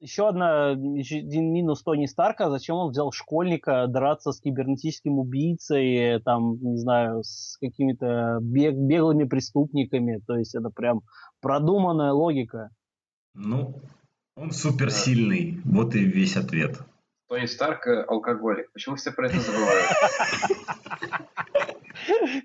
Еще 0.00 0.28
одна 0.28 0.70
еще 0.70 1.18
один 1.18 1.52
минус 1.52 1.82
Тони 1.82 2.04
Старка, 2.06 2.50
зачем 2.50 2.76
он 2.76 2.90
взял 2.90 3.10
школьника 3.10 3.86
драться 3.86 4.32
с 4.32 4.40
кибернетическим 4.40 5.18
убийцей, 5.18 6.20
там, 6.20 6.58
не 6.60 6.76
знаю, 6.76 7.22
с 7.24 7.56
какими-то 7.58 8.38
бег, 8.42 8.74
беглыми 8.74 9.24
преступниками, 9.24 10.20
то 10.26 10.36
есть 10.36 10.54
это 10.54 10.68
прям 10.68 11.02
продуманная 11.40 12.12
логика. 12.12 12.68
Ну, 13.34 13.80
он 14.36 14.50
суперсильный, 14.50 15.60
вот 15.64 15.94
и 15.94 16.04
весь 16.04 16.36
ответ. 16.36 16.80
Тони 17.34 17.46
Старк 17.46 17.84
алкоголик. 17.88 18.70
Почему 18.72 18.94
все 18.94 19.10
про 19.10 19.26
это 19.26 19.40
забывают? 19.40 19.86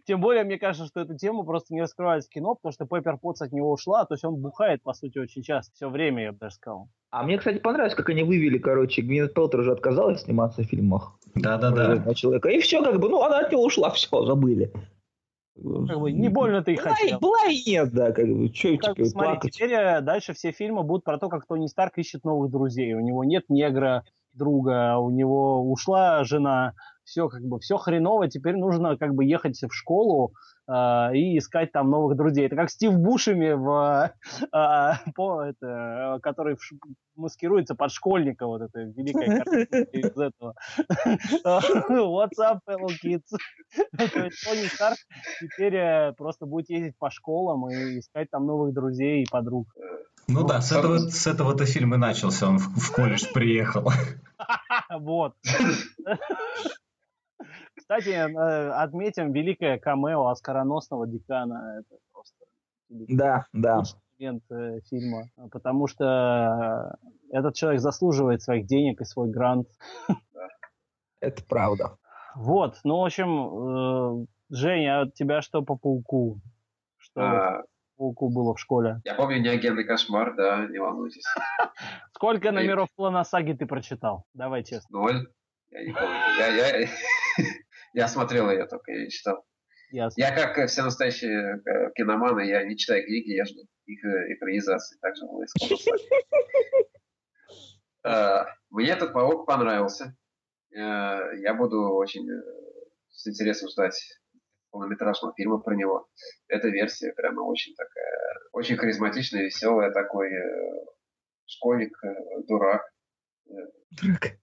Тем 0.07 0.20
более, 0.20 0.44
мне 0.44 0.57
кажется, 0.57 0.88
что 0.88 1.02
эту 1.02 1.16
тему 1.16 1.44
просто 1.44 1.76
не 1.76 1.82
раскрывают 1.82 2.26
в 2.26 2.30
кино, 2.30 2.56
потому 2.56 2.74
что 2.74 2.86
Пеппер 2.86 3.18
Потс 3.18 3.44
от 3.44 3.52
него 3.52 3.72
ушла, 3.72 4.06
то 4.06 4.16
есть 4.16 4.24
он 4.24 4.38
бухает, 4.38 4.82
по 4.82 4.94
сути, 4.94 5.20
очень 5.20 5.44
часто, 5.44 5.72
все 5.76 5.90
время, 5.90 6.24
я 6.24 6.32
бы 6.32 6.40
даже 6.40 6.56
сказал. 6.56 6.90
А 7.11 7.22
мне, 7.22 7.38
кстати, 7.38 7.60
понравилось, 7.60 7.94
как 7.94 8.10
они 8.10 8.24
вывели, 8.24 8.57
короче, 8.57 9.03
Гвинет 9.03 9.36
Пелтер 9.36 9.60
уже 9.60 9.74
отказалась 9.74 10.24
сниматься 10.24 10.64
в 10.64 10.66
фильмах. 10.66 11.20
Да-да-да. 11.36 12.11
Человека. 12.16 12.49
И 12.49 12.60
все, 12.60 12.82
как 12.84 12.99
бы, 12.99 13.10
ну, 13.10 13.22
она 13.22 13.41
от 13.41 13.52
него 13.52 13.64
ушла, 13.64 13.91
все, 13.91 14.26
забыли. 14.26 14.72
Как 15.53 15.99
бы, 15.99 16.11
не 16.11 16.30
больно 16.30 16.64
ты 16.64 16.74
и 16.74 16.78
хотел. 16.78 17.20
Была 17.20 17.45
и 17.48 17.61
нет, 17.70 17.91
да, 17.94 18.11
как 18.11 18.26
бы, 18.28 18.48
что 18.53 18.76
как, 18.78 18.95
теперь 18.95 19.06
смотри, 19.06 19.32
плакать? 19.34 19.52
теперь 19.52 19.74
э, 19.74 20.02
дальше 20.02 20.34
все 20.34 20.52
фильмы 20.52 20.84
будут 20.84 21.03
про 21.03 21.20
то, 21.20 21.30
как 21.30 21.45
Тони 21.45 21.68
Старк 21.68 21.98
ищет 21.98 22.24
новых 22.24 22.49
друзей. 22.49 22.94
У 22.94 23.02
него 23.02 23.24
нет 23.24 23.45
негра, 23.49 24.03
друга, 24.40 24.98
у 24.98 25.11
него 25.11 25.61
ушла 25.61 26.24
жена, 26.24 26.74
все 27.03 27.30
как 27.30 27.44
бы 27.44 27.60
все 27.60 27.78
хреново, 27.78 28.28
теперь 28.28 28.56
нужно 28.56 28.98
как 28.98 29.14
бы 29.14 29.26
ехать 29.26 29.61
в 29.61 29.72
школу 29.72 30.34
и 30.70 31.38
искать 31.38 31.72
там 31.72 31.90
новых 31.90 32.16
друзей. 32.16 32.46
Это 32.46 32.56
как 32.56 32.70
Стив 32.70 32.94
Бушами, 32.94 33.54
в, 33.54 34.14
э, 34.41 35.12
по, 35.16 35.41
это, 35.41 36.20
который 36.22 36.56
в, 36.56 36.60
маскируется 37.16 37.76
под 37.76 37.91
школьника, 37.91 38.46
вот 38.46 38.62
это 38.62 38.80
великая 38.82 39.44
картинка 39.44 39.78
из 39.91 40.18
этого. 40.18 40.54
What's 41.44 42.40
up, 42.40 42.60
fellow 42.68 42.91
kids? 43.04 43.26
То 43.98 44.26
есть 44.26 44.44
Тони 44.44 44.68
Старк 44.68 44.98
теперь 45.40 45.76
э, 45.76 46.14
просто 46.14 46.46
будет 46.46 46.70
ездить 46.70 46.98
по 46.98 47.10
школам 47.10 47.70
и 47.70 48.00
искать 48.00 48.30
там 48.30 48.46
новых 48.46 48.74
друзей 48.74 49.24
и 49.24 49.30
подруг. 49.30 49.68
Ну, 50.28 50.41
ну 50.41 50.48
да, 50.48 50.62
с 50.62 50.72
этого, 50.72 51.00
с 51.00 51.26
этого-то 51.26 51.66
фильм 51.66 51.96
и 51.96 51.98
начался, 51.98 52.48
он 52.48 52.60
в, 52.60 52.80
в 52.80 52.91
колледж 52.91 53.26
приехал. 53.34 53.91
Вот. 54.91 55.34
Кстати, 57.90 58.10
э, 58.10 58.70
отметим 58.70 59.32
великое 59.32 59.80
камео 59.80 60.28
оскароносного 60.28 61.07
декана. 61.07 61.80
Это 61.80 61.99
просто 62.14 62.45
да, 62.90 63.45
да. 63.52 63.82
момент 64.20 64.44
э, 64.52 64.82
фильма, 64.91 65.24
потому 65.52 65.88
что 65.88 66.95
этот 67.32 67.56
человек 67.56 67.82
заслуживает 67.82 68.44
своих 68.44 68.68
денег 68.68 69.02
и 69.02 69.06
свой 69.06 69.32
грант. 69.32 69.68
Это 71.20 71.44
правда. 71.49 71.98
Вот, 72.36 72.76
ну, 72.84 72.99
в 72.99 73.06
общем, 73.06 74.22
э, 74.22 74.26
Женя, 74.52 74.99
а 74.99 75.02
от 75.02 75.16
тебя 75.16 75.41
что 75.41 75.64
по 75.64 75.76
пауку? 75.76 76.40
Что 76.98 77.22
а, 77.22 77.64
пауку 77.98 78.30
было 78.30 78.53
в 78.53 78.60
школе? 78.60 79.02
Я 79.03 79.16
помню 79.16 79.41
неагентный 79.41 79.84
кошмар, 79.84 80.36
да, 80.36 80.68
не 80.68 80.78
волнуйтесь. 80.78 81.26
Сколько 82.14 82.52
номеров 82.52 82.90
плана 82.95 83.24
саги 83.24 83.53
ты 83.53 83.66
прочитал? 83.66 84.26
Давай 84.36 84.64
честно. 84.64 84.99
Ноль. 84.99 85.28
Я 85.72 85.86
не 85.86 85.91
помню. 85.91 86.16
Я, 86.38 86.78
я, 86.78 86.88
я 87.94 88.07
смотрел 88.07 88.49
ее 88.49 88.66
только, 88.66 88.91
я 88.91 89.03
не 89.03 89.10
читал. 89.10 89.45
Ясно. 89.91 90.22
Я, 90.22 90.32
как 90.32 90.70
все 90.70 90.84
настоящие 90.84 91.61
э, 91.66 91.91
киноманы, 91.95 92.41
я 92.41 92.64
не 92.64 92.78
читаю 92.78 93.03
книги, 93.06 93.32
я 93.32 93.45
жду 93.45 93.61
их 93.86 94.06
э, 94.06 94.34
экранизации. 94.34 94.99
Также 95.02 95.26
было 95.26 95.45
э, 98.06 98.45
Мне 98.70 98.90
этот 98.90 99.14
паук 99.14 99.48
понравился. 99.48 100.16
Я 100.72 101.56
буду 101.57 101.95
очень 101.95 102.30
с 103.10 103.28
интересом 103.28 103.70
ждать 103.70 103.99
полнометражного 104.70 105.34
фильма 105.36 105.60
про 105.60 105.76
него. 105.76 106.07
Эта 106.48 106.68
версия 106.68 107.11
прямо 107.14 107.41
очень 107.41 107.74
такая, 107.74 108.38
очень 108.52 108.78
харизматичная, 108.78 109.45
веселая, 109.45 109.91
такой 109.91 110.30
школьник, 111.48 111.99
дурак, 112.48 112.84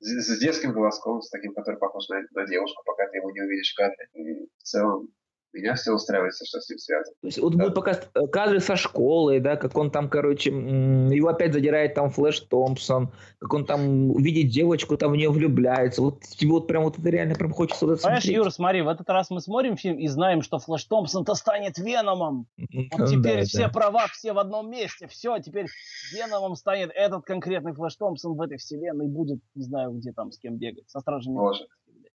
с, 0.00 0.08
с 0.08 0.38
детским 0.38 0.72
голоском, 0.72 1.22
с 1.22 1.30
таким, 1.30 1.54
который 1.54 1.78
похож 1.78 2.08
на, 2.08 2.22
на 2.32 2.46
девушку, 2.46 2.82
пока 2.84 3.08
ты 3.08 3.18
его 3.18 3.30
не 3.30 3.40
увидишь 3.40 3.72
в 3.72 3.76
кадре. 3.76 4.08
И 4.14 4.46
в 4.58 4.62
целом 4.62 5.08
меня 5.56 5.74
все 5.74 5.92
устраивается, 5.92 6.44
что 6.44 6.60
с 6.60 6.68
ним 6.68 6.78
связано. 6.78 7.14
То 7.20 7.26
есть 7.26 7.38
вот 7.38 7.52
да. 7.54 7.58
будут 7.58 7.74
показать 7.74 8.08
э, 8.14 8.26
кадры 8.28 8.60
со 8.60 8.76
школы, 8.76 9.40
да, 9.40 9.56
как 9.56 9.76
он 9.76 9.90
там, 9.90 10.08
короче, 10.08 10.50
его 10.50 11.28
опять 11.28 11.52
задирает 11.52 11.94
там 11.94 12.10
Флэш 12.10 12.40
Томпсон, 12.40 13.12
как 13.38 13.54
он 13.54 13.64
там 13.64 14.16
видит 14.16 14.50
девочку, 14.50 14.96
там 14.96 15.12
в 15.12 15.16
нее 15.16 15.30
влюбляется. 15.30 16.02
Вот 16.02 16.20
тебе 16.22 16.52
вот 16.52 16.66
прям 16.66 16.84
вот 16.84 16.98
это 16.98 17.08
реально 17.08 17.34
прям 17.34 17.52
хочется 17.52 17.86
вот 17.86 18.02
Понимаешь, 18.02 18.24
Юр, 18.24 18.50
смотри, 18.50 18.82
в 18.82 18.88
этот 18.88 19.08
раз 19.08 19.30
мы 19.30 19.40
смотрим 19.40 19.76
фильм 19.76 19.98
и 19.98 20.06
знаем, 20.08 20.42
что 20.42 20.58
Флэш 20.58 20.84
Томпсон-то 20.84 21.34
станет 21.34 21.78
Веномом. 21.78 22.46
Вот 22.56 23.08
теперь 23.08 23.40
да, 23.40 23.44
все 23.44 23.62
да. 23.64 23.68
права, 23.68 24.06
все 24.08 24.32
в 24.32 24.38
одном 24.38 24.70
месте, 24.70 25.08
все, 25.08 25.38
теперь 25.38 25.66
Веномом 26.12 26.56
станет 26.56 26.90
этот 26.94 27.24
конкретный 27.24 27.72
Флэш 27.72 27.96
Томпсон 27.96 28.36
в 28.36 28.40
этой 28.40 28.58
вселенной 28.58 29.06
будет, 29.06 29.40
не 29.54 29.64
знаю, 29.64 29.92
где 29.92 30.12
там 30.12 30.32
с 30.32 30.38
кем 30.38 30.56
бегать, 30.56 30.88
со 30.88 31.00
Стражами. 31.00 31.34
Боже. 31.34 31.66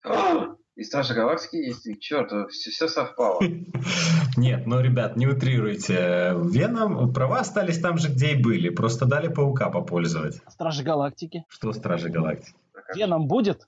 И 0.80 0.84
Стражи 0.86 1.14
Галактики 1.14 1.58
есть, 1.58 1.86
и 1.88 2.00
черт, 2.00 2.32
все, 2.52 2.72
все 2.72 2.88
совпало. 2.88 3.42
Нет, 4.38 4.66
ну, 4.66 4.80
ребят, 4.80 5.18
не 5.18 5.28
утрируйте. 5.28 6.34
Веном, 6.38 7.12
права 7.12 7.40
остались 7.40 7.82
там 7.82 7.98
же, 7.98 8.08
где 8.08 8.32
и 8.32 8.42
были. 8.42 8.70
Просто 8.70 9.06
дали 9.06 9.28
паука 9.28 9.70
попользовать. 9.70 10.40
Стражи 10.48 10.84
Галактики? 10.84 11.44
Что 11.50 11.74
Стражи 11.74 12.08
Галактики? 12.08 12.56
Веном 12.96 13.28
будет? 13.28 13.68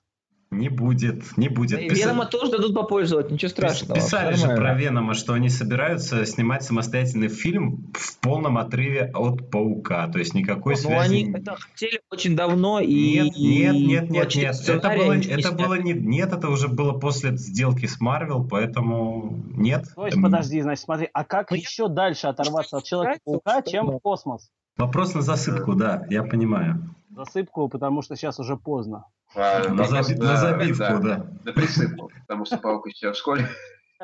Не 0.52 0.68
будет, 0.68 1.36
не 1.38 1.48
будет. 1.48 1.80
И 1.80 1.88
Венома 1.88 2.26
тоже 2.26 2.52
дадут 2.52 2.74
попользовать, 2.74 3.30
ничего 3.30 3.48
страшного. 3.48 3.94
Писали 3.94 4.34
же 4.34 4.48
про 4.48 4.74
Венома, 4.74 5.14
что 5.14 5.32
они 5.32 5.48
собираются 5.48 6.26
снимать 6.26 6.62
самостоятельный 6.62 7.28
фильм 7.28 7.90
в 7.94 8.20
полном 8.20 8.58
отрыве 8.58 9.10
от 9.14 9.50
Паука, 9.50 10.06
то 10.08 10.18
есть 10.18 10.34
никакой 10.34 10.74
ну, 10.74 10.80
связи. 10.80 10.94
Ну, 10.94 11.00
они 11.00 11.32
это 11.32 11.56
хотели 11.56 12.00
очень 12.10 12.36
давно 12.36 12.80
и... 12.80 13.20
Нет, 13.20 13.36
нет, 13.36 13.74
нет, 13.74 14.10
нет, 14.10 14.34
нет. 14.34 14.68
Это 14.68 14.90
было, 14.90 15.12
это 15.14 15.52
было 15.52 15.74
не... 15.74 15.94
Нет, 15.94 16.32
это 16.34 16.50
уже 16.50 16.68
было 16.68 16.92
после 16.92 17.34
сделки 17.36 17.86
с 17.86 17.98
Марвел, 17.98 18.46
поэтому 18.46 19.42
нет. 19.54 19.86
То 19.96 20.06
есть, 20.06 20.20
подожди, 20.20 20.60
значит, 20.60 20.84
смотри, 20.84 21.08
а 21.14 21.24
как 21.24 21.50
ну, 21.50 21.56
еще 21.56 21.88
дальше 21.88 22.26
оторваться 22.26 22.76
от 22.76 22.84
Человека-паука, 22.84 23.62
чем 23.62 23.86
в 23.86 23.98
космос? 24.00 24.50
Вопрос 24.76 25.14
на 25.14 25.22
засыпку, 25.22 25.74
да, 25.74 26.04
я 26.10 26.22
понимаю. 26.22 26.94
Засыпку, 27.10 27.68
потому 27.68 28.02
что 28.02 28.16
сейчас 28.16 28.38
уже 28.38 28.56
поздно. 28.56 29.06
Правильно. 29.34 29.74
На, 29.74 29.84
заби- 29.84 30.18
на 30.18 30.36
забивку, 30.36 30.78
да. 30.78 30.98
да. 31.00 31.26
На 31.44 31.52
присыпку, 31.52 32.10
потому 32.20 32.44
что 32.44 32.58
паук 32.58 32.86
еще 32.86 33.12
в 33.12 33.16
школе. 33.16 33.46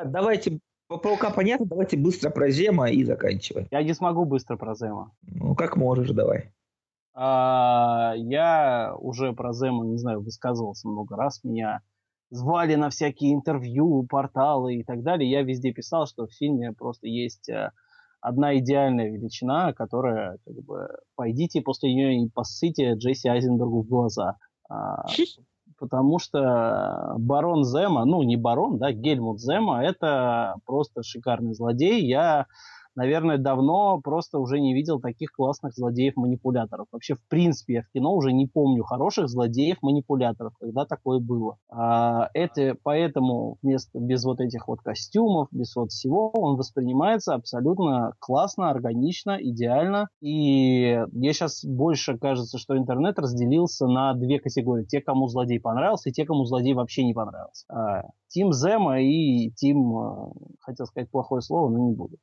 Давайте 0.03 0.59
по 0.89 0.97
паука 0.97 1.29
понятно, 1.29 1.67
давайте 1.67 1.97
быстро 1.97 2.31
про 2.31 2.49
Зема 2.49 2.89
и 2.89 3.03
заканчиваем. 3.03 3.67
Я 3.69 3.83
не 3.83 3.93
смогу 3.93 4.25
быстро 4.25 4.57
про 4.57 4.73
Зема. 4.73 5.11
Ну, 5.21 5.55
как 5.55 5.77
можешь, 5.77 6.09
давай. 6.09 6.51
А, 7.13 8.13
я 8.15 8.95
уже 8.97 9.33
про 9.33 9.53
Зема, 9.53 9.85
не 9.85 9.97
знаю, 9.97 10.21
высказывался 10.21 10.87
много 10.87 11.15
раз. 11.15 11.43
Меня 11.43 11.81
звали 12.31 12.73
на 12.73 12.89
всякие 12.89 13.35
интервью, 13.35 14.07
порталы 14.09 14.77
и 14.77 14.83
так 14.83 15.03
далее. 15.03 15.29
Я 15.29 15.43
везде 15.43 15.71
писал, 15.71 16.07
что 16.07 16.25
в 16.25 16.33
фильме 16.33 16.73
просто 16.73 17.07
есть 17.07 17.49
э, 17.49 17.71
одна 18.19 18.57
идеальная 18.57 19.11
величина, 19.11 19.73
которая, 19.73 20.39
как 20.43 20.55
бы, 20.63 20.87
пойдите 21.15 21.61
после 21.61 21.93
нее 21.93 22.23
и 22.23 22.29
посыте 22.29 22.93
Джесси 22.93 23.27
Айзенбергу 23.27 23.83
в 23.83 23.87
глаза. 23.87 24.37
А, 24.69 25.05
потому 25.77 26.19
что 26.19 27.15
барон 27.17 27.63
Зема, 27.63 28.05
ну 28.05 28.21
не 28.23 28.37
барон, 28.37 28.77
да, 28.77 28.91
Гельмут 28.91 29.41
Зема, 29.41 29.83
это 29.83 30.55
просто 30.65 31.03
шикарный 31.03 31.53
злодей. 31.53 32.05
Я 32.05 32.45
наверное, 32.99 33.37
давно 33.37 34.01
просто 34.01 34.39
уже 34.39 34.59
не 34.59 34.73
видел 34.73 34.99
таких 34.99 35.31
классных 35.31 35.73
злодеев-манипуляторов. 35.73 36.87
Вообще, 36.91 37.15
в 37.15 37.25
принципе, 37.29 37.75
я 37.75 37.81
в 37.81 37.89
кино 37.93 38.13
уже 38.13 38.33
не 38.33 38.45
помню 38.45 38.83
хороших 38.83 39.29
злодеев-манипуляторов, 39.29 40.53
когда 40.59 40.85
такое 40.85 41.19
было. 41.19 41.55
А, 41.69 42.29
это 42.33 42.75
поэтому 42.83 43.57
вместо 43.61 43.99
без 43.99 44.25
вот 44.25 44.41
этих 44.41 44.67
вот 44.67 44.81
костюмов, 44.81 45.47
без 45.51 45.73
вот 45.77 45.91
всего, 45.91 46.29
он 46.31 46.57
воспринимается 46.57 47.35
абсолютно 47.35 48.13
классно, 48.19 48.69
органично, 48.69 49.37
идеально. 49.39 50.09
И 50.21 50.99
мне 51.13 51.31
сейчас 51.31 51.63
больше 51.63 52.17
кажется, 52.17 52.57
что 52.57 52.77
интернет 52.77 53.17
разделился 53.17 53.87
на 53.87 54.13
две 54.13 54.39
категории. 54.39 54.83
Те, 54.83 54.99
кому 54.99 55.27
злодей 55.27 55.61
понравился, 55.61 56.09
и 56.09 56.11
те, 56.11 56.25
кому 56.25 56.43
злодей 56.43 56.73
вообще 56.73 57.05
не 57.05 57.13
понравился. 57.13 57.65
А, 57.69 58.09
Тим 58.27 58.51
Зема 58.51 58.99
и 58.99 59.51
Тим, 59.51 59.97
э, 59.97 60.31
хотел 60.59 60.85
сказать 60.85 61.09
плохое 61.09 61.41
слово, 61.41 61.69
но 61.69 61.79
не 61.79 61.95
буду. 61.95 62.17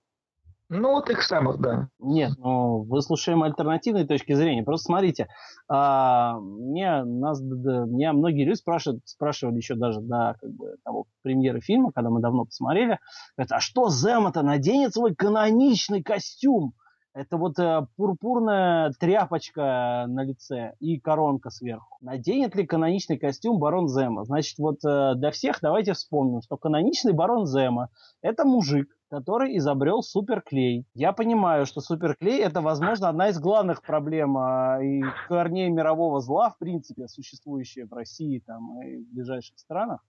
Ну, 0.69 0.93
вот 0.93 1.11
их 1.11 1.23
самых, 1.23 1.61
да. 1.61 1.89
Нет, 2.01 2.33
ну, 2.39 2.83
выслушаем 2.83 3.45
альтернативной 3.45 4.05
точки 4.05 4.33
зрения. 4.33 4.65
Просто 4.65 4.87
смотрите, 4.87 5.29
а, 5.69 6.41
мне, 6.41 7.05
нас, 7.05 7.41
да, 7.41 7.85
меня 7.85 8.13
многие 8.13 8.45
люди 8.45 8.57
спрашивают, 8.57 9.03
спрашивали 9.07 9.57
еще 9.57 9.77
даже 9.77 10.01
до 10.01 10.37
как 10.41 10.51
бы, 10.51 10.77
того 10.85 11.07
премьеры 11.23 11.61
фильма, 11.61 11.93
когда 11.93 12.11
мы 12.11 12.21
давно 12.21 12.47
посмотрели, 12.47 12.99
говорят, 13.37 13.53
а 13.53 13.61
что 13.61 13.91
Зема-то 13.91 14.43
наденет 14.43 14.93
свой 14.93 15.15
каноничный 15.15 16.03
костюм? 16.03 16.75
Это 17.15 17.39
вот 17.39 17.59
э, 17.59 17.87
пурпурная 17.97 18.93
тряпочка 19.01 20.05
на 20.07 20.23
лице 20.23 20.75
и 20.81 21.01
коронка 21.01 21.49
сверху. 21.49 21.97
Наденет 22.03 22.55
ли 22.55 22.67
каноничный 22.67 23.19
костюм 23.19 23.59
барон 23.59 23.89
Зема? 23.89 24.25
Значит, 24.25 24.59
вот 24.59 24.85
э, 24.85 25.15
для 25.15 25.31
всех 25.31 25.61
давайте 25.63 25.95
вспомним, 25.95 26.43
что 26.43 26.59
каноничный 26.59 27.15
барон 27.15 27.47
Зема– 27.47 27.89
это 28.21 28.45
мужик, 28.45 28.96
который 29.09 29.57
изобрел 29.57 30.03
суперклей. 30.03 30.85
Я 30.95 31.13
понимаю, 31.13 31.67
что 31.67 31.81
суперклей– 31.81 32.41
это, 32.43 32.61
возможно, 32.61 33.09
одна 33.09 33.29
из 33.29 33.39
главных 33.39 33.83
проблем 33.83 34.37
э, 34.37 34.85
и 34.85 35.03
корней 35.29 35.71
мирового 35.71 36.21
зла, 36.21 36.51
в 36.51 36.59
принципе, 36.59 37.09
существующая 37.09 37.87
в 37.87 37.93
России 37.93 38.43
там, 38.47 38.83
и 38.83 38.97
в 38.97 39.15
ближайших 39.15 39.59
странах. 39.59 40.01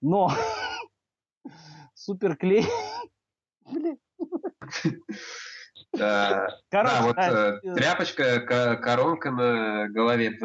Но 0.00 0.30
суперклей... 1.94 2.64
Блин. 3.70 3.98
Да, 5.92 6.48
да 6.70 7.02
вот 7.02 7.16
э, 7.16 7.60
тряпочка, 7.74 8.76
коронка 8.76 9.30
на 9.30 9.88
голове. 9.88 10.36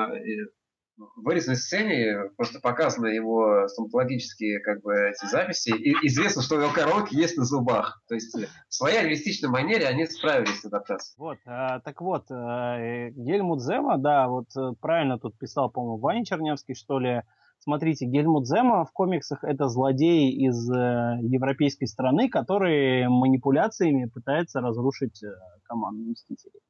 Вырезанной 1.16 1.58
сцене 1.58 2.30
просто 2.36 2.60
показаны 2.60 3.08
его 3.08 3.68
стоматологические 3.68 4.60
как 4.60 4.82
бы 4.82 4.94
эти 4.94 5.30
записи. 5.30 5.70
И 5.70 5.92
известно, 6.08 6.42
что 6.42 6.56
у 6.56 6.60
его 6.60 6.72
коронки 6.74 7.16
есть 7.16 7.38
на 7.38 7.46
зубах. 7.46 8.02
То 8.08 8.16
есть 8.16 8.36
в 8.36 8.74
своей 8.74 9.02
реалистичной 9.02 9.50
манере 9.50 9.88
они 9.88 10.06
справились 10.06 10.60
с 10.62 10.66
адаптацией. 10.66 11.16
Вот, 11.18 11.38
а, 11.46 11.80
так 11.80 12.02
вот, 12.02 12.26
а, 12.32 13.10
Гельмут 13.12 13.62
Зема, 13.62 13.98
да, 13.98 14.28
вот 14.28 14.48
правильно 14.82 15.18
тут 15.20 15.38
писал, 15.38 15.70
по-моему, 15.70 15.98
Ваня 15.98 16.26
Чернявский, 16.26 16.76
что 16.76 17.00
ли, 17.00 17.24
Смотрите, 17.62 18.06
Гельмут 18.06 18.48
Зема 18.48 18.86
в 18.86 18.92
комиксах 18.94 19.44
это 19.44 19.68
злодей 19.68 20.32
из 20.32 20.70
э, 20.72 21.18
европейской 21.24 21.86
страны, 21.86 22.30
который 22.30 23.08
манипуляциями 23.10 24.06
пытается 24.06 24.62
разрушить 24.62 25.22
э, 25.24 25.28
команду 25.64 26.12
Мстителей. 26.12 26.62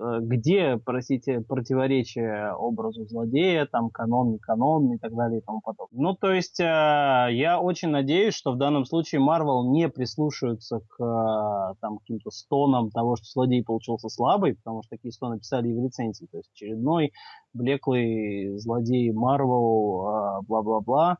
Э, 0.00 0.20
где, 0.22 0.78
простите, 0.78 1.40
противоречие 1.40 2.54
образу 2.54 3.04
злодея, 3.04 3.66
там 3.66 3.90
канон, 3.90 4.32
не 4.32 4.38
канон 4.38 4.94
и 4.94 4.98
так 4.98 5.14
далее 5.14 5.40
и 5.40 5.44
тому 5.44 5.60
подобное. 5.60 6.00
Ну, 6.00 6.14
то 6.14 6.32
есть, 6.32 6.58
э, 6.58 6.64
я 6.64 7.58
очень 7.60 7.90
надеюсь, 7.90 8.34
что 8.34 8.52
в 8.52 8.56
данном 8.56 8.86
случае 8.86 9.20
Марвел 9.20 9.70
не 9.70 9.88
прислушаются 9.90 10.80
к 10.88 11.02
э, 11.02 11.74
там, 11.80 11.98
каким-то 11.98 12.30
стонам 12.30 12.90
того, 12.90 13.16
что 13.16 13.26
злодей 13.26 13.62
получился 13.62 14.08
слабый, 14.08 14.54
потому 14.54 14.82
что 14.82 14.96
такие 14.96 15.12
стоны 15.12 15.38
писали 15.38 15.68
и 15.68 15.74
в 15.74 15.84
рецензии. 15.84 16.26
То 16.30 16.38
есть, 16.38 16.50
очередной 16.54 17.12
блеклый 17.52 18.56
злодей 18.58 19.12
Марвел, 19.12 20.42
бла-бла-бла 20.46 21.18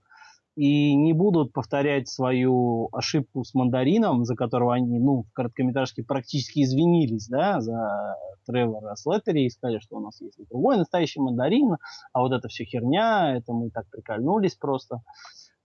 и 0.61 0.95
не 0.95 1.15
будут 1.15 1.55
повторять 1.55 2.07
свою 2.07 2.91
ошибку 2.93 3.45
с 3.45 3.55
мандарином, 3.55 4.27
за 4.27 4.37
которого 4.37 4.75
они, 4.75 4.99
ну, 4.99 5.23
в 5.23 5.33
короткометражке 5.33 6.03
практически 6.03 6.65
извинились, 6.65 7.29
да, 7.29 7.63
за 7.63 8.19
Тревора 8.45 8.95
Слеттери 8.95 9.47
и 9.47 9.49
сказали, 9.49 9.79
что 9.79 9.97
у 9.97 10.01
нас 10.01 10.21
есть 10.21 10.37
другой 10.51 10.77
настоящий 10.77 11.19
мандарин, 11.19 11.79
а 12.13 12.21
вот 12.21 12.33
это 12.33 12.49
все 12.49 12.67
херня, 12.67 13.37
это 13.37 13.55
мы 13.55 13.71
так 13.71 13.89
прикольнулись 13.89 14.55
просто. 14.55 15.01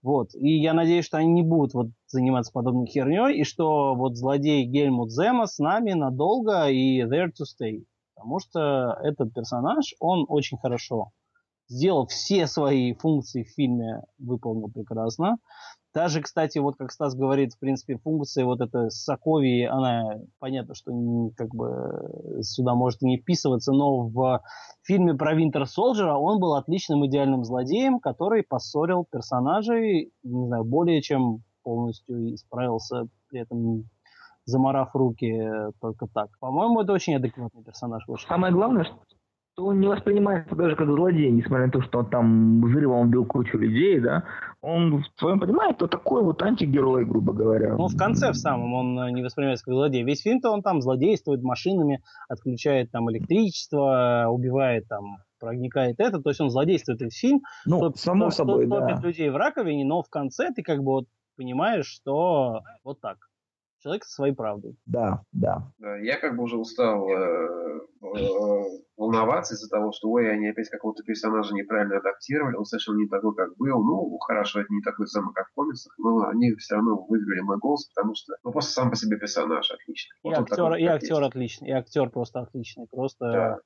Вот. 0.00 0.34
И 0.34 0.62
я 0.62 0.72
надеюсь, 0.72 1.04
что 1.04 1.18
они 1.18 1.30
не 1.30 1.42
будут 1.42 1.74
вот 1.74 1.88
заниматься 2.06 2.50
подобной 2.50 2.86
херней, 2.86 3.38
и 3.38 3.44
что 3.44 3.94
вот 3.94 4.16
злодей 4.16 4.64
Гельмут 4.64 5.12
Зема 5.12 5.46
с 5.46 5.58
нами 5.58 5.92
надолго 5.92 6.70
и 6.70 7.02
there 7.02 7.26
to 7.26 7.44
stay. 7.44 7.84
Потому 8.14 8.38
что 8.38 8.98
этот 9.02 9.34
персонаж, 9.34 9.94
он 10.00 10.24
очень 10.26 10.56
хорошо 10.56 11.10
сделал 11.68 12.06
все 12.06 12.46
свои 12.46 12.94
функции 12.94 13.44
в 13.44 13.50
фильме, 13.50 14.02
выполнил 14.18 14.68
прекрасно. 14.68 15.38
Даже, 15.94 16.20
кстати, 16.20 16.58
вот 16.58 16.76
как 16.76 16.92
Стас 16.92 17.14
говорит, 17.14 17.54
в 17.54 17.58
принципе, 17.58 17.96
функция 17.96 18.44
вот 18.44 18.60
эта 18.60 18.90
Соковии, 18.90 19.64
она, 19.64 20.20
понятно, 20.38 20.74
что 20.74 20.92
не, 20.92 21.30
как 21.30 21.54
бы 21.54 22.42
сюда 22.42 22.74
может 22.74 23.02
и 23.02 23.06
не 23.06 23.16
вписываться, 23.16 23.72
но 23.72 24.02
в 24.02 24.42
фильме 24.82 25.14
про 25.14 25.34
Винтер 25.34 25.66
Солджера 25.66 26.16
он 26.16 26.38
был 26.38 26.54
отличным 26.54 27.06
идеальным 27.06 27.44
злодеем, 27.44 27.98
который 27.98 28.42
поссорил 28.42 29.06
персонажей, 29.10 30.12
не 30.22 30.46
знаю, 30.46 30.64
более 30.64 31.00
чем 31.00 31.42
полностью 31.62 32.34
исправился, 32.34 33.08
при 33.30 33.40
этом 33.40 33.88
заморав 34.44 34.94
руки 34.94 35.34
только 35.80 36.06
так. 36.12 36.28
По-моему, 36.40 36.82
это 36.82 36.92
очень 36.92 37.16
адекватный 37.16 37.64
персонаж. 37.64 38.04
Самое 38.28 38.52
главное, 38.52 38.86
что 39.56 39.68
он 39.68 39.80
не 39.80 39.88
воспринимается 39.88 40.54
даже 40.54 40.76
как 40.76 40.86
злодей, 40.86 41.30
несмотря 41.30 41.66
на 41.66 41.72
то, 41.72 41.80
что 41.80 42.00
он 42.00 42.10
там 42.10 42.60
взрывом 42.60 43.08
убил 43.08 43.24
кучу 43.24 43.56
людей, 43.56 43.98
да, 44.00 44.24
он 44.60 45.02
в 45.02 45.18
своем 45.18 45.40
понимании 45.40 45.74
то 45.74 45.86
такой 45.86 46.22
вот 46.22 46.42
антигерой, 46.42 47.06
грубо 47.06 47.32
говоря. 47.32 47.74
Ну, 47.74 47.88
в 47.88 47.96
конце 47.96 48.32
в 48.32 48.34
самом 48.34 48.74
он 48.74 48.98
э, 49.00 49.10
не 49.12 49.22
воспринимается 49.22 49.64
как 49.64 49.72
злодей. 49.72 50.02
Весь 50.02 50.20
фильм-то 50.20 50.50
он 50.50 50.62
там 50.62 50.82
злодействует 50.82 51.42
машинами, 51.42 52.02
отключает 52.28 52.90
там 52.90 53.10
электричество, 53.10 54.26
убивает 54.28 54.88
там 54.88 55.16
проникает 55.38 55.96
это, 56.00 56.20
то 56.20 56.30
есть 56.30 56.40
он 56.40 56.50
злодействует 56.50 57.00
весь 57.00 57.18
фильм, 57.18 57.42
ну, 57.66 57.80
топ, 57.80 57.98
само 57.98 58.26
топ, 58.26 58.34
собой, 58.34 58.66
топ, 58.66 58.80
да. 58.80 59.00
людей 59.02 59.30
в 59.30 59.36
раковине, 59.36 59.84
но 59.84 60.02
в 60.02 60.08
конце 60.08 60.50
ты 60.54 60.62
как 60.62 60.78
бы 60.78 60.92
вот 60.92 61.04
понимаешь, 61.36 61.86
что 61.86 62.62
вот 62.84 63.00
так 63.00 63.18
человек 63.86 64.04
со 64.04 64.14
своей 64.14 64.34
правдой. 64.34 64.76
Да, 64.86 65.22
да. 65.32 65.70
да 65.78 65.96
я 65.98 66.18
как 66.18 66.36
бы 66.36 66.42
уже 66.42 66.56
устал 66.56 67.08
э, 67.08 67.14
э, 67.14 68.62
волноваться 68.96 69.54
из-за 69.54 69.68
того, 69.68 69.92
что 69.92 70.10
ой, 70.10 70.28
они 70.32 70.48
опять 70.48 70.68
какого-то 70.68 71.04
персонажа 71.04 71.54
неправильно 71.54 71.98
адаптировали, 71.98 72.56
он 72.56 72.64
совершенно 72.64 72.98
не 72.98 73.06
такой, 73.06 73.34
как 73.36 73.56
был. 73.56 73.78
Ну, 73.84 74.18
хорошо, 74.18 74.60
это 74.60 74.72
не 74.72 74.82
такой 74.82 75.06
самый, 75.06 75.32
как 75.34 75.48
в 75.50 75.54
комиксах, 75.54 75.94
но 75.98 76.26
они 76.26 76.52
все 76.56 76.74
равно 76.74 77.06
выиграли 77.08 77.40
мой 77.42 77.58
голос, 77.58 77.86
потому 77.94 78.14
что 78.16 78.34
ну, 78.42 78.50
просто 78.50 78.72
сам 78.72 78.90
по 78.90 78.96
себе 78.96 79.18
персонаж 79.18 79.70
отличный. 79.70 80.16
И 80.24 80.28
вот 80.28 80.38
актер, 80.38 80.56
такой, 80.56 80.82
и 80.82 80.86
актер 80.86 81.18
есть. 81.18 81.28
отличный, 81.28 81.68
и 81.68 81.72
актер 81.72 82.10
просто 82.10 82.40
отличный. 82.40 82.86
Просто 82.90 83.32
да. 83.32 83.58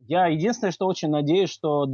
Я 0.00 0.26
единственное, 0.28 0.70
что 0.70 0.86
очень 0.86 1.10
надеюсь, 1.10 1.50
что 1.50 1.84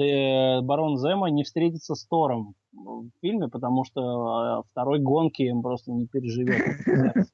Барон 0.62 0.98
Зема 0.98 1.30
не 1.30 1.42
встретится 1.42 1.94
с 1.94 2.06
Тором 2.06 2.54
в 2.72 3.08
фильме, 3.20 3.48
потому 3.48 3.84
что 3.84 4.60
э, 4.60 4.62
второй 4.70 5.00
гонки 5.00 5.42
им 5.42 5.62
просто 5.62 5.90
не 5.92 6.06
переживет. 6.06 6.62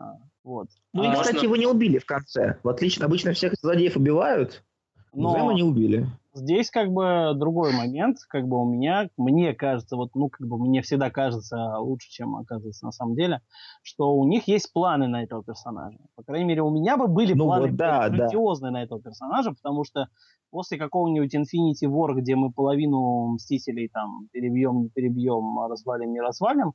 А, 0.00 0.16
вот. 0.44 0.68
Ну 0.94 1.04
и, 1.04 1.14
кстати, 1.14 1.44
его 1.44 1.56
не 1.56 1.66
убили 1.66 1.98
в 1.98 2.06
конце. 2.06 2.58
В 2.62 2.68
отлично, 2.68 3.04
обычно 3.04 3.32
всех 3.32 3.54
злодеев 3.60 3.96
убивают, 3.96 4.64
но 5.12 5.32
Зема 5.32 5.52
не 5.52 5.62
убили. 5.62 6.06
Здесь 6.32 6.70
как 6.70 6.92
бы 6.92 7.32
другой 7.34 7.72
момент, 7.72 8.18
как 8.28 8.46
бы 8.46 8.62
у 8.62 8.64
меня, 8.64 9.10
мне 9.16 9.52
кажется, 9.52 9.96
вот, 9.96 10.10
ну, 10.14 10.28
как 10.28 10.46
бы 10.46 10.58
мне 10.58 10.80
всегда 10.80 11.10
кажется 11.10 11.78
лучше, 11.78 12.08
чем 12.08 12.36
оказывается 12.36 12.86
на 12.86 12.92
самом 12.92 13.16
деле, 13.16 13.40
что 13.82 14.14
у 14.14 14.24
них 14.26 14.46
есть 14.46 14.72
планы 14.72 15.08
на 15.08 15.24
этого 15.24 15.42
персонажа. 15.42 15.98
По 16.14 16.22
крайней 16.22 16.46
мере, 16.46 16.62
у 16.62 16.70
меня 16.70 16.96
бы 16.96 17.08
были 17.08 17.34
ну, 17.34 17.46
планы 17.46 17.66
вот, 17.66 17.76
да, 17.76 18.08
грандиозные 18.08 18.70
да. 18.70 18.78
на 18.78 18.82
этого 18.84 19.02
персонажа, 19.02 19.50
потому 19.50 19.84
что 19.84 20.06
после 20.50 20.78
какого-нибудь 20.78 21.34
Infinity 21.34 21.90
War, 21.90 22.14
где 22.14 22.36
мы 22.36 22.52
половину 22.52 23.32
Мстителей 23.34 23.88
там 23.88 24.28
перебьем, 24.32 24.82
не 24.82 24.88
перебьем, 24.88 25.58
развалим, 25.68 26.12
не 26.12 26.20
развалим, 26.20 26.74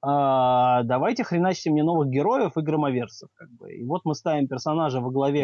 а, 0.00 0.82
давайте 0.84 1.24
хреначьте 1.24 1.70
мне 1.70 1.82
новых 1.82 2.08
героев 2.08 2.56
и 2.56 2.60
громоверцев. 2.60 3.28
Как 3.34 3.50
бы. 3.50 3.72
И 3.72 3.84
вот 3.84 4.02
мы 4.04 4.14
ставим 4.14 4.46
персонажа 4.46 5.00
во 5.00 5.10
главе 5.10 5.42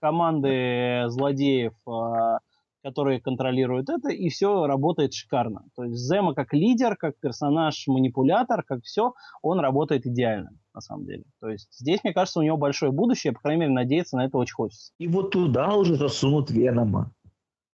команды 0.00 1.04
злодеев, 1.08 1.72
а, 1.86 2.38
которые 2.82 3.20
контролируют 3.20 3.88
это, 3.88 4.10
и 4.10 4.28
все 4.28 4.66
работает 4.66 5.14
шикарно. 5.14 5.64
То 5.76 5.84
есть 5.84 6.00
Зема 6.00 6.34
как 6.34 6.52
лидер, 6.52 6.96
как 6.96 7.14
персонаж-манипулятор, 7.20 8.62
как 8.64 8.82
все, 8.82 9.14
он 9.40 9.60
работает 9.60 10.06
идеально, 10.06 10.50
на 10.74 10.80
самом 10.80 11.06
деле. 11.06 11.24
То 11.40 11.48
есть 11.48 11.68
здесь, 11.72 12.02
мне 12.02 12.12
кажется, 12.12 12.40
у 12.40 12.42
него 12.42 12.56
большое 12.56 12.92
будущее, 12.92 13.32
по 13.32 13.40
крайней 13.40 13.60
мере, 13.62 13.72
надеяться 13.72 14.16
на 14.16 14.26
это 14.26 14.36
очень 14.36 14.54
хочется. 14.54 14.92
И 14.98 15.06
вот 15.06 15.30
туда 15.30 15.74
уже 15.76 15.94
засунут 15.94 16.50
Венома. 16.50 17.12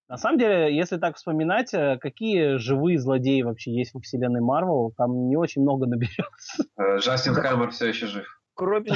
На 0.09 0.17
самом 0.17 0.39
деле, 0.39 0.75
если 0.75 0.97
так 0.97 1.17
вспоминать, 1.17 1.71
э, 1.73 1.99
какие 2.01 2.57
живые 2.57 2.97
злодеи 2.97 3.43
вообще 3.43 3.71
есть 3.71 3.93
во 3.93 4.01
вселенной 4.01 4.41
Марвел, 4.41 4.91
там 4.97 5.27
не 5.27 5.37
очень 5.37 5.61
много 5.61 5.85
наберется. 5.85 6.63
Э, 6.77 6.97
Джастин 6.97 7.35
Хаммер 7.35 7.69
все 7.69 7.89
еще 7.89 8.07
жив. 8.07 8.25
Кроме 8.55 8.91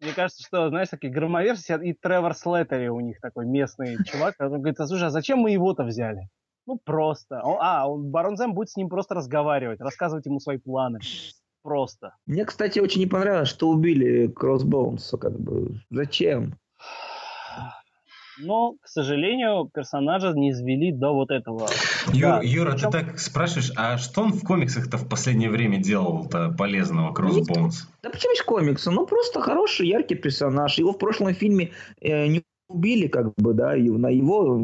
мне 0.00 0.14
кажется, 0.14 0.42
что, 0.46 0.68
знаешь, 0.68 0.88
такие 0.88 1.12
громоверсы 1.12 1.78
и 1.82 1.92
Тревор 1.92 2.34
Слеттери 2.34 2.88
у 2.88 3.00
них 3.00 3.20
такой 3.20 3.46
местный 3.46 4.02
чувак. 4.04 4.34
Он 4.38 4.48
говорит, 4.48 4.76
слушай, 4.78 5.06
а 5.06 5.10
зачем 5.10 5.40
мы 5.40 5.50
его-то 5.50 5.84
взяли? 5.84 6.28
Ну, 6.66 6.78
просто. 6.82 7.40
а, 7.42 7.88
он, 7.88 8.10
Барон 8.10 8.36
Зем 8.36 8.54
будет 8.54 8.70
с 8.70 8.76
ним 8.76 8.88
просто 8.88 9.14
разговаривать, 9.14 9.80
рассказывать 9.80 10.26
ему 10.26 10.40
свои 10.40 10.58
планы. 10.58 11.00
Просто. 11.62 12.14
Мне, 12.26 12.44
кстати, 12.46 12.78
очень 12.78 13.00
не 13.00 13.06
понравилось, 13.06 13.48
что 13.48 13.68
убили 13.68 14.28
Кроссбоунса, 14.28 15.18
как 15.18 15.38
бы. 15.38 15.80
Зачем? 15.90 16.54
Но, 18.40 18.74
к 18.80 18.88
сожалению, 18.88 19.70
персонажа 19.72 20.32
не 20.32 20.50
извели 20.50 20.92
до 20.92 21.12
вот 21.12 21.30
этого. 21.30 21.68
Юра, 22.12 22.36
да. 22.36 22.40
Юра 22.42 22.72
Причем... 22.72 22.90
ты 22.90 22.98
так 23.00 23.18
спрашиваешь, 23.18 23.72
а 23.76 23.98
что 23.98 24.22
он 24.22 24.32
в 24.32 24.42
комиксах-то 24.42 24.98
в 24.98 25.08
последнее 25.08 25.50
время 25.50 25.78
делал-то 25.78 26.50
полезного, 26.56 27.12
Кроссбоунс? 27.12 27.88
Да 28.02 28.10
почему 28.10 28.32
есть 28.32 28.44
комиксы? 28.44 28.90
Ну, 28.90 29.06
просто 29.06 29.40
хороший, 29.40 29.88
яркий 29.88 30.14
персонаж. 30.14 30.78
Его 30.78 30.92
в 30.92 30.98
прошлом 30.98 31.34
фильме 31.34 31.70
э, 32.00 32.26
не 32.26 32.42
убили, 32.68 33.08
как 33.08 33.32
бы, 33.36 33.54
да, 33.54 33.76
и 33.76 33.88
на 33.90 34.08
его... 34.08 34.58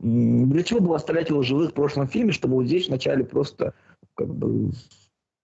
Для 0.00 0.62
чего 0.62 0.80
было 0.80 0.96
оставлять 0.96 1.30
его 1.30 1.42
живых 1.42 1.70
в 1.70 1.74
прошлом 1.74 2.08
фильме, 2.08 2.32
чтобы 2.32 2.56
вот 2.56 2.66
здесь 2.66 2.88
вначале 2.88 3.24
просто 3.24 3.74
как 4.14 4.34
бы 4.34 4.72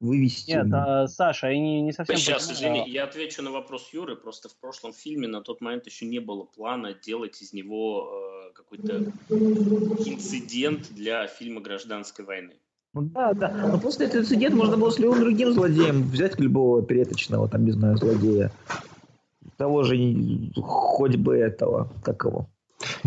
вывести. 0.00 0.50
Нет, 0.50 0.66
а, 0.72 1.06
Саша, 1.08 1.48
я 1.48 1.58
не, 1.58 1.82
не 1.82 1.92
совсем 1.92 2.16
Сейчас, 2.16 2.46
понимаю. 2.46 2.82
извини, 2.82 2.90
а 2.90 2.94
я 2.94 3.04
отвечу 3.04 3.42
на 3.42 3.50
вопрос 3.50 3.90
Юры. 3.92 4.16
Просто 4.16 4.48
в 4.48 4.56
прошлом 4.58 4.92
фильме 4.92 5.28
на 5.28 5.42
тот 5.42 5.60
момент 5.60 5.86
еще 5.86 6.06
не 6.06 6.18
было 6.18 6.44
плана 6.44 6.94
делать 6.94 7.40
из 7.42 7.52
него 7.52 8.10
э, 8.48 8.52
какой-то 8.54 9.12
инцидент 9.28 10.92
для 10.92 11.26
фильма 11.26 11.60
«Гражданской 11.60 12.24
войны». 12.24 12.54
Ну 12.94 13.02
да, 13.02 13.32
да. 13.34 13.50
Но 13.70 13.78
после 13.78 14.06
этого 14.06 14.22
инцидента 14.22 14.56
можно 14.56 14.76
было 14.76 14.90
с 14.90 14.98
любым 14.98 15.20
другим 15.20 15.52
злодеем 15.52 16.04
взять 16.04 16.38
любого 16.40 16.82
переточного, 16.82 17.48
там, 17.48 17.64
не 17.64 17.72
знаю, 17.72 17.96
злодея. 17.96 18.50
Того 19.56 19.82
же, 19.82 19.96
хоть 20.56 21.16
бы 21.16 21.36
этого, 21.36 21.92
как 22.02 22.24
его. 22.24 22.48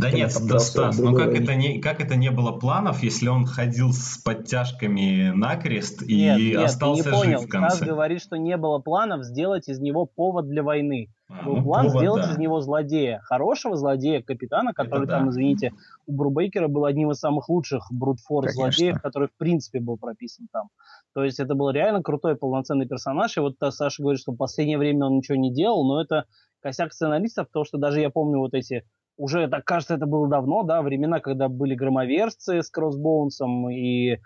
Да 0.01 0.09
нет, 0.09 0.31
Стас, 0.31 0.97
ну 0.97 1.15
как 1.15 1.35
это, 1.35 1.53
не, 1.53 1.79
как 1.79 2.01
это 2.01 2.15
не 2.15 2.31
было 2.31 2.51
планов, 2.51 3.03
если 3.03 3.27
он 3.27 3.45
ходил 3.45 3.93
с 3.93 4.17
подтяжками 4.17 5.31
на 5.35 5.55
крест 5.57 6.01
и 6.01 6.15
нет, 6.15 6.39
нет, 6.39 6.63
остался 6.63 7.09
не 7.09 7.15
понял. 7.15 7.39
жив 7.39 7.47
в 7.47 7.51
конце? 7.51 7.75
Стас 7.75 7.87
говорит, 7.87 8.21
что 8.21 8.37
не 8.37 8.57
было 8.57 8.79
планов 8.79 9.23
сделать 9.23 9.69
из 9.69 9.79
него 9.79 10.07
повод 10.07 10.47
для 10.47 10.63
войны. 10.63 11.13
А, 11.29 11.45
Был 11.45 11.57
ну, 11.57 11.63
план 11.63 11.85
повод, 11.85 12.01
сделать 12.01 12.23
да. 12.23 12.31
из 12.31 12.37
него 12.39 12.61
злодея. 12.61 13.21
Хорошего 13.25 13.77
злодея, 13.77 14.23
капитана, 14.23 14.73
который 14.73 15.03
это 15.03 15.11
там, 15.11 15.25
да. 15.25 15.31
извините, 15.31 15.71
у 16.07 16.13
Брубейкера 16.13 16.67
был 16.67 16.85
одним 16.85 17.11
из 17.11 17.19
самых 17.19 17.47
лучших 17.47 17.85
брутфорс 17.91 18.53
злодеев, 18.53 18.99
который 19.01 19.27
в 19.27 19.37
принципе 19.37 19.79
был 19.79 19.97
прописан 19.97 20.47
там. 20.51 20.69
То 21.13 21.23
есть 21.23 21.39
это 21.39 21.53
был 21.53 21.69
реально 21.69 22.01
крутой 22.01 22.35
полноценный 22.35 22.87
персонаж. 22.87 23.37
И 23.37 23.39
вот 23.39 23.55
Саша 23.69 24.01
говорит, 24.01 24.19
что 24.19 24.31
в 24.31 24.37
последнее 24.37 24.79
время 24.79 25.05
он 25.05 25.17
ничего 25.17 25.37
не 25.37 25.53
делал, 25.53 25.87
но 25.87 26.01
это 26.01 26.25
косяк 26.59 26.91
сценаристов, 26.91 27.47
потому 27.47 27.65
что 27.65 27.77
даже 27.77 28.01
я 28.01 28.09
помню 28.09 28.39
вот 28.39 28.53
эти 28.53 28.83
уже, 29.22 29.48
так 29.48 29.64
кажется, 29.65 29.93
это 29.93 30.07
было 30.07 30.27
давно, 30.27 30.64
да, 30.64 30.81
времена, 30.81 31.19
когда 31.19 31.48
были 31.48 31.76
громоверцы 31.76 32.64
с 32.64 32.72
Кроссбоунсом 32.72 33.69
и 33.69 34.14
э, 34.14 34.18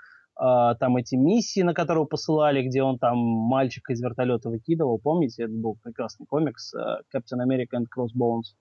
там 0.79 0.95
эти 0.95 1.15
миссии, 1.15 1.63
на 1.63 1.73
которые 1.73 2.07
посылали, 2.07 2.65
где 2.65 2.81
он 2.81 2.97
там 2.97 3.17
мальчика 3.17 3.91
из 3.91 4.01
вертолета 4.01 4.49
выкидывал, 4.49 4.97
помните, 4.97 5.43
это 5.43 5.53
был 5.53 5.75
прекрасный 5.83 6.25
комикс 6.25 6.73
uh, 6.73 6.99
Captain 7.13 7.41
America 7.45 7.77
and 7.77 7.87
Crossbones. 7.93 8.55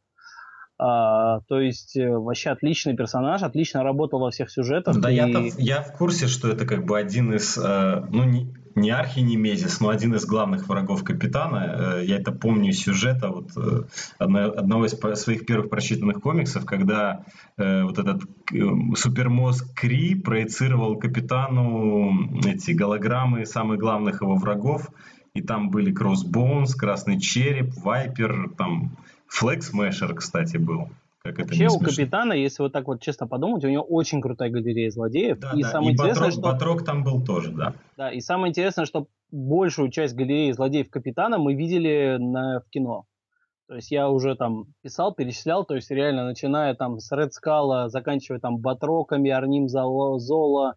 А, 0.77 1.41
то 1.49 1.61
есть 1.61 1.97
э, 1.97 2.11
вообще 2.11 2.51
отличный 2.51 2.97
персонаж, 2.97 3.43
отлично 3.43 3.85
работал 3.85 4.19
во 4.19 4.31
всех 4.31 4.51
сюжетах. 4.51 5.01
Да, 5.01 5.11
и... 5.11 5.15
я, 5.15 5.29
я 5.59 5.83
в 5.83 5.93
курсе, 5.93 6.27
что 6.27 6.49
это 6.49 6.67
как 6.67 6.85
бы 6.85 6.99
один 6.99 7.33
из, 7.33 7.57
э, 7.57 8.05
ну 8.11 8.25
не, 8.25 8.53
не 8.75 8.91
архинемезис, 8.91 9.81
но 9.81 9.91
один 9.91 10.15
из 10.15 10.27
главных 10.27 10.69
врагов 10.69 11.05
капитана. 11.05 11.99
Э, 11.99 12.05
я 12.05 12.17
это 12.17 12.33
помню 12.33 12.71
из 12.71 12.81
сюжета 12.81 13.29
вот, 13.29 13.51
э, 13.57 13.85
одного 14.19 14.87
из 14.87 14.99
своих 15.21 15.47
первых 15.47 15.71
прочитанных 15.71 16.21
комиксов, 16.21 16.65
когда 16.65 17.25
э, 17.57 17.85
вот 17.85 17.99
этот 17.99 18.23
супермозг 18.97 19.75
Кри 19.75 20.17
проецировал 20.17 20.99
капитану 20.99 22.41
эти 22.45 22.73
голограммы 22.73 23.47
самых 23.47 23.79
главных 23.79 24.23
его 24.23 24.35
врагов, 24.35 24.91
и 25.35 25.43
там 25.43 25.71
были 25.71 25.93
Кроссбоунс, 25.93 26.75
Красный 26.75 27.21
Череп, 27.21 27.75
Вайпер, 27.77 28.51
там 28.57 28.97
Флекс 29.29 29.73
Мэшер, 29.73 30.15
кстати, 30.15 30.57
был. 30.57 30.89
Как 31.25 31.39
это 31.39 31.49
Вообще 31.49 31.69
у 31.69 31.79
капитана, 31.79 32.35
если 32.35 32.63
вот 32.63 32.73
так 32.73 32.87
вот 32.87 33.01
честно 33.01 33.27
подумать, 33.27 33.65
у 33.65 33.69
него 33.69 33.83
очень 33.83 34.21
крутая 34.21 34.51
галерея 34.51 34.91
злодеев. 34.91 35.39
Да, 35.39 35.53
и 35.55 35.63
да. 35.63 35.71
самое 35.71 35.91
и 35.91 35.93
интересное, 35.95 36.29
Батрок, 36.29 36.33
что... 36.33 36.43
Батрок 36.43 36.85
там 36.85 37.03
был 37.03 37.25
тоже, 37.25 37.51
да. 37.51 37.73
Да, 37.97 38.13
и 38.13 38.21
самое 38.21 38.51
интересное, 38.51 38.85
что 38.85 39.07
большую 39.31 39.91
часть 39.91 40.15
галереи 40.15 40.53
злодеев 40.53 40.91
капитана 40.91 41.39
мы 41.39 41.55
видели 41.55 42.19
на, 42.21 42.61
в 42.61 42.69
кино. 42.69 43.07
То 43.69 43.77
есть 43.77 43.91
я 43.91 44.11
уже 44.11 44.37
там 44.37 44.67
писал, 44.83 45.15
перечислял, 45.15 45.65
то 45.65 45.75
есть 45.75 45.91
реально 45.91 46.27
начиная 46.27 46.75
там 46.75 46.99
с 47.01 47.11
Ред 47.11 47.33
Скала, 47.33 47.89
заканчивая 47.89 48.39
там 48.39 48.59
Батроками, 48.59 49.31
Арним 49.31 49.69
Зола, 49.69 50.69
а, 50.71 50.75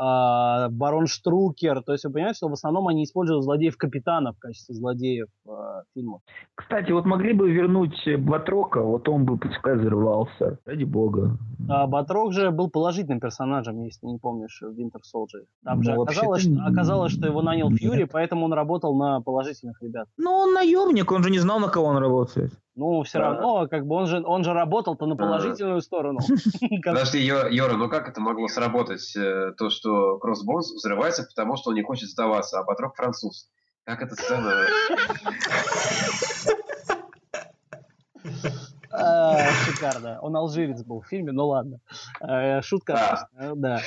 барон 0.00 1.06
Штрукер. 1.06 1.82
То 1.82 1.92
есть 1.92 2.04
вы 2.04 2.12
понимаете, 2.12 2.38
что 2.38 2.48
в 2.48 2.52
основном 2.52 2.88
они 2.88 3.04
используют 3.04 3.44
злодеев-капитана 3.44 4.32
в 4.32 4.38
качестве 4.38 4.74
злодеев 4.74 5.28
э, 5.46 5.50
фильмов. 5.94 6.22
Кстати, 6.54 6.92
вот 6.92 7.04
могли 7.04 7.34
бы 7.34 7.50
вернуть 7.50 8.08
Батрока, 8.18 8.80
вот 8.82 9.08
он 9.08 9.24
бы 9.24 9.36
пускай 9.36 9.76
взорвался. 9.76 10.58
Ради 10.64 10.84
бога. 10.84 11.36
А 11.68 11.86
Батрок 11.86 12.32
же 12.32 12.50
был 12.50 12.70
положительным 12.70 13.20
персонажем, 13.20 13.82
если 13.82 14.06
не 14.06 14.18
помнишь, 14.18 14.62
в 14.62 14.78
Winter 14.78 15.00
Soldier. 15.14 15.44
Там 15.64 15.78
ну, 15.78 15.82
же 15.84 15.92
оказалось, 15.92 16.42
что, 16.42 16.64
оказалось, 16.66 17.12
что 17.12 17.26
его 17.26 17.42
нанял 17.42 17.70
Фьюри, 17.70 18.04
поэтому 18.04 18.46
он 18.46 18.52
работал 18.52 18.96
на 18.96 19.20
положительных 19.20 19.82
ребят. 19.82 20.08
Ну, 20.16 20.30
он 20.30 20.54
наемник, 20.54 21.12
он 21.12 21.22
же 21.22 21.30
не 21.30 21.38
знал, 21.38 21.60
на 21.60 21.68
кого 21.68 21.86
он 21.86 21.98
работает. 21.98 22.52
Ну, 22.76 23.02
все 23.02 23.18
да. 23.18 23.30
равно, 23.30 23.66
как 23.68 23.86
бы 23.86 23.96
он 23.96 24.06
же, 24.06 24.22
он 24.24 24.44
же 24.44 24.52
работал-то 24.52 25.06
на 25.06 25.16
положительную 25.16 25.78
а. 25.78 25.82
сторону. 25.82 26.20
Подожди, 26.84 27.18
Йора, 27.18 27.76
ну 27.76 27.88
как 27.88 28.08
это 28.08 28.20
могло 28.20 28.48
сработать? 28.48 29.14
Э, 29.16 29.52
то, 29.56 29.70
что 29.70 30.18
Кроссбонс 30.18 30.72
взрывается, 30.72 31.24
потому 31.24 31.56
что 31.56 31.70
он 31.70 31.76
не 31.76 31.82
хочет 31.82 32.08
сдаваться, 32.08 32.58
а 32.58 32.64
Батрок 32.64 32.94
француз. 32.96 33.48
Как 33.84 34.02
эта 34.02 34.14
сцена? 34.14 34.66
А, 38.92 39.38
шикарно. 39.64 40.18
Он 40.20 40.36
алжирец 40.36 40.82
был 40.82 41.00
в 41.00 41.06
фильме, 41.06 41.32
ну 41.32 41.46
ладно. 41.46 41.78
Э, 42.20 42.60
шутка. 42.62 43.28
Да. 43.54 43.80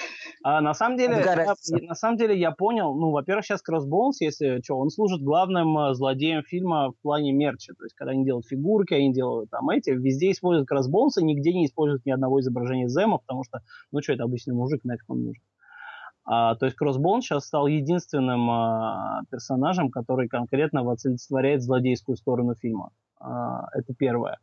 А 0.43 0.61
на 0.61 0.73
самом 0.73 0.97
деле, 0.97 1.21
я, 1.23 1.55
на 1.81 1.95
самом 1.95 2.17
деле 2.17 2.39
я 2.39 2.51
понял, 2.51 2.93
ну, 2.95 3.11
во-первых, 3.11 3.45
сейчас 3.45 3.61
Кроссбоунс, 3.61 4.21
если 4.21 4.61
что, 4.63 4.77
он 4.77 4.89
служит 4.89 5.21
главным 5.21 5.77
э, 5.77 5.93
злодеем 5.93 6.43
фильма 6.43 6.91
в 6.91 7.01
плане 7.01 7.33
мерча. 7.33 7.73
То 7.77 7.83
есть, 7.83 7.95
когда 7.95 8.11
они 8.11 8.25
делают 8.25 8.47
фигурки, 8.47 8.93
они 8.93 9.13
делают 9.13 9.49
там 9.49 9.69
эти, 9.69 9.89
везде 9.89 10.31
используют 10.31 10.67
Кроссбоунса, 10.67 11.23
нигде 11.23 11.53
не 11.53 11.65
используют 11.65 12.05
ни 12.05 12.11
одного 12.11 12.39
изображения 12.39 12.87
Зема, 12.87 13.17
потому 13.17 13.43
что, 13.43 13.59
ну 13.91 14.01
что, 14.01 14.13
это 14.13 14.23
обычный 14.23 14.53
мужик, 14.53 14.83
нафиг 14.83 15.09
он 15.09 15.23
нужен. 15.25 15.43
А, 16.25 16.55
то 16.55 16.65
есть 16.65 16.77
Кроссбоун 16.77 17.21
сейчас 17.21 17.45
стал 17.45 17.67
единственным 17.67 18.49
а, 18.49 19.21
персонажем, 19.29 19.91
который 19.91 20.29
конкретно 20.29 20.81
олицетворяет 20.81 21.61
злодейскую 21.61 22.15
сторону 22.15 22.55
фильма. 22.55 22.91
А, 23.19 23.67
это 23.73 23.93
первое. 23.93 24.37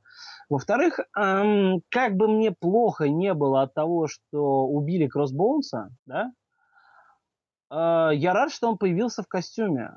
Во-вторых, 0.51 0.98
эм, 1.16 1.81
как 1.90 2.16
бы 2.16 2.27
мне 2.27 2.51
плохо 2.51 3.09
не 3.09 3.35
было 3.35 3.62
от 3.62 3.72
того, 3.72 4.09
что 4.09 4.66
убили 4.66 5.06
Кроссбоунса, 5.06 5.90
да, 6.06 6.32
э, 7.70 8.16
я 8.16 8.32
рад, 8.35 8.52
что 8.52 8.68
он 8.68 8.77
появился 8.77 9.22
в 9.22 9.28
костюме. 9.28 9.93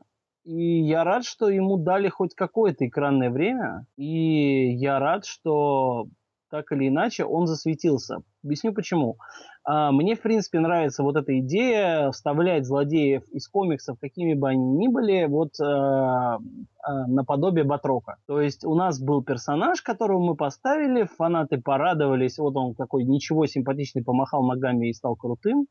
И 0.45 0.81
я 0.81 1.03
рад, 1.03 1.25
что 1.25 1.49
ему 1.49 1.77
дали 1.77 2.09
хоть 2.09 2.35
какое-то 2.35 2.85
экранное 2.87 3.31
время. 3.31 3.85
И 3.97 4.73
я 4.75 4.99
рад, 4.99 5.25
что 5.25 6.07
так 6.53 6.71
или 6.71 6.87
иначе 6.87 7.25
он 7.25 7.47
засветился. 7.47 8.21
Объясню 8.43 8.73
почему. 8.73 9.17
А, 9.63 9.91
мне, 9.91 10.13
в 10.13 10.21
принципе, 10.21 10.59
нравится 10.59 11.01
вот 11.01 11.15
эта 11.15 11.39
идея 11.39 12.11
вставлять 12.11 12.67
злодеев 12.67 13.23
из 13.29 13.47
комиксов, 13.47 13.97
какими 13.99 14.35
бы 14.35 14.49
они 14.49 14.63
ни 14.63 14.87
были, 14.87 15.25
вот 15.25 15.59
э, 15.59 15.63
э, 15.65 17.05
наподобие 17.07 17.63
Батрока. 17.63 18.17
То 18.27 18.39
есть 18.39 18.63
у 18.65 18.75
нас 18.75 19.01
был 19.01 19.23
персонаж, 19.23 19.81
которого 19.81 20.19
мы 20.19 20.35
поставили, 20.35 21.05
фанаты 21.17 21.59
порадовались, 21.59 22.37
вот 22.37 22.55
он 22.55 22.75
такой 22.75 23.03
ничего 23.03 23.47
симпатичный, 23.47 24.03
помахал 24.03 24.43
ногами 24.43 24.89
и 24.89 24.93
стал 24.93 25.15
крутым. 25.15 25.65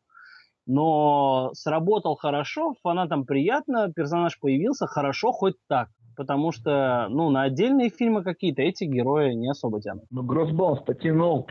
Но 0.66 1.50
сработал 1.54 2.16
хорошо, 2.16 2.74
фанатам 2.82 3.24
приятно, 3.24 3.92
персонаж 3.94 4.36
появился 4.40 4.88
хорошо, 4.88 5.30
хоть 5.30 5.54
так. 5.68 5.90
Потому 6.16 6.52
что, 6.52 7.06
ну, 7.10 7.30
на 7.30 7.42
отдельные 7.42 7.90
фильмы 7.90 8.22
какие-то 8.22 8.62
эти 8.62 8.84
герои 8.84 9.32
не 9.32 9.48
особо 9.50 9.80
тянут. 9.80 10.04
Ну, 10.10 10.22
Гроссбаунс 10.22 10.80
потянул. 10.80 11.46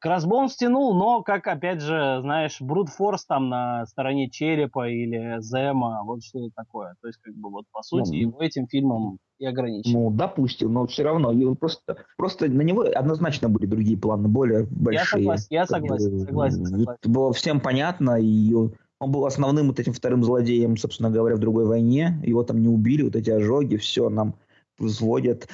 Кроссбоун 0.00 0.48
стянул, 0.48 0.94
но, 0.94 1.22
как, 1.22 1.46
опять 1.46 1.82
же, 1.82 2.20
знаешь, 2.22 2.58
Брутфорс 2.58 3.26
там 3.26 3.50
на 3.50 3.84
стороне 3.84 4.30
Черепа 4.30 4.88
или 4.88 5.36
Зема, 5.40 6.02
вот 6.04 6.22
что-то 6.24 6.50
такое. 6.56 6.94
То 7.02 7.08
есть, 7.08 7.20
как 7.20 7.34
бы, 7.34 7.50
вот, 7.50 7.66
по 7.70 7.82
сути, 7.82 8.12
ну, 8.12 8.16
его 8.16 8.40
этим 8.40 8.66
фильмом 8.66 9.18
и 9.38 9.44
ограничен. 9.44 9.92
Ну, 9.92 10.10
допустим, 10.10 10.72
но 10.72 10.86
все 10.86 11.02
равно, 11.02 11.34
просто, 11.54 11.98
просто 12.16 12.48
на 12.48 12.62
него 12.62 12.86
однозначно 12.94 13.50
были 13.50 13.66
другие 13.66 13.98
планы, 13.98 14.28
более 14.28 14.66
большие. 14.70 14.94
Я 14.94 15.04
согласен, 15.04 15.46
я 15.50 15.66
согласен, 15.66 16.20
согласен, 16.20 16.64
согласен. 16.64 17.12
Было 17.12 17.32
всем 17.34 17.60
понятно, 17.60 18.18
и 18.18 18.54
он 19.00 19.12
был 19.12 19.24
основным 19.24 19.68
вот 19.68 19.80
этим 19.80 19.92
вторым 19.92 20.22
злодеем, 20.22 20.76
собственно 20.76 21.10
говоря, 21.10 21.36
в 21.36 21.40
другой 21.40 21.64
войне. 21.64 22.20
Его 22.22 22.44
там 22.44 22.60
не 22.60 22.68
убили, 22.68 23.02
вот 23.02 23.16
эти 23.16 23.30
ожоги, 23.30 23.76
все 23.76 24.10
нам 24.10 24.34
взводят. 24.78 25.48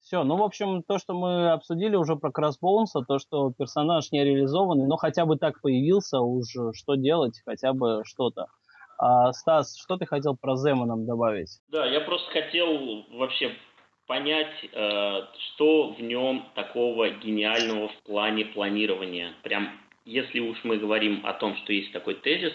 Все, 0.00 0.22
ну, 0.22 0.36
в 0.36 0.42
общем, 0.42 0.84
то, 0.84 0.98
что 0.98 1.14
мы 1.14 1.50
обсудили 1.50 1.96
уже 1.96 2.14
про 2.14 2.30
Кроссбоунса, 2.30 3.00
то, 3.00 3.18
что 3.18 3.52
персонаж 3.58 4.12
не 4.12 4.24
реализованный, 4.24 4.86
но 4.86 4.96
хотя 4.96 5.26
бы 5.26 5.36
так 5.36 5.60
появился, 5.60 6.20
уже 6.20 6.72
что 6.74 6.94
делать, 6.94 7.42
хотя 7.44 7.72
бы 7.72 8.02
что-то. 8.04 8.46
А, 8.98 9.32
Стас, 9.32 9.76
что 9.76 9.96
ты 9.96 10.06
хотел 10.06 10.36
про 10.36 10.54
Зема 10.56 10.86
нам 10.86 11.06
добавить? 11.06 11.60
Да, 11.68 11.84
я 11.86 12.00
просто 12.00 12.30
хотел 12.30 13.04
вообще 13.18 13.50
понять, 14.06 14.54
э, 14.72 15.20
что 15.34 15.92
в 15.94 16.00
нем 16.00 16.46
такого 16.54 17.10
гениального 17.10 17.88
в 17.88 18.02
плане 18.04 18.44
планирования. 18.44 19.34
Прям, 19.42 19.70
если 20.04 20.38
уж 20.38 20.62
мы 20.62 20.76
говорим 20.76 21.26
о 21.26 21.32
том, 21.32 21.56
что 21.56 21.72
есть 21.72 21.92
такой 21.92 22.14
тезис, 22.14 22.52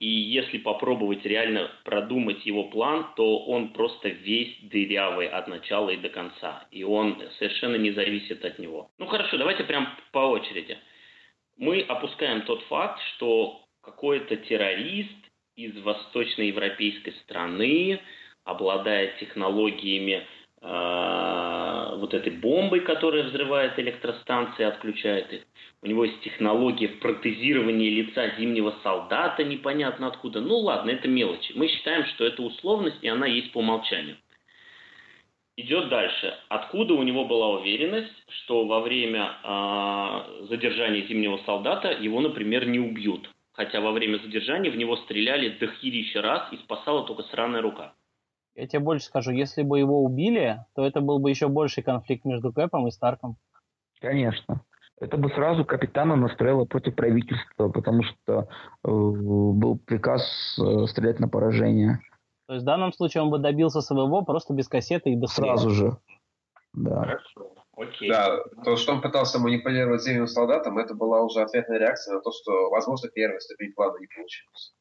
и 0.00 0.08
если 0.08 0.56
попробовать 0.56 1.26
реально 1.26 1.70
продумать 1.84 2.46
его 2.46 2.64
план, 2.64 3.12
то 3.16 3.44
он 3.44 3.74
просто 3.74 4.08
весь 4.08 4.56
дырявый 4.62 5.28
от 5.28 5.46
начала 5.46 5.90
и 5.90 5.98
до 5.98 6.08
конца. 6.08 6.66
И 6.70 6.82
он 6.82 7.22
совершенно 7.38 7.76
не 7.76 7.90
зависит 7.90 8.42
от 8.42 8.58
него. 8.58 8.90
Ну 8.98 9.06
хорошо, 9.06 9.36
давайте 9.36 9.62
прям 9.64 9.94
по 10.10 10.20
очереди. 10.20 10.78
Мы 11.58 11.82
опускаем 11.82 12.42
тот 12.42 12.62
факт, 12.62 12.98
что 13.14 13.60
какой-то 13.82 14.36
террорист 14.36 15.12
из 15.54 15.76
восточноевропейской 15.82 17.12
страны, 17.24 18.00
обладая 18.44 19.18
технологиями 19.20 20.26
вот 20.62 22.14
этой 22.14 22.32
бомбой, 22.32 22.80
которая 22.80 23.24
взрывает 23.24 23.78
электростанции, 23.78 24.64
отключает 24.64 25.32
их. 25.32 25.42
У 25.82 25.86
него 25.86 26.04
есть 26.04 26.20
технология 26.20 26.88
протезирования 26.88 27.90
лица 27.90 28.34
зимнего 28.38 28.74
солдата, 28.82 29.42
непонятно 29.42 30.08
откуда. 30.08 30.40
Ну 30.40 30.58
ладно, 30.58 30.90
это 30.90 31.08
мелочи. 31.08 31.52
Мы 31.54 31.68
считаем, 31.68 32.04
что 32.06 32.24
это 32.24 32.42
условность, 32.42 32.98
и 33.02 33.08
она 33.08 33.26
есть 33.26 33.52
по 33.52 33.58
умолчанию. 33.58 34.16
Идет 35.56 35.88
дальше. 35.88 36.34
Откуда 36.48 36.94
у 36.94 37.02
него 37.02 37.24
была 37.24 37.50
уверенность, 37.58 38.12
что 38.28 38.66
во 38.66 38.80
время 38.80 39.32
э, 39.42 40.46
задержания 40.48 41.06
зимнего 41.06 41.38
солдата 41.46 41.90
его, 41.92 42.20
например, 42.20 42.66
не 42.66 42.78
убьют? 42.78 43.28
хотя 43.60 43.80
во 43.82 43.92
время 43.92 44.16
задержания 44.18 44.70
в 44.70 44.76
него 44.76 44.96
стреляли 44.96 45.50
дохерища 45.50 46.22
раз 46.22 46.50
и 46.50 46.56
спасала 46.56 47.06
только 47.06 47.24
сраная 47.24 47.60
рука. 47.60 47.94
Я 48.60 48.66
тебе 48.66 48.80
больше 48.80 49.06
скажу, 49.06 49.30
если 49.30 49.62
бы 49.62 49.78
его 49.78 50.04
убили, 50.04 50.66
то 50.74 50.84
это 50.84 51.00
был 51.00 51.18
бы 51.18 51.30
еще 51.30 51.48
больший 51.48 51.82
конфликт 51.82 52.26
между 52.26 52.52
Кэпом 52.52 52.86
и 52.88 52.90
Старком. 52.90 53.36
Конечно. 54.00 54.60
Это 55.00 55.16
бы 55.16 55.30
сразу 55.30 55.64
капитана 55.64 56.14
настроило 56.14 56.66
против 56.66 56.94
правительства, 56.94 57.70
потому 57.70 58.02
что 58.02 58.48
э, 58.84 58.88
был 58.90 59.78
приказ 59.78 60.58
э, 60.58 60.86
стрелять 60.88 61.20
на 61.20 61.28
поражение. 61.28 62.00
То 62.48 62.52
есть 62.52 62.64
в 62.64 62.66
данном 62.66 62.92
случае 62.92 63.22
он 63.22 63.30
бы 63.30 63.38
добился 63.38 63.80
своего 63.80 64.22
просто 64.26 64.52
без 64.52 64.68
кассеты 64.68 65.08
и 65.08 65.16
без 65.16 65.30
Сразу 65.30 65.70
же. 65.70 65.96
Да. 66.74 67.00
Хорошо. 67.00 67.54
Окей. 67.78 68.10
Да, 68.10 68.44
то, 68.62 68.76
что 68.76 68.92
он 68.92 69.00
пытался 69.00 69.38
манипулировать 69.38 70.02
зимним 70.02 70.26
солдатом, 70.26 70.76
это 70.76 70.94
была 70.94 71.22
уже 71.22 71.40
ответная 71.40 71.78
реакция 71.78 72.16
на 72.16 72.20
то, 72.20 72.30
что, 72.30 72.68
возможно, 72.68 73.08
первая 73.08 73.40
ступень 73.40 73.72
плана 73.72 73.96
не 73.98 74.06
получилась. 74.06 74.74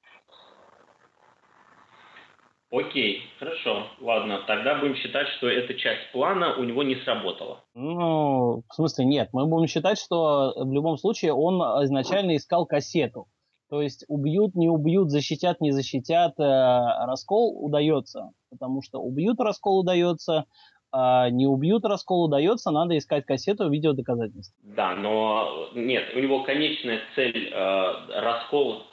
Окей, 2.72 3.24
хорошо, 3.40 3.88
ладно, 4.00 4.44
тогда 4.46 4.80
будем 4.80 4.96
считать, 4.96 5.28
что 5.38 5.48
эта 5.50 5.74
часть 5.74 6.12
плана 6.12 6.56
у 6.56 6.64
него 6.64 6.84
не 6.84 6.96
сработала. 6.98 7.64
Ну, 7.74 8.62
в 8.70 8.74
смысле 8.76 9.06
нет, 9.06 9.30
мы 9.34 9.48
будем 9.48 9.68
считать, 9.68 9.98
что 9.98 10.54
в 10.56 10.72
любом 10.72 10.98
случае 10.98 11.34
он 11.34 11.60
изначально 11.86 12.36
искал 12.36 12.68
кассету. 12.68 13.26
То 13.70 13.82
есть 13.82 14.04
убьют, 14.08 14.56
не 14.56 14.68
убьют, 14.68 15.10
защитят, 15.10 15.62
не 15.62 15.72
защитят, 15.72 16.40
э, 16.40 16.44
раскол 16.44 17.64
удается, 17.64 18.32
потому 18.50 18.82
что 18.82 19.00
убьют, 19.00 19.40
раскол 19.40 19.82
удается, 19.82 20.46
а, 20.92 21.30
не 21.30 21.46
убьют, 21.46 21.86
раскол 21.86 22.26
удается, 22.26 22.72
надо 22.72 22.98
искать 22.98 23.26
кассету 23.26 23.70
видеодоказательств. 23.70 24.56
Да, 24.64 24.96
но 24.96 25.70
нет, 25.76 26.04
у 26.16 26.20
него 26.20 26.44
конечная 26.44 27.00
цель 27.16 27.52
э, 27.52 28.22
раскол. 28.22 28.84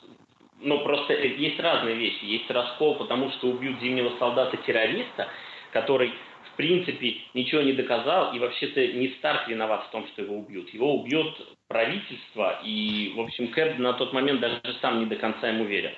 Ну, 0.60 0.82
просто 0.82 1.12
есть 1.12 1.60
разные 1.60 1.96
вещи. 1.96 2.24
Есть 2.24 2.50
раскол, 2.50 2.96
потому 2.96 3.30
что 3.32 3.48
убьют 3.48 3.80
зимнего 3.80 4.16
солдата-террориста, 4.18 5.28
который, 5.72 6.12
в 6.52 6.56
принципе, 6.56 7.16
ничего 7.34 7.62
не 7.62 7.72
доказал, 7.72 8.34
и 8.34 8.38
вообще-то 8.38 8.86
не 8.94 9.08
Старк 9.18 9.48
виноват 9.48 9.86
в 9.86 9.90
том, 9.90 10.06
что 10.08 10.22
его 10.22 10.36
убьют. 10.36 10.70
Его 10.70 11.00
убьет 11.00 11.34
правительство, 11.68 12.60
и, 12.64 13.12
в 13.14 13.20
общем, 13.20 13.48
Кэп 13.48 13.78
на 13.78 13.92
тот 13.94 14.12
момент 14.12 14.40
даже 14.40 14.60
сам 14.80 15.00
не 15.00 15.06
до 15.06 15.16
конца 15.16 15.48
ему 15.48 15.64
верил. 15.64 15.90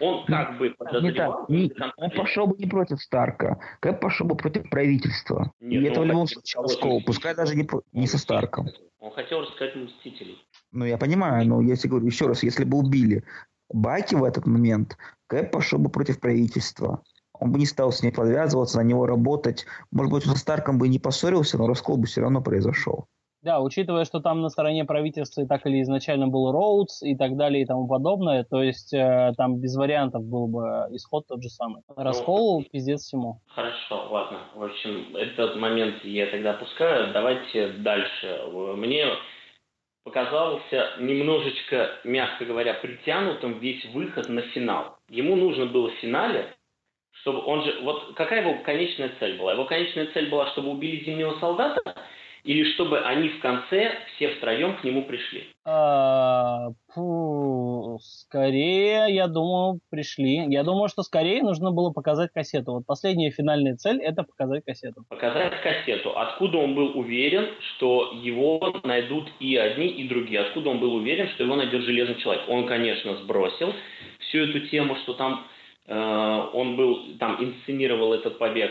Он 0.00 0.24
как 0.26 0.58
бы 0.58 0.74
подозревал... 0.76 1.46
Не 1.48 1.68
так, 1.68 1.96
не, 1.96 2.04
он 2.04 2.10
пошел 2.10 2.46
бы 2.48 2.56
не 2.58 2.66
против 2.66 3.00
Старка. 3.00 3.58
Кэп 3.80 4.00
пошел 4.00 4.26
бы 4.26 4.36
против 4.36 4.68
правительства. 4.68 5.52
Нет, 5.60 5.82
и 5.82 5.86
это 5.86 6.00
в 6.00 6.04
любом 6.04 6.26
случае 6.26 6.62
раскол, 6.62 7.02
пускай 7.04 7.34
даже 7.34 7.54
не, 7.54 7.66
не 7.92 8.06
со 8.06 8.18
Старком. 8.18 8.68
Он 8.98 9.12
хотел 9.12 9.42
рассказать 9.42 9.76
Мстителей. 9.76 10.38
Ну, 10.72 10.84
я 10.84 10.98
понимаю, 10.98 11.46
но 11.46 11.60
если 11.60 11.88
говорю 11.88 12.06
еще 12.06 12.26
раз, 12.26 12.42
если 12.42 12.64
бы 12.64 12.78
убили 12.78 13.22
Баки 13.72 14.14
в 14.14 14.24
этот 14.24 14.46
момент, 14.46 14.96
Кэп 15.26 15.50
пошел 15.50 15.78
бы 15.78 15.90
против 15.90 16.20
правительства. 16.20 17.02
Он 17.32 17.50
бы 17.50 17.58
не 17.58 17.66
стал 17.66 17.92
с 17.92 18.02
ней 18.02 18.12
подвязываться, 18.12 18.78
на 18.78 18.82
него 18.82 19.06
работать. 19.06 19.66
Может 19.90 20.12
быть, 20.12 20.26
он 20.26 20.34
со 20.34 20.38
Старком 20.38 20.78
бы 20.78 20.86
и 20.86 20.90
не 20.90 20.98
поссорился, 20.98 21.58
но 21.58 21.66
раскол 21.66 21.96
бы 21.96 22.06
все 22.06 22.20
равно 22.20 22.40
произошел. 22.40 23.06
Да, 23.44 23.60
учитывая, 23.60 24.06
что 24.06 24.20
там 24.20 24.40
на 24.40 24.48
стороне 24.48 24.86
правительства 24.86 25.42
и 25.42 25.46
так 25.46 25.66
или 25.66 25.82
изначально 25.82 26.28
был 26.28 26.50
Роудс 26.50 27.02
и 27.02 27.14
так 27.14 27.36
далее 27.36 27.62
и 27.62 27.66
тому 27.66 27.86
подобное, 27.86 28.42
то 28.42 28.62
есть 28.62 28.94
э, 28.94 29.34
там 29.36 29.60
без 29.60 29.76
вариантов 29.76 30.24
был 30.24 30.46
бы 30.46 30.86
исход 30.92 31.26
тот 31.26 31.42
же 31.42 31.50
самый. 31.50 31.82
Раскол 31.94 32.60
ну, 32.60 32.66
пиздец 32.72 33.02
всему. 33.02 33.42
Хорошо, 33.48 34.08
ладно. 34.10 34.38
В 34.54 34.62
общем, 34.62 35.14
этот 35.14 35.56
момент 35.56 35.96
я 36.04 36.26
тогда 36.30 36.52
опускаю. 36.52 37.12
Давайте 37.12 37.74
дальше. 37.80 38.40
Мне 38.78 39.08
показался 40.04 40.92
немножечко, 41.00 41.98
мягко 42.04 42.44
говоря, 42.44 42.74
притянутым 42.74 43.58
весь 43.58 43.84
выход 43.86 44.28
на 44.28 44.42
финал. 44.42 44.98
Ему 45.08 45.34
нужно 45.36 45.66
было 45.66 45.90
в 45.90 45.94
финале 45.94 46.54
чтобы 47.24 47.42
он 47.44 47.64
же... 47.64 47.80
Вот 47.82 48.14
какая 48.14 48.42
его 48.42 48.62
конечная 48.62 49.10
цель 49.18 49.38
была? 49.38 49.52
Его 49.52 49.64
конечная 49.64 50.06
цель 50.12 50.28
была, 50.28 50.46
чтобы 50.48 50.70
убили 50.70 51.04
зимнего 51.04 51.38
солдата, 51.40 51.80
или 52.42 52.70
чтобы 52.74 53.00
они 53.00 53.30
в 53.30 53.40
конце 53.40 53.98
все 54.14 54.34
втроем 54.34 54.76
к 54.76 54.84
нему 54.84 55.04
пришли? 55.04 55.48
А, 55.64 56.68
фу, 56.94 57.98
скорее, 58.02 59.06
я 59.14 59.26
думаю, 59.26 59.80
пришли. 59.90 60.46
Я 60.48 60.62
думаю, 60.62 60.88
что 60.88 61.02
скорее 61.02 61.42
нужно 61.42 61.70
было 61.70 61.90
показать 61.90 62.30
кассету. 62.32 62.72
Вот 62.72 62.86
последняя 62.86 63.30
финальная 63.30 63.76
цель– 63.76 64.00
это 64.02 64.22
показать 64.22 64.64
кассету. 64.64 65.04
Показать 65.08 65.60
кассету. 65.62 66.16
Откуда 66.16 66.58
он 66.58 66.74
был 66.74 66.98
уверен, 66.98 67.48
что 67.74 68.12
его 68.22 68.80
найдут 68.84 69.28
и 69.40 69.56
одни, 69.56 69.88
и 69.88 70.08
другие? 70.08 70.40
Откуда 70.40 70.70
он 70.70 70.80
был 70.80 70.94
уверен, 70.94 71.28
что 71.30 71.44
его 71.44 71.56
найдет 71.56 71.82
Железный 71.82 72.16
Человек? 72.16 72.44
Он, 72.48 72.66
конечно, 72.66 73.16
сбросил 73.16 73.72
всю 74.20 74.38
эту 74.38 74.60
тему, 74.68 74.96
что 74.96 75.14
там 75.14 75.46
э, 75.86 76.48
он 76.52 76.76
был, 76.76 77.16
там 77.18 77.42
инсценировал 77.44 78.14
этот 78.14 78.38
побег, 78.38 78.70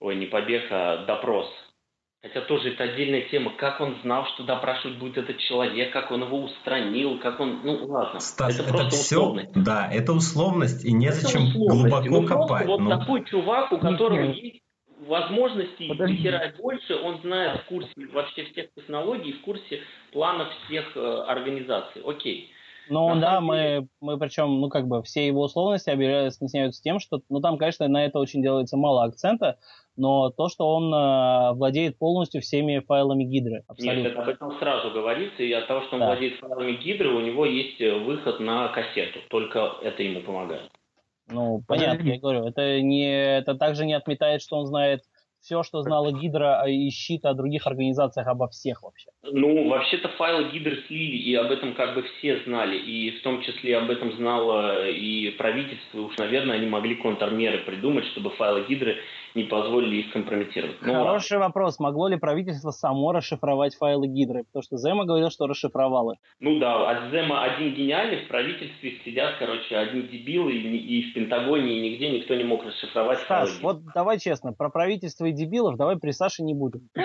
ой, 0.00 0.16
не 0.16 0.26
побег, 0.26 0.64
а 0.70 1.04
допрос 1.06 1.46
Хотя 2.22 2.42
тоже 2.42 2.72
это 2.72 2.84
отдельная 2.84 3.22
тема, 3.30 3.50
как 3.56 3.80
он 3.80 3.96
знал, 4.02 4.26
что 4.34 4.42
допрашивать 4.42 4.98
будет 4.98 5.16
этот 5.16 5.38
человек, 5.38 5.90
как 5.90 6.10
он 6.10 6.22
его 6.22 6.42
устранил, 6.42 7.18
как 7.18 7.40
он, 7.40 7.60
ну 7.64 7.86
ладно. 7.86 8.20
Стас, 8.20 8.56
это, 8.56 8.64
это 8.64 8.72
просто 8.72 8.90
все, 8.90 9.16
условность. 9.16 9.52
да, 9.54 9.88
это 9.90 10.12
условность, 10.12 10.84
и 10.84 10.92
незачем 10.92 11.48
это 11.48 11.58
глубоко 11.58 12.20
ну, 12.20 12.26
копать. 12.26 12.66
Вот 12.66 12.80
ну. 12.80 12.90
такой 12.90 13.24
чувак, 13.24 13.72
у 13.72 13.78
которого 13.78 14.20
Нет. 14.20 14.36
есть 14.36 14.62
возможности 15.06 15.84
хера 15.84 16.52
больше, 16.58 16.94
он 16.96 17.22
знает 17.22 17.62
в 17.62 17.64
курсе 17.64 17.90
вообще 18.12 18.44
всех 18.52 18.66
технологий, 18.74 19.32
в 19.32 19.40
курсе 19.40 19.80
планов 20.12 20.48
всех 20.66 20.94
э, 20.96 21.24
организаций. 21.26 22.02
Окей. 22.04 22.50
Ну 22.90 23.14
На 23.14 23.20
да, 23.20 23.40
мы, 23.40 23.88
мы 24.00 24.18
причем, 24.18 24.60
ну 24.60 24.68
как 24.68 24.88
бы 24.88 25.02
все 25.04 25.26
его 25.26 25.44
условности 25.44 25.90
объясняются 25.90 26.82
тем, 26.82 26.98
что, 26.98 27.20
ну 27.28 27.40
там, 27.40 27.56
конечно, 27.56 27.86
на 27.88 28.04
это 28.04 28.18
очень 28.18 28.42
делается 28.42 28.76
мало 28.76 29.04
акцента, 29.04 29.58
но 30.00 30.30
то, 30.30 30.48
что 30.48 30.66
он 30.66 30.92
э, 30.92 31.52
владеет 31.52 31.98
полностью 31.98 32.40
всеми 32.40 32.78
файлами 32.78 33.24
гидры. 33.24 33.64
Абсолютно. 33.68 34.08
Нет, 34.08 34.18
об 34.18 34.28
этом 34.28 34.58
сразу 34.58 34.90
говорится, 34.90 35.42
и 35.42 35.52
от 35.52 35.66
того, 35.66 35.82
что 35.82 35.96
он 35.96 36.00
да. 36.00 36.06
владеет 36.06 36.38
файлами 36.40 36.72
гидры, 36.72 37.14
у 37.14 37.20
него 37.20 37.44
есть 37.44 37.78
э, 37.82 37.98
выход 37.98 38.40
на 38.40 38.68
кассету, 38.68 39.18
только 39.28 39.74
это 39.82 40.02
ему 40.02 40.22
помогает. 40.22 40.70
Ну, 41.28 41.62
понятно, 41.68 42.08
я 42.08 42.18
говорю, 42.18 42.46
это, 42.46 42.80
не, 42.80 43.38
это 43.38 43.54
также 43.54 43.84
не 43.84 43.92
отметает, 43.92 44.40
что 44.40 44.56
он 44.56 44.66
знает 44.66 45.02
все, 45.40 45.62
что 45.62 45.82
знала 45.82 46.12
Гидра 46.12 46.64
и 46.66 46.90
щит 46.90 47.24
о 47.24 47.34
других 47.34 47.66
организациях, 47.66 48.26
обо 48.26 48.48
всех 48.48 48.82
вообще. 48.82 49.10
Ну, 49.22 49.68
вообще-то 49.68 50.08
файлы 50.08 50.50
Гидры 50.50 50.82
слили, 50.86 51.16
и 51.16 51.34
об 51.34 51.50
этом 51.50 51.74
как 51.74 51.94
бы 51.94 52.02
все 52.02 52.42
знали, 52.44 52.76
и 52.76 53.10
в 53.18 53.22
том 53.22 53.42
числе 53.42 53.78
об 53.78 53.90
этом 53.90 54.12
знало 54.16 54.88
и 54.88 55.30
правительство, 55.30 56.00
уж, 56.00 56.16
наверное, 56.18 56.56
они 56.56 56.66
могли 56.66 56.94
контрмеры 56.96 57.58
придумать, 57.58 58.06
чтобы 58.06 58.30
файлы 58.30 58.64
Гидры 58.68 58.96
не 59.34 59.44
позволили 59.44 59.96
их 59.96 60.12
компрометировать. 60.12 60.76
Ну, 60.82 60.92
Хороший 60.92 61.34
ладно. 61.34 61.46
вопрос. 61.48 61.78
Могло 61.78 62.08
ли 62.08 62.16
правительство 62.16 62.70
само 62.70 63.12
расшифровать 63.12 63.74
файлы 63.76 64.06
Гидры? 64.08 64.44
Потому 64.44 64.62
что 64.62 64.76
Зема 64.76 65.04
говорил, 65.04 65.30
что 65.30 65.46
расшифровало. 65.46 66.16
Ну 66.40 66.58
да, 66.58 66.90
от 66.90 67.10
Зема 67.10 67.42
один 67.42 67.74
гениальный, 67.74 68.24
в 68.24 68.28
правительстве 68.28 68.98
сидят, 69.04 69.36
короче, 69.38 69.76
одни 69.76 70.02
дебилы, 70.02 70.52
и, 70.52 70.76
и 70.76 71.10
в 71.10 71.14
Пентагоне, 71.14 71.78
и 71.78 71.90
нигде 71.90 72.10
никто 72.10 72.34
не 72.34 72.44
мог 72.44 72.64
расшифровать 72.64 73.20
Стас, 73.20 73.50
файлы 73.50 73.62
вот 73.62 73.92
давай 73.94 74.18
честно, 74.18 74.52
про 74.52 74.70
правительство 74.70 75.26
и 75.26 75.32
дебилов 75.32 75.76
давай 75.76 75.98
при 75.98 76.10
Саше 76.10 76.42
не 76.42 76.54
будем. 76.54 76.88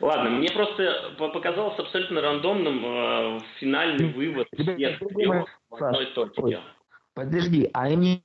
Ладно, 0.00 0.30
мне 0.30 0.50
просто 0.50 1.14
показалось 1.16 1.78
абсолютно 1.78 2.20
рандомным 2.20 2.84
э, 2.84 3.38
финальный 3.58 4.12
вывод 4.12 4.48
всех 4.52 4.98
трех 4.98 5.46
в 5.70 5.82
одной 5.82 6.06
точке. 6.06 6.60
Подожди, 7.14 7.70
а 7.72 7.88
им 7.88 8.00
не 8.00 8.22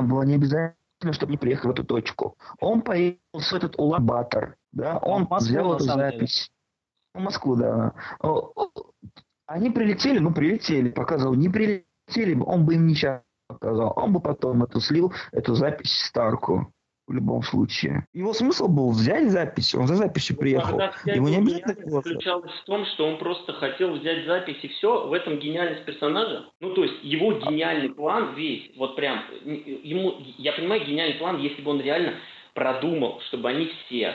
было 0.00 0.22
не 0.22 0.34
обязательно 0.34 0.77
чтобы 1.12 1.32
не 1.32 1.38
приехать 1.38 1.66
в 1.66 1.70
эту 1.70 1.84
точку. 1.84 2.36
Он 2.60 2.82
поехал 2.82 3.18
в 3.32 3.52
этот 3.52 3.78
Улан-Батор, 3.78 4.56
да, 4.72 4.98
он 4.98 5.26
Москву, 5.30 5.38
взял 5.38 5.74
эту 5.74 5.84
запись. 5.84 6.50
В 7.14 7.20
Москву, 7.20 7.56
да. 7.56 7.94
Они 9.46 9.70
прилетели, 9.70 10.18
ну 10.18 10.32
прилетели, 10.32 10.90
показывал, 10.90 11.34
не 11.34 11.48
прилетели, 11.48 12.38
он 12.38 12.66
бы 12.66 12.74
им 12.74 12.86
ничего 12.86 13.22
показал. 13.48 13.94
Он 13.96 14.12
бы 14.12 14.20
потом 14.20 14.62
эту 14.64 14.80
слил, 14.80 15.12
эту 15.32 15.54
запись 15.54 15.92
Старку 16.06 16.72
в 17.08 17.12
любом 17.12 17.42
случае. 17.42 18.06
Его 18.12 18.32
смысл 18.32 18.68
был 18.68 18.90
взять 18.90 19.30
запись, 19.30 19.74
он 19.74 19.86
за 19.86 19.96
записью 19.96 20.36
приехал. 20.36 20.70
Тогда 20.70 20.92
вся 20.92 21.14
Ему 21.14 21.28
не 21.28 21.36
обязательно 21.36 21.90
заключалась 21.90 22.52
в 22.52 22.64
том, 22.64 22.84
что 22.86 23.06
он 23.06 23.18
просто 23.18 23.52
хотел 23.54 23.92
взять 23.92 24.26
запись 24.26 24.58
и 24.62 24.68
все. 24.68 25.06
В 25.06 25.12
этом 25.12 25.38
гениальность 25.38 25.84
персонажа. 25.84 26.46
Ну, 26.60 26.74
то 26.74 26.84
есть 26.84 27.02
его 27.02 27.32
гениальный 27.32 27.90
план 27.90 28.34
весь, 28.34 28.70
вот 28.76 28.96
прям, 28.96 29.22
ему, 29.44 30.16
я 30.36 30.52
понимаю, 30.52 30.84
гениальный 30.84 31.18
план, 31.18 31.38
если 31.38 31.62
бы 31.62 31.70
он 31.70 31.80
реально 31.80 32.14
продумал, 32.54 33.20
чтобы 33.28 33.48
они 33.48 33.70
все, 33.86 34.14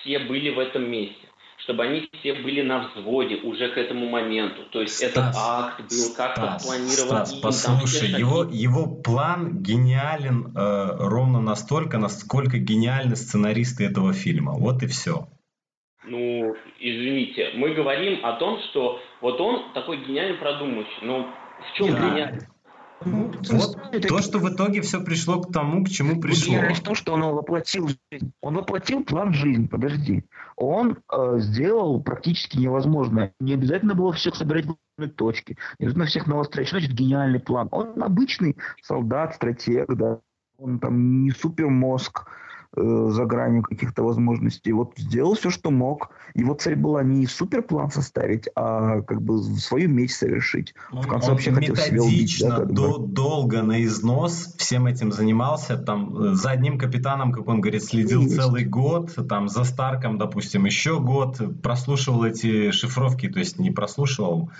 все 0.00 0.18
были 0.20 0.50
в 0.50 0.58
этом 0.58 0.90
месте 0.90 1.28
чтобы 1.62 1.84
они 1.84 2.08
все 2.18 2.34
были 2.34 2.62
на 2.62 2.88
взводе 2.88 3.36
уже 3.36 3.68
к 3.68 3.78
этому 3.78 4.08
моменту. 4.08 4.62
То 4.72 4.80
есть 4.80 5.00
этот 5.00 5.32
Стас, 5.32 5.36
акт 5.38 5.80
был 5.80 6.14
как-то 6.16 6.42
Стас, 6.42 6.62
спланирован. 6.62 7.26
Стас, 7.26 7.30
там 7.30 7.40
послушай, 7.40 8.08
шаги. 8.08 8.20
его, 8.20 8.44
его 8.44 8.86
план 8.86 9.62
гениален 9.62 10.52
э, 10.56 10.96
ровно 10.98 11.40
настолько, 11.40 11.98
насколько 11.98 12.58
гениальны 12.58 13.14
сценаристы 13.14 13.84
этого 13.84 14.12
фильма. 14.12 14.52
Вот 14.52 14.82
и 14.82 14.86
все. 14.86 15.28
Ну, 16.04 16.56
извините, 16.80 17.50
мы 17.54 17.74
говорим 17.74 18.24
о 18.24 18.32
том, 18.32 18.58
что 18.70 19.00
вот 19.20 19.40
он 19.40 19.72
такой 19.72 19.98
гениальный 20.04 20.38
продумывающий. 20.38 20.98
Ну, 21.02 21.28
в 21.70 21.76
чем 21.76 21.92
Да. 21.92 22.10
гениальность? 22.10 22.48
Ну, 23.04 23.32
Вот 23.50 23.78
то, 24.08 24.18
что 24.20 24.38
в 24.38 24.52
итоге 24.52 24.80
все 24.80 25.02
пришло 25.02 25.40
к 25.40 25.52
тому, 25.52 25.84
к 25.84 25.88
чему 25.88 26.20
пришло. 26.20 26.54
В 26.74 26.80
том, 26.80 26.94
что 26.94 27.14
он 27.14 27.22
воплотил 27.22 27.88
жизнь. 27.88 28.32
Он 28.40 28.56
воплотил 28.56 29.04
план 29.04 29.32
жизни, 29.32 29.66
подожди. 29.66 30.24
Он 30.56 30.98
э, 31.12 31.38
сделал 31.38 32.00
практически 32.02 32.58
невозможное. 32.58 33.32
Не 33.40 33.54
обязательно 33.54 33.94
было 33.94 34.12
всех 34.12 34.36
собирать 34.36 34.66
в 34.66 34.76
одной 34.96 35.10
точке. 35.10 35.56
Не 35.78 35.86
обязательно 35.86 36.06
всех 36.06 36.26
навострять. 36.26 36.66
Что 36.68 36.78
значит 36.78 36.94
гениальный 36.94 37.40
план? 37.40 37.68
Он 37.70 38.02
обычный 38.02 38.56
солдат, 38.82 39.34
стратег, 39.34 39.92
да. 39.94 40.20
Он 40.58 40.78
там 40.78 41.22
не 41.22 41.30
супермозг 41.30 42.26
э, 42.76 43.08
за 43.10 43.24
гранью 43.24 43.62
каких-то 43.62 44.02
возможностей. 44.02 44.72
Вот 44.72 44.92
сделал 44.96 45.34
все, 45.34 45.50
что 45.50 45.70
мог. 45.70 46.10
Его 46.34 46.54
цель 46.54 46.76
была 46.76 47.02
не 47.02 47.26
суперплан 47.26 47.90
составить, 47.90 48.48
а 48.54 49.00
как 49.02 49.20
бы 49.22 49.42
свою 49.42 49.88
месть 49.88 50.16
совершить. 50.16 50.74
В 50.90 51.06
конце 51.06 51.28
Он 51.28 51.32
вообще 51.34 51.52
хотел 51.52 51.76
себя 51.76 52.02
убить, 52.02 52.36
да, 52.40 52.46
методично, 52.46 52.56
как 52.56 52.68
бы. 52.68 52.74
до- 52.74 52.98
долго 52.98 53.62
на 53.62 53.82
износ 53.84 54.54
всем 54.58 54.86
этим 54.86 55.12
занимался. 55.12 55.76
Там 55.76 56.16
э, 56.16 56.34
за 56.34 56.50
одним 56.50 56.78
капитаном, 56.78 57.32
как 57.32 57.48
он 57.48 57.60
говорит, 57.60 57.84
следил 57.84 58.22
Есть. 58.22 58.36
целый 58.36 58.64
год. 58.64 59.14
Там 59.28 59.48
за 59.48 59.64
Старком, 59.64 60.18
допустим, 60.18 60.64
еще 60.64 61.00
год. 61.00 61.40
Прослушивал 61.62 62.24
эти 62.24 62.70
шифровки, 62.70 63.28
то 63.28 63.38
есть 63.38 63.58
не 63.58 63.70
прослушивал, 63.70 64.50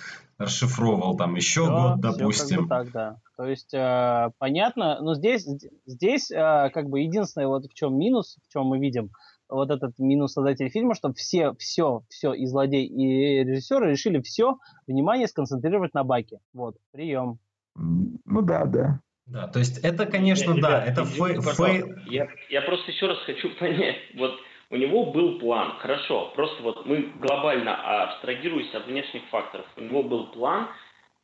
расшифровывал 0.43 1.17
там 1.17 1.35
еще 1.37 1.63
Всё- 1.63 1.71
год, 1.73 1.99
всё 1.99 2.03
как 2.03 2.13
бы 2.13 2.19
допустим. 2.19 2.69
так, 2.69 2.91
да. 2.93 3.17
То 3.37 3.47
есть 3.47 3.73
э, 3.75 4.31
понятно, 4.39 5.01
но 5.01 5.15
здесь, 5.15 5.47
здесь 5.87 6.31
э, 6.31 6.71
как 6.73 6.89
бы 6.89 7.01
единственное 7.01 7.49
вот 7.49 7.65
в 7.65 7.75
чем 7.75 7.97
минус, 7.99 8.39
в 8.47 8.53
чем 8.53 8.67
мы 8.67 8.79
видим 8.79 9.11
вот 9.49 9.71
этот 9.71 9.99
минус 9.99 10.33
создателей 10.33 10.71
фильма, 10.71 10.95
что 10.95 11.13
все, 11.13 11.55
все, 11.59 12.03
все 12.09 12.33
и 12.33 12.47
злодей, 12.47 12.87
и 12.87 13.45
режиссеры 13.45 13.91
решили 13.91 14.21
все 14.21 14.57
внимание 14.87 15.29
сконцентрировать 15.29 15.95
на 15.95 16.05
Баке. 16.05 16.39
Вот, 16.53 16.77
прием. 16.93 17.39
Ну 17.75 18.43
да, 18.43 18.65
да. 18.65 19.01
Да, 19.27 19.47
то 19.47 19.61
есть 19.61 19.79
это, 19.79 20.05
конечно, 20.07 20.53
Нет, 20.53 20.63
да, 20.63 20.85
ребят, 20.85 20.89
это 20.89 21.05
фей-. 21.05 21.95
Я, 22.07 22.29
я 22.51 22.63
просто 22.63 22.91
еще 22.91 23.07
раз 23.07 23.19
хочу 23.25 23.49
понять. 23.59 23.97
Вот 24.17 24.33
у 24.73 24.77
него 24.77 25.05
был 25.13 25.39
план, 25.39 25.75
хорошо. 25.79 26.33
Просто 26.35 26.63
вот 26.63 26.87
мы 26.87 27.13
глобально 27.21 28.05
абстрагируясь 28.05 28.75
от 28.75 28.87
внешних 28.87 29.23
факторов. 29.27 29.67
У 29.77 29.83
него 29.83 30.03
был 30.03 30.29
план, 30.29 30.69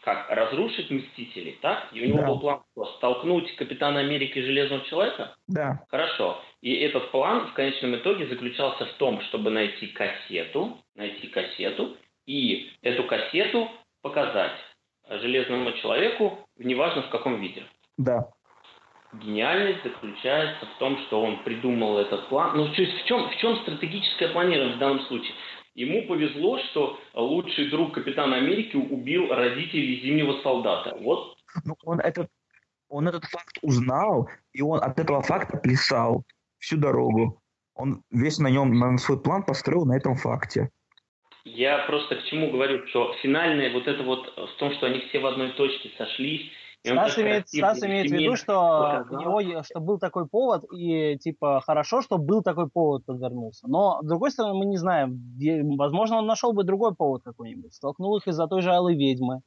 как 0.03 0.29
разрушить 0.29 0.91
Мстителей, 0.91 1.59
так? 1.63 1.89
И 1.93 2.03
у 2.05 2.09
него 2.09 2.19
Да. 2.19 2.27
был 2.27 2.41
план 2.41 2.63
что, 2.73 2.85
столкнуть 2.99 3.57
Капитана 3.57 4.01
Америки 4.01 4.39
и 4.39 4.43
Железного 4.43 4.85
Человека? 4.85 5.35
Да. 5.49 5.83
Хорошо. 5.89 6.39
И 6.61 6.75
этот 6.75 7.11
план 7.11 7.47
в 7.49 7.55
конечном 7.55 7.97
итоге 7.97 8.27
заключался 8.27 8.85
в 8.85 8.93
том, 8.99 9.23
чтобы 9.23 9.51
найти 9.51 9.87
кассету, 9.89 10.77
найти 10.95 11.29
кассету 11.29 11.97
и 12.27 12.71
эту 12.83 13.05
кассету 13.05 13.71
показать 14.03 14.59
Железному 15.09 15.73
человеку, 15.73 16.39
неважно 16.59 17.01
в 17.01 17.09
каком 17.09 17.41
виде. 17.41 17.63
Да. 17.97 18.29
Гениальность 19.13 19.83
заключается 19.83 20.67
в 20.67 20.79
том, 20.79 20.99
что 21.07 21.23
он 21.23 21.43
придумал 21.43 21.99
этот 21.99 22.29
план. 22.29 22.57
Ну, 22.57 22.69
то 22.73 22.83
есть 22.83 23.03
в 23.03 23.07
чем, 23.07 23.31
в 23.31 23.37
чем 23.37 23.57
стратегическое 23.63 24.29
планирование 24.29 24.77
в 24.77 24.79
данном 24.79 25.01
случае? 25.07 25.33
Ему 25.75 26.07
повезло, 26.07 26.59
что 26.71 26.99
лучший 27.15 27.71
друг 27.71 27.95
Капитана 27.95 28.37
Америки 28.37 28.77
убил 28.77 29.33
родителей 29.33 30.01
Зимнего 30.03 30.43
солдата. 30.43 30.97
Вот 31.01 31.37
Ну, 31.65 31.75
он 31.85 32.01
этот, 32.01 32.29
он 32.89 33.09
этот 33.09 33.25
факт 33.25 33.59
узнал, 33.63 34.29
и 34.53 34.61
он 34.61 34.83
от 34.83 34.99
этого 34.99 35.23
факта 35.23 35.57
плясал 35.57 36.25
всю 36.59 36.77
дорогу. 36.77 37.41
Он 37.75 38.03
весь 38.11 38.39
на 38.39 38.49
нем, 38.49 38.79
на 38.79 38.99
свой 38.99 39.21
план 39.21 39.45
построил 39.45 39.87
на 39.87 39.97
этом 39.97 40.17
факте. 40.17 40.71
я 41.45 41.79
просто 41.87 42.17
к 42.17 42.25
чему 42.25 42.51
говорю, 42.51 42.87
что 42.89 43.15
финальное 43.23 43.73
вот 43.73 43.87
это 43.87 44.03
вот 44.03 44.35
в 44.37 44.59
том, 44.59 44.75
что 44.75 44.87
они 44.87 45.01
все 45.09 45.21
в 45.21 45.27
одной 45.27 45.53
точке 45.53 45.91
сошлись. 45.97 46.51
Стас 46.95 47.19
имеет, 47.19 47.49
Стас 47.49 47.83
имеет 47.83 48.11
в 48.11 48.15
виду, 48.15 48.37
что 48.37 49.05
у 49.11 49.19
него, 49.19 49.63
что 49.63 49.81
был 49.81 49.99
такой 49.99 50.29
повод, 50.29 50.65
и 50.73 51.17
типа 51.19 51.61
хорошо, 51.65 52.03
что 52.03 52.19
был 52.19 52.43
такой 52.43 52.69
повод 52.69 53.05
подвернулся. 53.05 53.69
Но, 53.69 54.01
с 54.03 54.07
другой 54.07 54.31
стороны, 54.31 54.59
мы 54.59 54.67
не 54.67 54.77
знаем, 54.77 55.21
возможно, 55.77 56.19
он 56.19 56.27
нашел 56.27 56.53
бы 56.53 56.65
другой 56.65 56.95
повод 56.95 57.23
какой-нибудь, 57.25 57.75
столкнул 57.75 58.17
их 58.17 58.27
из-за 58.27 58.47
той 58.47 58.63
же 58.63 58.73
Алой 58.73 58.95
Ведьмы, 58.95 59.41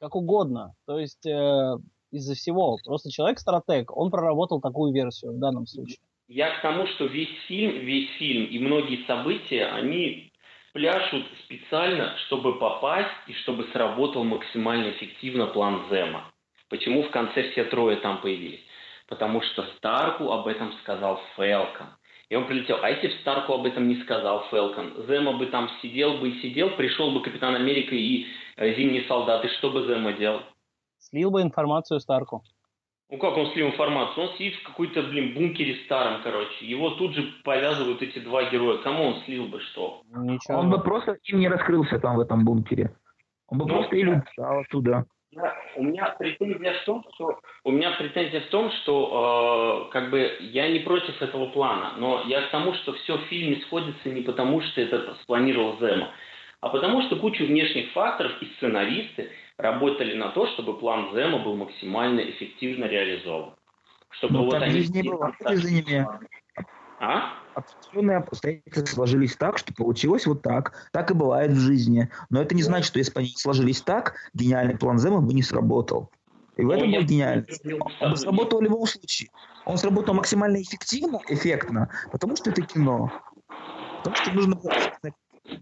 как 0.00 0.14
угодно. 0.14 0.74
То 0.86 0.98
есть 0.98 1.26
э, 1.26 1.76
из-за 2.10 2.34
всего. 2.34 2.78
Просто 2.84 3.10
человек-стратег, 3.10 3.96
он 3.96 4.10
проработал 4.10 4.60
такую 4.60 4.92
версию 4.92 5.32
в 5.32 5.38
данном 5.38 5.66
случае. 5.66 5.98
Я 6.28 6.58
к 6.58 6.62
тому, 6.62 6.86
что 6.88 7.06
весь 7.06 7.30
фильм, 7.46 7.84
весь 7.84 8.10
фильм 8.18 8.46
и 8.46 8.58
многие 8.58 9.06
события, 9.06 9.66
они 9.66 10.32
пляшут 10.72 11.24
специально, 11.44 12.16
чтобы 12.26 12.58
попасть 12.58 13.14
и 13.28 13.32
чтобы 13.32 13.64
сработал 13.72 14.24
максимально 14.24 14.90
эффективно 14.90 15.46
план 15.46 15.84
Зема. 15.90 16.30
Почему 16.68 17.02
в 17.02 17.10
конце 17.10 17.50
все 17.50 17.64
трое 17.64 17.96
там 17.96 18.20
появились? 18.20 18.60
Потому 19.08 19.40
что 19.42 19.62
Старку 19.76 20.32
об 20.32 20.46
этом 20.48 20.72
сказал 20.82 21.20
Фелкон. 21.36 21.86
И 22.28 22.34
он 22.34 22.46
прилетел. 22.46 22.78
А 22.82 22.90
если 22.90 23.08
бы 23.08 23.14
Старку 23.20 23.52
об 23.54 23.66
этом 23.66 23.86
не 23.86 23.96
сказал 24.02 24.46
Фелкон, 24.50 25.06
Зема 25.06 25.32
бы 25.34 25.46
там 25.46 25.70
сидел 25.80 26.18
бы 26.18 26.30
и 26.30 26.40
сидел, 26.42 26.70
пришел 26.70 27.12
бы 27.12 27.22
Капитан 27.22 27.54
Америка 27.54 27.94
и 27.94 28.26
э, 28.56 28.74
Зимний 28.74 29.04
солдат, 29.06 29.44
и 29.44 29.48
что 29.48 29.70
бы 29.70 29.86
Зема 29.86 30.12
делал? 30.12 30.42
Слил 30.98 31.30
бы 31.30 31.42
информацию 31.42 32.00
Старку. 32.00 32.42
Ну 33.08 33.18
как 33.18 33.36
он 33.36 33.52
слил 33.52 33.68
информацию? 33.68 34.26
Он 34.26 34.34
сидит 34.36 34.54
в 34.56 34.64
какой-то, 34.64 35.00
блин, 35.04 35.34
бункере 35.34 35.76
старом, 35.84 36.22
короче. 36.24 36.66
Его 36.66 36.90
тут 36.90 37.14
же 37.14 37.32
повязывают 37.44 38.02
эти 38.02 38.18
два 38.18 38.50
героя. 38.50 38.78
Кому 38.78 39.04
он 39.04 39.22
слил 39.24 39.46
бы 39.46 39.60
что? 39.60 40.02
Ничего. 40.08 40.58
Он 40.58 40.70
бы 40.70 40.80
просто 40.82 41.16
им 41.22 41.38
не 41.38 41.48
раскрылся 41.48 42.00
там 42.00 42.16
в 42.16 42.20
этом 42.20 42.44
бункере. 42.44 42.96
Он 43.46 43.58
бы 43.58 43.66
Ну, 43.66 43.74
просто 43.74 43.94
или 43.94 44.08
убежал 44.10 44.58
оттуда. 44.58 45.04
У 45.76 45.82
меня 45.82 46.14
претензия 46.18 46.74
в 46.80 46.84
том, 46.84 47.04
что 47.14 47.38
у 47.64 47.70
меня 47.70 47.92
претензия 47.92 48.40
в 48.40 48.46
том, 48.46 48.70
что 48.70 49.88
э, 49.88 49.92
как 49.92 50.10
бы 50.10 50.36
я 50.40 50.68
не 50.68 50.80
против 50.80 51.20
этого 51.20 51.46
плана, 51.46 51.94
но 51.98 52.24
я 52.26 52.42
к 52.42 52.50
тому, 52.50 52.74
что 52.74 52.94
все 52.94 53.18
в 53.18 53.22
фильме 53.22 53.60
сходится 53.62 54.08
не 54.08 54.22
потому, 54.22 54.60
что 54.62 54.80
это 54.80 55.16
спланировал 55.22 55.78
Зема, 55.78 56.10
а 56.60 56.68
потому 56.68 57.02
что 57.02 57.16
куча 57.16 57.42
внешних 57.42 57.92
факторов 57.92 58.32
и 58.40 58.46
сценаристы 58.56 59.30
работали 59.58 60.14
на 60.14 60.30
то, 60.30 60.46
чтобы 60.48 60.78
план 60.78 61.10
Зема 61.12 61.38
был 61.38 61.56
максимально 61.56 62.20
эффективно 62.20 62.86
реализован. 62.86 63.54
Чтобы 64.10 64.34
Ну, 64.34 64.44
вот 64.44 64.54
они 64.54 64.82
там 64.82 65.56
за 65.56 65.70
ними. 65.70 66.06
А? 66.98 67.34
Определенные 67.54 68.18
обстоятельства 68.18 68.94
сложились 68.94 69.36
так, 69.36 69.58
что 69.58 69.72
получилось 69.74 70.26
вот 70.26 70.42
так. 70.42 70.88
Так 70.92 71.10
и 71.10 71.14
бывает 71.14 71.52
в 71.52 71.58
жизни. 71.58 72.10
Но 72.30 72.40
это 72.40 72.54
не 72.54 72.62
значит, 72.62 72.86
что 72.86 72.98
если 72.98 73.12
бы 73.12 73.20
они 73.20 73.30
не 73.30 73.36
сложились 73.36 73.80
так, 73.82 74.14
гениальный 74.34 74.76
план 74.76 74.98
Зема 74.98 75.20
бы 75.20 75.32
не 75.32 75.42
сработал. 75.42 76.10
И 76.56 76.62
в 76.62 76.70
этом 76.70 76.90
был 76.90 77.02
гениальность. 77.02 77.62
Он 78.00 78.10
бы 78.10 78.16
сработал 78.16 78.60
в 78.60 78.62
любом 78.62 78.86
случае. 78.86 79.30
Он 79.64 79.76
сработал 79.76 80.14
максимально 80.14 80.62
эффективно, 80.62 81.20
эффектно, 81.28 81.90
потому 82.12 82.36
что 82.36 82.50
это 82.50 82.62
кино. 82.62 83.12
Потому 83.98 84.16
что 84.16 84.32
нужно. 84.32 84.60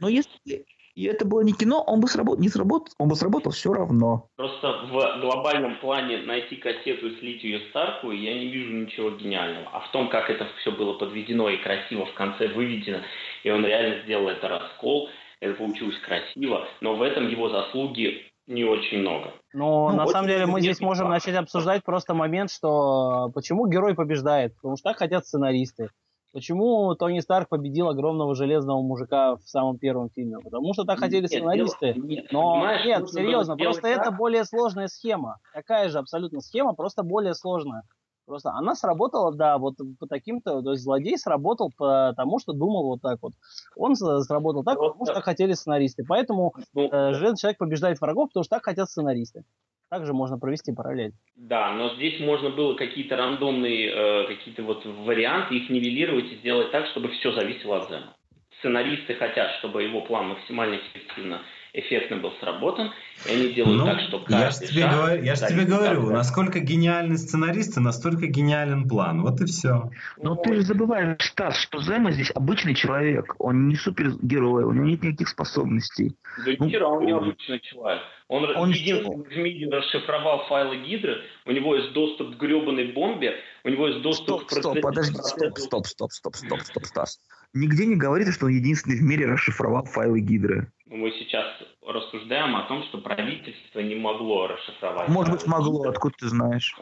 Но 0.00 0.08
если 0.08 0.66
и 0.94 1.04
это 1.04 1.24
было 1.24 1.40
не 1.40 1.52
кино, 1.52 1.82
он 1.86 2.00
бы 2.00 2.08
сработал, 2.08 2.40
не 2.40 2.48
сработал, 2.48 2.92
он 2.98 3.08
бы 3.08 3.16
сработал 3.16 3.52
все 3.52 3.72
равно. 3.72 4.28
Просто 4.36 4.86
в 4.90 5.20
глобальном 5.20 5.76
плане 5.80 6.18
найти 6.18 6.56
кассету 6.56 7.08
и 7.08 7.18
слить 7.18 7.42
ее 7.42 7.60
Старку, 7.70 8.12
я 8.12 8.34
не 8.34 8.46
вижу 8.46 8.72
ничего 8.72 9.10
гениального. 9.10 9.68
А 9.72 9.80
в 9.80 9.90
том, 9.90 10.08
как 10.08 10.30
это 10.30 10.46
все 10.60 10.70
было 10.70 10.94
подведено 10.94 11.48
и 11.48 11.56
красиво 11.56 12.06
в 12.06 12.14
конце 12.14 12.48
выведено, 12.48 13.00
и 13.42 13.50
он 13.50 13.66
реально 13.66 14.02
сделал 14.04 14.28
это 14.28 14.48
раскол, 14.48 15.08
это 15.40 15.54
получилось 15.54 15.98
красиво, 15.98 16.66
но 16.80 16.94
в 16.94 17.02
этом 17.02 17.28
его 17.28 17.48
заслуги 17.48 18.30
не 18.46 18.64
очень 18.64 18.98
много. 18.98 19.32
Но 19.52 19.90
ну, 19.90 19.96
на 19.96 20.06
самом 20.06 20.28
деле 20.28 20.46
мы 20.46 20.60
здесь 20.60 20.80
можем 20.80 21.08
начать 21.08 21.34
обсуждать 21.34 21.82
просто 21.82 22.14
момент, 22.14 22.50
что 22.50 23.30
почему 23.34 23.66
герой 23.66 23.94
побеждает, 23.94 24.54
потому 24.56 24.76
что 24.76 24.90
так 24.90 24.98
хотят 24.98 25.26
сценаристы. 25.26 25.90
Почему 26.34 26.92
Тони 26.96 27.20
Старк 27.20 27.48
победил 27.48 27.88
огромного 27.88 28.34
железного 28.34 28.82
мужика 28.82 29.36
в 29.36 29.48
самом 29.48 29.78
первом 29.78 30.10
фильме? 30.10 30.38
Потому 30.42 30.74
что 30.74 30.82
так 30.82 30.98
хотели 30.98 31.22
нет, 31.22 31.30
сценаристы. 31.30 31.92
Дело, 31.92 32.04
нет, 32.04 32.32
Но 32.32 32.66
нет, 32.84 33.08
серьезно, 33.08 33.56
просто 33.56 33.82
так? 33.82 34.00
это 34.00 34.10
более 34.10 34.44
сложная 34.44 34.88
схема. 34.88 35.36
Такая 35.52 35.88
же 35.90 36.00
абсолютно 36.00 36.40
схема, 36.40 36.74
просто 36.74 37.04
более 37.04 37.34
сложная. 37.34 37.84
Просто 38.26 38.50
она 38.50 38.74
сработала, 38.74 39.34
да, 39.34 39.58
вот 39.58 39.74
по 39.98 40.06
таким-то, 40.06 40.62
то 40.62 40.70
есть 40.70 40.82
злодей 40.82 41.18
сработал 41.18 41.70
потому, 41.76 42.38
что 42.38 42.52
думал 42.52 42.84
вот 42.86 43.02
так 43.02 43.18
вот. 43.20 43.32
Он 43.76 43.94
сработал 43.96 44.64
так, 44.64 44.78
потому 44.78 45.04
что 45.04 45.14
так 45.14 45.24
хотели 45.24 45.52
сценаристы. 45.52 46.04
Поэтому 46.08 46.54
ну, 46.74 46.88
э, 46.90 47.12
железный 47.12 47.36
человек 47.36 47.58
побеждает 47.58 48.00
врагов, 48.00 48.30
потому 48.30 48.44
что 48.44 48.56
так 48.56 48.64
хотят 48.64 48.88
сценаристы. 48.88 49.44
Также 49.90 50.14
можно 50.14 50.38
провести 50.38 50.72
параллель. 50.72 51.12
Да, 51.36 51.72
но 51.72 51.94
здесь 51.96 52.18
можно 52.20 52.50
было 52.50 52.74
какие-то 52.74 53.16
рандомные, 53.16 53.90
э, 53.90 54.26
какие-то 54.28 54.62
вот 54.62 54.84
варианты, 54.86 55.56
их 55.56 55.68
нивелировать 55.68 56.32
и 56.32 56.36
сделать 56.38 56.70
так, 56.72 56.86
чтобы 56.86 57.10
все 57.10 57.32
зависело 57.32 57.76
от 57.76 57.88
Зена. 57.90 58.16
Сценаристы 58.58 59.14
хотят, 59.14 59.50
чтобы 59.58 59.82
его 59.82 60.00
план 60.00 60.28
максимально 60.28 60.76
эффективно 60.76 61.42
эффектно 61.74 62.18
был 62.18 62.32
сработан, 62.40 62.92
и 63.26 63.32
они 63.32 63.52
делают 63.52 63.80
ну, 63.80 63.84
так, 63.84 64.00
что 64.00 64.20
каждый 64.20 64.40
я 64.40 64.50
же 64.50 64.58
тебе, 64.60 64.82
шаг 64.82 64.92
говорю, 64.92 65.22
я 65.24 65.34
же 65.34 65.46
тебе 65.48 65.64
говорю, 65.64 66.10
насколько 66.10 66.60
гениальны 66.60 67.18
сценаристы, 67.18 67.80
настолько 67.80 68.26
гениален 68.26 68.88
план. 68.88 69.22
Вот 69.22 69.40
и 69.40 69.46
все. 69.46 69.90
Но 70.16 70.36
ты 70.36 70.54
же 70.54 70.62
забываешь, 70.62 71.16
Стас, 71.20 71.56
что 71.56 71.82
Зема 71.82 72.12
здесь 72.12 72.30
обычный 72.34 72.74
человек. 72.74 73.34
Он 73.38 73.68
не 73.68 73.74
супергерой, 73.74 74.64
у 74.64 74.72
него 74.72 74.86
нет 74.86 75.02
никаких 75.02 75.28
способностей. 75.28 76.16
Да 76.44 76.52
ну, 76.58 76.68
хера, 76.68 76.88
он 76.88 77.04
не 77.04 77.12
обычный 77.12 77.60
человек. 77.60 78.02
Он, 78.28 78.56
он 78.56 78.70
единственный 78.70 79.24
в 79.24 79.36
мире 79.36 79.68
расшифровал 79.68 80.46
файлы 80.46 80.78
Гидры, 80.78 81.22
у 81.44 81.52
него 81.52 81.76
есть 81.76 81.92
доступ 81.92 82.36
к 82.36 82.40
гребаной 82.40 82.92
бомбе, 82.92 83.34
у 83.64 83.68
него 83.68 83.88
есть 83.88 84.00
доступ 84.00 84.24
стоп, 84.24 84.46
к 84.46 84.50
Стоп, 84.52 84.80
подожди, 84.80 85.14
стоп, 85.14 85.58
стоп, 85.58 85.86
стоп, 85.86 86.12
стоп, 86.12 86.34
стоп, 86.34 86.60
стоп, 86.62 86.84
Стас. 86.86 87.20
Нигде 87.54 87.86
не 87.86 87.94
говорится, 87.94 88.32
что 88.32 88.46
он 88.46 88.52
единственный 88.52 88.98
в 88.98 89.02
мире 89.02 89.26
расшифровал 89.26 89.84
файлы 89.84 90.20
Гидры. 90.20 90.72
Мы 90.86 91.12
сейчас 91.12 91.46
рассуждаем 91.86 92.56
о 92.56 92.66
том, 92.66 92.82
что 92.84 92.98
правительство 92.98 93.78
не 93.78 93.94
могло 93.94 94.48
расшифровать. 94.48 95.08
Может 95.08 95.32
быть, 95.32 95.46
могло, 95.46 95.88
откуда 95.88 96.16
ты 96.18 96.28
знаешь? 96.28 96.74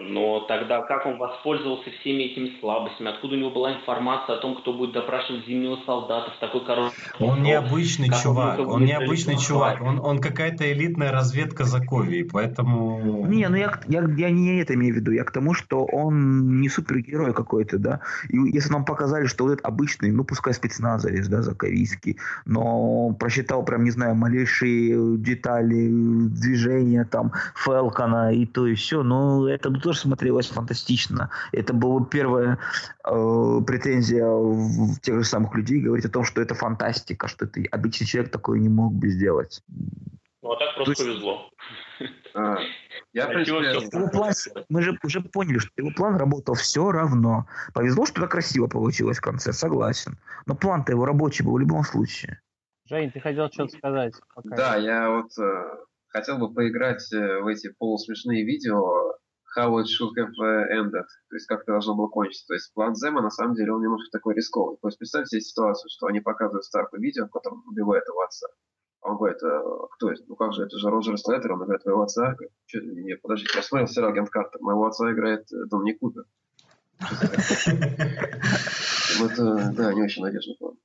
Но 0.00 0.40
тогда 0.40 0.82
как 0.82 1.06
он 1.06 1.18
воспользовался 1.18 1.90
всеми 2.00 2.24
этими 2.24 2.58
слабостями? 2.60 3.10
Откуда 3.10 3.34
у 3.34 3.38
него 3.38 3.50
была 3.50 3.74
информация 3.74 4.36
о 4.36 4.38
том, 4.38 4.56
кто 4.56 4.72
будет 4.72 4.92
допрашивать 4.92 5.46
зимнего 5.46 5.78
солдата 5.86 6.30
в 6.30 6.40
такой 6.40 6.64
короткий 6.64 7.00
Он 7.20 7.42
необычный 7.42 8.10
чувак, 8.10 8.58
он 8.60 8.84
необычный 8.84 9.38
чувак, 9.38 9.80
он, 9.82 10.00
он 10.00 10.20
какая-то 10.20 10.70
элитная 10.72 11.12
разведка 11.12 11.64
Заковии, 11.64 12.22
поэтому... 12.22 13.26
Не, 13.26 13.48
ну 13.48 13.56
я, 13.56 13.80
я, 13.88 14.02
я 14.16 14.30
не 14.30 14.60
это 14.60 14.74
имею 14.74 14.94
в 14.94 14.96
виду, 14.98 15.12
я 15.12 15.24
к 15.24 15.30
тому, 15.30 15.54
что 15.54 15.84
он 15.84 16.60
не 16.60 16.68
супергерой 16.68 17.32
какой-то, 17.32 17.78
да, 17.78 18.00
и 18.28 18.36
если 18.36 18.72
нам 18.72 18.84
показали, 18.84 19.26
что 19.26 19.44
вот 19.44 19.52
этот 19.52 19.66
обычный, 19.66 20.10
ну 20.10 20.24
пускай 20.24 20.54
спецназовец, 20.54 21.28
да, 21.28 21.42
заковийский, 21.42 22.18
но 22.44 23.14
просчитал 23.18 23.64
прям, 23.64 23.84
не 23.84 23.90
знаю, 23.90 24.14
малейшие 24.14 25.18
детали 25.18 25.88
движения 26.28 27.04
там 27.04 27.32
Фелкона 27.54 28.32
и 28.32 28.46
то 28.46 28.66
и 28.66 28.74
все, 28.74 29.02
но 29.02 29.48
это 29.48 29.70
тоже 29.82 29.98
смотрелось 29.98 30.48
фантастично. 30.48 31.30
Это 31.52 31.72
была 31.72 32.04
первая 32.04 32.58
э, 33.04 33.60
претензия 33.66 34.26
в 34.26 34.98
тех 35.00 35.18
же 35.18 35.24
самых 35.24 35.54
людей 35.54 35.80
говорить 35.80 36.06
о 36.06 36.10
том, 36.10 36.24
что 36.24 36.40
это 36.40 36.54
фантастика, 36.54 37.28
что 37.28 37.44
это 37.44 37.60
обычный 37.70 38.06
человек 38.06 38.32
такое 38.32 38.58
не 38.58 38.68
мог 38.68 38.94
бы 38.94 39.08
сделать. 39.08 39.62
Ну, 40.42 40.52
а 40.52 40.56
так 40.58 40.74
просто 40.74 40.90
есть... 40.90 41.02
повезло. 41.02 41.50
А, 42.34 42.56
я, 43.12 43.30
его 43.30 44.08
план, 44.08 44.32
мы 44.68 44.82
же 44.82 44.98
уже 45.04 45.20
поняли, 45.20 45.58
что 45.58 45.70
его 45.76 45.90
план 45.94 46.16
работал 46.16 46.54
все 46.54 46.90
равно. 46.90 47.46
Повезло, 47.74 48.06
что 48.06 48.22
так 48.22 48.30
красиво 48.30 48.66
получилось 48.66 49.18
в 49.18 49.20
конце, 49.20 49.52
согласен. 49.52 50.18
Но 50.46 50.54
план-то 50.54 50.92
его 50.92 51.04
рабочий 51.04 51.44
был 51.44 51.52
в 51.52 51.58
любом 51.58 51.84
случае. 51.84 52.40
Жень, 52.86 53.12
ты 53.12 53.20
хотел 53.20 53.48
что-то 53.52 53.76
сказать? 53.76 54.14
Пока. 54.34 54.56
Да, 54.56 54.76
я 54.76 55.10
вот 55.10 55.30
э, 55.38 55.64
хотел 56.08 56.38
бы 56.38 56.52
поиграть 56.52 57.12
э, 57.12 57.40
в 57.40 57.46
эти 57.46 57.70
полусмешные 57.78 58.44
видео 58.44 59.14
how 59.56 59.78
it 59.78 59.86
should 59.86 60.12
have 60.16 60.34
ended, 60.70 61.06
то 61.28 61.36
есть 61.36 61.46
как 61.46 61.62
это 61.62 61.72
должно 61.72 61.94
было 61.94 62.08
кончиться. 62.08 62.46
То 62.48 62.54
есть 62.54 62.72
план 62.74 62.94
Зема, 62.94 63.22
на 63.22 63.30
самом 63.30 63.54
деле, 63.54 63.72
он 63.72 63.82
немножко 63.82 64.10
такой 64.10 64.34
рисковый. 64.34 64.76
То 64.80 64.88
есть 64.88 64.98
представьте 64.98 65.38
себе 65.38 65.40
ситуацию, 65.40 65.90
что 65.90 66.06
они 66.06 66.20
показывают 66.20 66.64
Старку 66.64 66.96
видео, 66.96 67.26
в 67.26 67.30
котором 67.30 67.62
убивает 67.66 68.06
его 68.06 68.20
отца. 68.22 68.46
А 69.02 69.10
он 69.10 69.16
говорит, 69.16 69.42
«А 69.42 69.86
кто 69.96 70.10
это? 70.12 70.22
Ну 70.28 70.36
как 70.36 70.52
же, 70.52 70.62
это 70.64 70.78
же 70.78 70.88
Роджер 70.88 71.18
Слеттер, 71.18 71.52
он 71.52 71.64
играет 71.64 71.82
твоего 71.82 72.02
отца. 72.02 72.36
Что, 72.66 72.80
нет, 72.80 73.20
подождите, 73.20 73.52
я 73.56 73.62
смотрел 73.62 73.88
сериал 73.88 74.10
Агент 74.10 74.30
Картер, 74.30 74.60
моего 74.60 74.86
отца 74.86 75.12
играет 75.12 75.52
э, 75.52 75.66
Доминик 75.68 75.98
Купер. 75.98 76.24
Это, 79.20 79.72
да, 79.74 79.92
не 79.92 80.02
очень 80.02 80.22
надежный 80.22 80.56
план. 80.56 80.76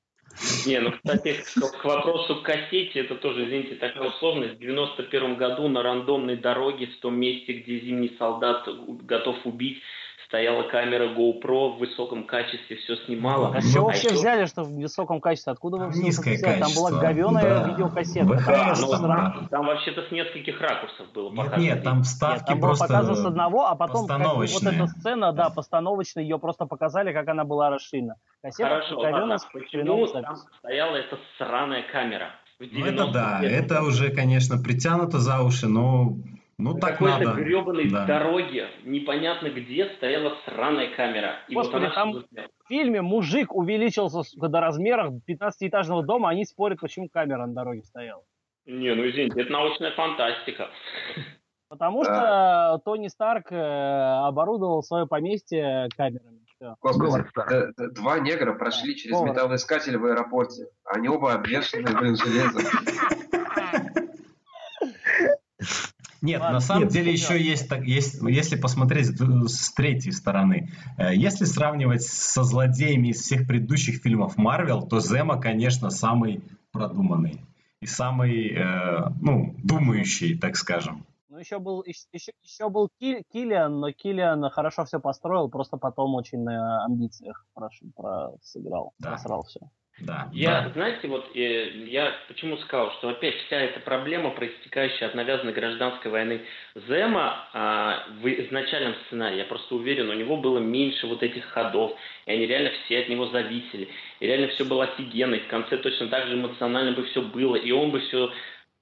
Не, 0.65 0.79
ну, 0.79 0.91
кстати, 0.91 1.43
к 1.55 1.85
вопросу 1.85 2.41
кассете, 2.41 2.99
это 2.99 3.15
тоже, 3.15 3.45
извините, 3.45 3.75
такая 3.75 4.09
условность. 4.09 4.55
В 4.55 4.59
91 4.59 5.35
году 5.35 5.67
на 5.67 5.81
рандомной 5.81 6.35
дороге, 6.35 6.87
в 6.87 6.97
том 6.97 7.15
месте, 7.15 7.53
где 7.53 7.79
зимний 7.79 8.15
солдат 8.19 8.67
готов 9.03 9.37
убить 9.45 9.81
стояла 10.27 10.63
камера 10.63 11.15
GoPro 11.15 11.75
в 11.75 11.79
высоком 11.79 12.25
качестве, 12.25 12.75
все 12.75 12.97
снимала. 13.05 13.55
А 13.55 13.61
с 13.61 13.71
чего 13.71 13.85
вообще 13.85 14.09
взяли, 14.09 14.45
что 14.45 14.63
в 14.63 14.73
высоком 14.73 15.21
качестве? 15.21 15.53
Откуда 15.53 15.77
вы 15.77 15.91
все 15.91 16.09
взяли? 16.09 16.59
Там 16.59 16.71
была 16.75 16.91
говеная 16.91 17.43
да. 17.43 17.69
видеокассета. 17.69 18.25
Да, 18.45 18.75
ну, 18.77 18.89
там, 18.89 19.47
там 19.49 19.65
вообще-то 19.65 20.01
с 20.07 20.11
нескольких 20.11 20.59
ракурсов 20.59 21.11
было 21.13 21.29
показано. 21.29 21.61
Нет, 21.61 21.75
нет, 21.75 21.83
там 21.83 22.03
вставки 22.03 22.39
нет, 22.39 22.47
там 22.47 22.59
просто 22.59 22.87
показано 22.87 23.15
с 23.15 23.25
одного, 23.25 23.67
а 23.67 23.75
потом 23.75 24.07
как, 24.07 24.21
вот 24.21 24.63
эта 24.63 24.87
сцена, 24.87 25.31
да, 25.31 25.49
постановочная, 25.49 26.23
ее 26.23 26.37
просто 26.39 26.65
показали, 26.65 27.13
как 27.13 27.27
она 27.29 27.45
была 27.45 27.69
расширена. 27.69 28.15
Кассета 28.41 28.69
Хорошо, 28.69 29.01
говеная, 29.01 29.39
почему 29.53 30.07
там 30.07 30.35
стояла 30.59 30.97
эта 30.97 31.17
сраная 31.37 31.83
камера? 31.89 32.31
Ну 32.59 32.85
это 32.85 33.07
да, 33.11 33.39
это 33.43 33.83
уже, 33.83 34.09
конечно, 34.09 34.57
притянуто 34.57 35.19
за 35.19 35.41
уши, 35.41 35.67
но 35.67 36.17
ну, 36.59 36.73
на 36.73 36.79
так 36.79 36.93
какой-то 36.93 37.19
надо. 37.19 37.41
гребаной 37.41 37.89
да. 37.89 38.05
дороге, 38.05 38.67
непонятно 38.83 39.49
где, 39.49 39.89
стояла 39.97 40.35
сраная 40.45 40.95
камера. 40.95 41.35
И 41.47 41.53
Господи, 41.53 41.85
вот 41.85 41.93
там 41.93 42.13
в 42.13 42.67
фильме 42.67 43.01
мужик 43.01 43.53
увеличился 43.53 44.23
до 44.35 44.59
размеров 44.59 45.13
15-этажного 45.29 46.01
дома, 46.03 46.29
они 46.29 46.45
спорят, 46.45 46.79
почему 46.79 47.09
камера 47.09 47.45
на 47.45 47.53
дороге 47.53 47.83
стояла. 47.83 48.23
Не, 48.65 48.95
ну 48.95 49.07
извините, 49.07 49.41
это 49.41 49.51
научная 49.51 49.91
фантастика. 49.91 50.69
Потому 51.69 52.03
что 52.03 52.81
Тони 52.85 53.07
Старк 53.07 53.51
э, 53.51 53.55
оборудовал 53.55 54.81
свое 54.83 55.05
поместье 55.05 55.89
камерами. 55.95 56.39
Господи, 56.81 57.23
два 57.93 58.19
негра 58.19 58.53
прошли 58.53 58.95
через 58.95 59.21
металлоискатель 59.21 59.97
в 59.97 60.05
аэропорте. 60.05 60.69
Они 60.85 61.07
оба 61.07 61.33
обвешаны, 61.33 61.95
блин, 61.99 62.15
железом. 62.15 62.63
Нет, 66.21 66.41
Ладно, 66.41 66.55
на 66.55 66.59
самом 66.61 66.83
нет, 66.83 66.91
деле 66.91 67.11
еще 67.11 67.41
есть, 67.41 67.69
так, 67.69 67.85
есть, 67.85 68.21
если 68.21 68.55
посмотреть 68.55 69.07
с 69.07 69.73
третьей 69.73 70.11
стороны, 70.11 70.71
э, 70.97 71.15
если 71.15 71.45
сравнивать 71.45 72.03
со 72.03 72.43
злодеями 72.43 73.09
из 73.09 73.21
всех 73.21 73.47
предыдущих 73.47 74.01
фильмов 74.01 74.37
Марвел, 74.37 74.81
то 74.81 74.99
Зема, 74.99 75.37
конечно, 75.37 75.89
самый 75.89 76.41
продуманный 76.71 77.41
и 77.81 77.85
самый, 77.85 78.53
э, 78.53 79.09
ну, 79.21 79.55
думающий, 79.63 80.37
так 80.37 80.55
скажем. 80.55 81.05
Ну, 81.29 81.37
еще 81.37 81.59
был, 81.59 81.83
еще, 81.83 82.31
еще 82.41 82.69
был 82.69 82.89
Киллиан, 82.99 83.79
но 83.79 83.91
Киллиан 83.91 84.49
хорошо 84.49 84.85
все 84.85 84.99
построил, 84.99 85.49
просто 85.49 85.77
потом 85.77 86.15
очень 86.15 86.39
на 86.39 86.83
амбициях 86.85 87.45
прошу, 87.53 87.91
про, 87.95 88.31
сыграл, 88.41 88.93
да. 88.97 89.09
просрал 89.09 89.43
все. 89.43 89.59
Да, 89.99 90.29
я, 90.31 90.61
да. 90.61 90.69
знаете, 90.73 91.07
вот 91.07 91.35
э, 91.35 91.71
я 91.87 92.15
почему 92.27 92.57
сказал, 92.57 92.91
что 92.93 93.09
опять 93.09 93.35
вся 93.45 93.59
эта 93.59 93.79
проблема, 93.79 94.29
проистекающая 94.29 95.07
от 95.07 95.15
навязанной 95.15 95.53
гражданской 95.53 96.11
войны 96.11 96.41
Зема 96.87 97.49
а, 97.53 98.05
в 98.21 98.27
изначальном 98.27 98.93
сценарии, 99.07 99.37
я 99.37 99.45
просто 99.45 99.73
уверен, 99.73 100.09
у 100.09 100.13
него 100.13 100.37
было 100.37 100.59
меньше 100.59 101.07
вот 101.07 101.23
этих 101.23 101.45
ходов, 101.45 101.97
и 102.27 102.31
они 102.31 102.45
реально 102.45 102.71
все 102.85 102.99
от 102.99 103.09
него 103.09 103.27
зависели, 103.27 103.89
и 104.19 104.27
реально 104.27 104.49
все 104.49 104.65
было 104.65 104.83
офигенно, 104.83 105.33
и 105.33 105.39
в 105.39 105.47
конце 105.47 105.77
точно 105.77 106.09
так 106.09 106.27
же 106.27 106.35
эмоционально 106.35 106.91
бы 106.91 107.03
все 107.05 107.23
было, 107.23 107.55
и 107.55 107.71
он 107.71 107.89
бы 107.89 107.99
все 108.01 108.31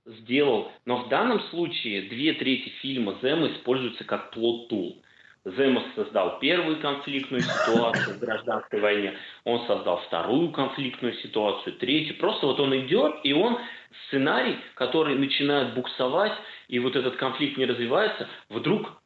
сделал. 0.05 0.69
Но 0.85 0.97
в 0.97 1.07
данном 1.07 1.39
случае 1.43 2.09
две 2.09 2.33
трети 2.33 2.69
фильма 2.81 3.17
Зема 3.21 3.47
используются 3.47 4.03
как 4.03 4.31
плот-тул. 4.31 5.01
Земос 5.45 5.83
создал 5.95 6.39
первую 6.39 6.79
конфликтную 6.79 7.41
ситуацию 7.41 8.15
в 8.15 8.19
гражданской 8.19 8.79
войне, 8.79 9.15
он 9.43 9.65
создал 9.67 9.97
вторую 10.07 10.51
конфликтную 10.51 11.13
ситуацию, 11.15 11.75
третью. 11.75 12.17
Просто 12.17 12.47
вот 12.47 12.59
он 12.59 12.75
идет, 12.77 13.17
и 13.23 13.31
он 13.33 13.59
сценарий, 14.07 14.57
который 14.73 15.15
начинает 15.15 15.75
буксовать, 15.75 16.33
и 16.67 16.79
вот 16.79 16.95
этот 16.95 17.17
конфликт 17.17 17.57
не 17.57 17.65
развивается, 17.65 18.27
вдруг 18.49 19.01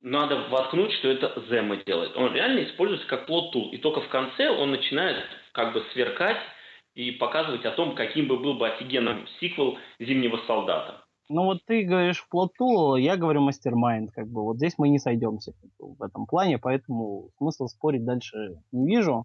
надо 0.00 0.36
воткнуть, 0.48 0.92
что 0.94 1.08
это 1.08 1.40
Земо 1.48 1.76
делает. 1.76 2.16
Он 2.16 2.34
реально 2.34 2.64
используется 2.64 3.06
как 3.06 3.26
plot 3.26 3.46
tool. 3.46 3.70
И 3.70 3.78
только 3.78 4.00
в 4.00 4.08
конце 4.08 4.50
он 4.50 4.72
начинает 4.72 5.24
как 5.52 5.74
бы 5.74 5.84
сверкать 5.92 6.38
и 6.94 7.12
показывать 7.12 7.64
о 7.64 7.70
том, 7.70 7.94
каким 7.94 8.26
бы 8.26 8.38
был 8.38 8.54
бы 8.54 8.66
офигенным 8.66 9.28
сиквел 9.38 9.78
«Зимнего 10.00 10.40
солдата». 10.46 11.01
Ну 11.28 11.44
вот 11.44 11.64
ты 11.66 11.84
говоришь 11.84 12.26
plot 12.28 12.58
tool, 12.58 12.96
я 12.96 13.16
говорю 13.16 13.40
mastermind, 13.40 14.12
как 14.12 14.28
бы 14.28 14.42
вот 14.42 14.56
здесь 14.56 14.74
мы 14.78 14.88
не 14.88 14.98
сойдемся 14.98 15.52
в 15.78 16.02
этом 16.02 16.26
плане, 16.26 16.58
поэтому 16.58 17.30
смысла 17.38 17.66
спорить 17.68 18.04
дальше 18.04 18.60
не 18.70 18.86
вижу. 18.86 19.24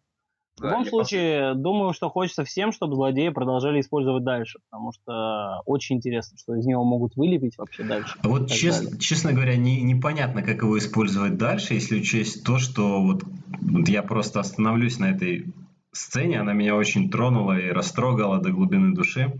В 0.59 0.63
любом 0.63 0.85
случае, 0.85 1.53
пос... 1.53 1.61
думаю, 1.61 1.93
что 1.93 2.09
хочется 2.09 2.43
всем, 2.43 2.71
чтобы 2.71 2.95
злодеи 2.95 3.29
продолжали 3.29 3.79
использовать 3.79 4.23
дальше, 4.23 4.57
потому 4.69 4.91
что 4.91 5.61
очень 5.65 5.97
интересно, 5.97 6.37
что 6.37 6.55
из 6.55 6.65
него 6.65 6.83
могут 6.83 7.15
вылепить 7.15 7.57
вообще 7.57 7.83
дальше. 7.83 8.17
А 8.23 8.27
вот 8.27 8.49
чест, 8.49 8.99
честно 8.99 9.33
говоря, 9.33 9.55
не, 9.55 9.81
непонятно, 9.83 10.41
как 10.41 10.63
его 10.63 10.77
использовать 10.77 11.37
дальше, 11.37 11.75
если 11.75 11.99
учесть 11.99 12.43
то, 12.43 12.57
что 12.57 13.03
вот, 13.03 13.23
вот 13.61 13.87
я 13.87 14.01
просто 14.01 14.39
остановлюсь 14.39 14.97
на 14.97 15.11
этой 15.11 15.45
сцене, 15.91 16.39
она 16.39 16.53
меня 16.53 16.75
очень 16.75 17.11
тронула 17.11 17.59
и 17.59 17.69
растрогала 17.69 18.39
до 18.39 18.51
глубины 18.51 18.95
души, 18.95 19.33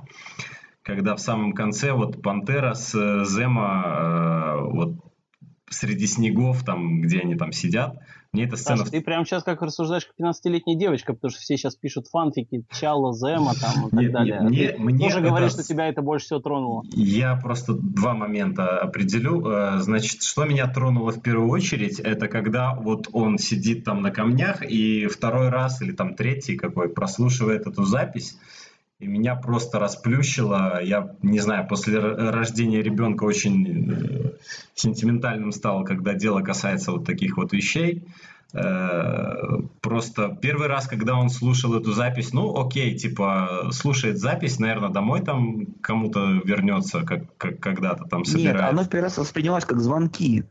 когда 0.88 1.18
в 1.18 1.20
самом 1.20 1.52
конце 1.52 1.92
вот 1.92 2.22
Пантера 2.22 2.74
с 2.74 2.96
э, 2.96 3.26
Зема 3.26 3.84
э, 3.86 4.62
вот 4.72 4.96
среди 5.70 6.08
снегов, 6.08 6.64
там, 6.64 7.02
где 7.02 7.20
они 7.20 7.36
там 7.36 7.52
сидят, 7.52 7.98
мне 8.32 8.46
эта 8.46 8.56
сцена... 8.56 8.78
Саша, 8.78 8.92
ты 8.92 9.02
прямо 9.02 9.26
сейчас 9.26 9.44
как 9.44 9.62
рассуждаешь 9.62 10.06
как 10.06 10.16
15-летняя 10.18 10.78
девочка, 10.78 11.14
потому 11.14 11.32
что 11.32 11.42
все 11.42 11.58
сейчас 11.58 11.76
пишут 11.76 12.08
фанфики 12.08 12.64
Чала, 12.72 13.14
Зема 13.14 13.54
там 13.56 13.88
и 13.88 13.92
так 13.92 14.00
нет, 14.00 14.12
далее. 14.14 14.40
Нет, 14.50 14.76
а 14.78 14.82
мне, 14.82 14.94
мне 14.94 15.08
тоже 15.08 15.20
это... 15.20 15.28
говоришь, 15.28 15.52
что 15.52 15.64
тебя 15.64 15.90
это 15.90 16.02
больше 16.02 16.28
всего 16.28 16.40
тронуло. 16.40 16.84
Я 16.94 17.36
просто 17.36 17.74
два 17.74 18.14
момента 18.14 18.80
определю. 18.80 19.46
Э, 19.46 19.80
значит, 19.80 20.24
что 20.24 20.46
меня 20.46 20.68
тронуло 20.68 21.12
в 21.12 21.22
первую 21.22 21.50
очередь, 21.50 22.00
это 22.00 22.30
когда 22.30 22.74
вот 22.74 23.10
он 23.12 23.38
сидит 23.40 23.84
там 23.84 24.02
на 24.02 24.12
камнях 24.12 24.64
и 24.64 25.08
второй 25.08 25.50
раз 25.50 25.82
или 25.82 25.92
там 25.92 26.16
третий 26.16 26.56
какой 26.56 26.88
прослушивает 26.88 27.68
эту 27.68 27.84
запись, 27.84 28.38
и 29.00 29.06
меня 29.06 29.36
просто 29.36 29.80
расплющило. 29.80 30.82
Я, 30.84 31.16
не 31.22 31.40
знаю, 31.40 31.68
после 31.68 32.00
рождения 32.00 32.82
ребенка 32.82 33.26
очень 33.26 33.92
э, 33.92 34.32
сентиментальным 34.74 35.52
стал, 35.52 35.84
когда 35.84 36.14
дело 36.14 36.42
касается 36.42 36.92
вот 36.92 37.06
таких 37.06 37.38
вот 37.38 37.54
вещей. 37.54 38.04
Э, 38.54 39.36
просто 39.82 40.36
первый 40.42 40.68
раз, 40.68 40.88
когда 40.88 41.16
он 41.16 41.30
слушал 41.30 41.76
эту 41.76 41.92
запись, 41.92 42.34
ну, 42.34 42.60
окей, 42.60 42.98
типа, 42.98 43.70
слушает 43.72 44.18
запись, 44.18 44.58
наверное, 44.58 44.90
домой 44.90 45.22
там 45.22 45.68
кому-то 45.82 46.42
вернется, 46.44 47.04
как, 47.04 47.38
как 47.38 47.60
когда-то 47.60 48.06
там 48.06 48.26
собирается. 48.26 48.64
Нет, 48.64 48.72
оно 48.72 48.86
первый 48.86 49.04
раз 49.04 49.18
воспринималось 49.18 49.66
как 49.66 49.80
звонки. 49.80 50.44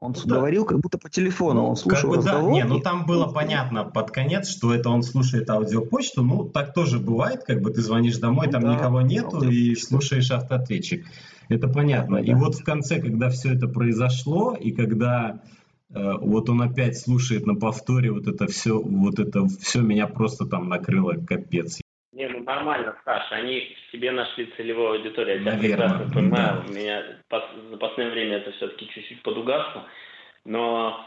Он 0.00 0.14
ну, 0.24 0.34
говорил 0.34 0.64
как 0.64 0.80
будто 0.80 0.96
по 0.96 1.10
телефону, 1.10 1.60
ну, 1.60 1.68
он 1.68 1.76
слушал 1.76 2.10
как 2.10 2.10
бы, 2.10 2.16
разговор. 2.16 2.50
Да, 2.50 2.56
не, 2.56 2.64
ну 2.64 2.80
там 2.80 3.04
было 3.04 3.26
понятно 3.26 3.84
под 3.84 4.10
конец, 4.10 4.48
что 4.48 4.74
это 4.74 4.88
он 4.88 5.02
слушает 5.02 5.50
аудиопочту. 5.50 6.22
Ну, 6.22 6.48
так 6.48 6.72
тоже 6.72 6.98
бывает, 6.98 7.44
как 7.44 7.60
бы 7.60 7.70
ты 7.70 7.82
звонишь 7.82 8.16
домой, 8.16 8.48
там 8.48 8.62
да, 8.62 8.74
никого 8.74 9.02
нету 9.02 9.42
и 9.42 9.74
слушаешь 9.74 10.30
автоответчик. 10.30 11.04
Это 11.50 11.68
понятно. 11.68 12.16
Да. 12.16 12.22
И 12.22 12.32
вот 12.32 12.54
в 12.54 12.64
конце, 12.64 12.98
когда 12.98 13.28
все 13.28 13.52
это 13.54 13.68
произошло, 13.68 14.56
и 14.58 14.70
когда 14.70 15.42
э, 15.90 16.12
вот 16.18 16.48
он 16.48 16.62
опять 16.62 16.96
слушает 16.98 17.44
на 17.44 17.54
повторе 17.54 18.10
вот 18.10 18.26
это 18.26 18.46
все, 18.46 18.80
вот 18.80 19.18
это 19.18 19.46
все 19.60 19.82
меня 19.82 20.06
просто 20.06 20.46
там 20.46 20.70
накрыло 20.70 21.12
капец. 21.12 21.78
Не, 22.12 22.28
ну 22.28 22.42
нормально, 22.42 22.96
Саша, 23.04 23.36
они 23.36 23.76
в 23.88 23.92
себе 23.92 24.10
нашли 24.10 24.52
целевую 24.56 24.98
аудиторию. 24.98 25.42
Я 25.42 25.56
прекрасно 25.56 26.10
понимаю, 26.12 26.64
да. 26.64 26.64
у 26.68 26.72
меня 26.72 27.04
за 27.70 27.76
последнее 27.76 28.12
время 28.12 28.36
это 28.38 28.50
все-таки 28.52 28.88
чуть-чуть 28.88 29.22
подугасло, 29.22 29.86
но 30.44 31.06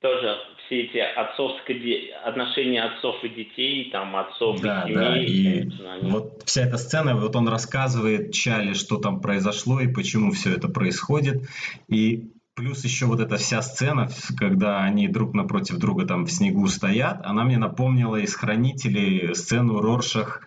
тоже 0.00 0.36
все 0.66 0.82
эти 0.82 0.98
отцовские 0.98 2.14
отношения 2.14 2.84
отцов 2.84 3.24
и 3.24 3.28
детей, 3.28 3.90
там 3.90 4.14
отцов 4.14 4.60
да, 4.60 4.84
и 4.86 4.92
семей. 4.92 5.64
Да, 5.64 5.96
и 5.96 5.98
они... 5.98 6.10
вот 6.10 6.42
вся 6.44 6.62
эта 6.66 6.78
сцена, 6.78 7.16
вот 7.16 7.34
он 7.34 7.48
рассказывает 7.48 8.32
Чали, 8.32 8.74
что 8.74 8.98
там 8.98 9.20
произошло 9.20 9.80
и 9.80 9.92
почему 9.92 10.30
все 10.30 10.54
это 10.54 10.68
происходит, 10.68 11.42
и 11.88 12.30
Плюс 12.54 12.84
еще 12.84 13.06
вот 13.06 13.18
эта 13.18 13.36
вся 13.36 13.62
сцена, 13.62 14.08
когда 14.36 14.82
они 14.82 15.08
друг 15.08 15.34
напротив 15.34 15.78
друга 15.78 16.06
там 16.06 16.24
в 16.24 16.30
снегу 16.30 16.68
стоят, 16.68 17.20
она 17.24 17.44
мне 17.44 17.58
напомнила 17.58 18.16
из 18.16 18.34
«Хранителей» 18.34 19.34
сцену 19.34 19.80
Роршах 19.80 20.46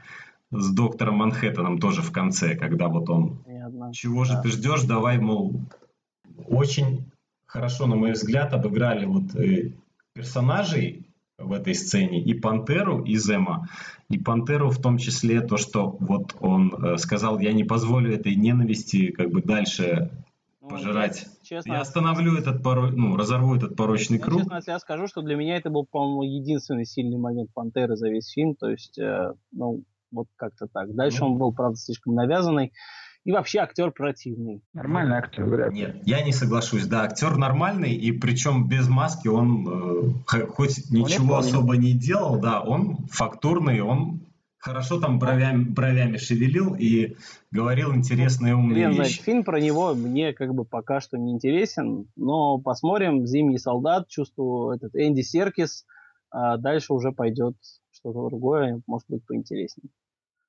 с 0.51 0.73
доктором 0.73 1.15
Манхэттеном 1.15 1.79
тоже 1.79 2.01
в 2.01 2.13
конце, 2.13 2.55
когда 2.55 2.87
вот 2.87 3.09
он 3.09 3.43
«Чего 3.91 4.23
же 4.23 4.33
да. 4.33 4.41
ты 4.41 4.49
ждешь? 4.49 4.83
Давай, 4.83 5.17
мол...» 5.17 5.61
Очень 6.47 7.11
хорошо, 7.45 7.87
на 7.87 7.95
мой 7.95 8.13
взгляд, 8.13 8.53
обыграли 8.53 9.05
вот 9.05 9.35
э, 9.35 9.73
персонажей 10.13 11.07
в 11.37 11.51
этой 11.51 11.75
сцене, 11.75 12.21
и 12.21 12.33
Пантеру, 12.33 13.03
и 13.03 13.15
Зема. 13.17 13.67
И 14.09 14.17
Пантеру 14.17 14.69
в 14.69 14.81
том 14.81 14.97
числе 14.97 15.41
то, 15.41 15.57
что 15.57 15.97
вот 15.99 16.35
он 16.39 16.73
э, 16.73 16.97
сказал, 16.97 17.39
я 17.39 17.53
не 17.53 17.63
позволю 17.63 18.13
этой 18.13 18.35
ненависти 18.35 19.11
как 19.11 19.29
бы 19.31 19.41
дальше 19.41 20.11
ну, 20.69 20.75
пожирать. 20.75 21.25
Честно, 21.43 21.73
я 21.73 21.81
остановлю 21.81 22.37
этот 22.37 22.61
поро... 22.61 22.87
ну, 22.87 23.15
разорву 23.15 23.55
этот 23.55 23.75
порочный 23.75 24.19
круг. 24.19 24.41
Честно, 24.41 24.55
если 24.55 24.71
я 24.71 24.79
скажу, 24.79 25.07
что 25.07 25.21
для 25.21 25.35
меня 25.35 25.57
это 25.57 25.69
был, 25.69 25.85
по-моему, 25.85 26.23
единственный 26.23 26.85
сильный 26.85 27.17
момент 27.17 27.49
Пантеры 27.53 27.95
за 27.95 28.09
весь 28.09 28.31
фильм. 28.31 28.55
То 28.55 28.69
есть, 28.69 28.97
э, 28.99 29.33
ну, 29.51 29.83
вот 30.11 30.27
как-то 30.35 30.67
так. 30.67 30.93
Дальше 30.93 31.21
ну. 31.21 31.31
он 31.31 31.37
был, 31.37 31.53
правда, 31.53 31.77
слишком 31.77 32.15
навязанный. 32.15 32.73
И 33.23 33.31
вообще 33.33 33.59
актер 33.59 33.91
противный. 33.91 34.61
Нормальный 34.73 35.17
актер, 35.17 35.43
вряд 35.43 35.73
Нет, 35.73 35.97
я 36.05 36.23
не 36.23 36.31
соглашусь. 36.31 36.85
Да, 36.87 37.03
актер 37.03 37.35
нормальный, 37.35 37.93
и 37.93 38.13
причем 38.13 38.69
без 38.69 38.87
маски 38.87 39.27
он 39.27 40.13
э, 40.27 40.45
хоть 40.47 40.89
ничего 40.91 41.35
особо 41.35 41.75
не 41.75 41.91
делал, 41.91 42.39
да, 42.39 42.61
он 42.61 43.05
фактурный, 43.11 43.81
он 43.81 44.21
хорошо 44.67 44.99
там 44.99 45.17
бровями, 45.17 45.63
бровями 45.63 46.17
шевелил 46.17 46.75
и 46.75 47.15
говорил 47.51 47.95
интересные 47.95 48.55
умные 48.55 48.89
Блин, 48.89 49.01
вещи. 49.01 49.21
фильм 49.21 49.43
про 49.43 49.59
него 49.61 49.93
мне 49.95 50.33
как 50.33 50.53
бы 50.53 50.65
пока 50.65 50.99
что 50.99 51.17
не 51.17 51.31
интересен, 51.31 52.09
но 52.15 52.57
посмотрим 52.57 53.25
«Зимний 53.25 53.57
солдат», 53.57 54.09
чувствую 54.09 54.75
этот 54.75 54.93
Энди 54.95 55.21
Серкис, 55.21 55.85
а 56.29 56.57
дальше 56.57 56.93
уже 56.93 57.11
пойдет 57.11 57.55
что-то 57.91 58.27
другое, 58.27 58.81
может 58.87 59.05
быть, 59.07 59.25
поинтереснее. 59.25 59.89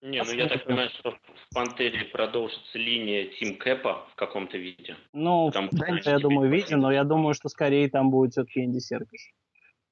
Не, 0.03 0.23
ну 0.23 0.33
я 0.33 0.49
так 0.49 0.65
понимаю, 0.65 0.91
что 0.91 1.11
в 1.11 1.55
«Пантере» 1.55 2.05
продолжится 2.05 2.79
линия 2.79 3.31
Тим 3.39 3.57
Кэпа 3.57 4.07
в 4.13 4.15
каком-то 4.17 4.57
виде. 4.57 4.97
Ну, 5.13 5.51
Там, 5.53 5.69
в 5.71 6.07
я 6.07 6.19
думаю, 6.19 6.51
виде, 6.51 6.77
но 6.77 6.93
я 6.93 7.05
думаю, 7.05 7.35
что 7.35 7.49
скорее 7.49 7.89
там 7.89 8.11
будет 8.11 8.33
все-таки 8.33 8.65
Энди 8.65 8.79
Серкис. 8.79 9.31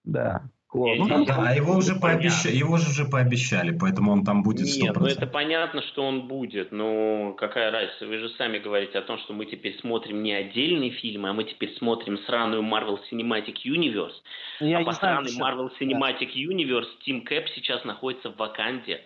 Да. 0.05 0.49
Ну, 0.77 1.25
да, 1.25 1.37
а 1.39 1.55
его 1.55 1.75
уже, 1.75 1.95
пообещали, 1.95 2.55
его 2.55 2.77
же 2.77 2.91
уже 2.91 3.07
пообещали, 3.07 3.77
поэтому 3.77 4.13
он 4.13 4.25
там 4.25 4.43
будет 4.43 4.67
100%. 4.67 4.83
Нет, 4.83 4.97
ну 4.97 5.07
это 5.07 5.27
понятно, 5.27 5.81
что 5.83 6.05
он 6.05 6.29
будет, 6.29 6.71
но 6.71 7.33
какая 7.33 7.71
разница? 7.71 8.07
Вы 8.07 8.19
же 8.19 8.29
сами 8.37 8.59
говорите 8.59 8.99
о 8.99 9.03
том, 9.03 9.19
что 9.19 9.33
мы 9.33 9.47
теперь 9.47 9.79
смотрим 9.81 10.23
не 10.23 10.35
отдельные 10.35 10.91
фильмы, 10.91 11.31
а 11.31 11.33
мы 11.33 11.45
теперь 11.45 11.75
смотрим 11.79 12.19
сраную 12.27 12.63
Marvel 12.63 12.99
Cinematic 13.11 13.57
Universe. 13.65 14.15
Я 14.61 14.81
а 14.81 14.85
по 14.85 14.93
сраной 14.93 15.31
Marvel 15.39 15.71
Cinematic 15.81 16.31
да. 16.35 16.53
Universe 16.53 16.89
Тим 17.05 17.25
Кэп 17.25 17.49
сейчас 17.55 17.85
находится 17.85 18.31
в 18.31 18.37
Ваканде. 18.37 19.01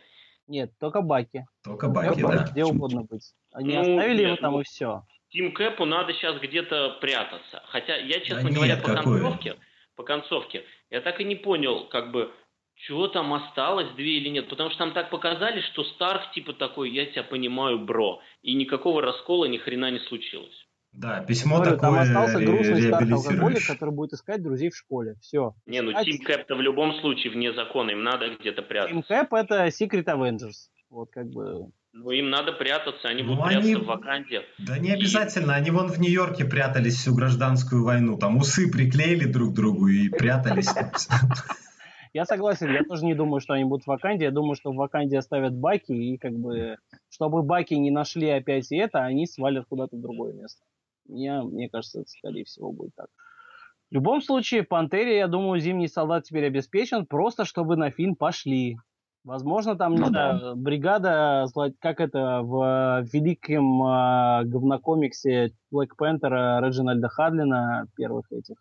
Нет, 0.49 0.73
только 0.81 1.01
Баки. 1.01 1.47
Только 1.63 1.89
Баки, 1.89 2.21
да. 2.21 2.49
Где 2.51 2.65
угодно 2.65 3.03
быть. 3.03 3.33
Они 3.53 3.75
ну, 3.75 3.81
оставили 3.81 4.19
нет, 4.19 4.27
его 4.27 4.37
там 4.37 4.53
ну, 4.55 4.61
и 4.61 4.65
все. 4.65 5.05
Тим 5.31 5.53
Кэпу 5.53 5.85
надо 5.85 6.13
сейчас 6.15 6.41
где-то 6.41 6.99
прятаться. 7.01 7.63
Хотя 7.69 7.97
я, 7.97 8.19
честно 8.19 8.49
да 8.49 8.55
говоря, 8.57 8.75
нет, 8.75 8.83
по 8.83 8.89
какое? 8.89 9.21
концовке 9.21 9.57
по 10.01 10.05
концовке. 10.05 10.65
Я 10.91 11.01
так 11.01 11.21
и 11.21 11.25
не 11.25 11.37
понял, 11.37 11.89
как 11.89 12.11
бы, 12.11 12.33
чего 12.75 13.09
там 13.09 13.33
осталось, 13.33 13.89
две 13.95 14.19
или 14.19 14.29
нет. 14.29 14.49
Потому 14.49 14.71
что 14.71 14.79
там 14.79 14.93
так 14.93 15.11
показали, 15.11 15.61
что 15.61 15.85
Старк 15.85 16.33
типа 16.33 16.53
такой, 16.53 16.91
я 16.91 17.07
тебя 17.07 17.23
понимаю, 17.23 17.79
бро. 17.79 18.21
И 18.43 18.55
никакого 18.55 19.01
раскола 19.03 19.45
ни 19.47 19.59
хрена 19.59 19.91
не 19.91 20.01
случилось. 20.01 20.67
Да, 20.93 21.23
письмо 21.23 21.59
Говорю, 21.59 21.77
такое 21.77 21.91
Там 21.91 22.01
остался 22.01 22.45
грустный 22.45 22.83
старый 22.83 23.13
алкоголик, 23.13 23.67
который 23.67 23.95
будет 23.95 24.13
искать 24.13 24.43
друзей 24.43 24.71
в 24.71 24.77
школе. 24.77 25.15
Все. 25.21 25.55
Не, 25.67 25.83
ну 25.83 25.93
Тим 26.03 26.19
Кэп-то 26.19 26.57
в 26.57 26.61
любом 26.61 26.95
случае 26.95 27.33
вне 27.33 27.53
закона, 27.53 27.91
им 27.91 28.03
надо 28.03 28.35
где-то 28.35 28.63
прятаться. 28.63 28.95
Тим 28.95 29.03
Кэп 29.03 29.33
это 29.35 29.67
Secret 29.69 30.07
Avengers. 30.07 30.69
Вот 30.89 31.11
как 31.13 31.29
бы 31.29 31.71
ну, 31.93 32.11
им 32.11 32.31
надо 32.31 32.53
прятаться, 32.53 33.09
они 33.09 33.23
ну, 33.23 33.37
будут 33.37 33.47
они... 33.47 33.63
прятаться 33.63 33.85
в 33.85 33.87
Ваканде. 33.87 34.43
Да 34.59 34.79
не 34.79 34.93
обязательно, 34.93 35.53
и... 35.53 35.55
они 35.55 35.71
вон 35.71 35.89
в 35.89 35.99
Нью-Йорке 35.99 36.45
прятались 36.45 36.97
всю 36.97 37.15
гражданскую 37.15 37.85
войну, 37.85 38.17
там 38.17 38.37
усы 38.37 38.71
приклеили 38.71 39.25
друг 39.25 39.53
к 39.53 39.57
другу 39.57 39.89
и 39.89 40.09
прятались. 40.09 40.69
Я 42.13 42.25
согласен, 42.25 42.73
я 42.73 42.83
тоже 42.83 43.05
не 43.05 43.15
думаю, 43.15 43.41
что 43.41 43.55
они 43.55 43.65
будут 43.65 43.85
в 43.85 43.87
Ваканде, 43.87 44.25
я 44.25 44.31
думаю, 44.33 44.57
что 44.57 44.73
в 44.73 44.77
Ваканде 44.77 45.17
оставят 45.17 45.55
Баки, 45.55 45.93
и 45.93 46.19
как 46.19 46.33
бы, 46.33 46.77
чтобы 47.09 47.43
Баки 47.43 47.75
не 47.75 47.93
нашли 47.93 48.29
опять 48.29 48.73
это, 48.73 49.05
они 49.05 49.27
свалят 49.27 49.67
куда-то 49.69 49.97
в 49.97 50.01
другое 50.01 50.33
место. 50.33 50.65
Мне, 51.07 51.41
мне 51.43 51.69
кажется, 51.69 52.01
это, 52.01 52.09
скорее 52.09 52.45
всего, 52.45 52.73
будет 52.73 52.95
так. 52.97 53.07
В 53.91 53.95
любом 53.95 54.23
случае, 54.23 54.65
Пантере, 54.65 55.19
я 55.19 55.29
думаю, 55.29 55.61
Зимний 55.61 55.89
солдат 55.89 56.25
теперь 56.25 56.47
обеспечен, 56.47 57.07
просто 57.07 57.45
чтобы 57.45 57.77
на 57.77 57.91
фильм 57.91 58.17
пошли. 58.17 58.77
Возможно, 59.25 59.77
там, 59.77 59.95
не 59.95 60.01
ну, 60.01 60.07
знаю, 60.07 60.41
да. 60.41 60.55
бригада, 60.55 61.47
как 61.79 62.01
это 62.01 62.41
в 62.43 63.03
великом 63.13 63.83
э, 63.83 64.45
говнокомиксе 64.45 65.53
Блэк 65.71 65.95
Пантера 65.97 66.61
Реджинальда 66.65 67.09
Хадлина, 67.09 67.87
первых 67.97 68.33
этих, 68.33 68.57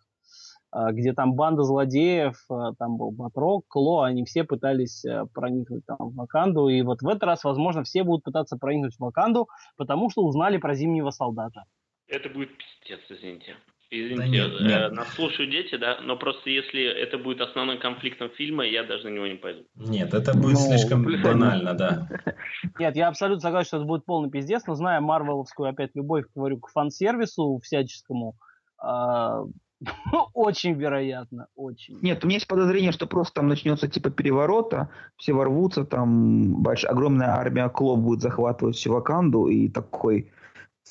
а, 0.72 0.92
где 0.92 1.12
там 1.12 1.34
банда 1.34 1.64
злодеев, 1.64 2.44
а, 2.48 2.74
там 2.74 2.96
был 2.96 3.10
Батрок, 3.10 3.64
Кло, 3.68 4.02
они 4.02 4.24
все 4.24 4.44
пытались 4.44 5.04
э, 5.04 5.26
проникнуть 5.34 5.84
там 5.84 5.96
в 5.98 6.14
Ваканду, 6.14 6.68
и 6.68 6.82
вот 6.82 7.02
в 7.02 7.08
этот 7.08 7.24
раз, 7.24 7.42
возможно, 7.42 7.82
все 7.82 8.04
будут 8.04 8.22
пытаться 8.22 8.56
проникнуть 8.56 8.94
в 8.94 9.00
Ваканду, 9.00 9.48
потому 9.76 10.10
что 10.10 10.22
узнали 10.22 10.58
про 10.58 10.74
Зимнего 10.74 11.10
Солдата. 11.10 11.64
Это 12.06 12.28
будет 12.28 12.50
пиздец, 12.56 13.00
извините. 13.08 13.56
Извините, 13.92 14.16
да 14.16 14.26
нет, 14.28 14.50
э, 14.60 14.64
нет. 14.64 14.92
нас 14.92 15.08
слушают 15.14 15.50
дети, 15.50 15.76
да, 15.76 15.98
но 16.00 16.16
просто 16.16 16.48
если 16.48 16.84
это 16.84 17.18
будет 17.18 17.40
основным 17.40 17.80
конфликтом 17.80 18.30
фильма, 18.30 18.64
я 18.64 18.84
даже 18.84 19.08
на 19.08 19.14
него 19.14 19.26
не 19.26 19.34
пойду. 19.34 19.64
Нет, 19.74 20.14
это 20.14 20.32
будет 20.32 20.58
ну, 20.58 20.60
слишком 20.60 21.02
банально, 21.02 21.74
да. 21.74 22.08
Нет, 22.78 22.94
я 22.94 23.08
абсолютно 23.08 23.40
согласен, 23.40 23.66
что 23.66 23.76
это 23.78 23.86
будет 23.86 24.04
полный 24.04 24.30
пиздец, 24.30 24.64
но 24.68 24.74
зная 24.74 25.00
марвеловскую 25.00 25.68
опять 25.68 25.90
любовь, 25.94 26.24
говорю, 26.36 26.60
к 26.60 26.68
фан-сервису 26.68 27.58
всяческому, 27.64 28.36
э, 28.80 29.44
очень 30.34 30.74
вероятно, 30.74 31.48
очень. 31.56 31.98
Нет, 32.00 32.22
у 32.22 32.28
меня 32.28 32.36
есть 32.36 32.46
подозрение, 32.46 32.92
что 32.92 33.08
просто 33.08 33.34
там 33.34 33.48
начнется 33.48 33.88
типа 33.88 34.10
переворота, 34.10 34.90
все 35.16 35.32
ворвутся, 35.32 35.84
там 35.84 36.62
большая, 36.62 36.92
огромная 36.92 37.30
армия 37.30 37.68
Кло 37.68 37.96
будет 37.96 38.20
захватывать 38.20 38.76
всю 38.76 38.92
Ваканду, 38.92 39.46
и 39.48 39.68
такой 39.68 40.30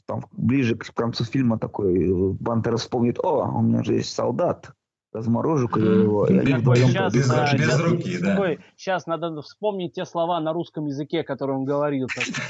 там 0.05 0.26
ближе 0.31 0.76
к 0.76 0.93
концу 0.93 1.23
фильма 1.23 1.59
такой 1.59 2.34
Бантер 2.34 2.77
вспомнит, 2.77 3.19
о, 3.19 3.43
у 3.45 3.61
меня 3.61 3.84
же 3.84 3.95
есть 3.95 4.13
солдат, 4.13 4.71
разморожу-ка 5.11 5.80
я 5.80 5.91
его. 6.03 6.27
И 6.27 6.38
они 6.38 6.53
вдвоем 6.53 6.89
сейчас, 6.89 7.13
без, 7.13 7.30
а, 7.31 7.43
без 7.53 7.63
сейчас, 7.63 7.80
руки, 7.80 8.17
да. 8.19 8.31
Такой, 8.31 8.59
сейчас 8.76 9.07
надо 9.07 9.41
вспомнить 9.41 9.93
те 9.93 10.05
слова 10.05 10.39
на 10.39 10.53
русском 10.53 10.85
языке, 10.85 11.23
которые 11.23 11.57
он 11.57 11.65
говорил. 11.65 12.07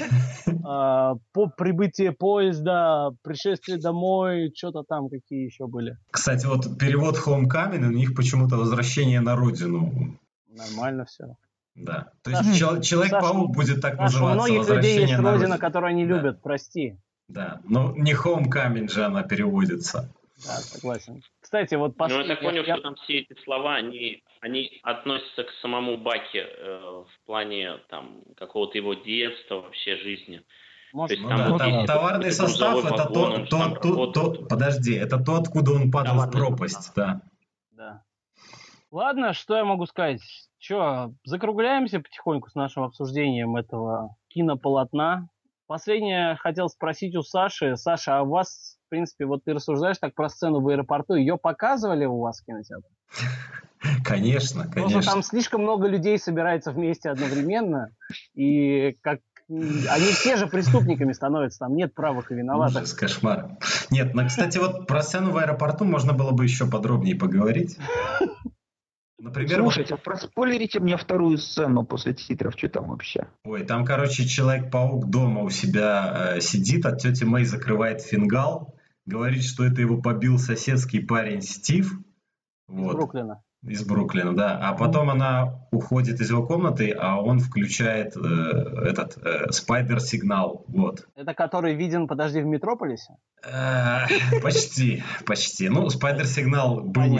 а, 0.64 1.14
по 1.32 1.46
прибытии 1.46 2.10
поезда, 2.10 3.10
пришествие 3.22 3.78
домой, 3.78 4.52
что-то 4.54 4.82
там 4.82 5.08
какие 5.08 5.46
еще 5.46 5.66
были. 5.66 5.96
Кстати, 6.10 6.46
вот 6.46 6.78
перевод 6.78 7.16
Homecoming, 7.16 7.86
у 7.86 7.92
них 7.92 8.14
почему-то 8.14 8.56
возвращение 8.56 9.20
на 9.20 9.36
родину. 9.36 10.18
Нормально 10.48 11.06
все. 11.06 11.36
Да. 11.74 12.12
То 12.22 12.30
есть 12.30 12.58
Саша, 12.58 12.82
Человек-паук 12.82 13.54
будет 13.54 13.80
так 13.80 13.94
Саша, 13.96 14.02
называться. 14.02 14.32
У 14.32 14.52
многих 14.52 14.68
людей 14.68 15.00
есть 15.00 15.18
родина, 15.18 15.56
которую 15.56 15.90
они 15.90 16.06
да. 16.06 16.16
любят, 16.16 16.42
прости. 16.42 16.98
Да, 17.30 17.60
но 17.64 17.92
не 17.96 18.12
Homecoming 18.12 18.88
же 18.88 19.04
она 19.04 19.22
переводится. 19.22 20.12
Да, 20.44 20.56
согласен. 20.56 21.22
Кстати, 21.40 21.74
вот 21.74 21.96
последний... 21.96 22.24
Ну, 22.24 22.30
я 22.30 22.36
так 22.36 22.44
понял, 22.44 22.64
я... 22.64 22.74
что 22.74 22.82
там 22.82 22.94
все 22.96 23.18
эти 23.18 23.38
слова, 23.44 23.74
они, 23.74 24.22
они 24.40 24.80
относятся 24.82 25.44
к 25.44 25.50
самому 25.60 25.96
Баке 25.98 26.46
э, 26.46 27.04
в 27.06 27.26
плане 27.26 27.78
там 27.88 28.22
какого-то 28.36 28.78
его 28.78 28.94
детства, 28.94 29.56
вообще 29.56 29.96
жизни. 29.96 30.42
Может, 30.92 31.18
То 31.18 31.22
есть, 31.22 31.22
ну, 31.22 31.58
там, 31.58 31.58
да, 31.58 31.58
там 31.58 31.86
товарный 31.86 32.32
состав 32.32 32.84
это 32.84 33.04
то, 33.04 33.46
то, 33.46 33.76
то, 33.76 34.06
то, 34.06 34.46
подожди, 34.46 34.94
это 34.94 35.22
то, 35.22 35.36
откуда 35.36 35.72
он 35.72 35.90
падал 35.90 36.14
товарный 36.14 36.32
в 36.32 36.36
пропасть, 36.36 36.74
состав. 36.74 36.94
да. 37.06 37.22
Да. 37.72 38.02
Ладно, 38.90 39.34
что 39.34 39.56
я 39.56 39.64
могу 39.64 39.86
сказать? 39.86 40.20
Че, 40.58 41.14
закругляемся 41.24 42.00
потихоньку 42.00 42.50
с 42.50 42.54
нашим 42.54 42.82
обсуждением 42.82 43.56
этого 43.56 44.16
кинополотна. 44.28 45.28
Последнее 45.70 46.34
хотел 46.34 46.68
спросить 46.68 47.14
у 47.14 47.22
Саши. 47.22 47.76
Саша, 47.76 48.18
а 48.18 48.22
у 48.22 48.30
вас, 48.30 48.76
в 48.86 48.90
принципе, 48.90 49.24
вот 49.24 49.44
ты 49.44 49.52
рассуждаешь 49.52 49.98
так 49.98 50.16
про 50.16 50.28
сцену 50.28 50.60
в 50.60 50.66
аэропорту, 50.66 51.14
ее 51.14 51.38
показывали 51.38 52.06
у 52.06 52.18
вас 52.18 52.40
в 52.40 52.44
кинотеатре? 52.44 52.90
Конечно, 54.04 54.64
конечно. 54.64 54.82
Потому 54.82 55.02
что 55.02 55.12
там 55.12 55.22
слишком 55.22 55.62
много 55.62 55.86
людей 55.86 56.18
собирается 56.18 56.72
вместе 56.72 57.08
одновременно, 57.08 57.90
и 58.34 58.96
как 59.00 59.20
они 59.48 60.06
все 60.12 60.36
же 60.36 60.48
преступниками 60.48 61.12
становятся, 61.12 61.60
там 61.60 61.76
нет 61.76 61.94
правых 61.94 62.30
и 62.30 62.34
виноватых. 62.34 62.82
Ужас, 62.82 62.92
кошмар. 62.92 63.56
Нет, 63.90 64.12
ну, 64.12 64.26
кстати, 64.26 64.58
вот 64.58 64.88
про 64.88 65.02
сцену 65.02 65.30
в 65.30 65.38
аэропорту 65.38 65.84
можно 65.84 66.12
было 66.12 66.32
бы 66.32 66.44
еще 66.44 66.66
подробнее 66.68 67.14
поговорить. 67.14 67.78
Например, 69.20 69.60
Слушайте, 69.60 69.94
вот... 69.94 70.02
проспойлерите 70.02 70.80
мне 70.80 70.96
вторую 70.96 71.36
сцену 71.36 71.84
после 71.84 72.14
титров, 72.14 72.54
что 72.56 72.68
там 72.70 72.88
вообще? 72.88 73.26
Ой, 73.44 73.64
там, 73.64 73.84
короче, 73.84 74.26
Человек-паук 74.26 75.10
дома 75.10 75.42
у 75.42 75.50
себя 75.50 76.34
э, 76.36 76.40
сидит, 76.40 76.86
от 76.86 77.02
тети 77.02 77.24
Мэй 77.24 77.44
закрывает 77.44 78.00
фингал, 78.00 78.74
говорит, 79.04 79.44
что 79.44 79.64
это 79.64 79.82
его 79.82 80.00
побил 80.00 80.38
соседский 80.38 81.04
парень 81.04 81.42
Стив. 81.42 81.92
Вот. 82.66 82.92
Из 82.92 82.96
Бруклина 82.96 83.42
из 83.62 83.84
Бруклина, 83.84 84.34
да. 84.34 84.58
А 84.58 84.72
потом 84.72 85.10
она 85.10 85.66
уходит 85.70 86.20
из 86.20 86.30
его 86.30 86.46
комнаты, 86.46 86.92
а 86.98 87.20
он 87.20 87.40
включает 87.40 88.16
э, 88.16 88.20
этот 88.20 89.18
э, 89.18 89.50
спайдер-сигнал. 89.50 90.64
Вот. 90.68 91.06
Это 91.14 91.34
который 91.34 91.74
виден, 91.74 92.06
подожди, 92.06 92.40
в 92.40 92.46
Метрополисе? 92.46 93.16
Э, 93.44 94.06
почти, 94.42 95.02
почти. 95.26 95.68
Ну, 95.68 95.90
спайдер-сигнал 95.90 96.80
был. 96.80 97.18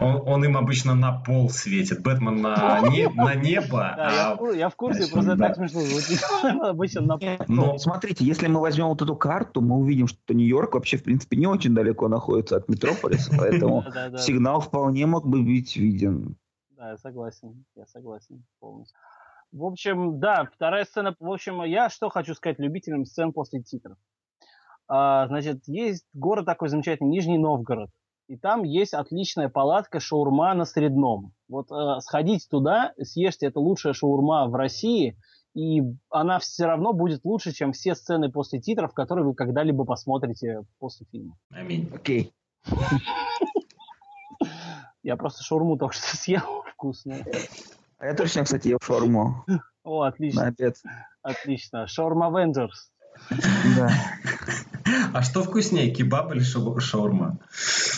Он, 0.00 0.22
он 0.26 0.44
им 0.44 0.56
обычно 0.56 0.94
на 0.94 1.12
пол 1.12 1.50
светит. 1.50 2.02
Бэтмен 2.02 2.40
на, 2.40 2.80
не, 2.88 3.08
на 3.08 3.34
небо. 3.34 3.94
Да, 3.96 4.36
а, 4.38 4.52
я, 4.52 4.68
в 4.68 4.76
курсе, 4.76 5.12
просто 5.12 5.36
так 5.36 5.56
смешно 5.56 5.80
звучит. 5.80 6.20
Обычно 6.62 7.02
на 7.02 7.18
пол. 7.18 7.28
Но 7.48 7.78
смотрите, 7.78 8.24
если 8.24 8.46
мы 8.46 8.60
возьмем 8.60 8.88
вот 8.88 9.02
эту 9.02 9.14
карту, 9.16 9.60
мы 9.60 9.76
увидим, 9.76 10.06
что 10.06 10.34
Нью-Йорк 10.34 10.74
вообще, 10.74 10.96
в 10.96 11.04
принципе, 11.04 11.36
не 11.36 11.46
очень 11.46 11.74
далеко 11.74 12.08
находится 12.08 12.56
от 12.56 12.68
Метрополиса, 12.68 13.32
поэтому 13.38 13.84
сигнал 14.18 14.60
вполне 14.60 15.06
мог 15.06 15.26
бы 15.26 15.42
быть 15.42 15.68
быть 15.68 15.76
виден. 15.76 16.36
Да, 16.70 16.90
я 16.90 16.96
согласен, 16.96 17.64
я 17.74 17.86
согласен 17.86 18.44
полностью. 18.60 18.98
В 19.50 19.64
общем, 19.64 20.20
да, 20.20 20.48
вторая 20.54 20.84
сцена. 20.84 21.14
В 21.18 21.30
общем, 21.30 21.62
я 21.64 21.88
что 21.88 22.08
хочу 22.10 22.34
сказать 22.34 22.58
любителям 22.58 23.04
сцен 23.04 23.32
после 23.32 23.62
титров. 23.62 23.96
А, 24.86 25.26
значит, 25.26 25.66
есть 25.66 26.06
город 26.12 26.46
такой 26.46 26.68
замечательный, 26.68 27.08
Нижний 27.08 27.38
Новгород. 27.38 27.90
И 28.28 28.36
там 28.36 28.62
есть 28.62 28.92
отличная 28.92 29.48
палатка 29.48 30.00
шаурма 30.00 30.52
на 30.52 30.66
Средном. 30.66 31.32
Вот 31.48 31.72
э, 31.72 32.00
сходите 32.00 32.46
туда, 32.50 32.92
съешьте, 33.00 33.46
это 33.46 33.58
лучшая 33.58 33.94
шаурма 33.94 34.46
в 34.48 34.54
России, 34.54 35.16
и 35.54 35.80
она 36.10 36.38
все 36.38 36.66
равно 36.66 36.92
будет 36.92 37.24
лучше, 37.24 37.52
чем 37.52 37.72
все 37.72 37.94
сцены 37.94 38.30
после 38.30 38.60
титров, 38.60 38.92
которые 38.92 39.24
вы 39.24 39.34
когда-либо 39.34 39.86
посмотрите 39.86 40.60
после 40.78 41.06
фильма. 41.10 41.38
Аминь. 41.50 41.90
Окей. 41.94 42.34
Я 45.02 45.16
просто 45.16 45.42
шаурму 45.42 45.78
только 45.78 45.94
что 45.94 46.14
съел, 46.14 46.64
вкусную. 46.74 47.24
А 47.96 48.06
я 48.06 48.14
точно, 48.14 48.44
кстати, 48.44 48.68
ел 48.68 48.78
шаурму. 48.82 49.46
О, 49.84 50.02
отлично. 50.02 50.42
На 50.42 50.48
обед. 50.48 50.76
Отлично. 51.22 51.86
Шаурма 51.86 52.26
Avengers. 52.26 52.90
Да. 53.74 53.90
А 55.14 55.22
что 55.22 55.42
вкуснее, 55.42 55.90
кебаб 55.90 56.32
или 56.32 56.40
шаурма? 56.40 57.38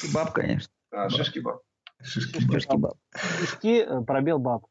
Кебаб, 0.02 0.32
конечно. 0.32 0.70
А, 0.92 1.08
шиш-кебаб. 1.08 1.60
Шиш-кебаб. 2.02 2.94
Шишки, 3.38 3.82
э, 3.82 4.00
пробел 4.02 4.38
баб. 4.38 4.64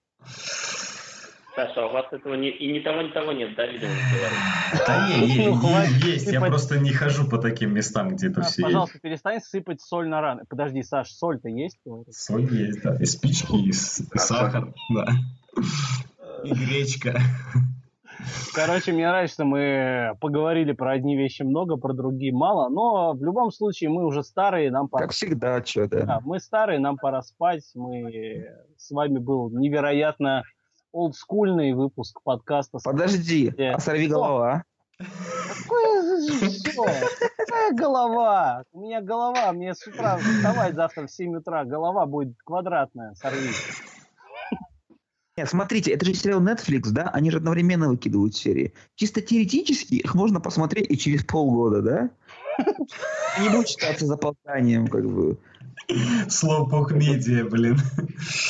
Саша, 1.55 1.85
у 1.85 1.91
вас 1.91 2.05
этого 2.11 2.35
не, 2.35 2.49
и 2.49 2.71
ни 2.71 2.79
того, 2.79 3.01
ни 3.01 3.09
того 3.09 3.31
нет, 3.33 3.55
да, 3.55 3.65
видимо, 3.67 3.91
Да 4.87 5.09
не, 5.09 5.49
ну, 5.49 6.07
есть, 6.07 6.31
я 6.31 6.39
просто 6.39 6.79
не 6.79 6.93
хожу 6.93 7.27
по 7.27 7.37
таким 7.37 7.73
местам, 7.73 8.15
где 8.15 8.27
это 8.27 8.43
все 8.43 8.61
Пожалуйста, 8.61 8.99
перестань 8.99 9.41
сыпать 9.41 9.81
соль 9.81 10.07
на 10.07 10.21
раны. 10.21 10.43
Подожди, 10.47 10.83
Саш, 10.83 11.11
соль-то 11.11 11.49
есть? 11.49 11.77
Соль 12.11 12.45
есть, 12.53 12.81
да, 12.81 12.95
и 12.95 13.05
спички, 13.05 13.53
и 13.55 13.73
сахар, 13.73 14.73
да, 14.93 15.07
и 16.43 16.53
гречка. 16.53 17.19
Короче, 18.53 18.91
мне 18.91 19.07
нравится, 19.07 19.35
что 19.35 19.45
мы 19.45 20.15
поговорили 20.19 20.73
про 20.73 20.91
одни 20.91 21.15
вещи 21.15 21.43
много, 21.43 21.77
про 21.77 21.93
другие 21.93 22.33
мало, 22.33 22.69
но 22.69 23.13
в 23.13 23.23
любом 23.23 23.51
случае 23.51 23.89
мы 23.89 24.05
уже 24.05 24.23
старые, 24.23 24.71
нам 24.71 24.87
пора... 24.87 25.05
Как 25.05 25.13
всегда, 25.13 25.63
что 25.63 25.87
да. 25.87 26.01
да. 26.01 26.19
Мы 26.23 26.39
старые, 26.39 26.79
нам 26.79 26.97
пора 26.97 27.21
спать, 27.21 27.63
мы... 27.75 28.45
С 28.77 28.91
вами 28.91 29.19
был 29.19 29.49
невероятно 29.51 30.43
олдскульный 30.91 31.73
выпуск 31.73 32.21
подкаста. 32.23 32.79
Подожди, 32.83 33.49
где... 33.49 33.69
а 33.69 33.79
сорви 33.79 34.07
голова. 34.07 34.63
Все? 34.99 36.85
Какая 37.37 37.73
голова? 37.73 38.63
У 38.71 38.81
меня 38.81 39.01
голова, 39.01 39.51
мне 39.51 39.73
с 39.73 39.85
утра 39.87 40.17
вставать 40.17 40.75
завтра 40.75 41.07
в 41.07 41.11
7 41.11 41.37
утра, 41.37 41.63
голова 41.65 42.05
будет 42.05 42.35
квадратная, 42.43 43.13
сорви. 43.15 43.49
Нет, 45.39 45.47
смотрите, 45.47 45.91
это 45.91 46.05
же 46.05 46.13
сериал 46.15 46.41
Netflix, 46.41 46.89
да? 46.91 47.03
Они 47.13 47.31
же 47.31 47.37
одновременно 47.37 47.87
выкидывают 47.87 48.35
серии. 48.35 48.73
Чисто 48.95 49.21
теоретически 49.21 49.95
их 49.95 50.13
можно 50.13 50.41
посмотреть 50.41 50.91
и 50.91 50.97
через 50.97 51.23
полгода, 51.23 51.81
да? 51.81 52.09
Не 53.41 53.47
будет 53.47 53.69
считаться 53.69 54.05
запозданием, 54.05 54.87
как 54.87 55.09
бы. 55.09 55.37
Слоупок 56.27 56.91
медиа, 56.91 57.45
блин. 57.45 57.77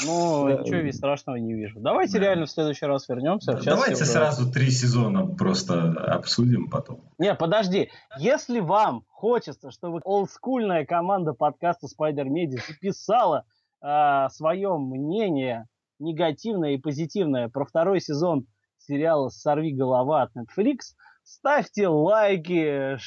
Ну, 0.03 0.49
ничего 0.49 0.91
страшного 0.91 1.36
не 1.36 1.53
вижу. 1.53 1.80
Давайте 1.80 2.14
да. 2.14 2.26
реально 2.26 2.48
в 2.48 2.49
следующий 2.49 2.88
раз 2.88 3.07
вернемся. 3.07 3.53
Да, 3.53 3.61
давайте 3.61 4.03
сразу 4.03 4.52
три 4.52 4.72
сезона 4.72 5.28
просто 5.28 5.91
обсудим 5.91 6.72
потом. 6.72 7.02
Не, 7.20 7.36
подожди. 7.36 7.91
Если 8.18 8.61
вам 8.61 9.03
хочется, 9.10 9.70
чтобы 9.70 10.02
олдскульная 10.03 10.88
команда 10.88 11.34
подкаста 11.34 11.86
Spider 11.86 12.26
Media 12.26 12.60
записала 12.68 13.45
э, 13.84 14.30
свое 14.32 14.76
мнение 14.80 15.68
негативное 15.99 16.71
и 16.71 16.77
позитивное 16.77 17.49
про 17.49 17.65
второй 17.65 18.01
сезон 18.01 18.47
сериала 18.77 19.30
«Сорви 19.30 19.73
голова» 19.73 20.23
от 20.23 20.31
Netflix– 20.35 20.77
ставьте 21.30 21.88
лайки, 21.88 22.97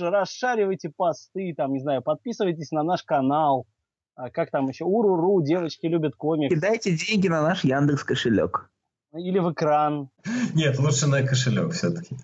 расшаривайте 0.00 0.90
посты, 0.90 1.54
там, 1.56 1.72
не 1.72 1.80
знаю, 1.80 2.02
подписывайтесь 2.02 2.72
на 2.72 2.82
наш 2.82 3.02
канал. 3.02 3.66
А 4.14 4.30
как 4.30 4.50
там 4.50 4.68
еще? 4.68 4.84
Уруру, 4.84 5.42
девочки 5.42 5.86
любят 5.86 6.16
комикс. 6.16 6.52
Кидайте 6.52 6.96
деньги 6.96 7.28
на 7.28 7.40
наш 7.42 7.62
Яндекс 7.62 8.02
кошелек. 8.02 8.68
Или 9.14 9.38
в 9.38 9.52
экран. 9.52 10.10
Нет, 10.54 10.78
лучше 10.78 11.06
на 11.06 11.22
кошелек 11.22 11.72
все-таки. 11.72 12.16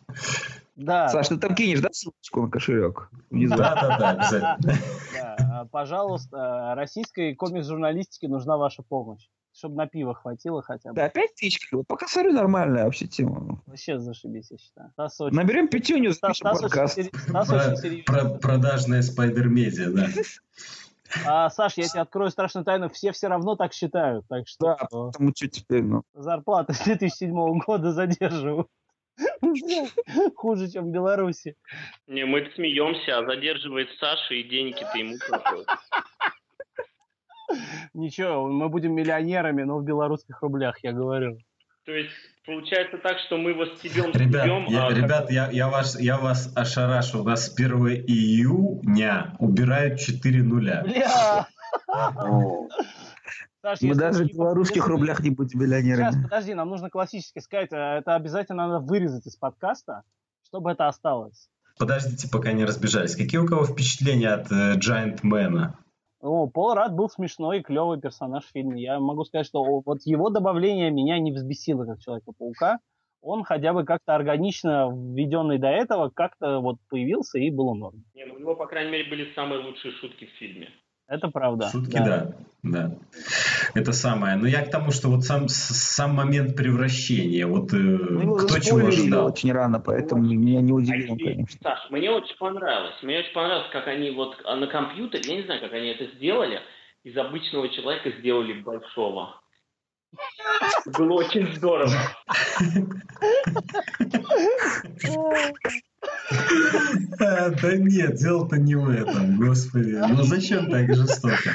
Да. 0.74 1.08
Саш, 1.08 1.28
ты 1.28 1.36
там 1.36 1.54
кинешь, 1.54 1.80
да, 1.80 1.88
ссылочку 1.92 2.42
на 2.42 2.50
кошелек? 2.50 3.08
Да, 3.30 3.56
да, 3.56 3.98
да, 3.98 4.10
обязательно. 4.10 4.58
Да, 5.14 5.36
а, 5.38 5.64
Пожалуйста, 5.66 6.74
российской 6.74 7.36
комикс-журналистике 7.36 8.26
нужна 8.26 8.56
ваша 8.56 8.82
помощь. 8.82 9.28
Чтобы 9.56 9.76
на 9.76 9.86
пиво 9.86 10.14
хватило 10.14 10.62
хотя 10.62 10.90
бы. 10.90 10.96
Да, 10.96 11.04
опять 11.04 11.32
птичка. 11.34 11.76
Вот 11.76 11.86
пока 11.86 12.08
смотрю, 12.08 12.32
нормальная 12.32 12.84
вообще 12.84 13.06
тема. 13.06 13.62
Вообще 13.66 14.00
зашибись, 14.00 14.50
я 14.50 14.58
считаю. 14.58 14.90
Стас 14.94 15.20
очень- 15.20 15.36
Наберем 15.36 15.68
пятюню, 15.68 16.10
запишем 16.12 16.34
Стас 16.34 16.60
подкаст. 16.60 16.98
Стас 17.28 17.50
очень 17.78 18.02
про- 18.02 18.30
Продажная 18.38 19.02
спайдер-медиа, 19.02 19.90
да. 19.92 20.08
А, 21.26 21.50
Саш, 21.50 21.74
я 21.76 21.86
тебе 21.86 22.00
открою 22.00 22.30
страшную 22.30 22.64
тайну. 22.64 22.88
Все 22.88 23.12
все 23.12 23.28
равно 23.28 23.54
так 23.54 23.72
считают. 23.72 24.26
Так 24.28 24.48
что 24.48 24.76
Да, 24.80 24.86
потому 24.90 25.32
что 25.36 25.46
теперь, 25.46 25.84
ну. 25.84 26.02
зарплаты 26.14 26.72
с 26.72 26.80
2007 26.82 27.58
года 27.60 27.92
задерживают. 27.92 28.66
Хуже, 30.34 30.68
чем 30.68 30.86
в 30.86 30.90
Беларуси. 30.90 31.54
Не, 32.08 32.24
мы 32.24 32.50
смеемся, 32.56 33.18
а 33.18 33.24
задерживает 33.24 33.88
Саша, 34.00 34.34
и 34.34 34.42
деньги-то 34.42 34.98
ему 34.98 35.16
капают. 35.28 35.68
Ничего, 37.94 38.46
мы 38.48 38.68
будем 38.68 38.94
миллионерами, 38.94 39.62
но 39.62 39.78
в 39.78 39.84
белорусских 39.84 40.42
рублях, 40.42 40.78
я 40.82 40.92
говорю. 40.92 41.38
То 41.84 41.92
есть 41.92 42.10
получается 42.46 42.96
так, 42.98 43.18
что 43.18 43.36
мы 43.36 43.50
его 43.50 43.66
стебем, 43.66 44.10
Ребят, 44.12 44.42
стебем, 44.42 44.64
я, 44.68 44.86
а 44.86 44.92
ребят 44.92 45.30
я, 45.30 45.50
я, 45.50 45.68
вас, 45.68 46.00
я 46.00 46.16
вас 46.16 46.50
ошарашу. 46.56 47.20
У 47.20 47.24
нас 47.24 47.46
с 47.46 47.54
1 47.54 48.04
июня 48.06 49.36
убирают 49.38 50.00
4 50.00 50.42
нуля. 50.42 50.82
Бля! 50.82 51.46
Саш, 53.60 53.80
Мы 53.80 53.94
даже 53.94 54.24
в 54.24 54.28
белорусских 54.28 54.86
рублях 54.86 55.20
не 55.20 55.30
будем 55.30 55.58
Сейчас, 55.58 55.62
миллионерами. 55.62 56.22
подожди, 56.24 56.52
нам 56.52 56.68
нужно 56.68 56.90
классически 56.90 57.38
сказать, 57.38 57.72
а 57.72 57.98
это 57.98 58.14
обязательно 58.14 58.68
надо 58.68 58.84
вырезать 58.84 59.26
из 59.26 59.36
подкаста, 59.36 60.02
чтобы 60.46 60.72
это 60.72 60.86
осталось. 60.86 61.48
Подождите, 61.78 62.28
пока 62.28 62.52
не 62.52 62.66
разбежались. 62.66 63.16
Какие 63.16 63.40
у 63.40 63.46
кого 63.46 63.64
впечатления 63.64 64.28
от 64.28 64.52
э, 64.52 64.74
Giant 64.76 65.22
Man? 65.22 65.72
О, 66.24 66.48
Пол 66.48 66.72
Рад 66.72 66.94
был 66.94 67.10
смешной 67.10 67.58
и 67.58 67.62
клевый 67.62 68.00
персонаж 68.00 68.46
в 68.46 68.50
фильме. 68.50 68.82
Я 68.82 68.98
могу 68.98 69.24
сказать, 69.24 69.46
что 69.46 69.62
вот 69.84 69.98
его 70.06 70.30
добавление 70.30 70.90
меня 70.90 71.18
не 71.18 71.32
взбесило 71.32 71.84
как 71.84 72.00
Человека-паука. 72.00 72.78
Он 73.20 73.44
хотя 73.44 73.74
бы 73.74 73.84
как-то 73.84 74.14
органично 74.14 74.88
введенный 74.90 75.58
до 75.58 75.68
этого, 75.68 76.08
как-то 76.08 76.60
вот 76.60 76.76
появился 76.88 77.38
и 77.38 77.50
было 77.50 77.74
норм. 77.74 78.04
Не, 78.14 78.24
ну, 78.24 78.34
у 78.34 78.38
него, 78.38 78.56
по 78.56 78.66
крайней 78.66 78.90
мере, 78.90 79.10
были 79.10 79.34
самые 79.34 79.62
лучшие 79.62 79.92
шутки 79.92 80.24
в 80.24 80.38
фильме. 80.38 80.70
Это 81.14 81.28
правда. 81.28 81.70
Шутки, 81.70 81.96
да. 81.96 82.32
да. 82.64 82.90
Это 83.74 83.92
самое. 83.92 84.34
Но 84.34 84.48
я 84.48 84.64
к 84.64 84.70
тому, 84.70 84.90
что 84.90 85.08
вот 85.08 85.22
сам, 85.22 85.48
сам 85.48 86.14
момент 86.14 86.56
превращения, 86.56 87.46
вот 87.46 87.72
э, 87.72 87.76
его 87.76 88.34
кто 88.34 88.58
чего 88.58 88.88
ожидал. 88.88 89.26
очень 89.26 89.52
рано, 89.52 89.78
поэтому 89.78 90.24
меня 90.24 90.60
не 90.60 90.72
А 90.72 90.74
удивило, 90.74 91.14
и, 91.14 91.24
конечно. 91.24 91.60
Саш, 91.62 91.90
мне 91.90 92.10
очень 92.10 92.36
понравилось. 92.36 93.00
Мне 93.02 93.20
очень 93.20 93.32
понравилось, 93.32 93.70
как 93.70 93.86
они 93.86 94.10
вот 94.10 94.36
а, 94.44 94.56
на 94.56 94.66
компьютере, 94.66 95.22
я 95.24 95.36
не 95.36 95.44
знаю, 95.44 95.60
как 95.60 95.72
они 95.72 95.88
это 95.88 96.06
сделали, 96.16 96.60
из 97.04 97.16
обычного 97.16 97.68
человека 97.68 98.10
сделали 98.18 98.54
большого. 98.54 99.40
Было 100.98 101.14
очень 101.14 101.54
здорово. 101.54 101.92
Да 107.18 107.76
нет, 107.76 108.14
дело-то 108.16 108.56
не 108.56 108.74
в 108.74 108.88
этом, 108.88 109.36
господи. 109.36 110.00
Ну 110.08 110.22
зачем 110.22 110.70
так 110.70 110.94
жестоко? 110.94 111.50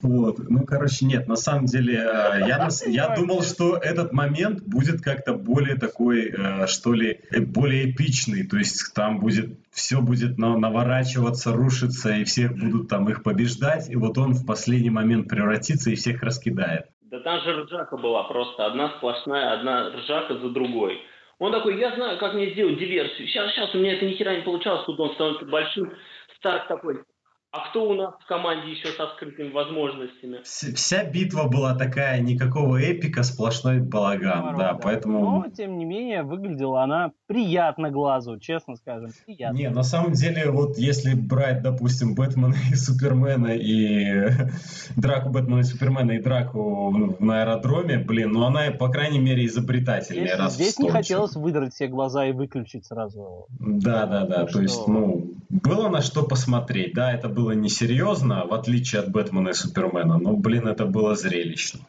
Вот, 0.00 0.38
ну, 0.48 0.64
короче, 0.64 1.06
нет, 1.06 1.26
на 1.26 1.34
самом 1.34 1.66
деле, 1.66 1.94
э, 1.96 2.46
я, 2.46 2.68
я 2.86 3.16
думал, 3.16 3.42
что 3.42 3.76
этот 3.76 4.12
момент 4.12 4.62
будет 4.62 5.00
как-то 5.02 5.34
более 5.34 5.74
такой, 5.74 6.30
э, 6.30 6.66
что 6.68 6.92
ли, 6.92 7.20
э, 7.32 7.40
более 7.40 7.90
эпичный, 7.90 8.46
то 8.46 8.56
есть 8.56 8.94
там 8.94 9.18
будет, 9.18 9.58
все 9.72 10.00
будет 10.00 10.38
на- 10.38 10.56
наворачиваться, 10.56 11.52
рушиться, 11.52 12.12
и 12.12 12.22
всех 12.22 12.56
будут 12.56 12.88
там 12.88 13.08
их 13.08 13.24
побеждать, 13.24 13.90
и 13.90 13.96
вот 13.96 14.18
он 14.18 14.34
в 14.34 14.46
последний 14.46 14.90
момент 14.90 15.28
превратится 15.28 15.90
и 15.90 15.96
всех 15.96 16.22
раскидает. 16.22 16.86
Да 17.10 17.18
там 17.20 17.40
же 17.40 17.64
ржака 17.64 17.96
была 17.96 18.22
просто 18.24 18.66
одна 18.66 18.90
сплошная, 18.98 19.58
одна 19.58 19.90
ржака 19.90 20.38
за 20.38 20.50
другой. 20.50 21.00
Он 21.38 21.52
такой, 21.52 21.78
я 21.78 21.94
знаю, 21.94 22.18
как 22.18 22.34
мне 22.34 22.50
сделать 22.50 22.78
диверсию. 22.78 23.28
Сейчас, 23.28 23.52
сейчас, 23.52 23.74
у 23.74 23.78
меня 23.78 23.94
это 23.94 24.04
ни 24.04 24.12
хера 24.14 24.34
не 24.34 24.42
получалось. 24.42 24.84
Тут 24.86 24.98
он 24.98 25.12
становится 25.14 25.46
большим. 25.46 25.92
Старк 26.36 26.66
такой, 26.66 27.02
а 27.50 27.70
кто 27.70 27.88
у 27.88 27.94
нас 27.94 28.14
в 28.22 28.26
команде 28.26 28.70
еще 28.72 28.88
со 28.88 29.06
скрытыми 29.16 29.50
возможностями? 29.52 30.38
Вс- 30.44 30.74
Вся 30.74 31.04
битва 31.04 31.44
была 31.44 31.74
такая, 31.74 32.20
никакого 32.20 32.76
эпика, 32.80 33.22
сплошной 33.22 33.80
балаган, 33.80 34.44
Наоборот, 34.44 34.58
да, 34.58 34.74
поэтому... 34.74 35.20
Но, 35.20 35.48
тем 35.48 35.78
не 35.78 35.86
менее, 35.86 36.22
выглядела 36.24 36.82
она 36.82 37.12
приятно 37.26 37.90
глазу, 37.90 38.38
честно 38.38 38.76
скажем. 38.76 39.12
Приятно. 39.24 39.56
Не, 39.56 39.70
на 39.70 39.82
самом 39.82 40.12
деле, 40.12 40.50
вот 40.50 40.76
если 40.76 41.14
брать, 41.14 41.62
допустим, 41.62 42.14
Бэтмена 42.14 42.54
и 42.70 42.74
Супермена 42.74 43.48
и 43.54 44.28
драку 44.96 45.30
Бэтмена 45.30 45.60
и 45.60 45.64
Супермена 45.64 46.12
и 46.12 46.18
драку 46.22 46.90
в- 46.90 47.20
на 47.20 47.42
аэродроме, 47.42 47.98
блин, 47.98 48.32
ну 48.32 48.44
она, 48.44 48.70
по 48.72 48.88
крайней 48.88 49.18
мере, 49.20 49.46
изобретательная 49.46 50.26
Здесь, 50.26 50.38
раз 50.38 50.52
в 50.52 50.54
здесь 50.56 50.78
не 50.78 50.90
хотелось 50.90 51.34
выдрать 51.34 51.72
все 51.74 51.86
глаза 51.86 52.26
и 52.26 52.32
выключить 52.32 52.84
сразу. 52.86 53.46
Да, 53.58 54.06
да, 54.06 54.26
да, 54.26 54.36
Так 54.44 54.52
то 54.52 54.60
есть, 54.60 54.74
что- 54.74 54.90
ну, 54.90 55.32
было 55.48 55.88
на 55.88 56.02
что 56.02 56.24
посмотреть, 56.24 56.92
да, 56.94 57.12
это 57.12 57.28
было 57.38 57.52
несерьезно, 57.52 58.46
в 58.46 58.52
отличие 58.52 59.00
от 59.00 59.12
Бэтмена 59.12 59.50
и 59.50 59.52
Супермена, 59.52 60.18
но, 60.18 60.36
блин, 60.36 60.66
это 60.66 60.86
было 60.86 61.14
зрелищно. 61.14 61.80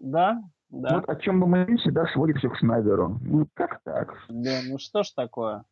Да, 0.00 0.42
да. 0.68 0.96
Вот 0.96 1.08
о 1.08 1.16
чем 1.16 1.40
бы 1.40 1.46
мы 1.46 1.76
всегда 1.78 2.04
сводит 2.12 2.36
все 2.36 2.50
к 2.50 2.58
Снайдеру. 2.58 3.18
Ну, 3.22 3.46
как 3.54 3.80
так? 3.84 4.14
Да, 4.28 4.60
ну 4.68 4.78
что 4.78 5.02
ж 5.02 5.10
такое. 5.16 5.64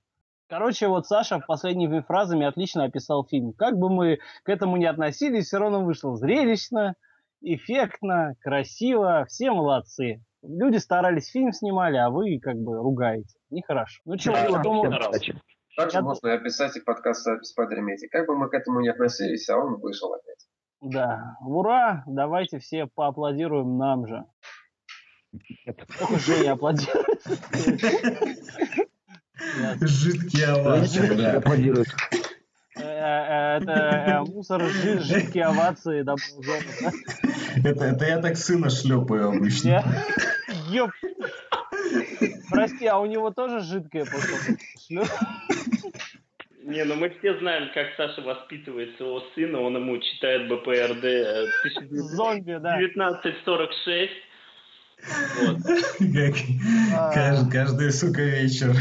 Короче, 0.49 0.89
вот 0.89 1.07
Саша 1.07 1.39
последними 1.47 2.01
фразами 2.01 2.47
отлично 2.47 2.85
описал 2.85 3.27
фильм. 3.27 3.53
Как 3.53 3.77
бы 3.77 3.91
мы 3.91 4.19
к 4.43 4.49
этому 4.49 4.79
не 4.79 4.87
относились, 4.87 5.47
все 5.47 5.59
равно 5.59 5.85
вышло 5.85 6.17
зрелищно, 6.17 6.95
эффектно, 7.43 8.35
красиво. 8.41 9.27
Все 9.29 9.51
молодцы. 9.51 10.25
Люди 10.43 10.79
старались, 10.79 11.31
фильм 11.31 11.53
снимали, 11.53 11.99
а 11.99 12.09
вы 12.09 12.39
как 12.41 12.57
бы 12.57 12.77
ругаете. 12.77 13.39
Нехорошо. 13.51 14.01
Ну 14.07 14.15
я 14.19 14.51
да, 14.51 14.63
думал, 14.63 14.91
да. 15.81 15.87
Кстати. 15.87 15.91
Так 15.91 15.91
же 15.93 15.97
Я- 15.99 16.03
можно 16.03 16.33
описать 16.35 16.77
и 16.77 16.81
подкаст 16.81 17.27
о 17.27 17.43
Спайдермете. 17.43 18.09
Как 18.09 18.27
бы 18.27 18.37
мы 18.37 18.49
к 18.49 18.55
этому 18.55 18.81
не 18.81 18.89
относились, 18.89 19.49
а 19.49 19.57
он 19.59 19.81
вышел 19.81 20.13
опять. 20.15 20.47
да, 20.81 21.37
ура, 21.41 22.03
давайте 22.07 22.59
все 22.59 22.87
поаплодируем 22.87 23.77
нам 23.79 24.07
же. 24.07 24.25
Только 25.99 26.19
Женя 26.19 26.53
аплодирует. 26.55 27.07
Ясно. 29.61 29.87
Жидкие 29.87 30.47
овации. 30.47 31.85
Э, 32.77 32.83
э, 32.83 33.57
Это 33.63 33.73
э, 33.73 34.21
мусор, 34.21 34.63
жи- 34.63 35.01
жидкие 35.01 35.45
овации. 35.45 36.03
да, 36.03 36.15
Женя, 36.17 36.93
да? 37.63 37.71
Это, 37.71 38.07
я 38.07 38.21
так 38.23 38.37
сына 38.37 38.71
шлепаю 38.71 39.29
обычно. 39.31 39.83
Ёп. 40.69 40.91
Прости, 42.51 42.87
а 42.87 42.99
у 42.99 43.07
него 43.07 43.31
тоже 43.31 43.61
жидкое 43.61 44.05
после? 44.05 44.57
Не, 46.63 46.85
ну 46.85 46.95
мы 46.95 47.11
все 47.19 47.39
знаем, 47.39 47.71
как 47.75 47.89
Саша 47.97 48.21
воспитывает 48.23 48.97
своего 48.97 49.23
сына. 49.35 49.61
Он 49.61 49.77
ему 49.77 49.99
читает 49.99 50.49
БПРД 50.49 51.05
э, 51.05 51.47
Зомби, 51.91 52.59
да. 52.61 52.75
1946. 52.75 54.13
Вот. 55.41 55.57
Как 55.63 56.35
А. 56.95 57.13
кажд- 57.15 57.51
каждый, 57.51 57.91
сука, 57.91 58.23
вечер. 58.23 58.75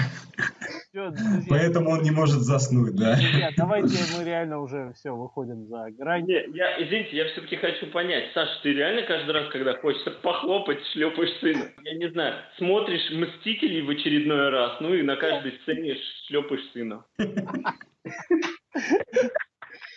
Всё, 0.99 1.11
друзья, 1.11 1.43
Поэтому 1.47 1.91
он 1.91 2.01
не 2.01 2.11
может 2.11 2.41
заснуть, 2.41 2.93
да. 2.95 3.15
друзья, 3.15 3.51
давайте 3.55 3.97
мы 4.17 4.23
реально 4.25 4.59
уже 4.59 4.91
все 4.95 5.15
выходим 5.15 5.65
за 5.67 5.91
грань. 5.91 6.25
Не, 6.25 6.45
я, 6.53 6.83
извините, 6.83 7.15
я 7.15 7.25
все-таки 7.31 7.55
хочу 7.55 7.87
понять. 7.87 8.25
Саша, 8.33 8.51
ты 8.63 8.73
реально 8.73 9.07
каждый 9.07 9.31
раз, 9.31 9.49
когда 9.49 9.77
хочется 9.77 10.11
похлопать, 10.11 10.79
шлепаешь 10.91 11.39
сына? 11.39 11.71
Я 11.85 11.93
не 11.95 12.09
знаю, 12.11 12.35
смотришь 12.57 13.09
«Мстителей» 13.11 13.81
в 13.81 13.89
очередной 13.89 14.49
раз, 14.49 14.81
ну 14.81 14.93
и 14.93 15.01
на 15.01 15.15
каждой 15.15 15.53
сцене 15.61 15.95
шлепаешь 16.27 16.69
сына. 16.73 17.05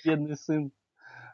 Бедный 0.05 0.37
сын. 0.37 0.71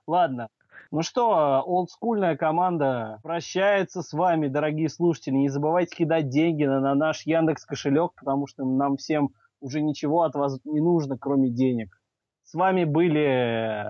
Ладно. 0.07 0.49
Ну 0.91 1.03
что, 1.03 1.63
олдскульная 1.67 2.39
команда 2.39 3.19
прощается 3.23 4.01
с 4.01 4.15
вами, 4.15 4.49
дорогие 4.49 4.89
слушатели. 4.89 5.35
Не 5.35 5.51
забывайте 5.51 5.95
кидать 5.95 6.31
деньги 6.31 6.65
на, 6.65 6.81
на 6.81 6.95
наш 6.95 7.27
Яндекс 7.27 7.67
кошелек, 7.67 8.13
потому 8.17 8.47
что 8.47 8.65
нам 8.65 8.97
всем 8.97 9.35
уже 9.61 9.81
ничего 9.81 10.23
от 10.23 10.35
вас 10.35 10.59
не 10.65 10.81
нужно, 10.81 11.17
кроме 11.19 11.51
денег. 11.51 12.01
С 12.45 12.55
вами 12.55 12.85
были 12.85 13.85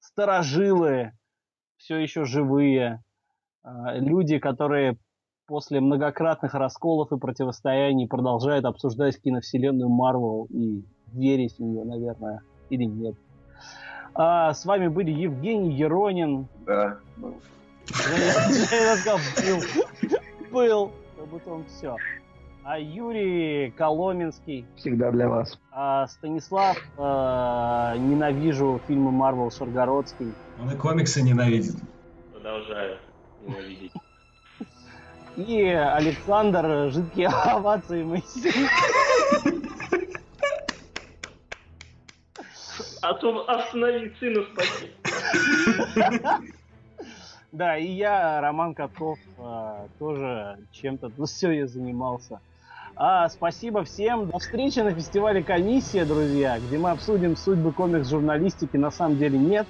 старожилы, 0.00 1.12
все 1.76 1.98
еще 1.98 2.24
живые, 2.24 3.02
э, 3.64 3.68
люди, 3.98 4.38
которые 4.38 4.98
после 5.46 5.80
многократных 5.80 6.54
расколов 6.54 7.12
и 7.12 7.18
противостояний 7.18 8.08
продолжают 8.08 8.64
обсуждать 8.64 9.20
киновселенную 9.20 9.88
Марвел 9.88 10.46
и 10.50 10.84
верить 11.12 11.56
в 11.56 11.60
нее, 11.60 11.84
наверное, 11.84 12.42
или 12.68 12.84
нет. 12.84 13.14
А, 14.14 14.54
с 14.54 14.64
вами 14.64 14.88
были 14.88 15.10
Евгений 15.10 15.72
Еронин. 15.72 16.48
Да, 16.64 16.98
был. 17.16 17.34
Я 17.88 18.96
сказал, 18.96 19.18
был. 19.36 19.62
Был. 20.50 20.92
Как 21.16 21.28
будто 21.28 21.50
он 21.50 21.64
все. 21.66 21.96
А 22.68 22.80
Юрий 22.80 23.70
Коломенский. 23.70 24.66
Всегда 24.74 25.12
для 25.12 25.28
вас. 25.28 25.56
А 25.70 26.08
Станислав, 26.08 26.76
э, 26.76 27.94
ненавижу 27.96 28.80
фильмы 28.88 29.12
Марвел 29.12 29.52
Шаргородский. 29.52 30.32
Он 30.60 30.72
и 30.72 30.76
комиксы 30.76 31.22
ненавидит. 31.22 31.76
Продолжаю 32.32 32.98
ненавидеть. 33.46 33.92
И 35.36 35.62
Александр, 35.62 36.90
жидкие 36.90 37.28
овации 37.28 38.02
Моисей. 38.02 38.66
А 43.00 43.14
то 43.14 43.48
останови 43.48 44.12
сына 44.18 44.42
спаси. 44.42 44.90
Да, 47.52 47.78
и 47.78 47.86
я, 47.86 48.40
Роман 48.42 48.74
Катков, 48.74 49.18
э, 49.38 49.86
тоже 49.98 50.58
чем-то 50.72 51.10
ну, 51.16 51.24
все 51.24 51.52
я 51.52 51.66
занимался. 51.66 52.40
А, 52.98 53.28
спасибо 53.28 53.84
всем. 53.84 54.28
До 54.28 54.38
встречи 54.38 54.78
на 54.78 54.90
фестивале 54.92 55.42
«Комиссия», 55.42 56.06
друзья, 56.06 56.58
где 56.58 56.78
мы 56.78 56.90
обсудим 56.90 57.36
судьбы 57.36 57.70
комикс-журналистики. 57.70 58.78
На 58.78 58.90
самом 58.90 59.18
деле 59.18 59.38
нет. 59.38 59.66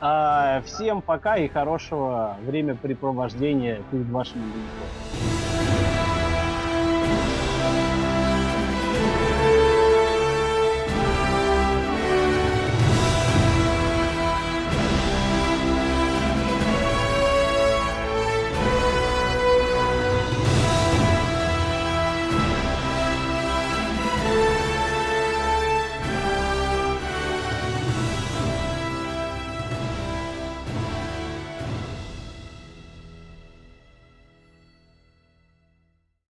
А, 0.00 0.62
всем 0.64 1.02
пока 1.02 1.36
и 1.36 1.48
хорошего 1.48 2.34
времяпрепровождения 2.46 3.82
перед 3.90 4.08
вашим 4.08 4.40
монитором. 4.40 5.35